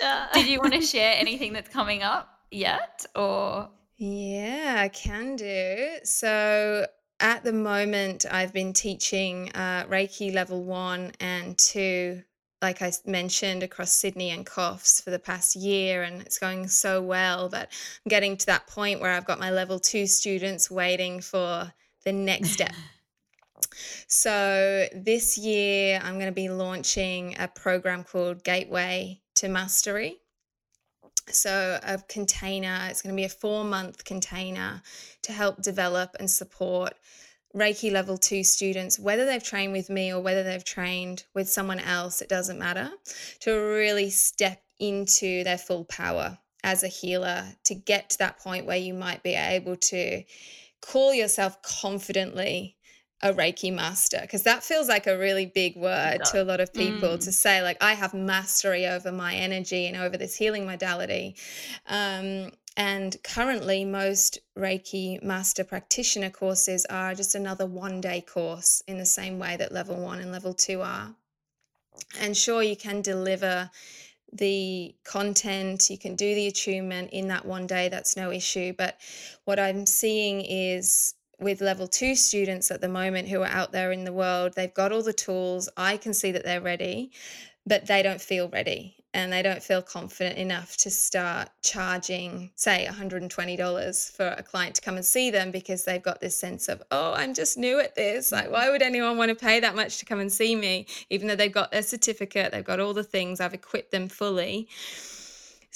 Did 0.34 0.46
you 0.46 0.60
want 0.60 0.74
to 0.74 0.80
share 0.80 1.14
anything 1.16 1.52
that's 1.52 1.68
coming 1.68 2.02
up 2.02 2.28
yet? 2.50 3.04
Or 3.14 3.70
Yeah, 3.96 4.76
I 4.78 4.88
can 4.88 5.36
do. 5.36 5.98
So 6.04 6.86
at 7.20 7.44
the 7.44 7.52
moment, 7.52 8.26
I've 8.30 8.52
been 8.52 8.72
teaching 8.72 9.50
uh, 9.54 9.84
Reiki 9.88 10.32
level 10.32 10.64
one 10.64 11.12
and 11.20 11.58
two, 11.58 12.22
like 12.62 12.80
I 12.82 12.92
mentioned, 13.06 13.62
across 13.62 13.92
Sydney 13.92 14.30
and 14.30 14.46
Coffs 14.46 15.02
for 15.02 15.10
the 15.10 15.18
past 15.18 15.56
year, 15.56 16.02
and 16.02 16.22
it's 16.22 16.38
going 16.38 16.68
so 16.68 17.02
well. 17.02 17.48
that 17.48 17.72
I'm 18.04 18.10
getting 18.10 18.36
to 18.36 18.46
that 18.46 18.66
point 18.66 19.00
where 19.00 19.12
I've 19.12 19.24
got 19.24 19.40
my 19.40 19.50
level 19.50 19.78
two 19.80 20.06
students 20.06 20.70
waiting 20.70 21.20
for 21.20 21.72
the 22.04 22.12
next 22.12 22.50
step. 22.50 22.72
So 24.06 24.86
this 24.94 25.36
year, 25.36 26.00
I'm 26.02 26.14
going 26.14 26.26
to 26.26 26.32
be 26.32 26.48
launching 26.48 27.36
a 27.38 27.48
program 27.48 28.04
called 28.04 28.44
Gateway 28.44 29.20
to 29.38 29.48
mastery. 29.48 30.18
So, 31.30 31.78
a 31.82 31.98
container, 32.08 32.86
it's 32.88 33.02
going 33.02 33.14
to 33.14 33.20
be 33.20 33.24
a 33.24 33.28
four 33.28 33.64
month 33.64 34.04
container 34.04 34.82
to 35.22 35.32
help 35.32 35.62
develop 35.62 36.16
and 36.18 36.30
support 36.30 36.94
Reiki 37.54 37.90
level 37.90 38.16
two 38.16 38.44
students, 38.44 38.98
whether 38.98 39.24
they've 39.24 39.42
trained 39.42 39.72
with 39.72 39.90
me 39.90 40.12
or 40.12 40.20
whether 40.20 40.42
they've 40.42 40.64
trained 40.64 41.24
with 41.34 41.48
someone 41.48 41.80
else, 41.80 42.20
it 42.20 42.28
doesn't 42.28 42.58
matter, 42.58 42.90
to 43.40 43.52
really 43.52 44.10
step 44.10 44.62
into 44.78 45.44
their 45.44 45.58
full 45.58 45.84
power 45.84 46.38
as 46.64 46.82
a 46.82 46.88
healer 46.88 47.44
to 47.64 47.74
get 47.74 48.10
to 48.10 48.18
that 48.18 48.38
point 48.38 48.66
where 48.66 48.76
you 48.76 48.94
might 48.94 49.22
be 49.22 49.34
able 49.34 49.76
to 49.76 50.22
call 50.80 51.14
yourself 51.14 51.60
confidently 51.62 52.76
a 53.20 53.32
Reiki 53.32 53.72
master 53.74 54.18
because 54.22 54.44
that 54.44 54.62
feels 54.62 54.88
like 54.88 55.06
a 55.06 55.18
really 55.18 55.46
big 55.46 55.76
word 55.76 56.18
to 56.26 56.40
a 56.40 56.44
lot 56.44 56.60
of 56.60 56.72
people 56.72 57.10
mm. 57.10 57.24
to 57.24 57.32
say 57.32 57.62
like 57.62 57.76
I 57.82 57.94
have 57.94 58.14
mastery 58.14 58.86
over 58.86 59.10
my 59.10 59.34
energy 59.34 59.86
and 59.86 59.96
over 59.96 60.16
this 60.16 60.36
healing 60.36 60.66
modality. 60.66 61.34
Um, 61.86 62.52
and 62.76 63.16
currently, 63.24 63.84
most 63.84 64.38
Reiki 64.56 65.20
master 65.20 65.64
practitioner 65.64 66.30
courses 66.30 66.86
are 66.86 67.12
just 67.12 67.34
another 67.34 67.66
one 67.66 68.00
day 68.00 68.20
course 68.20 68.84
in 68.86 68.98
the 68.98 69.06
same 69.06 69.40
way 69.40 69.56
that 69.56 69.72
level 69.72 69.96
one 69.96 70.20
and 70.20 70.30
level 70.30 70.54
two 70.54 70.80
are. 70.82 71.12
And 72.20 72.36
sure, 72.36 72.62
you 72.62 72.76
can 72.76 73.02
deliver 73.02 73.68
the 74.32 74.94
content, 75.04 75.90
you 75.90 75.98
can 75.98 76.14
do 76.14 76.34
the 76.36 76.46
attunement 76.46 77.10
in 77.10 77.26
that 77.28 77.44
one 77.44 77.66
day, 77.66 77.88
that's 77.88 78.16
no 78.16 78.30
issue. 78.30 78.72
But 78.78 78.96
what 79.44 79.58
I'm 79.58 79.84
seeing 79.84 80.42
is 80.42 81.14
with 81.40 81.60
level 81.60 81.86
two 81.86 82.14
students 82.14 82.70
at 82.70 82.80
the 82.80 82.88
moment 82.88 83.28
who 83.28 83.42
are 83.42 83.46
out 83.46 83.72
there 83.72 83.92
in 83.92 84.04
the 84.04 84.12
world, 84.12 84.54
they've 84.56 84.74
got 84.74 84.92
all 84.92 85.02
the 85.02 85.12
tools. 85.12 85.68
I 85.76 85.96
can 85.96 86.12
see 86.14 86.32
that 86.32 86.44
they're 86.44 86.60
ready, 86.60 87.12
but 87.66 87.86
they 87.86 88.02
don't 88.02 88.20
feel 88.20 88.48
ready 88.48 88.98
and 89.14 89.32
they 89.32 89.42
don't 89.42 89.62
feel 89.62 89.80
confident 89.80 90.36
enough 90.36 90.76
to 90.76 90.90
start 90.90 91.48
charging, 91.62 92.50
say, 92.56 92.86
$120 92.90 94.12
for 94.12 94.26
a 94.26 94.42
client 94.42 94.74
to 94.74 94.82
come 94.82 94.96
and 94.96 95.04
see 95.04 95.30
them 95.30 95.50
because 95.50 95.84
they've 95.84 96.02
got 96.02 96.20
this 96.20 96.38
sense 96.38 96.68
of, 96.68 96.82
oh, 96.90 97.14
I'm 97.14 97.32
just 97.32 97.56
new 97.56 97.80
at 97.80 97.94
this. 97.94 98.32
Like, 98.32 98.50
why 98.50 98.70
would 98.70 98.82
anyone 98.82 99.16
want 99.16 99.30
to 99.30 99.34
pay 99.34 99.60
that 99.60 99.74
much 99.74 99.98
to 99.98 100.04
come 100.04 100.20
and 100.20 100.30
see 100.30 100.54
me? 100.54 100.86
Even 101.08 101.26
though 101.26 101.36
they've 101.36 101.50
got 101.50 101.72
their 101.72 101.82
certificate, 101.82 102.52
they've 102.52 102.64
got 102.64 102.80
all 102.80 102.92
the 102.92 103.02
things, 103.02 103.40
I've 103.40 103.54
equipped 103.54 103.92
them 103.92 104.08
fully. 104.08 104.68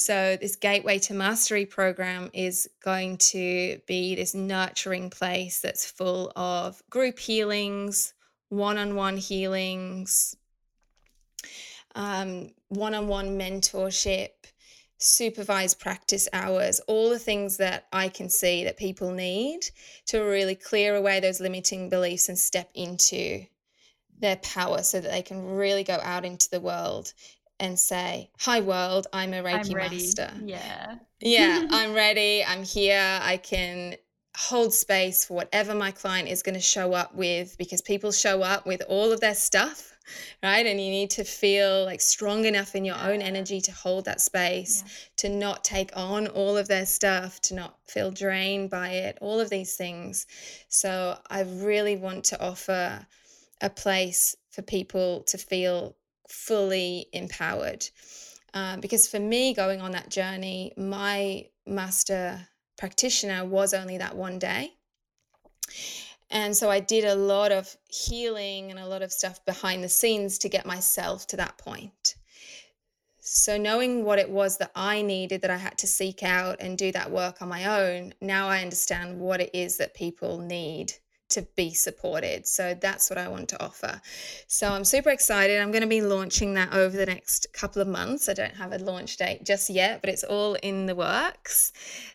So, 0.04 0.36
this 0.36 0.56
Gateway 0.56 0.98
to 1.00 1.14
Mastery 1.14 1.64
program 1.64 2.30
is 2.32 2.68
going 2.82 3.18
to 3.18 3.78
be 3.86 4.14
this 4.14 4.34
nurturing 4.34 5.10
place 5.10 5.60
that's 5.60 5.88
full 5.88 6.32
of 6.34 6.82
group 6.90 7.18
healings, 7.18 8.12
one 8.48 8.78
on 8.78 8.96
one 8.96 9.16
healings, 9.16 10.36
um, 11.94 12.50
one-on-one 12.68 13.38
mentorship 13.38 14.30
supervised 14.98 15.80
practice 15.80 16.28
hours 16.32 16.78
all 16.86 17.10
the 17.10 17.18
things 17.18 17.56
that 17.56 17.88
i 17.92 18.08
can 18.08 18.30
see 18.30 18.62
that 18.62 18.76
people 18.76 19.10
need 19.10 19.58
to 20.06 20.20
really 20.20 20.54
clear 20.54 20.94
away 20.94 21.18
those 21.18 21.40
limiting 21.40 21.88
beliefs 21.88 22.28
and 22.28 22.38
step 22.38 22.70
into 22.76 23.44
their 24.20 24.36
power 24.36 24.80
so 24.80 25.00
that 25.00 25.10
they 25.10 25.22
can 25.22 25.44
really 25.44 25.82
go 25.82 25.98
out 26.04 26.24
into 26.24 26.48
the 26.50 26.60
world 26.60 27.12
and 27.62 27.78
say 27.78 28.28
hi 28.38 28.60
world 28.60 29.06
i'm 29.12 29.32
a 29.32 29.42
reiki 29.42 29.70
I'm 29.70 29.92
master 29.92 30.30
yeah 30.44 30.96
yeah 31.20 31.66
i'm 31.70 31.94
ready 31.94 32.44
i'm 32.44 32.64
here 32.64 33.20
i 33.22 33.36
can 33.36 33.94
hold 34.36 34.72
space 34.72 35.26
for 35.26 35.34
whatever 35.34 35.74
my 35.74 35.90
client 35.90 36.28
is 36.28 36.42
going 36.42 36.54
to 36.54 36.60
show 36.60 36.92
up 36.92 37.14
with 37.14 37.56
because 37.58 37.80
people 37.82 38.12
show 38.12 38.42
up 38.42 38.66
with 38.66 38.82
all 38.88 39.12
of 39.12 39.20
their 39.20 39.34
stuff 39.34 39.92
right? 40.42 40.66
And 40.66 40.80
you 40.80 40.90
need 40.90 41.10
to 41.10 41.24
feel 41.24 41.84
like 41.84 42.00
strong 42.00 42.44
enough 42.44 42.74
in 42.74 42.84
your 42.84 42.96
yeah. 42.96 43.08
own 43.08 43.22
energy 43.22 43.60
to 43.62 43.72
hold 43.72 44.04
that 44.06 44.20
space, 44.20 44.82
yeah. 44.84 44.92
to 45.18 45.28
not 45.28 45.64
take 45.64 45.90
on 45.96 46.26
all 46.26 46.56
of 46.56 46.68
their 46.68 46.86
stuff, 46.86 47.40
to 47.42 47.54
not 47.54 47.78
feel 47.86 48.10
drained 48.10 48.70
by 48.70 48.90
it, 48.90 49.18
all 49.20 49.40
of 49.40 49.50
these 49.50 49.76
things. 49.76 50.26
So 50.68 51.18
I 51.30 51.42
really 51.42 51.96
want 51.96 52.24
to 52.24 52.42
offer 52.42 53.06
a 53.60 53.70
place 53.70 54.36
for 54.50 54.62
people 54.62 55.22
to 55.28 55.38
feel 55.38 55.96
fully 56.28 57.06
empowered. 57.12 57.86
Um, 58.54 58.80
because 58.80 59.08
for 59.08 59.18
me, 59.18 59.54
going 59.54 59.80
on 59.80 59.92
that 59.92 60.10
journey, 60.10 60.72
my 60.76 61.46
master 61.66 62.46
practitioner 62.76 63.44
was 63.44 63.72
only 63.72 63.98
that 63.98 64.16
one 64.16 64.38
day. 64.38 64.72
And 66.30 66.56
so 66.56 66.70
I 66.70 66.80
did 66.80 67.04
a 67.04 67.14
lot 67.14 67.52
of 67.52 67.76
healing 67.88 68.70
and 68.70 68.80
a 68.80 68.86
lot 68.86 69.02
of 69.02 69.12
stuff 69.12 69.44
behind 69.44 69.84
the 69.84 69.88
scenes 69.88 70.38
to 70.38 70.48
get 70.48 70.64
myself 70.64 71.26
to 71.28 71.36
that 71.36 71.58
point. 71.58 72.16
So, 73.24 73.56
knowing 73.56 74.04
what 74.04 74.18
it 74.18 74.28
was 74.28 74.58
that 74.58 74.72
I 74.74 75.00
needed, 75.02 75.42
that 75.42 75.50
I 75.50 75.56
had 75.56 75.78
to 75.78 75.86
seek 75.86 76.24
out 76.24 76.56
and 76.58 76.76
do 76.76 76.90
that 76.90 77.12
work 77.12 77.40
on 77.40 77.48
my 77.48 77.66
own, 77.80 78.14
now 78.20 78.48
I 78.48 78.62
understand 78.62 79.20
what 79.20 79.40
it 79.40 79.50
is 79.54 79.76
that 79.76 79.94
people 79.94 80.38
need 80.38 80.94
to 81.32 81.42
be 81.56 81.74
supported. 81.74 82.46
So, 82.46 82.74
that's 82.74 83.10
what 83.10 83.18
I 83.18 83.28
want 83.28 83.48
to 83.50 83.62
offer. 83.62 84.00
So, 84.46 84.68
I'm 84.70 84.84
super 84.84 85.10
excited. 85.10 85.60
I'm 85.60 85.70
going 85.70 85.82
to 85.82 85.88
be 85.88 86.02
launching 86.02 86.54
that 86.54 86.72
over 86.72 86.96
the 86.96 87.06
next 87.06 87.52
couple 87.52 87.82
of 87.82 87.88
months. 87.88 88.28
I 88.28 88.34
don't 88.34 88.56
have 88.56 88.72
a 88.72 88.78
launch 88.78 89.16
date 89.16 89.44
just 89.44 89.68
yet, 89.70 90.00
but 90.00 90.10
it's 90.10 90.24
all 90.24 90.54
in 90.54 90.86
the 90.86 90.94
works. 90.94 91.72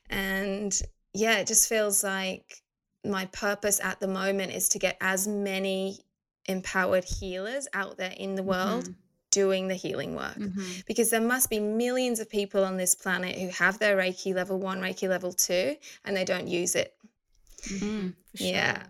And 0.10 0.74
yeah, 1.14 1.38
it 1.38 1.48
just 1.48 1.68
feels 1.68 2.04
like 2.04 2.62
my 3.04 3.26
purpose 3.28 3.80
at 3.84 4.00
the 4.00 4.08
moment 4.08 4.54
is 4.54 4.70
to 4.70 4.80
get 4.80 4.98
as 5.02 5.28
many 5.28 6.00
empowered 6.48 7.04
healers 7.04 7.68
out 7.74 7.98
there 7.98 8.14
in 8.18 8.36
the 8.36 8.44
world 8.44 8.84
mm-hmm. 8.86 8.94
doing 9.32 9.68
the 9.68 9.76
healing 9.76 10.16
work 10.16 10.38
mm-hmm. 10.38 10.80
because 10.88 11.10
there 11.10 11.22
must 11.22 11.50
be 11.50 11.60
millions 11.60 12.20
of 12.20 12.30
people 12.30 12.64
on 12.64 12.78
this 12.78 12.96
planet 12.96 13.38
who 13.38 13.50
have 13.50 13.80
their 13.80 13.98
reiki 13.98 14.34
level 14.34 14.58
1 14.58 14.80
reiki 14.80 15.10
level 15.10 15.34
2 15.34 15.76
and 16.06 16.16
they 16.16 16.24
don't 16.24 16.48
use 16.48 16.76
it 16.76 16.96
mm-hmm. 17.68 18.10
sure. 18.36 18.48
yeah 18.48 18.84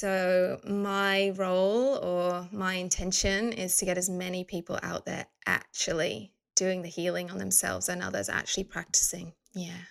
so 0.00 0.58
my 0.64 1.28
role 1.36 1.96
or 1.96 2.48
my 2.52 2.74
intention 2.74 3.52
is 3.52 3.76
to 3.76 3.84
get 3.84 3.98
as 3.98 4.08
many 4.08 4.44
people 4.44 4.78
out 4.82 5.04
there 5.04 5.26
actually 5.44 6.32
doing 6.56 6.80
the 6.80 6.88
healing 6.88 7.30
on 7.30 7.36
themselves 7.36 7.90
and 7.90 8.02
others 8.02 8.30
actually 8.30 8.64
practicing. 8.64 9.34
Yeah 9.52 9.82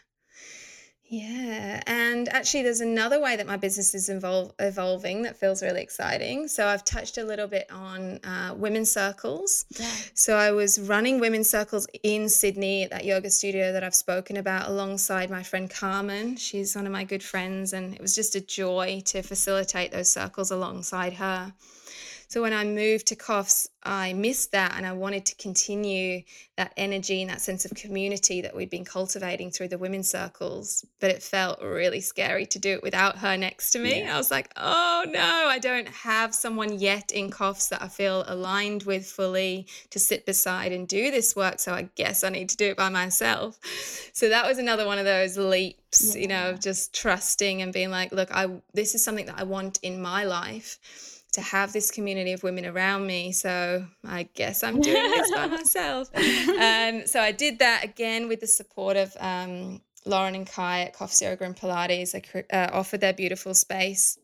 yeah, 1.12 1.82
and 1.88 2.30
actually, 2.30 2.62
there's 2.62 2.82
another 2.82 3.20
way 3.20 3.36
that 3.36 3.48
my 3.48 3.58
business 3.58 3.96
is 3.96 4.10
involve, 4.10 4.54
evolving 4.60 5.24
that 5.24 5.36
feels 5.36 5.64
really 5.64 5.82
exciting. 5.82 6.48
So, 6.48 6.68
I've 6.68 6.86
touched 6.86 7.18
a 7.18 7.24
little 7.24 7.48
bit 7.48 7.68
on 7.72 8.20
uh, 8.24 8.54
women's 8.56 8.92
circles. 8.92 9.66
Yeah. 9.80 9.92
So, 10.14 10.36
I 10.36 10.52
was 10.52 10.80
running 10.80 11.20
women's 11.20 11.50
circles 11.50 11.88
in 12.04 12.30
Sydney 12.30 12.84
at 12.84 12.92
that 12.92 13.06
yoga 13.06 13.32
studio 13.32 13.74
that 13.74 13.84
I've 13.84 13.96
spoken 13.96 14.38
about 14.38 14.70
alongside 14.70 15.32
my 15.32 15.42
friend 15.42 15.68
Carmen. 15.68 16.36
She's 16.36 16.76
one 16.76 16.86
of 16.86 16.92
my 16.92 17.06
good 17.06 17.24
friends, 17.24 17.74
and 17.74 17.96
it 17.96 18.02
was 18.02 18.14
just 18.14 18.36
a 18.36 18.42
joy 18.42 19.02
to 19.06 19.24
facilitate 19.24 19.92
those 19.92 20.12
circles 20.12 20.52
alongside 20.52 21.14
her. 21.14 21.54
So 22.30 22.44
when 22.44 22.54
I 22.54 22.64
moved 22.64 23.08
to 23.08 23.16
Coffs, 23.16 23.68
I 23.82 24.14
missed 24.14 24.52
that 24.52 24.76
and 24.78 24.86
I 24.86 24.92
wanted 24.92 25.26
to 25.26 25.36
continue 25.38 26.22
that 26.58 26.72
energy 26.78 27.22
and 27.22 27.30
that 27.32 27.42
sense 27.42 27.66
of 27.66 27.74
community 27.74 28.42
that 28.42 28.56
we'd 28.56 28.70
been 28.70 28.86
cultivating 28.86 29.50
through 29.50 29.70
the 29.70 29.80
women's 29.80 30.12
circles. 30.12 30.86
But 31.00 31.10
it 31.10 31.24
felt 31.24 31.60
really 31.60 32.02
scary 32.02 32.46
to 32.46 32.60
do 32.60 32.74
it 32.74 32.84
without 32.84 33.18
her 33.18 33.36
next 33.36 33.72
to 33.72 33.80
me. 33.80 34.02
Yeah. 34.02 34.14
I 34.14 34.18
was 34.18 34.30
like, 34.30 34.52
oh 34.58 35.06
no, 35.08 35.48
I 35.48 35.58
don't 35.58 35.88
have 35.88 36.36
someone 36.36 36.78
yet 36.78 37.12
in 37.12 37.32
Coffs 37.32 37.70
that 37.70 37.82
I 37.82 37.88
feel 37.88 38.24
aligned 38.28 38.84
with 38.84 39.08
fully 39.08 39.66
to 39.90 39.98
sit 39.98 40.28
beside 40.28 40.72
and 40.72 40.88
do 40.88 41.10
this 41.10 41.36
work. 41.36 41.58
So 41.58 41.74
I 41.74 41.90
guess 41.96 42.24
I 42.24 42.30
need 42.30 42.50
to 42.50 42.58
do 42.58 42.68
it 42.68 42.78
by 42.78 42.90
myself. 42.90 43.58
So 44.14 44.30
that 44.30 44.46
was 44.46 44.60
another 44.60 44.86
one 44.86 45.00
of 45.00 45.06
those 45.06 45.36
leaps, 45.36 46.14
yeah. 46.14 46.22
you 46.22 46.28
know, 46.28 46.50
of 46.52 46.60
just 46.60 46.94
trusting 46.94 47.64
and 47.64 47.74
being 47.74 47.90
like, 47.90 48.12
look, 48.12 48.30
I 48.32 48.62
this 48.76 48.94
is 48.94 49.04
something 49.04 49.26
that 49.26 49.40
I 49.40 49.46
want 49.46 49.80
in 49.82 50.00
my 50.00 50.26
life 50.26 50.78
to 51.34 51.42
have 51.42 51.74
this 51.74 51.92
community 51.92 52.34
of 52.34 52.44
women 52.44 52.66
around 52.66 53.06
me. 53.06 53.32
So 53.32 53.86
I 54.06 54.24
guess 54.34 54.64
I'm 54.64 54.82
doing 54.82 55.12
this 55.12 55.32
by 55.32 55.48
myself. 55.60 56.10
And 56.16 57.08
so 57.08 57.20
I 57.20 57.32
did 57.32 57.60
that 57.60 57.84
again 57.84 58.28
with 58.28 58.40
the 58.40 58.48
support 58.48 58.98
of 58.98 59.16
um, 59.20 59.82
Lauren 60.06 60.36
and 60.36 60.48
Kai 60.48 60.82
at 60.82 60.96
Coffs 60.96 61.22
Yoga 61.22 61.46
and 61.46 61.56
Pilates. 61.56 62.16
I 62.16 62.56
uh, 62.56 62.70
offered 62.74 63.02
their 63.02 63.14
beautiful 63.14 63.54
space 63.54 64.18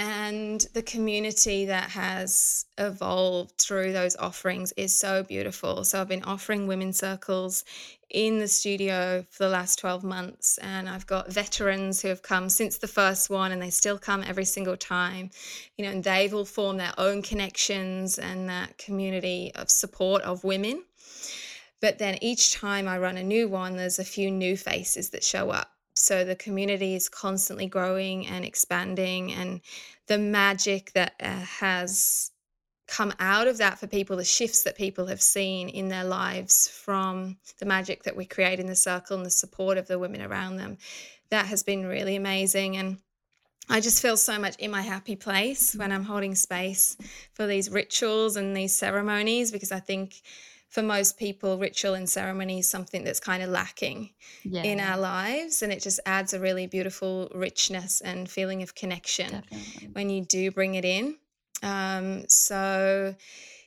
and 0.00 0.66
the 0.72 0.82
community 0.82 1.66
that 1.66 1.90
has 1.90 2.64
evolved 2.78 3.58
through 3.58 3.92
those 3.92 4.16
offerings 4.16 4.72
is 4.78 4.98
so 4.98 5.22
beautiful. 5.22 5.84
So 5.84 6.00
I've 6.00 6.08
been 6.08 6.22
offering 6.22 6.66
women's 6.66 6.98
circles 6.98 7.66
in 8.08 8.38
the 8.38 8.48
studio 8.48 9.26
for 9.28 9.44
the 9.44 9.50
last 9.50 9.78
12 9.78 10.02
months 10.02 10.56
and 10.62 10.88
I've 10.88 11.06
got 11.06 11.30
veterans 11.30 12.00
who 12.00 12.08
have 12.08 12.22
come 12.22 12.48
since 12.48 12.78
the 12.78 12.88
first 12.88 13.28
one 13.28 13.52
and 13.52 13.60
they 13.60 13.68
still 13.68 13.98
come 13.98 14.24
every 14.26 14.46
single 14.46 14.74
time. 14.74 15.32
You 15.76 15.84
know, 15.84 15.90
and 15.90 16.02
they've 16.02 16.32
all 16.32 16.46
formed 16.46 16.80
their 16.80 16.94
own 16.96 17.20
connections 17.20 18.18
and 18.18 18.48
that 18.48 18.78
community 18.78 19.52
of 19.54 19.70
support 19.70 20.22
of 20.22 20.44
women. 20.44 20.82
But 21.82 21.98
then 21.98 22.16
each 22.22 22.54
time 22.54 22.88
I 22.88 22.96
run 22.96 23.18
a 23.18 23.22
new 23.22 23.50
one, 23.50 23.76
there's 23.76 23.98
a 23.98 24.04
few 24.04 24.30
new 24.30 24.56
faces 24.56 25.10
that 25.10 25.22
show 25.22 25.50
up 25.50 25.70
so 26.00 26.24
the 26.24 26.36
community 26.36 26.94
is 26.94 27.08
constantly 27.08 27.66
growing 27.66 28.26
and 28.26 28.44
expanding, 28.44 29.32
and 29.32 29.60
the 30.06 30.18
magic 30.18 30.92
that 30.92 31.14
uh, 31.20 31.28
has 31.28 32.30
come 32.88 33.12
out 33.20 33.46
of 33.46 33.58
that 33.58 33.78
for 33.78 33.86
people, 33.86 34.16
the 34.16 34.24
shifts 34.24 34.64
that 34.64 34.76
people 34.76 35.06
have 35.06 35.22
seen 35.22 35.68
in 35.68 35.88
their 35.88 36.04
lives 36.04 36.66
from 36.68 37.36
the 37.58 37.66
magic 37.66 38.02
that 38.02 38.16
we 38.16 38.24
create 38.24 38.58
in 38.58 38.66
the 38.66 38.74
circle 38.74 39.16
and 39.16 39.24
the 39.24 39.30
support 39.30 39.78
of 39.78 39.86
the 39.86 39.98
women 39.98 40.20
around 40.20 40.56
them, 40.56 40.76
that 41.30 41.46
has 41.46 41.62
been 41.62 41.86
really 41.86 42.16
amazing. 42.16 42.76
And 42.76 42.98
I 43.68 43.80
just 43.80 44.02
feel 44.02 44.16
so 44.16 44.38
much 44.40 44.56
in 44.56 44.72
my 44.72 44.82
happy 44.82 45.14
place 45.14 45.76
when 45.76 45.92
I'm 45.92 46.02
holding 46.02 46.34
space 46.34 46.96
for 47.34 47.46
these 47.46 47.70
rituals 47.70 48.36
and 48.36 48.56
these 48.56 48.74
ceremonies 48.74 49.52
because 49.52 49.70
I 49.70 49.78
think 49.78 50.22
for 50.70 50.82
most 50.82 51.18
people, 51.18 51.58
ritual 51.58 51.94
and 51.94 52.08
ceremony 52.08 52.60
is 52.60 52.70
something 52.70 53.02
that's 53.02 53.18
kind 53.18 53.42
of 53.42 53.50
lacking 53.50 54.10
yeah. 54.44 54.62
in 54.62 54.78
our 54.78 54.96
lives. 54.96 55.62
And 55.62 55.72
it 55.72 55.82
just 55.82 55.98
adds 56.06 56.32
a 56.32 56.38
really 56.38 56.68
beautiful 56.68 57.28
richness 57.34 58.00
and 58.00 58.30
feeling 58.30 58.62
of 58.62 58.76
connection 58.76 59.30
Definitely. 59.32 59.88
when 59.92 60.10
you 60.10 60.24
do 60.24 60.52
bring 60.52 60.76
it 60.76 60.84
in. 60.84 61.16
Um, 61.64 62.24
so, 62.28 63.16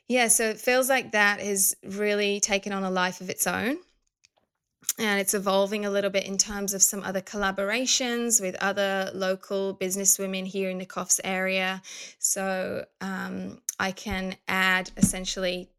yeah, 0.07 0.29
so 0.29 0.45
it 0.45 0.61
feels 0.61 0.87
like 0.87 1.11
that 1.11 1.41
has 1.41 1.75
really 1.83 2.39
taken 2.39 2.71
on 2.71 2.83
a 2.83 2.91
life 2.91 3.19
of 3.19 3.29
its 3.29 3.47
own. 3.47 3.77
And 4.97 5.19
it's 5.19 5.33
evolving 5.33 5.85
a 5.85 5.89
little 5.89 6.11
bit 6.11 6.25
in 6.25 6.37
terms 6.37 6.73
of 6.73 6.81
some 6.81 7.03
other 7.03 7.21
collaborations 7.21 8.39
with 8.39 8.55
other 8.61 9.11
local 9.13 9.75
businesswomen 9.75 10.45
here 10.45 10.69
in 10.69 10.77
the 10.77 10.85
Coffs 10.85 11.19
area. 11.23 11.81
So 12.19 12.85
um, 13.01 13.59
I 13.79 13.91
can 13.91 14.35
add 14.47 14.91
essentially 14.95 15.69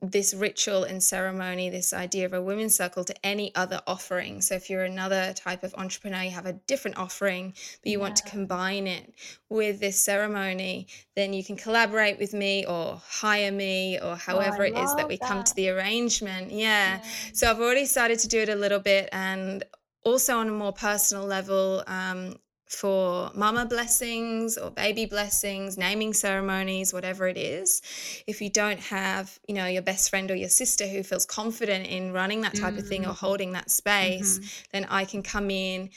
this 0.00 0.32
ritual 0.32 0.84
and 0.84 1.02
ceremony, 1.02 1.70
this 1.70 1.92
idea 1.92 2.24
of 2.24 2.32
a 2.32 2.40
women's 2.40 2.74
circle 2.74 3.04
to 3.04 3.26
any 3.26 3.52
other 3.56 3.80
offering. 3.86 4.40
So, 4.40 4.54
if 4.54 4.70
you're 4.70 4.84
another 4.84 5.32
type 5.34 5.64
of 5.64 5.74
entrepreneur, 5.74 6.22
you 6.22 6.30
have 6.30 6.46
a 6.46 6.52
different 6.52 6.98
offering, 6.98 7.52
but 7.82 7.90
you 7.90 7.98
yeah. 7.98 8.02
want 8.02 8.16
to 8.16 8.22
combine 8.28 8.86
it 8.86 9.12
with 9.48 9.80
this 9.80 10.00
ceremony, 10.00 10.86
then 11.16 11.32
you 11.32 11.42
can 11.42 11.56
collaborate 11.56 12.18
with 12.18 12.32
me 12.32 12.64
or 12.66 13.00
hire 13.04 13.50
me 13.50 13.98
or 13.98 14.12
oh, 14.12 14.14
however 14.14 14.62
oh, 14.62 14.66
it 14.66 14.78
is 14.78 14.94
that 14.94 15.08
we 15.08 15.16
that. 15.16 15.26
come 15.26 15.42
to 15.42 15.54
the 15.54 15.68
arrangement. 15.70 16.52
Yeah. 16.52 17.00
yeah. 17.02 17.02
So, 17.32 17.50
I've 17.50 17.60
already 17.60 17.86
started 17.86 18.20
to 18.20 18.28
do 18.28 18.40
it 18.40 18.48
a 18.48 18.56
little 18.56 18.80
bit 18.80 19.08
and 19.10 19.64
also 20.04 20.38
on 20.38 20.48
a 20.48 20.52
more 20.52 20.72
personal 20.72 21.24
level, 21.24 21.82
um, 21.86 22.36
for 22.68 23.30
mama 23.34 23.64
blessings 23.64 24.58
or 24.58 24.70
baby 24.70 25.06
blessings, 25.06 25.78
naming 25.78 26.12
ceremonies, 26.12 26.92
whatever 26.92 27.26
it 27.26 27.38
is. 27.38 27.80
If 28.26 28.40
you 28.40 28.50
don't 28.50 28.80
have, 28.80 29.38
you 29.48 29.54
know, 29.54 29.66
your 29.66 29.82
best 29.82 30.10
friend 30.10 30.30
or 30.30 30.34
your 30.34 30.50
sister 30.50 30.86
who 30.86 31.02
feels 31.02 31.24
confident 31.24 31.86
in 31.86 32.12
running 32.12 32.42
that 32.42 32.54
type 32.54 32.74
mm. 32.74 32.78
of 32.78 32.86
thing 32.86 33.06
or 33.06 33.12
mm. 33.12 33.18
holding 33.18 33.52
that 33.52 33.70
space, 33.70 34.38
mm-hmm. 34.38 34.48
then 34.72 34.86
I 34.90 35.04
can 35.04 35.22
come 35.22 35.50
in, 35.50 35.90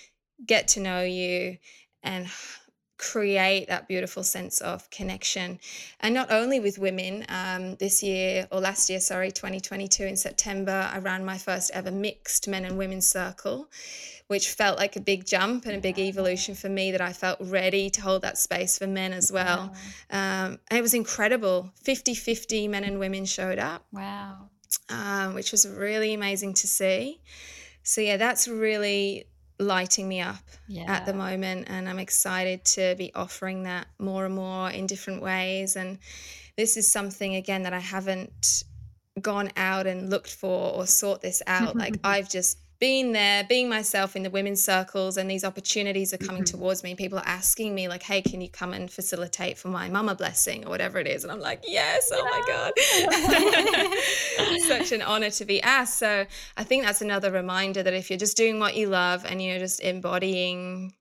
get 0.46 0.70
to 0.70 0.80
know 0.80 1.04
you 1.04 1.58
and 2.04 2.28
create 3.02 3.68
that 3.68 3.88
beautiful 3.88 4.24
sense 4.24 4.62
of 4.62 4.90
connection. 4.92 5.60
And 6.00 6.14
not 6.14 6.32
only 6.32 6.60
with 6.60 6.78
women, 6.78 7.26
um, 7.30 7.76
this 7.76 8.04
year 8.04 8.48
or 8.52 8.60
last 8.60 8.90
year, 8.90 9.00
sorry, 9.00 9.32
2022 9.32 10.04
in 10.04 10.16
September, 10.16 10.90
I 10.94 11.00
ran 11.00 11.26
my 11.26 11.38
first 11.38 11.72
ever 11.74 11.92
mixed 11.92 12.48
men 12.48 12.64
and 12.64 12.78
women's 12.78 13.08
circle 13.08 13.68
which 14.28 14.48
felt 14.48 14.78
like 14.78 14.96
a 14.96 15.02
big 15.02 15.26
jump 15.26 15.66
and 15.66 15.76
a 15.76 15.80
big 15.82 16.00
evolution 16.00 16.56
for 16.56 16.70
me 16.70 16.92
that 16.92 17.02
I 17.02 17.12
felt 17.12 17.38
ready 17.42 17.90
to 17.90 18.02
hold 18.02 18.22
that 18.22 18.38
space 18.38 18.78
for 18.78 18.88
men 18.88 19.12
as 19.12 19.30
well. 19.30 19.76
Um, 20.10 20.58
it 20.72 20.82
was 20.82 20.94
incredible. 20.94 21.70
50 21.84 22.14
50 22.14 22.70
men 22.70 22.86
and 22.86 22.98
women 22.98 23.26
showed 23.26 23.60
up. 23.60 23.84
Wow. 23.92 24.48
Um, 24.88 25.34
which 25.34 25.52
was 25.52 25.68
really 25.68 26.14
amazing 26.14 26.54
to 26.54 26.68
see. 26.68 27.20
So, 27.84 28.00
yeah, 28.00 28.16
that's 28.16 28.48
really 28.48 29.26
lighting 29.62 30.08
me 30.08 30.22
up 30.22 30.44
yeah. 30.68 30.86
at 30.88 31.06
the 31.06 31.14
moment. 31.14 31.68
And 31.70 31.88
I'm 31.88 32.00
excited 32.00 32.66
to 32.66 32.96
be 32.98 33.12
offering 33.14 33.64
that 33.64 33.88
more 34.00 34.26
and 34.26 34.36
more 34.36 34.70
in 34.70 34.88
different 34.88 35.22
ways. 35.22 35.76
And 35.76 36.00
this 36.58 36.78
is 36.78 36.92
something, 36.92 37.36
again, 37.36 37.64
that 37.64 37.74
I 37.74 37.80
haven't 37.80 38.64
gone 39.22 39.52
out 39.56 39.88
and 39.88 40.10
looked 40.10 40.34
for 40.34 40.74
or 40.74 40.86
sought 40.88 41.22
this 41.22 41.42
out. 41.48 41.76
like, 41.76 41.96
I've 42.04 42.30
just 42.30 42.58
being 42.82 43.12
there, 43.12 43.44
being 43.44 43.70
myself 43.70 44.16
in 44.16 44.24
the 44.24 44.30
women's 44.32 44.62
circles, 44.62 45.16
and 45.16 45.30
these 45.30 45.46
opportunities 45.46 46.14
are 46.16 46.18
coming 46.18 46.42
mm-hmm. 46.44 46.58
towards 46.58 46.84
me. 46.84 46.96
People 46.96 47.20
are 47.20 47.28
asking 47.28 47.76
me, 47.76 47.88
like, 47.88 48.02
hey, 48.02 48.24
can 48.24 48.42
you 48.42 48.50
come 48.50 48.74
and 48.74 48.90
facilitate 48.92 49.56
for 49.60 49.68
my 49.68 49.88
mama 49.88 50.16
blessing 50.16 50.66
or 50.66 50.70
whatever 50.70 50.98
it 50.98 51.06
is? 51.06 51.24
And 51.24 51.32
I'm 51.32 51.40
like, 51.40 51.64
yes, 51.66 52.12
oh 52.12 52.26
my 52.26 52.42
God. 54.48 54.60
Such 54.68 54.92
an 54.94 55.04
honor 55.04 55.30
to 55.30 55.46
be 55.46 55.62
asked. 55.62 56.00
So 56.00 56.26
I 56.58 56.64
think 56.64 56.84
that's 56.84 57.02
another 57.02 57.32
reminder 57.32 57.84
that 57.84 57.94
if 57.94 58.10
you're 58.10 58.18
just 58.18 58.36
doing 58.36 58.60
what 58.60 58.76
you 58.76 58.88
love 58.88 59.26
and 59.26 59.40
you're 59.40 59.60
just 59.60 59.80
embodying 59.82 60.94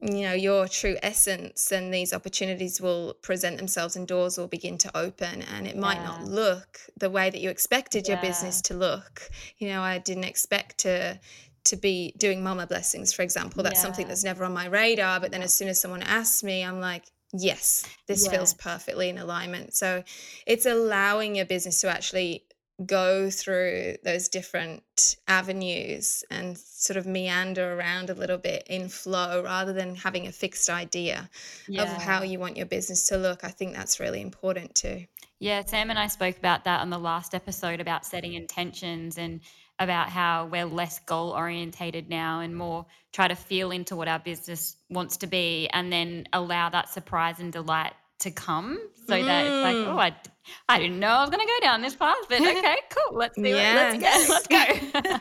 you 0.00 0.22
know 0.22 0.32
your 0.32 0.68
true 0.68 0.96
essence 1.02 1.72
and 1.72 1.92
these 1.92 2.12
opportunities 2.12 2.80
will 2.80 3.14
present 3.22 3.56
themselves 3.56 3.96
and 3.96 4.06
doors 4.06 4.36
will 4.36 4.48
begin 4.48 4.76
to 4.76 4.96
open 4.96 5.42
and 5.54 5.66
it 5.66 5.76
might 5.76 5.96
yeah. 5.96 6.04
not 6.04 6.24
look 6.24 6.80
the 6.98 7.08
way 7.10 7.30
that 7.30 7.40
you 7.40 7.48
expected 7.48 8.06
yeah. 8.06 8.14
your 8.14 8.22
business 8.22 8.60
to 8.60 8.74
look 8.74 9.30
you 9.58 9.68
know 9.68 9.80
i 9.82 9.98
didn't 9.98 10.24
expect 10.24 10.78
to 10.78 11.18
to 11.64 11.76
be 11.76 12.14
doing 12.18 12.42
mama 12.42 12.66
blessings 12.66 13.12
for 13.12 13.22
example 13.22 13.62
that's 13.62 13.78
yeah. 13.78 13.82
something 13.82 14.06
that's 14.08 14.24
never 14.24 14.44
on 14.44 14.52
my 14.52 14.66
radar 14.66 15.18
but 15.20 15.30
then 15.30 15.42
as 15.42 15.54
soon 15.54 15.68
as 15.68 15.80
someone 15.80 16.02
asks 16.02 16.42
me 16.42 16.62
i'm 16.62 16.80
like 16.80 17.04
yes 17.32 17.84
this 18.06 18.28
feels 18.28 18.54
perfectly 18.54 19.08
in 19.08 19.18
alignment 19.18 19.74
so 19.74 20.02
it's 20.46 20.64
allowing 20.64 21.34
your 21.34 21.44
business 21.44 21.80
to 21.80 21.88
actually 21.88 22.45
go 22.84 23.30
through 23.30 23.96
those 24.04 24.28
different 24.28 25.16
avenues 25.26 26.24
and 26.30 26.58
sort 26.58 26.98
of 26.98 27.06
meander 27.06 27.74
around 27.74 28.10
a 28.10 28.14
little 28.14 28.36
bit 28.36 28.66
in 28.68 28.88
flow 28.88 29.42
rather 29.42 29.72
than 29.72 29.94
having 29.94 30.26
a 30.26 30.32
fixed 30.32 30.68
idea 30.68 31.30
yeah. 31.68 31.82
of 31.82 32.02
how 32.02 32.22
you 32.22 32.38
want 32.38 32.56
your 32.56 32.66
business 32.66 33.08
to 33.08 33.16
look. 33.16 33.44
I 33.44 33.48
think 33.48 33.74
that's 33.74 33.98
really 33.98 34.20
important 34.20 34.74
too. 34.74 35.06
Yeah, 35.38 35.64
Sam 35.64 35.90
and 35.90 35.98
I 35.98 36.08
spoke 36.08 36.36
about 36.38 36.64
that 36.64 36.80
on 36.80 36.90
the 36.90 36.98
last 36.98 37.34
episode 37.34 37.80
about 37.80 38.04
setting 38.04 38.34
intentions 38.34 39.16
and 39.18 39.40
about 39.78 40.08
how 40.08 40.46
we're 40.46 40.64
less 40.64 40.98
goal 41.00 41.30
orientated 41.30 42.08
now 42.08 42.40
and 42.40 42.56
more 42.56 42.86
try 43.12 43.28
to 43.28 43.34
feel 43.34 43.70
into 43.70 43.96
what 43.96 44.08
our 44.08 44.18
business 44.18 44.76
wants 44.88 45.18
to 45.18 45.26
be 45.26 45.68
and 45.72 45.92
then 45.92 46.26
allow 46.32 46.68
that 46.70 46.88
surprise 46.88 47.40
and 47.40 47.52
delight 47.52 47.92
to 48.18 48.30
come 48.30 48.78
so 49.06 49.14
mm. 49.14 49.24
that 49.24 49.44
it's 49.44 49.64
like, 49.64 49.76
oh, 49.76 49.98
I, 49.98 50.16
I 50.68 50.78
didn't 50.78 50.98
know 50.98 51.08
I 51.08 51.20
was 51.20 51.30
going 51.30 51.46
to 51.46 51.52
go 51.52 51.66
down 51.66 51.82
this 51.82 51.94
path, 51.94 52.16
but 52.28 52.40
okay, 52.40 52.76
cool. 52.90 53.16
Let's 53.18 53.36
do 53.36 53.48
yes. 53.48 53.94
it. 53.94 54.28
Let's 54.28 54.46
go. 54.46 55.20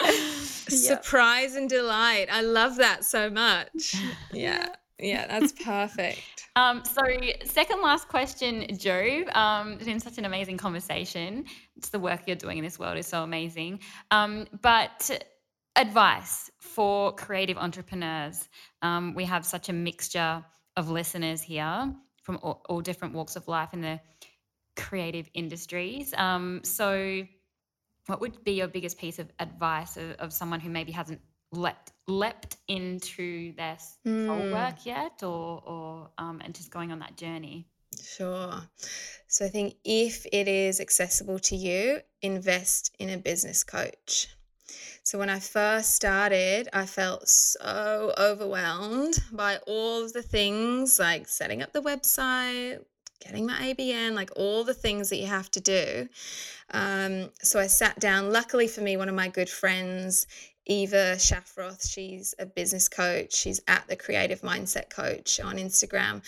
Let's 0.00 0.68
go. 0.68 0.76
Surprise 0.76 1.54
and 1.54 1.68
delight. 1.68 2.28
I 2.30 2.42
love 2.42 2.76
that 2.76 3.04
so 3.04 3.30
much. 3.30 3.94
Yeah. 4.32 4.68
Yeah, 5.00 5.26
that's 5.26 5.52
perfect. 5.52 6.46
um, 6.56 6.82
so, 6.84 7.02
second 7.44 7.82
last 7.82 8.08
question, 8.08 8.66
Joe. 8.78 9.24
Um, 9.34 9.72
it's 9.72 9.84
been 9.84 9.98
such 9.98 10.18
an 10.18 10.24
amazing 10.24 10.56
conversation. 10.56 11.44
It's 11.76 11.88
the 11.88 11.98
work 11.98 12.22
you're 12.26 12.36
doing 12.36 12.58
in 12.58 12.64
this 12.64 12.78
world 12.78 12.96
is 12.96 13.06
so 13.06 13.22
amazing. 13.22 13.80
Um, 14.12 14.46
but 14.62 15.10
advice 15.76 16.50
for 16.60 17.12
creative 17.12 17.58
entrepreneurs. 17.58 18.48
Um, 18.82 19.14
we 19.14 19.24
have 19.24 19.44
such 19.44 19.68
a 19.68 19.72
mixture 19.72 20.44
of 20.76 20.90
listeners 20.90 21.42
here 21.42 21.92
from 22.22 22.38
all, 22.42 22.62
all 22.68 22.80
different 22.80 23.14
walks 23.14 23.36
of 23.36 23.48
life 23.48 23.72
in 23.72 23.80
the 23.80 24.00
creative 24.76 25.28
industries. 25.34 26.14
Um, 26.14 26.60
so, 26.62 27.26
what 28.06 28.20
would 28.20 28.44
be 28.44 28.52
your 28.52 28.68
biggest 28.68 28.98
piece 28.98 29.18
of 29.18 29.30
advice 29.38 29.96
of, 29.96 30.12
of 30.12 30.32
someone 30.32 30.60
who 30.60 30.68
maybe 30.68 30.92
hasn't 30.92 31.20
leapt 31.52 31.92
leapt 32.06 32.56
into 32.68 33.54
their 33.54 33.78
mm. 34.06 34.26
soul 34.26 34.52
work 34.52 34.84
yet, 34.84 35.22
or 35.22 35.62
or 35.64 36.10
um, 36.18 36.40
and 36.44 36.54
just 36.54 36.70
going 36.70 36.92
on 36.92 36.98
that 36.98 37.16
journey? 37.16 37.66
Sure. 38.02 38.62
So 39.28 39.44
I 39.44 39.48
think 39.48 39.74
if 39.84 40.26
it 40.32 40.48
is 40.48 40.80
accessible 40.80 41.38
to 41.40 41.56
you, 41.56 42.00
invest 42.22 42.94
in 42.98 43.10
a 43.10 43.18
business 43.18 43.62
coach. 43.62 44.28
So 45.02 45.18
when 45.18 45.28
I 45.28 45.38
first 45.38 45.94
started, 45.94 46.68
I 46.72 46.86
felt 46.86 47.28
so 47.28 48.14
overwhelmed 48.18 49.22
by 49.32 49.58
all 49.66 50.02
of 50.02 50.12
the 50.14 50.22
things 50.22 50.98
like 50.98 51.28
setting 51.28 51.62
up 51.62 51.72
the 51.72 51.82
website, 51.82 52.80
getting 53.24 53.46
my 53.46 53.74
ABN, 53.74 54.12
like 54.12 54.30
all 54.36 54.64
the 54.64 54.74
things 54.74 55.08
that 55.10 55.16
you 55.16 55.26
have 55.26 55.50
to 55.52 55.60
do. 55.60 56.08
Um, 56.72 57.30
so 57.42 57.58
I 57.58 57.66
sat 57.66 57.98
down. 57.98 58.30
Luckily 58.30 58.68
for 58.68 58.80
me, 58.80 58.96
one 58.96 59.08
of 59.08 59.14
my 59.14 59.28
good 59.28 59.48
friends, 59.48 60.26
Eva 60.66 61.16
Shafroth, 61.16 61.90
she's 61.90 62.34
a 62.38 62.46
business 62.46 62.88
coach. 62.88 63.34
She's 63.34 63.60
at 63.68 63.86
the 63.88 63.96
Creative 63.96 64.40
Mindset 64.40 64.90
Coach 64.90 65.40
on 65.40 65.56
Instagram 65.56 66.22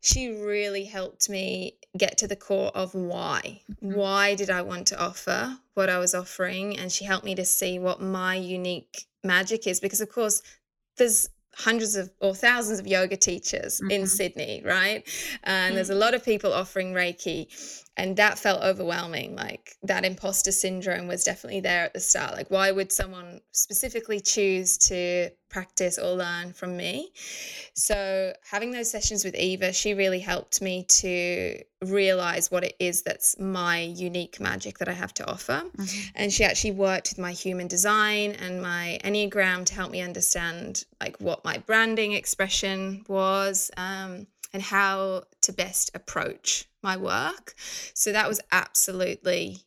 she 0.00 0.28
really 0.28 0.84
helped 0.84 1.28
me 1.28 1.74
get 1.96 2.18
to 2.18 2.28
the 2.28 2.36
core 2.36 2.70
of 2.74 2.94
why. 2.94 3.62
Mm-hmm. 3.82 3.94
Why 3.94 4.34
did 4.34 4.50
I 4.50 4.62
want 4.62 4.86
to 4.88 5.02
offer 5.02 5.58
what 5.74 5.88
I 5.88 5.98
was 5.98 6.14
offering? 6.14 6.78
And 6.78 6.92
she 6.92 7.04
helped 7.04 7.24
me 7.24 7.34
to 7.34 7.44
see 7.44 7.78
what 7.78 8.00
my 8.00 8.36
unique 8.36 9.06
magic 9.24 9.66
is. 9.66 9.80
Because, 9.80 10.00
of 10.00 10.10
course, 10.10 10.42
there's 10.96 11.28
hundreds 11.56 11.96
of 11.96 12.10
or 12.20 12.34
thousands 12.34 12.78
of 12.78 12.86
yoga 12.86 13.16
teachers 13.16 13.80
mm-hmm. 13.80 13.90
in 13.90 14.06
Sydney, 14.06 14.62
right? 14.64 15.02
And 15.44 15.68
mm-hmm. 15.68 15.74
there's 15.74 15.90
a 15.90 15.94
mm. 15.94 16.00
lot 16.00 16.14
of 16.14 16.24
people 16.24 16.52
offering 16.52 16.92
Reiki 16.92 17.48
and 17.98 18.16
that 18.16 18.38
felt 18.38 18.62
overwhelming 18.62 19.36
like 19.36 19.76
that 19.82 20.04
imposter 20.04 20.52
syndrome 20.52 21.06
was 21.08 21.24
definitely 21.24 21.60
there 21.60 21.84
at 21.84 21.92
the 21.92 22.00
start 22.00 22.32
like 22.34 22.50
why 22.50 22.70
would 22.70 22.90
someone 22.90 23.40
specifically 23.52 24.20
choose 24.20 24.78
to 24.78 25.28
practice 25.50 25.98
or 25.98 26.12
learn 26.14 26.52
from 26.52 26.76
me 26.76 27.10
So, 27.74 28.32
having 28.50 28.72
those 28.72 28.90
sessions 28.90 29.24
with 29.24 29.36
Eva, 29.36 29.72
she 29.72 29.94
really 29.94 30.18
helped 30.18 30.60
me 30.60 30.84
to 31.00 31.62
realize 31.84 32.50
what 32.50 32.64
it 32.64 32.74
is 32.80 33.02
that's 33.02 33.38
my 33.38 33.78
unique 33.80 34.40
magic 34.40 34.78
that 34.78 34.88
I 34.88 34.92
have 34.92 35.14
to 35.14 35.30
offer. 35.30 35.62
Mm-hmm. 35.76 36.08
And 36.16 36.32
she 36.32 36.42
actually 36.42 36.72
worked 36.72 37.10
with 37.10 37.18
my 37.18 37.30
human 37.30 37.68
design 37.68 38.32
and 38.32 38.60
my 38.60 38.98
Enneagram 39.04 39.64
to 39.66 39.74
help 39.74 39.92
me 39.92 40.00
understand 40.00 40.84
like 41.00 41.16
what 41.20 41.44
my 41.44 41.58
branding 41.58 42.14
expression 42.14 43.04
was 43.06 43.70
um, 43.76 44.26
and 44.52 44.62
how 44.62 45.24
to 45.42 45.52
best 45.52 45.90
approach 45.94 46.68
my 46.82 46.96
work. 46.96 47.54
So, 47.94 48.12
that 48.12 48.28
was 48.28 48.40
absolutely 48.52 49.58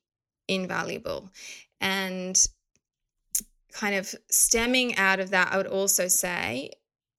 invaluable. 0.47 1.31
And 1.79 2.39
kind 3.71 3.95
of 3.95 4.13
stemming 4.29 4.95
out 4.97 5.19
of 5.19 5.29
that, 5.31 5.51
I 5.51 5.57
would 5.57 5.67
also 5.67 6.07
say 6.07 6.71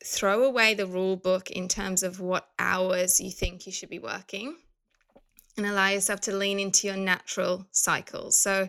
throw 0.05 0.45
away 0.45 0.75
the 0.75 0.87
rule 0.87 1.17
book 1.17 1.51
in 1.51 1.69
terms 1.69 2.03
of 2.03 2.21
what 2.21 2.49
hours 2.59 3.21
you 3.21 3.31
think 3.31 3.67
you 3.67 3.73
should 3.73 3.89
be 3.89 3.99
working 3.99 4.57
and 5.57 5.67
allow 5.67 5.89
yourself 5.89 6.21
to 6.21 6.35
lean 6.35 6.59
into 6.59 6.87
your 6.87 6.97
natural 6.97 7.67
cycles. 7.71 8.37
So, 8.39 8.69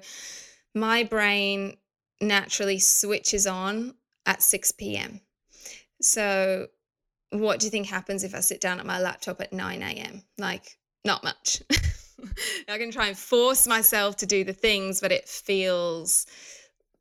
my 0.75 1.03
brain 1.03 1.77
naturally 2.19 2.79
switches 2.79 3.45
on 3.45 3.95
at 4.25 4.41
6 4.41 4.71
p.m. 4.73 5.21
So, 6.01 6.67
what 7.39 7.59
do 7.59 7.65
you 7.65 7.71
think 7.71 7.87
happens 7.87 8.23
if 8.23 8.35
I 8.35 8.39
sit 8.39 8.61
down 8.61 8.79
at 8.79 8.85
my 8.85 8.99
laptop 8.99 9.41
at 9.41 9.53
9 9.53 9.81
a.m.? 9.81 10.23
Like, 10.37 10.77
not 11.05 11.23
much. 11.23 11.61
I 12.69 12.77
can 12.77 12.91
try 12.91 13.07
and 13.07 13.17
force 13.17 13.67
myself 13.67 14.17
to 14.17 14.25
do 14.25 14.43
the 14.43 14.53
things, 14.53 15.01
but 15.01 15.11
it 15.11 15.27
feels 15.27 16.25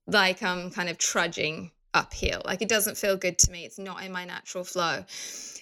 like 0.06 0.42
I'm 0.42 0.70
kind 0.70 0.88
of 0.88 0.98
trudging 0.98 1.70
uphill. 1.94 2.42
Like 2.44 2.62
it 2.62 2.68
doesn't 2.68 2.96
feel 2.96 3.16
good 3.16 3.38
to 3.40 3.50
me. 3.50 3.64
It's 3.64 3.78
not 3.78 4.02
in 4.02 4.12
my 4.12 4.24
natural 4.24 4.64
flow. 4.64 5.04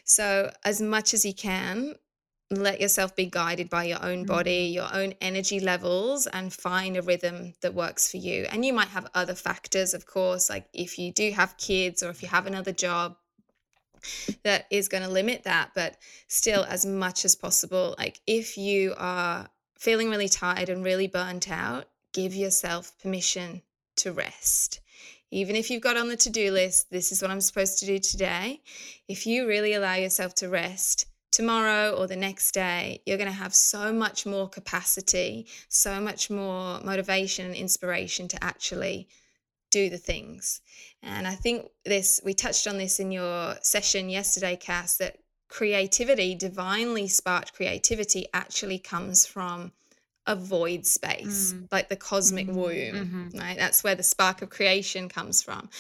So, 0.04 0.50
as 0.64 0.80
much 0.80 1.14
as 1.14 1.24
you 1.24 1.34
can, 1.34 1.94
let 2.50 2.80
yourself 2.80 3.14
be 3.14 3.26
guided 3.26 3.70
by 3.70 3.84
your 3.84 4.04
own 4.04 4.24
body, 4.24 4.66
mm-hmm. 4.66 4.74
your 4.74 4.88
own 4.92 5.14
energy 5.20 5.60
levels, 5.60 6.26
and 6.26 6.52
find 6.52 6.96
a 6.96 7.02
rhythm 7.02 7.54
that 7.62 7.74
works 7.74 8.10
for 8.10 8.16
you. 8.16 8.46
And 8.50 8.64
you 8.64 8.72
might 8.72 8.88
have 8.88 9.06
other 9.14 9.34
factors, 9.34 9.94
of 9.94 10.06
course, 10.06 10.50
like 10.50 10.66
if 10.72 10.98
you 10.98 11.12
do 11.12 11.30
have 11.30 11.56
kids 11.58 12.02
or 12.02 12.10
if 12.10 12.22
you 12.22 12.28
have 12.28 12.46
another 12.46 12.72
job 12.72 13.16
that 14.42 14.66
is 14.70 14.88
going 14.88 15.02
to 15.02 15.08
limit 15.08 15.44
that. 15.44 15.70
But 15.74 15.96
still, 16.28 16.64
as 16.64 16.84
much 16.86 17.24
as 17.24 17.34
possible, 17.34 17.94
like 17.98 18.20
if 18.26 18.56
you 18.56 18.94
are 18.96 19.48
feeling 19.78 20.10
really 20.10 20.28
tired 20.28 20.68
and 20.68 20.84
really 20.84 21.06
burnt 21.06 21.50
out, 21.50 21.86
give 22.12 22.34
yourself 22.34 22.92
permission 23.00 23.62
to 23.96 24.12
rest. 24.12 24.80
Even 25.30 25.54
if 25.54 25.70
you've 25.70 25.82
got 25.82 25.96
on 25.96 26.08
the 26.08 26.16
to 26.16 26.30
do 26.30 26.50
list, 26.50 26.90
this 26.90 27.12
is 27.12 27.22
what 27.22 27.30
I'm 27.30 27.40
supposed 27.40 27.78
to 27.78 27.86
do 27.86 27.98
today. 27.98 28.60
If 29.08 29.26
you 29.26 29.46
really 29.46 29.74
allow 29.74 29.94
yourself 29.94 30.34
to 30.36 30.48
rest, 30.48 31.06
tomorrow 31.30 31.92
or 31.92 32.06
the 32.06 32.16
next 32.16 32.52
day, 32.52 33.02
you're 33.06 33.16
going 33.16 33.30
to 33.30 33.32
have 33.32 33.54
so 33.54 33.92
much 33.92 34.26
more 34.26 34.48
capacity, 34.48 35.46
so 35.68 36.00
much 36.00 36.30
more 36.30 36.80
motivation 36.80 37.46
and 37.46 37.54
inspiration 37.54 38.26
to 38.28 38.44
actually 38.44 39.08
do 39.70 39.90
the 39.90 39.98
things. 39.98 40.60
And 41.02 41.26
I 41.26 41.34
think 41.34 41.68
this, 41.84 42.20
we 42.24 42.34
touched 42.34 42.66
on 42.66 42.78
this 42.78 43.00
in 43.00 43.10
your 43.10 43.54
session 43.62 44.10
yesterday, 44.10 44.56
Cass, 44.56 44.98
that 44.98 45.18
creativity, 45.48 46.34
divinely 46.34 47.08
sparked 47.08 47.54
creativity, 47.54 48.26
actually 48.34 48.78
comes 48.78 49.26
from 49.26 49.72
a 50.26 50.36
void 50.36 50.86
space, 50.86 51.52
mm. 51.52 51.66
like 51.72 51.88
the 51.88 51.96
cosmic 51.96 52.46
mm. 52.46 52.54
womb, 52.54 52.94
mm-hmm. 52.94 53.38
right? 53.38 53.56
That's 53.56 53.82
where 53.82 53.94
the 53.94 54.02
spark 54.02 54.42
of 54.42 54.50
creation 54.50 55.08
comes 55.08 55.42
from. 55.42 55.70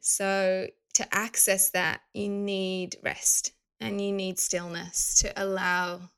So, 0.00 0.68
to 0.94 1.14
access 1.14 1.70
that, 1.70 2.02
you 2.12 2.28
need 2.28 2.96
rest 3.02 3.52
and 3.80 4.00
you 4.00 4.12
need 4.12 4.38
stillness 4.38 5.14
to 5.22 5.32
allow 5.42 6.10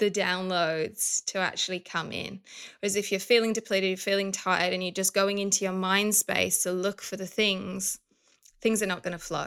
the 0.00 0.10
downloads 0.10 1.24
to 1.26 1.38
actually 1.38 1.78
come 1.78 2.10
in. 2.10 2.40
Whereas 2.80 2.96
if 2.96 3.12
you're 3.12 3.20
feeling 3.20 3.52
depleted, 3.52 3.88
you're 3.88 3.96
feeling 3.96 4.32
tired, 4.32 4.72
and 4.72 4.82
you're 4.82 4.92
just 4.92 5.14
going 5.14 5.38
into 5.38 5.64
your 5.64 5.72
mind 5.72 6.16
space 6.16 6.64
to 6.64 6.72
look 6.72 7.00
for 7.00 7.16
the 7.16 7.26
things, 7.26 8.00
things 8.60 8.82
are 8.82 8.86
not 8.86 9.04
going 9.04 9.12
to 9.12 9.18
flow. 9.18 9.44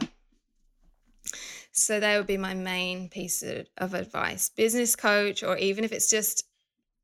So 1.72 2.00
that 2.00 2.16
would 2.16 2.26
be 2.26 2.38
my 2.38 2.54
main 2.54 3.08
piece 3.08 3.42
of 3.42 3.94
advice. 3.94 4.48
Business 4.48 4.96
coach, 4.96 5.42
or 5.42 5.58
even 5.58 5.84
if 5.84 5.92
it's 5.92 6.08
just 6.08 6.46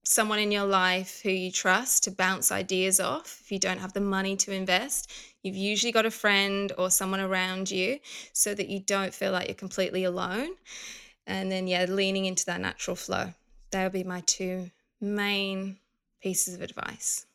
someone 0.04 0.38
in 0.38 0.50
your 0.50 0.64
life 0.64 1.20
who 1.22 1.30
you 1.30 1.52
trust 1.52 2.04
to 2.04 2.10
bounce 2.10 2.50
ideas 2.50 3.00
off 3.00 3.38
if 3.42 3.52
you 3.52 3.58
don't 3.58 3.78
have 3.78 3.92
the 3.92 4.00
money 4.00 4.34
to 4.34 4.52
invest. 4.52 5.12
You've 5.42 5.56
usually 5.56 5.92
got 5.92 6.06
a 6.06 6.10
friend 6.10 6.72
or 6.78 6.90
someone 6.90 7.20
around 7.20 7.70
you 7.70 7.98
so 8.32 8.54
that 8.54 8.68
you 8.68 8.80
don't 8.80 9.12
feel 9.12 9.32
like 9.32 9.48
you're 9.48 9.54
completely 9.54 10.04
alone. 10.04 10.50
And 11.26 11.52
then, 11.52 11.66
yeah, 11.66 11.84
leaning 11.88 12.24
into 12.24 12.46
that 12.46 12.60
natural 12.60 12.96
flow. 12.96 13.34
That 13.70 13.84
would 13.84 13.92
be 13.92 14.04
my 14.04 14.20
two 14.26 14.70
main 15.00 15.78
pieces 16.22 16.54
of 16.54 16.62
advice. 16.62 17.26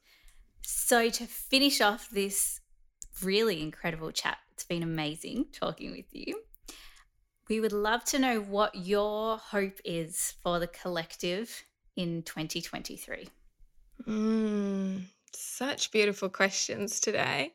So, 0.62 1.10
to 1.10 1.26
finish 1.26 1.80
off 1.82 2.10
this 2.10 2.60
really 3.24 3.62
incredible 3.62 4.12
chat, 4.12 4.38
it's 4.52 4.64
been 4.64 4.84
amazing 4.84 5.45
talking 5.52 5.91
with 5.91 6.06
you. 6.12 6.41
We 7.48 7.60
would 7.60 7.74
love 7.74 8.03
to 8.06 8.20
know 8.20 8.41
what 8.41 8.76
your 8.76 9.38
hope 9.38 9.80
is 9.86 10.34
for 10.41 10.60
the 10.60 10.68
collective 10.68 11.64
in 11.95 12.24
2023? 12.24 13.28
Mm, 14.07 15.03
such 15.34 15.91
beautiful 15.91 16.30
questions 16.30 16.99
today. 16.99 17.53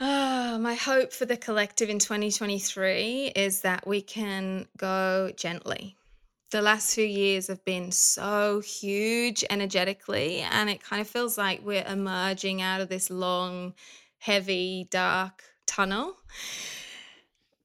oh, 0.00 0.58
my 0.60 0.74
hope 0.74 1.12
for 1.12 1.24
the 1.24 1.36
collective 1.36 1.88
in 1.88 1.98
2023 1.98 3.32
is 3.34 3.62
that 3.62 3.86
we 3.86 4.02
can 4.02 4.66
go 4.76 5.32
gently. 5.36 5.96
The 6.50 6.62
last 6.62 6.94
few 6.94 7.04
years 7.04 7.48
have 7.48 7.62
been 7.66 7.92
so 7.92 8.60
huge 8.60 9.44
energetically, 9.50 10.38
and 10.38 10.70
it 10.70 10.82
kind 10.82 11.02
of 11.02 11.06
feels 11.06 11.36
like 11.36 11.60
we're 11.62 11.84
emerging 11.86 12.62
out 12.62 12.80
of 12.80 12.88
this 12.88 13.10
long, 13.10 13.74
heavy, 14.16 14.88
dark 14.90 15.42
tunnel. 15.66 16.16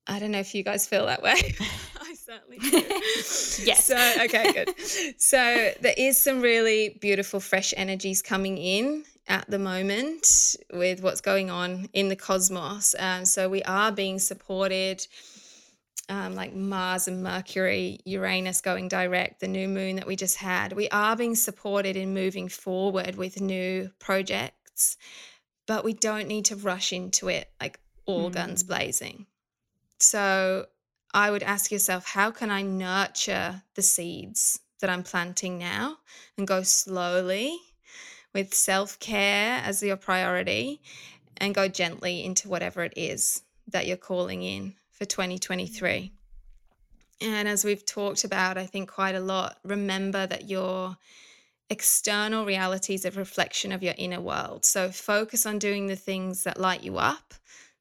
I 0.05 0.19
don't 0.19 0.31
know 0.31 0.39
if 0.39 0.53
you 0.53 0.63
guys 0.63 0.85
feel 0.85 1.05
that 1.05 1.21
way. 1.21 1.35
I 2.01 2.13
certainly 2.13 2.57
do. 2.57 2.77
yes. 3.65 3.85
So, 3.85 3.95
okay, 4.25 4.51
good. 4.51 4.77
So, 5.17 5.71
there 5.79 5.95
is 5.97 6.17
some 6.17 6.41
really 6.41 6.97
beautiful, 6.99 7.39
fresh 7.39 7.73
energies 7.77 8.21
coming 8.21 8.57
in 8.57 9.05
at 9.29 9.49
the 9.49 9.59
moment 9.59 10.57
with 10.73 11.01
what's 11.01 11.21
going 11.21 11.49
on 11.49 11.87
in 11.93 12.09
the 12.09 12.17
cosmos. 12.17 12.95
Um, 12.99 13.23
so, 13.23 13.47
we 13.47 13.63
are 13.63 13.93
being 13.93 14.19
supported. 14.19 15.07
Um, 16.09 16.35
like 16.35 16.53
Mars 16.53 17.07
and 17.07 17.23
Mercury, 17.23 17.99
Uranus 18.03 18.59
going 18.59 18.89
direct, 18.89 19.39
the 19.39 19.47
new 19.47 19.69
moon 19.69 19.95
that 19.95 20.05
we 20.05 20.17
just 20.17 20.35
had. 20.35 20.73
We 20.73 20.89
are 20.89 21.15
being 21.15 21.33
supported 21.33 21.95
in 21.95 22.13
moving 22.13 22.49
forward 22.49 23.15
with 23.15 23.39
new 23.39 23.89
projects, 23.99 24.97
but 25.65 25.85
we 25.85 25.93
don't 25.93 26.27
need 26.27 26.45
to 26.45 26.57
rush 26.57 26.91
into 26.91 27.29
it 27.29 27.49
like 27.61 27.79
all 28.05 28.29
mm. 28.29 28.33
guns 28.33 28.63
blazing. 28.63 29.27
So 29.97 30.65
I 31.13 31.31
would 31.31 31.43
ask 31.43 31.71
yourself, 31.71 32.05
how 32.05 32.31
can 32.31 32.51
I 32.51 32.63
nurture 32.63 33.61
the 33.75 33.81
seeds 33.81 34.59
that 34.81 34.89
I'm 34.89 35.03
planting 35.03 35.57
now 35.57 35.97
and 36.37 36.47
go 36.47 36.63
slowly 36.63 37.57
with 38.33 38.53
self 38.53 38.99
care 38.99 39.61
as 39.63 39.81
your 39.83 39.95
priority 39.95 40.81
and 41.37 41.55
go 41.55 41.67
gently 41.67 42.25
into 42.25 42.49
whatever 42.49 42.83
it 42.83 42.93
is 42.97 43.43
that 43.67 43.87
you're 43.87 43.95
calling 43.95 44.43
in 44.43 44.75
for 45.03 45.09
2023. 45.09 46.13
And 47.19 47.45
as 47.45 47.65
we've 47.65 47.85
talked 47.85 48.23
about, 48.23 48.57
I 48.57 48.65
think 48.65 48.89
quite 48.89 49.15
a 49.15 49.19
lot, 49.19 49.57
remember 49.65 50.25
that 50.25 50.49
your 50.49 50.95
external 51.69 52.45
reality 52.45 52.93
is 52.93 53.03
a 53.03 53.11
reflection 53.11 53.73
of 53.73 53.83
your 53.83 53.95
inner 53.97 54.21
world. 54.21 54.63
So 54.63 54.91
focus 54.91 55.45
on 55.45 55.59
doing 55.59 55.87
the 55.87 55.97
things 55.97 56.43
that 56.43 56.57
light 56.57 56.83
you 56.83 56.97
up 56.97 57.33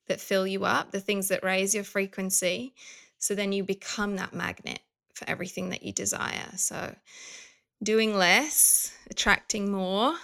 that 0.09 0.21
fill 0.21 0.49
you 0.49 0.65
up, 0.65 0.91
the 0.91 0.99
things 0.99 1.29
that 1.29 1.45
raise 1.45 1.77
your 1.77 1.85
frequency. 1.85 2.75
So 3.21 3.37
then 3.37 3.53
you 3.53 3.63
become 3.63 4.17
that 4.17 4.35
magnet 4.35 4.81
for 5.15 5.31
everything 5.31 5.71
that 5.71 5.85
you 5.85 5.93
desire. 5.93 6.51
So 6.57 6.93
doing 7.85 8.17
less, 8.17 8.93
attracting 9.09 9.71
more. 9.71 10.17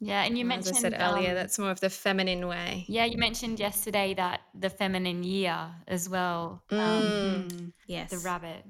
Yeah, 0.00 0.22
and 0.22 0.38
you 0.38 0.46
mentioned 0.46 0.76
as 0.76 0.84
I 0.84 0.90
said 0.90 0.96
earlier, 0.98 1.30
um, 1.30 1.34
that's 1.34 1.58
more 1.58 1.70
of 1.70 1.80
the 1.80 1.90
feminine 1.90 2.46
way. 2.48 2.86
Yeah, 2.88 3.04
you 3.04 3.18
mentioned 3.18 3.60
yesterday 3.60 4.14
that 4.14 4.40
the 4.54 4.70
feminine 4.70 5.22
year 5.22 5.68
as 5.86 6.08
well. 6.08 6.62
Um, 6.70 6.78
mm, 6.78 7.34
um, 7.34 7.72
yes, 7.86 8.10
the 8.10 8.18
rabbit. 8.18 8.64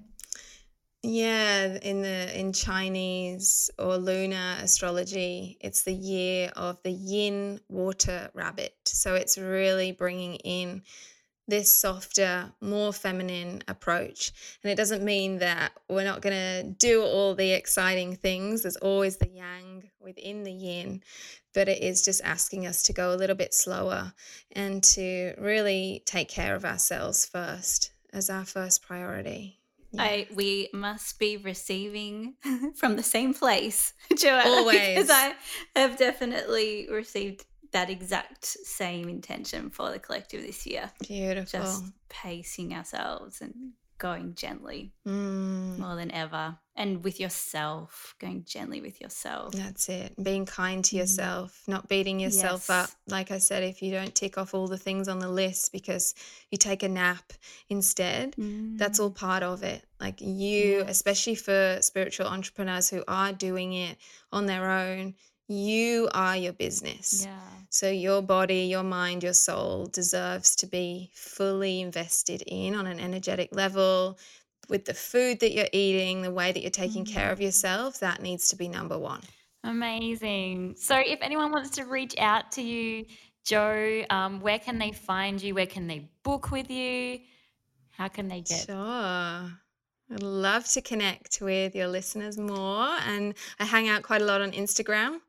Yeah, 1.03 1.79
in 1.81 2.03
the 2.03 2.39
in 2.39 2.53
Chinese 2.53 3.71
or 3.79 3.97
lunar 3.97 4.57
astrology, 4.61 5.57
it's 5.61 5.83
the 5.83 5.95
year 5.95 6.51
of 6.57 6.83
the 6.83 6.91
yin 6.91 7.61
water 7.69 8.31
rabbit. 8.35 8.75
So 8.85 9.15
it's 9.15 9.39
really 9.39 9.93
bringing 9.93 10.35
in 10.35 10.83
this 11.51 11.73
softer, 11.73 12.53
more 12.61 12.93
feminine 12.93 13.63
approach. 13.69 14.33
And 14.63 14.73
it 14.73 14.77
doesn't 14.77 15.05
mean 15.05 15.39
that 15.39 15.73
we're 15.89 16.05
not 16.05 16.23
going 16.23 16.37
to 16.37 16.71
do 16.71 17.03
all 17.03 17.35
the 17.35 17.53
exciting 17.53 18.17
things. 18.17 18.63
There's 18.63 18.77
always 18.77 19.17
the 19.19 19.29
yang 19.29 19.91
within 20.01 20.45
the 20.45 20.53
yin, 20.53 21.03
but 21.53 21.69
it 21.69 21.83
is 21.83 22.05
just 22.05 22.23
asking 22.25 22.67
us 22.67 22.83
to 22.85 22.93
go 22.93 23.15
a 23.15 23.17
little 23.17 23.37
bit 23.37 23.53
slower 23.53 24.15
and 24.53 24.83
to 24.85 25.35
really 25.39 26.03
take 26.07 26.29
care 26.29 26.55
of 26.55 26.65
ourselves 26.65 27.27
first 27.27 27.93
as 28.13 28.31
our 28.31 28.45
first 28.45 28.83
priority. 28.83 29.61
Yeah. 29.93 30.03
I 30.03 30.27
we 30.35 30.69
must 30.73 31.19
be 31.19 31.37
receiving 31.37 32.35
from 32.77 32.97
the 32.97 33.03
same 33.03 33.35
place, 33.35 33.93
Joanna. 34.17 34.49
Always, 34.49 34.89
because 34.89 35.11
I 35.11 35.35
have 35.75 35.99
definitely 35.99 36.87
received 36.91 37.45
that 37.73 37.91
exact 37.91 38.45
same 38.45 39.09
intention 39.09 39.71
for 39.71 39.91
the 39.91 39.99
collective 39.99 40.43
this 40.43 40.67
year. 40.67 40.91
Beautiful. 41.07 41.61
Just 41.61 41.85
pacing 42.09 42.75
ourselves 42.75 43.41
and 43.41 43.73
going 44.01 44.35
gently 44.35 44.93
mm. 45.07 45.79
more 45.79 45.95
than 45.95 46.11
ever. 46.11 46.57
And 46.75 47.05
with 47.05 47.21
yourself, 47.21 48.15
going 48.19 48.45
gently 48.45 48.81
with 48.81 49.01
yourself. 49.03 49.53
That's 49.53 49.91
it. 49.91 50.15
Being 50.21 50.47
kind 50.47 50.83
to 50.87 50.97
mm. 50.97 51.01
yourself, 51.01 51.63
not 51.69 51.89
beating 51.89 52.19
yourself 52.19 52.67
yes. 52.69 52.71
up. 52.71 52.91
Like 53.07 53.31
I 53.31 53.39
said, 53.39 53.63
if 53.63 53.83
you 53.83 53.93
don't 53.93 54.15
tick 54.15 54.39
off 54.39 54.55
all 54.55 54.67
the 54.67 54.79
things 54.79 55.07
on 55.07 55.19
the 55.19 55.29
list 55.29 55.73
because 55.73 56.15
you 56.51 56.57
take 56.57 56.83
a 56.83 56.89
nap 56.89 57.35
instead, 57.69 58.35
mm. 58.37 58.79
that's 58.79 58.99
all 58.99 59.11
part 59.11 59.43
of 59.43 59.63
it. 59.63 59.85
Like 60.01 60.23
you, 60.23 60.83
especially 60.89 61.35
for 61.35 61.79
spiritual 61.83 62.27
entrepreneurs 62.27 62.89
who 62.89 63.05
are 63.07 63.33
doing 63.33 63.75
it 63.75 63.99
on 64.33 64.47
their 64.47 64.71
own, 64.71 65.15
you 65.51 66.09
are 66.15 66.37
your 66.37 66.53
business. 66.53 67.25
Yeah. 67.25 67.37
So 67.71 67.91
your 67.91 68.23
body, 68.23 68.63
your 68.63 68.83
mind, 68.83 69.23
your 69.23 69.33
soul 69.33 69.87
deserves 69.87 70.55
to 70.57 70.67
be 70.67 71.11
fully 71.15 71.81
invested 71.81 72.43
in 72.47 72.75
on 72.75 72.87
an 72.87 73.01
energetic 73.01 73.55
level 73.55 74.19
with 74.69 74.85
the 74.85 74.95
food 74.95 75.41
that 75.41 75.53
you're 75.53 75.69
eating, 75.73 76.23
the 76.23 76.31
way 76.31 76.53
that 76.53 76.61
you're 76.61 76.71
taking 76.71 77.05
mm-hmm. 77.05 77.15
care 77.15 77.31
of 77.33 77.39
mm-hmm. 77.39 77.47
yourself. 77.47 77.99
That 78.01 78.23
needs 78.23 78.49
to 78.51 78.57
be 78.57 78.69
number 78.69 78.97
one. 78.99 79.23
Amazing. 79.65 80.77
So 80.79 80.97
if 80.97 81.19
anyone 81.21 81.51
wants 81.51 81.71
to 81.71 81.85
reach 81.85 82.15
out 82.19 82.53
to 82.53 82.63
you, 82.63 83.07
Joe, 83.45 84.05
um, 84.09 84.41
where 84.41 84.59
can 84.59 84.79
they 84.79 84.93
find 84.93 85.43
you? 85.43 85.55
Where 85.55 85.67
can 85.67 85.87
they 85.87 86.09
book 86.23 86.51
with 86.51 86.71
you? 86.71 87.19
How 87.91 88.09
can 88.09 88.29
they 88.29 88.41
get? 88.41 88.67
Sure. 88.67 89.51
I'd 90.13 90.23
love 90.23 90.67
to 90.69 90.81
connect 90.81 91.41
with 91.41 91.75
your 91.75 91.89
listeners 91.89 92.37
more. 92.39 92.89
And 93.07 93.35
I 93.59 93.65
hang 93.65 93.89
out 93.89 94.03
quite 94.03 94.23
a 94.23 94.25
lot 94.25 94.41
on 94.41 94.53
Instagram. 94.53 95.21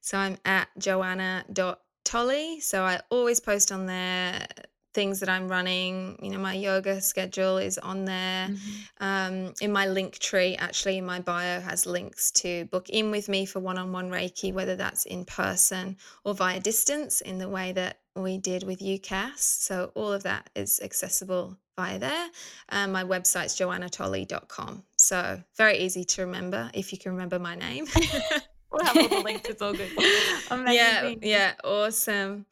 So 0.00 0.16
I'm 0.16 0.38
at 0.44 0.68
joanna.tolley. 0.78 2.60
So 2.60 2.84
I 2.84 3.00
always 3.10 3.40
post 3.40 3.70
on 3.70 3.86
there 3.86 4.46
things 4.92 5.20
that 5.20 5.28
I'm 5.28 5.48
running. 5.48 6.18
You 6.22 6.30
know, 6.30 6.38
my 6.38 6.54
yoga 6.54 7.00
schedule 7.00 7.58
is 7.58 7.78
on 7.78 8.04
there. 8.04 8.48
Mm-hmm. 8.48 9.04
Um, 9.04 9.54
in 9.60 9.72
my 9.72 9.86
link 9.86 10.18
tree, 10.18 10.56
actually, 10.56 11.00
my 11.00 11.20
bio 11.20 11.60
has 11.60 11.86
links 11.86 12.30
to 12.32 12.64
book 12.66 12.88
in 12.88 13.10
with 13.10 13.28
me 13.28 13.46
for 13.46 13.60
one 13.60 13.78
on 13.78 13.92
one 13.92 14.10
Reiki, 14.10 14.52
whether 14.52 14.76
that's 14.76 15.04
in 15.04 15.24
person 15.24 15.96
or 16.24 16.34
via 16.34 16.60
distance 16.60 17.20
in 17.20 17.38
the 17.38 17.48
way 17.48 17.72
that 17.72 18.00
we 18.16 18.38
did 18.38 18.64
with 18.64 18.82
you 18.82 18.98
Cass. 18.98 19.42
So 19.42 19.92
all 19.94 20.12
of 20.12 20.24
that 20.24 20.50
is 20.56 20.80
accessible 20.82 21.56
via 21.80 21.98
there. 21.98 22.26
Um, 22.68 22.92
my 22.92 23.04
website's 23.04 23.58
joannatolley.com. 23.58 24.82
So 24.96 25.42
very 25.56 25.78
easy 25.78 26.04
to 26.04 26.22
remember 26.26 26.70
if 26.74 26.92
you 26.92 26.98
can 26.98 27.12
remember 27.12 27.38
my 27.38 27.54
name. 27.54 27.86
we'll 28.70 28.84
have 28.84 28.96
all 28.98 29.08
the 29.08 29.24
links. 29.24 29.48
It's 29.48 29.62
all 29.62 29.72
good. 29.72 29.90
Amazing. 30.50 30.74
Yeah, 30.74 31.14
yeah, 31.22 31.52
awesome. 31.64 32.44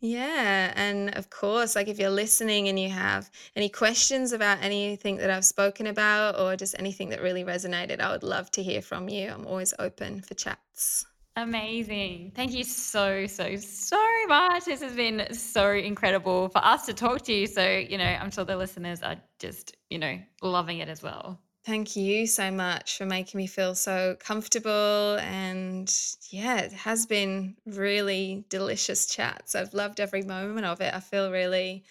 Yeah, 0.00 0.72
and 0.74 1.14
of 1.16 1.30
course, 1.30 1.76
like 1.76 1.86
if 1.86 2.00
you're 2.00 2.10
listening 2.10 2.66
and 2.66 2.76
you 2.76 2.88
have 2.88 3.30
any 3.54 3.68
questions 3.68 4.32
about 4.32 4.58
anything 4.60 5.18
that 5.18 5.30
I've 5.30 5.44
spoken 5.44 5.86
about 5.86 6.40
or 6.40 6.56
just 6.56 6.74
anything 6.76 7.10
that 7.10 7.22
really 7.22 7.44
resonated, 7.44 8.00
I 8.00 8.10
would 8.10 8.24
love 8.24 8.50
to 8.52 8.64
hear 8.64 8.82
from 8.82 9.08
you. 9.08 9.30
I'm 9.30 9.46
always 9.46 9.74
open 9.78 10.22
for 10.22 10.34
chats. 10.34 11.06
Amazing. 11.36 12.32
Thank 12.34 12.52
you 12.52 12.62
so, 12.62 13.26
so, 13.26 13.56
so 13.56 14.26
much. 14.28 14.66
This 14.66 14.82
has 14.82 14.94
been 14.94 15.32
so 15.32 15.70
incredible 15.70 16.50
for 16.50 16.62
us 16.62 16.84
to 16.86 16.92
talk 16.92 17.22
to 17.22 17.32
you. 17.32 17.46
So, 17.46 17.66
you 17.66 17.96
know, 17.96 18.04
I'm 18.04 18.30
sure 18.30 18.44
the 18.44 18.56
listeners 18.56 19.02
are 19.02 19.16
just, 19.38 19.74
you 19.88 19.98
know, 19.98 20.18
loving 20.42 20.78
it 20.78 20.88
as 20.88 21.02
well. 21.02 21.40
Thank 21.64 21.96
you 21.96 22.26
so 22.26 22.50
much 22.50 22.98
for 22.98 23.06
making 23.06 23.38
me 23.38 23.46
feel 23.46 23.74
so 23.74 24.16
comfortable. 24.20 25.16
And 25.20 25.90
yeah, 26.30 26.58
it 26.58 26.72
has 26.72 27.06
been 27.06 27.56
really 27.64 28.44
delicious 28.50 29.06
chats. 29.06 29.54
I've 29.54 29.72
loved 29.72 30.00
every 30.00 30.22
moment 30.22 30.66
of 30.66 30.82
it. 30.82 30.92
I 30.92 31.00
feel 31.00 31.30
really 31.30 31.84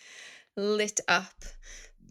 lit 0.55 0.99
up 1.07 1.33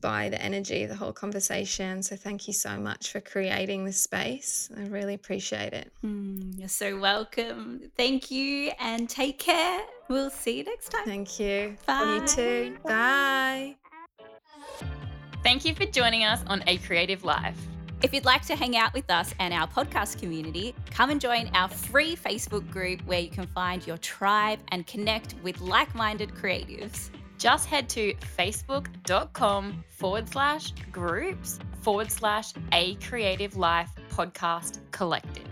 by 0.00 0.28
the 0.28 0.40
energy 0.40 0.82
of 0.82 0.88
the 0.88 0.96
whole 0.96 1.12
conversation. 1.12 2.02
So 2.02 2.16
thank 2.16 2.46
you 2.46 2.54
so 2.54 2.78
much 2.78 3.12
for 3.12 3.20
creating 3.20 3.84
this 3.84 4.00
space. 4.00 4.70
I 4.76 4.86
really 4.86 5.14
appreciate 5.14 5.72
it. 5.72 5.92
Mm, 6.04 6.58
you're 6.58 6.68
so 6.68 6.98
welcome. 6.98 7.90
Thank 7.96 8.30
you 8.30 8.72
and 8.78 9.08
take 9.08 9.38
care. 9.38 9.80
We'll 10.08 10.30
see 10.30 10.58
you 10.58 10.64
next 10.64 10.90
time. 10.90 11.04
Thank 11.04 11.38
you. 11.38 11.76
Bye. 11.86 12.20
You 12.20 12.26
too. 12.26 12.76
Bye. 12.84 13.76
Thank 15.42 15.64
you 15.64 15.74
for 15.74 15.86
joining 15.86 16.24
us 16.24 16.42
on 16.46 16.62
A 16.66 16.76
Creative 16.78 17.24
Life. 17.24 17.58
If 18.02 18.14
you'd 18.14 18.24
like 18.24 18.42
to 18.46 18.56
hang 18.56 18.76
out 18.78 18.94
with 18.94 19.10
us 19.10 19.34
and 19.40 19.52
our 19.52 19.66
podcast 19.66 20.18
community, 20.18 20.74
come 20.90 21.10
and 21.10 21.20
join 21.20 21.50
our 21.54 21.68
free 21.68 22.16
Facebook 22.16 22.68
group 22.70 23.04
where 23.06 23.20
you 23.20 23.28
can 23.28 23.46
find 23.46 23.86
your 23.86 23.98
tribe 23.98 24.58
and 24.68 24.86
connect 24.86 25.34
with 25.42 25.60
like 25.60 25.94
minded 25.94 26.30
creatives 26.30 27.10
just 27.40 27.66
head 27.66 27.88
to 27.88 28.14
facebook.com 28.38 29.82
forward 29.88 30.28
slash 30.28 30.72
groups 30.92 31.58
forward 31.80 32.12
slash 32.12 32.52
a 32.72 32.94
creative 32.96 33.56
life 33.56 33.90
podcast 34.10 34.78
collective. 34.92 35.48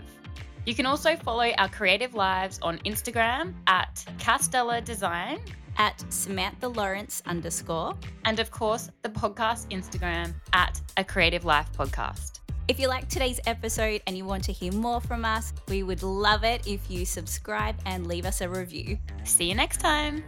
You 0.65 0.75
can 0.75 0.85
also 0.85 1.15
follow 1.15 1.49
our 1.57 1.67
creative 1.67 2.13
lives 2.13 2.59
on 2.61 2.77
Instagram 2.79 3.55
at 3.65 4.05
Castella 4.19 4.85
Design, 4.85 5.39
at 5.77 6.03
Samantha 6.09 6.67
Lawrence 6.67 7.23
underscore, 7.25 7.97
and 8.25 8.39
of 8.39 8.51
course 8.51 8.91
the 9.01 9.09
podcast 9.09 9.67
Instagram 9.71 10.35
at 10.53 10.79
A 10.97 11.03
Creative 11.03 11.43
Life 11.43 11.71
Podcast. 11.75 12.39
If 12.67 12.79
you 12.79 12.87
like 12.87 13.09
today's 13.09 13.39
episode 13.47 14.03
and 14.05 14.15
you 14.15 14.25
want 14.25 14.43
to 14.43 14.51
hear 14.51 14.71
more 14.73 15.01
from 15.01 15.25
us, 15.25 15.53
we 15.69 15.81
would 15.81 16.03
love 16.03 16.43
it 16.43 16.67
if 16.67 16.91
you 16.91 17.03
subscribe 17.03 17.75
and 17.87 18.05
leave 18.05 18.27
us 18.27 18.41
a 18.41 18.49
review. 18.49 18.99
See 19.23 19.45
you 19.45 19.55
next 19.55 19.77
time. 19.77 20.23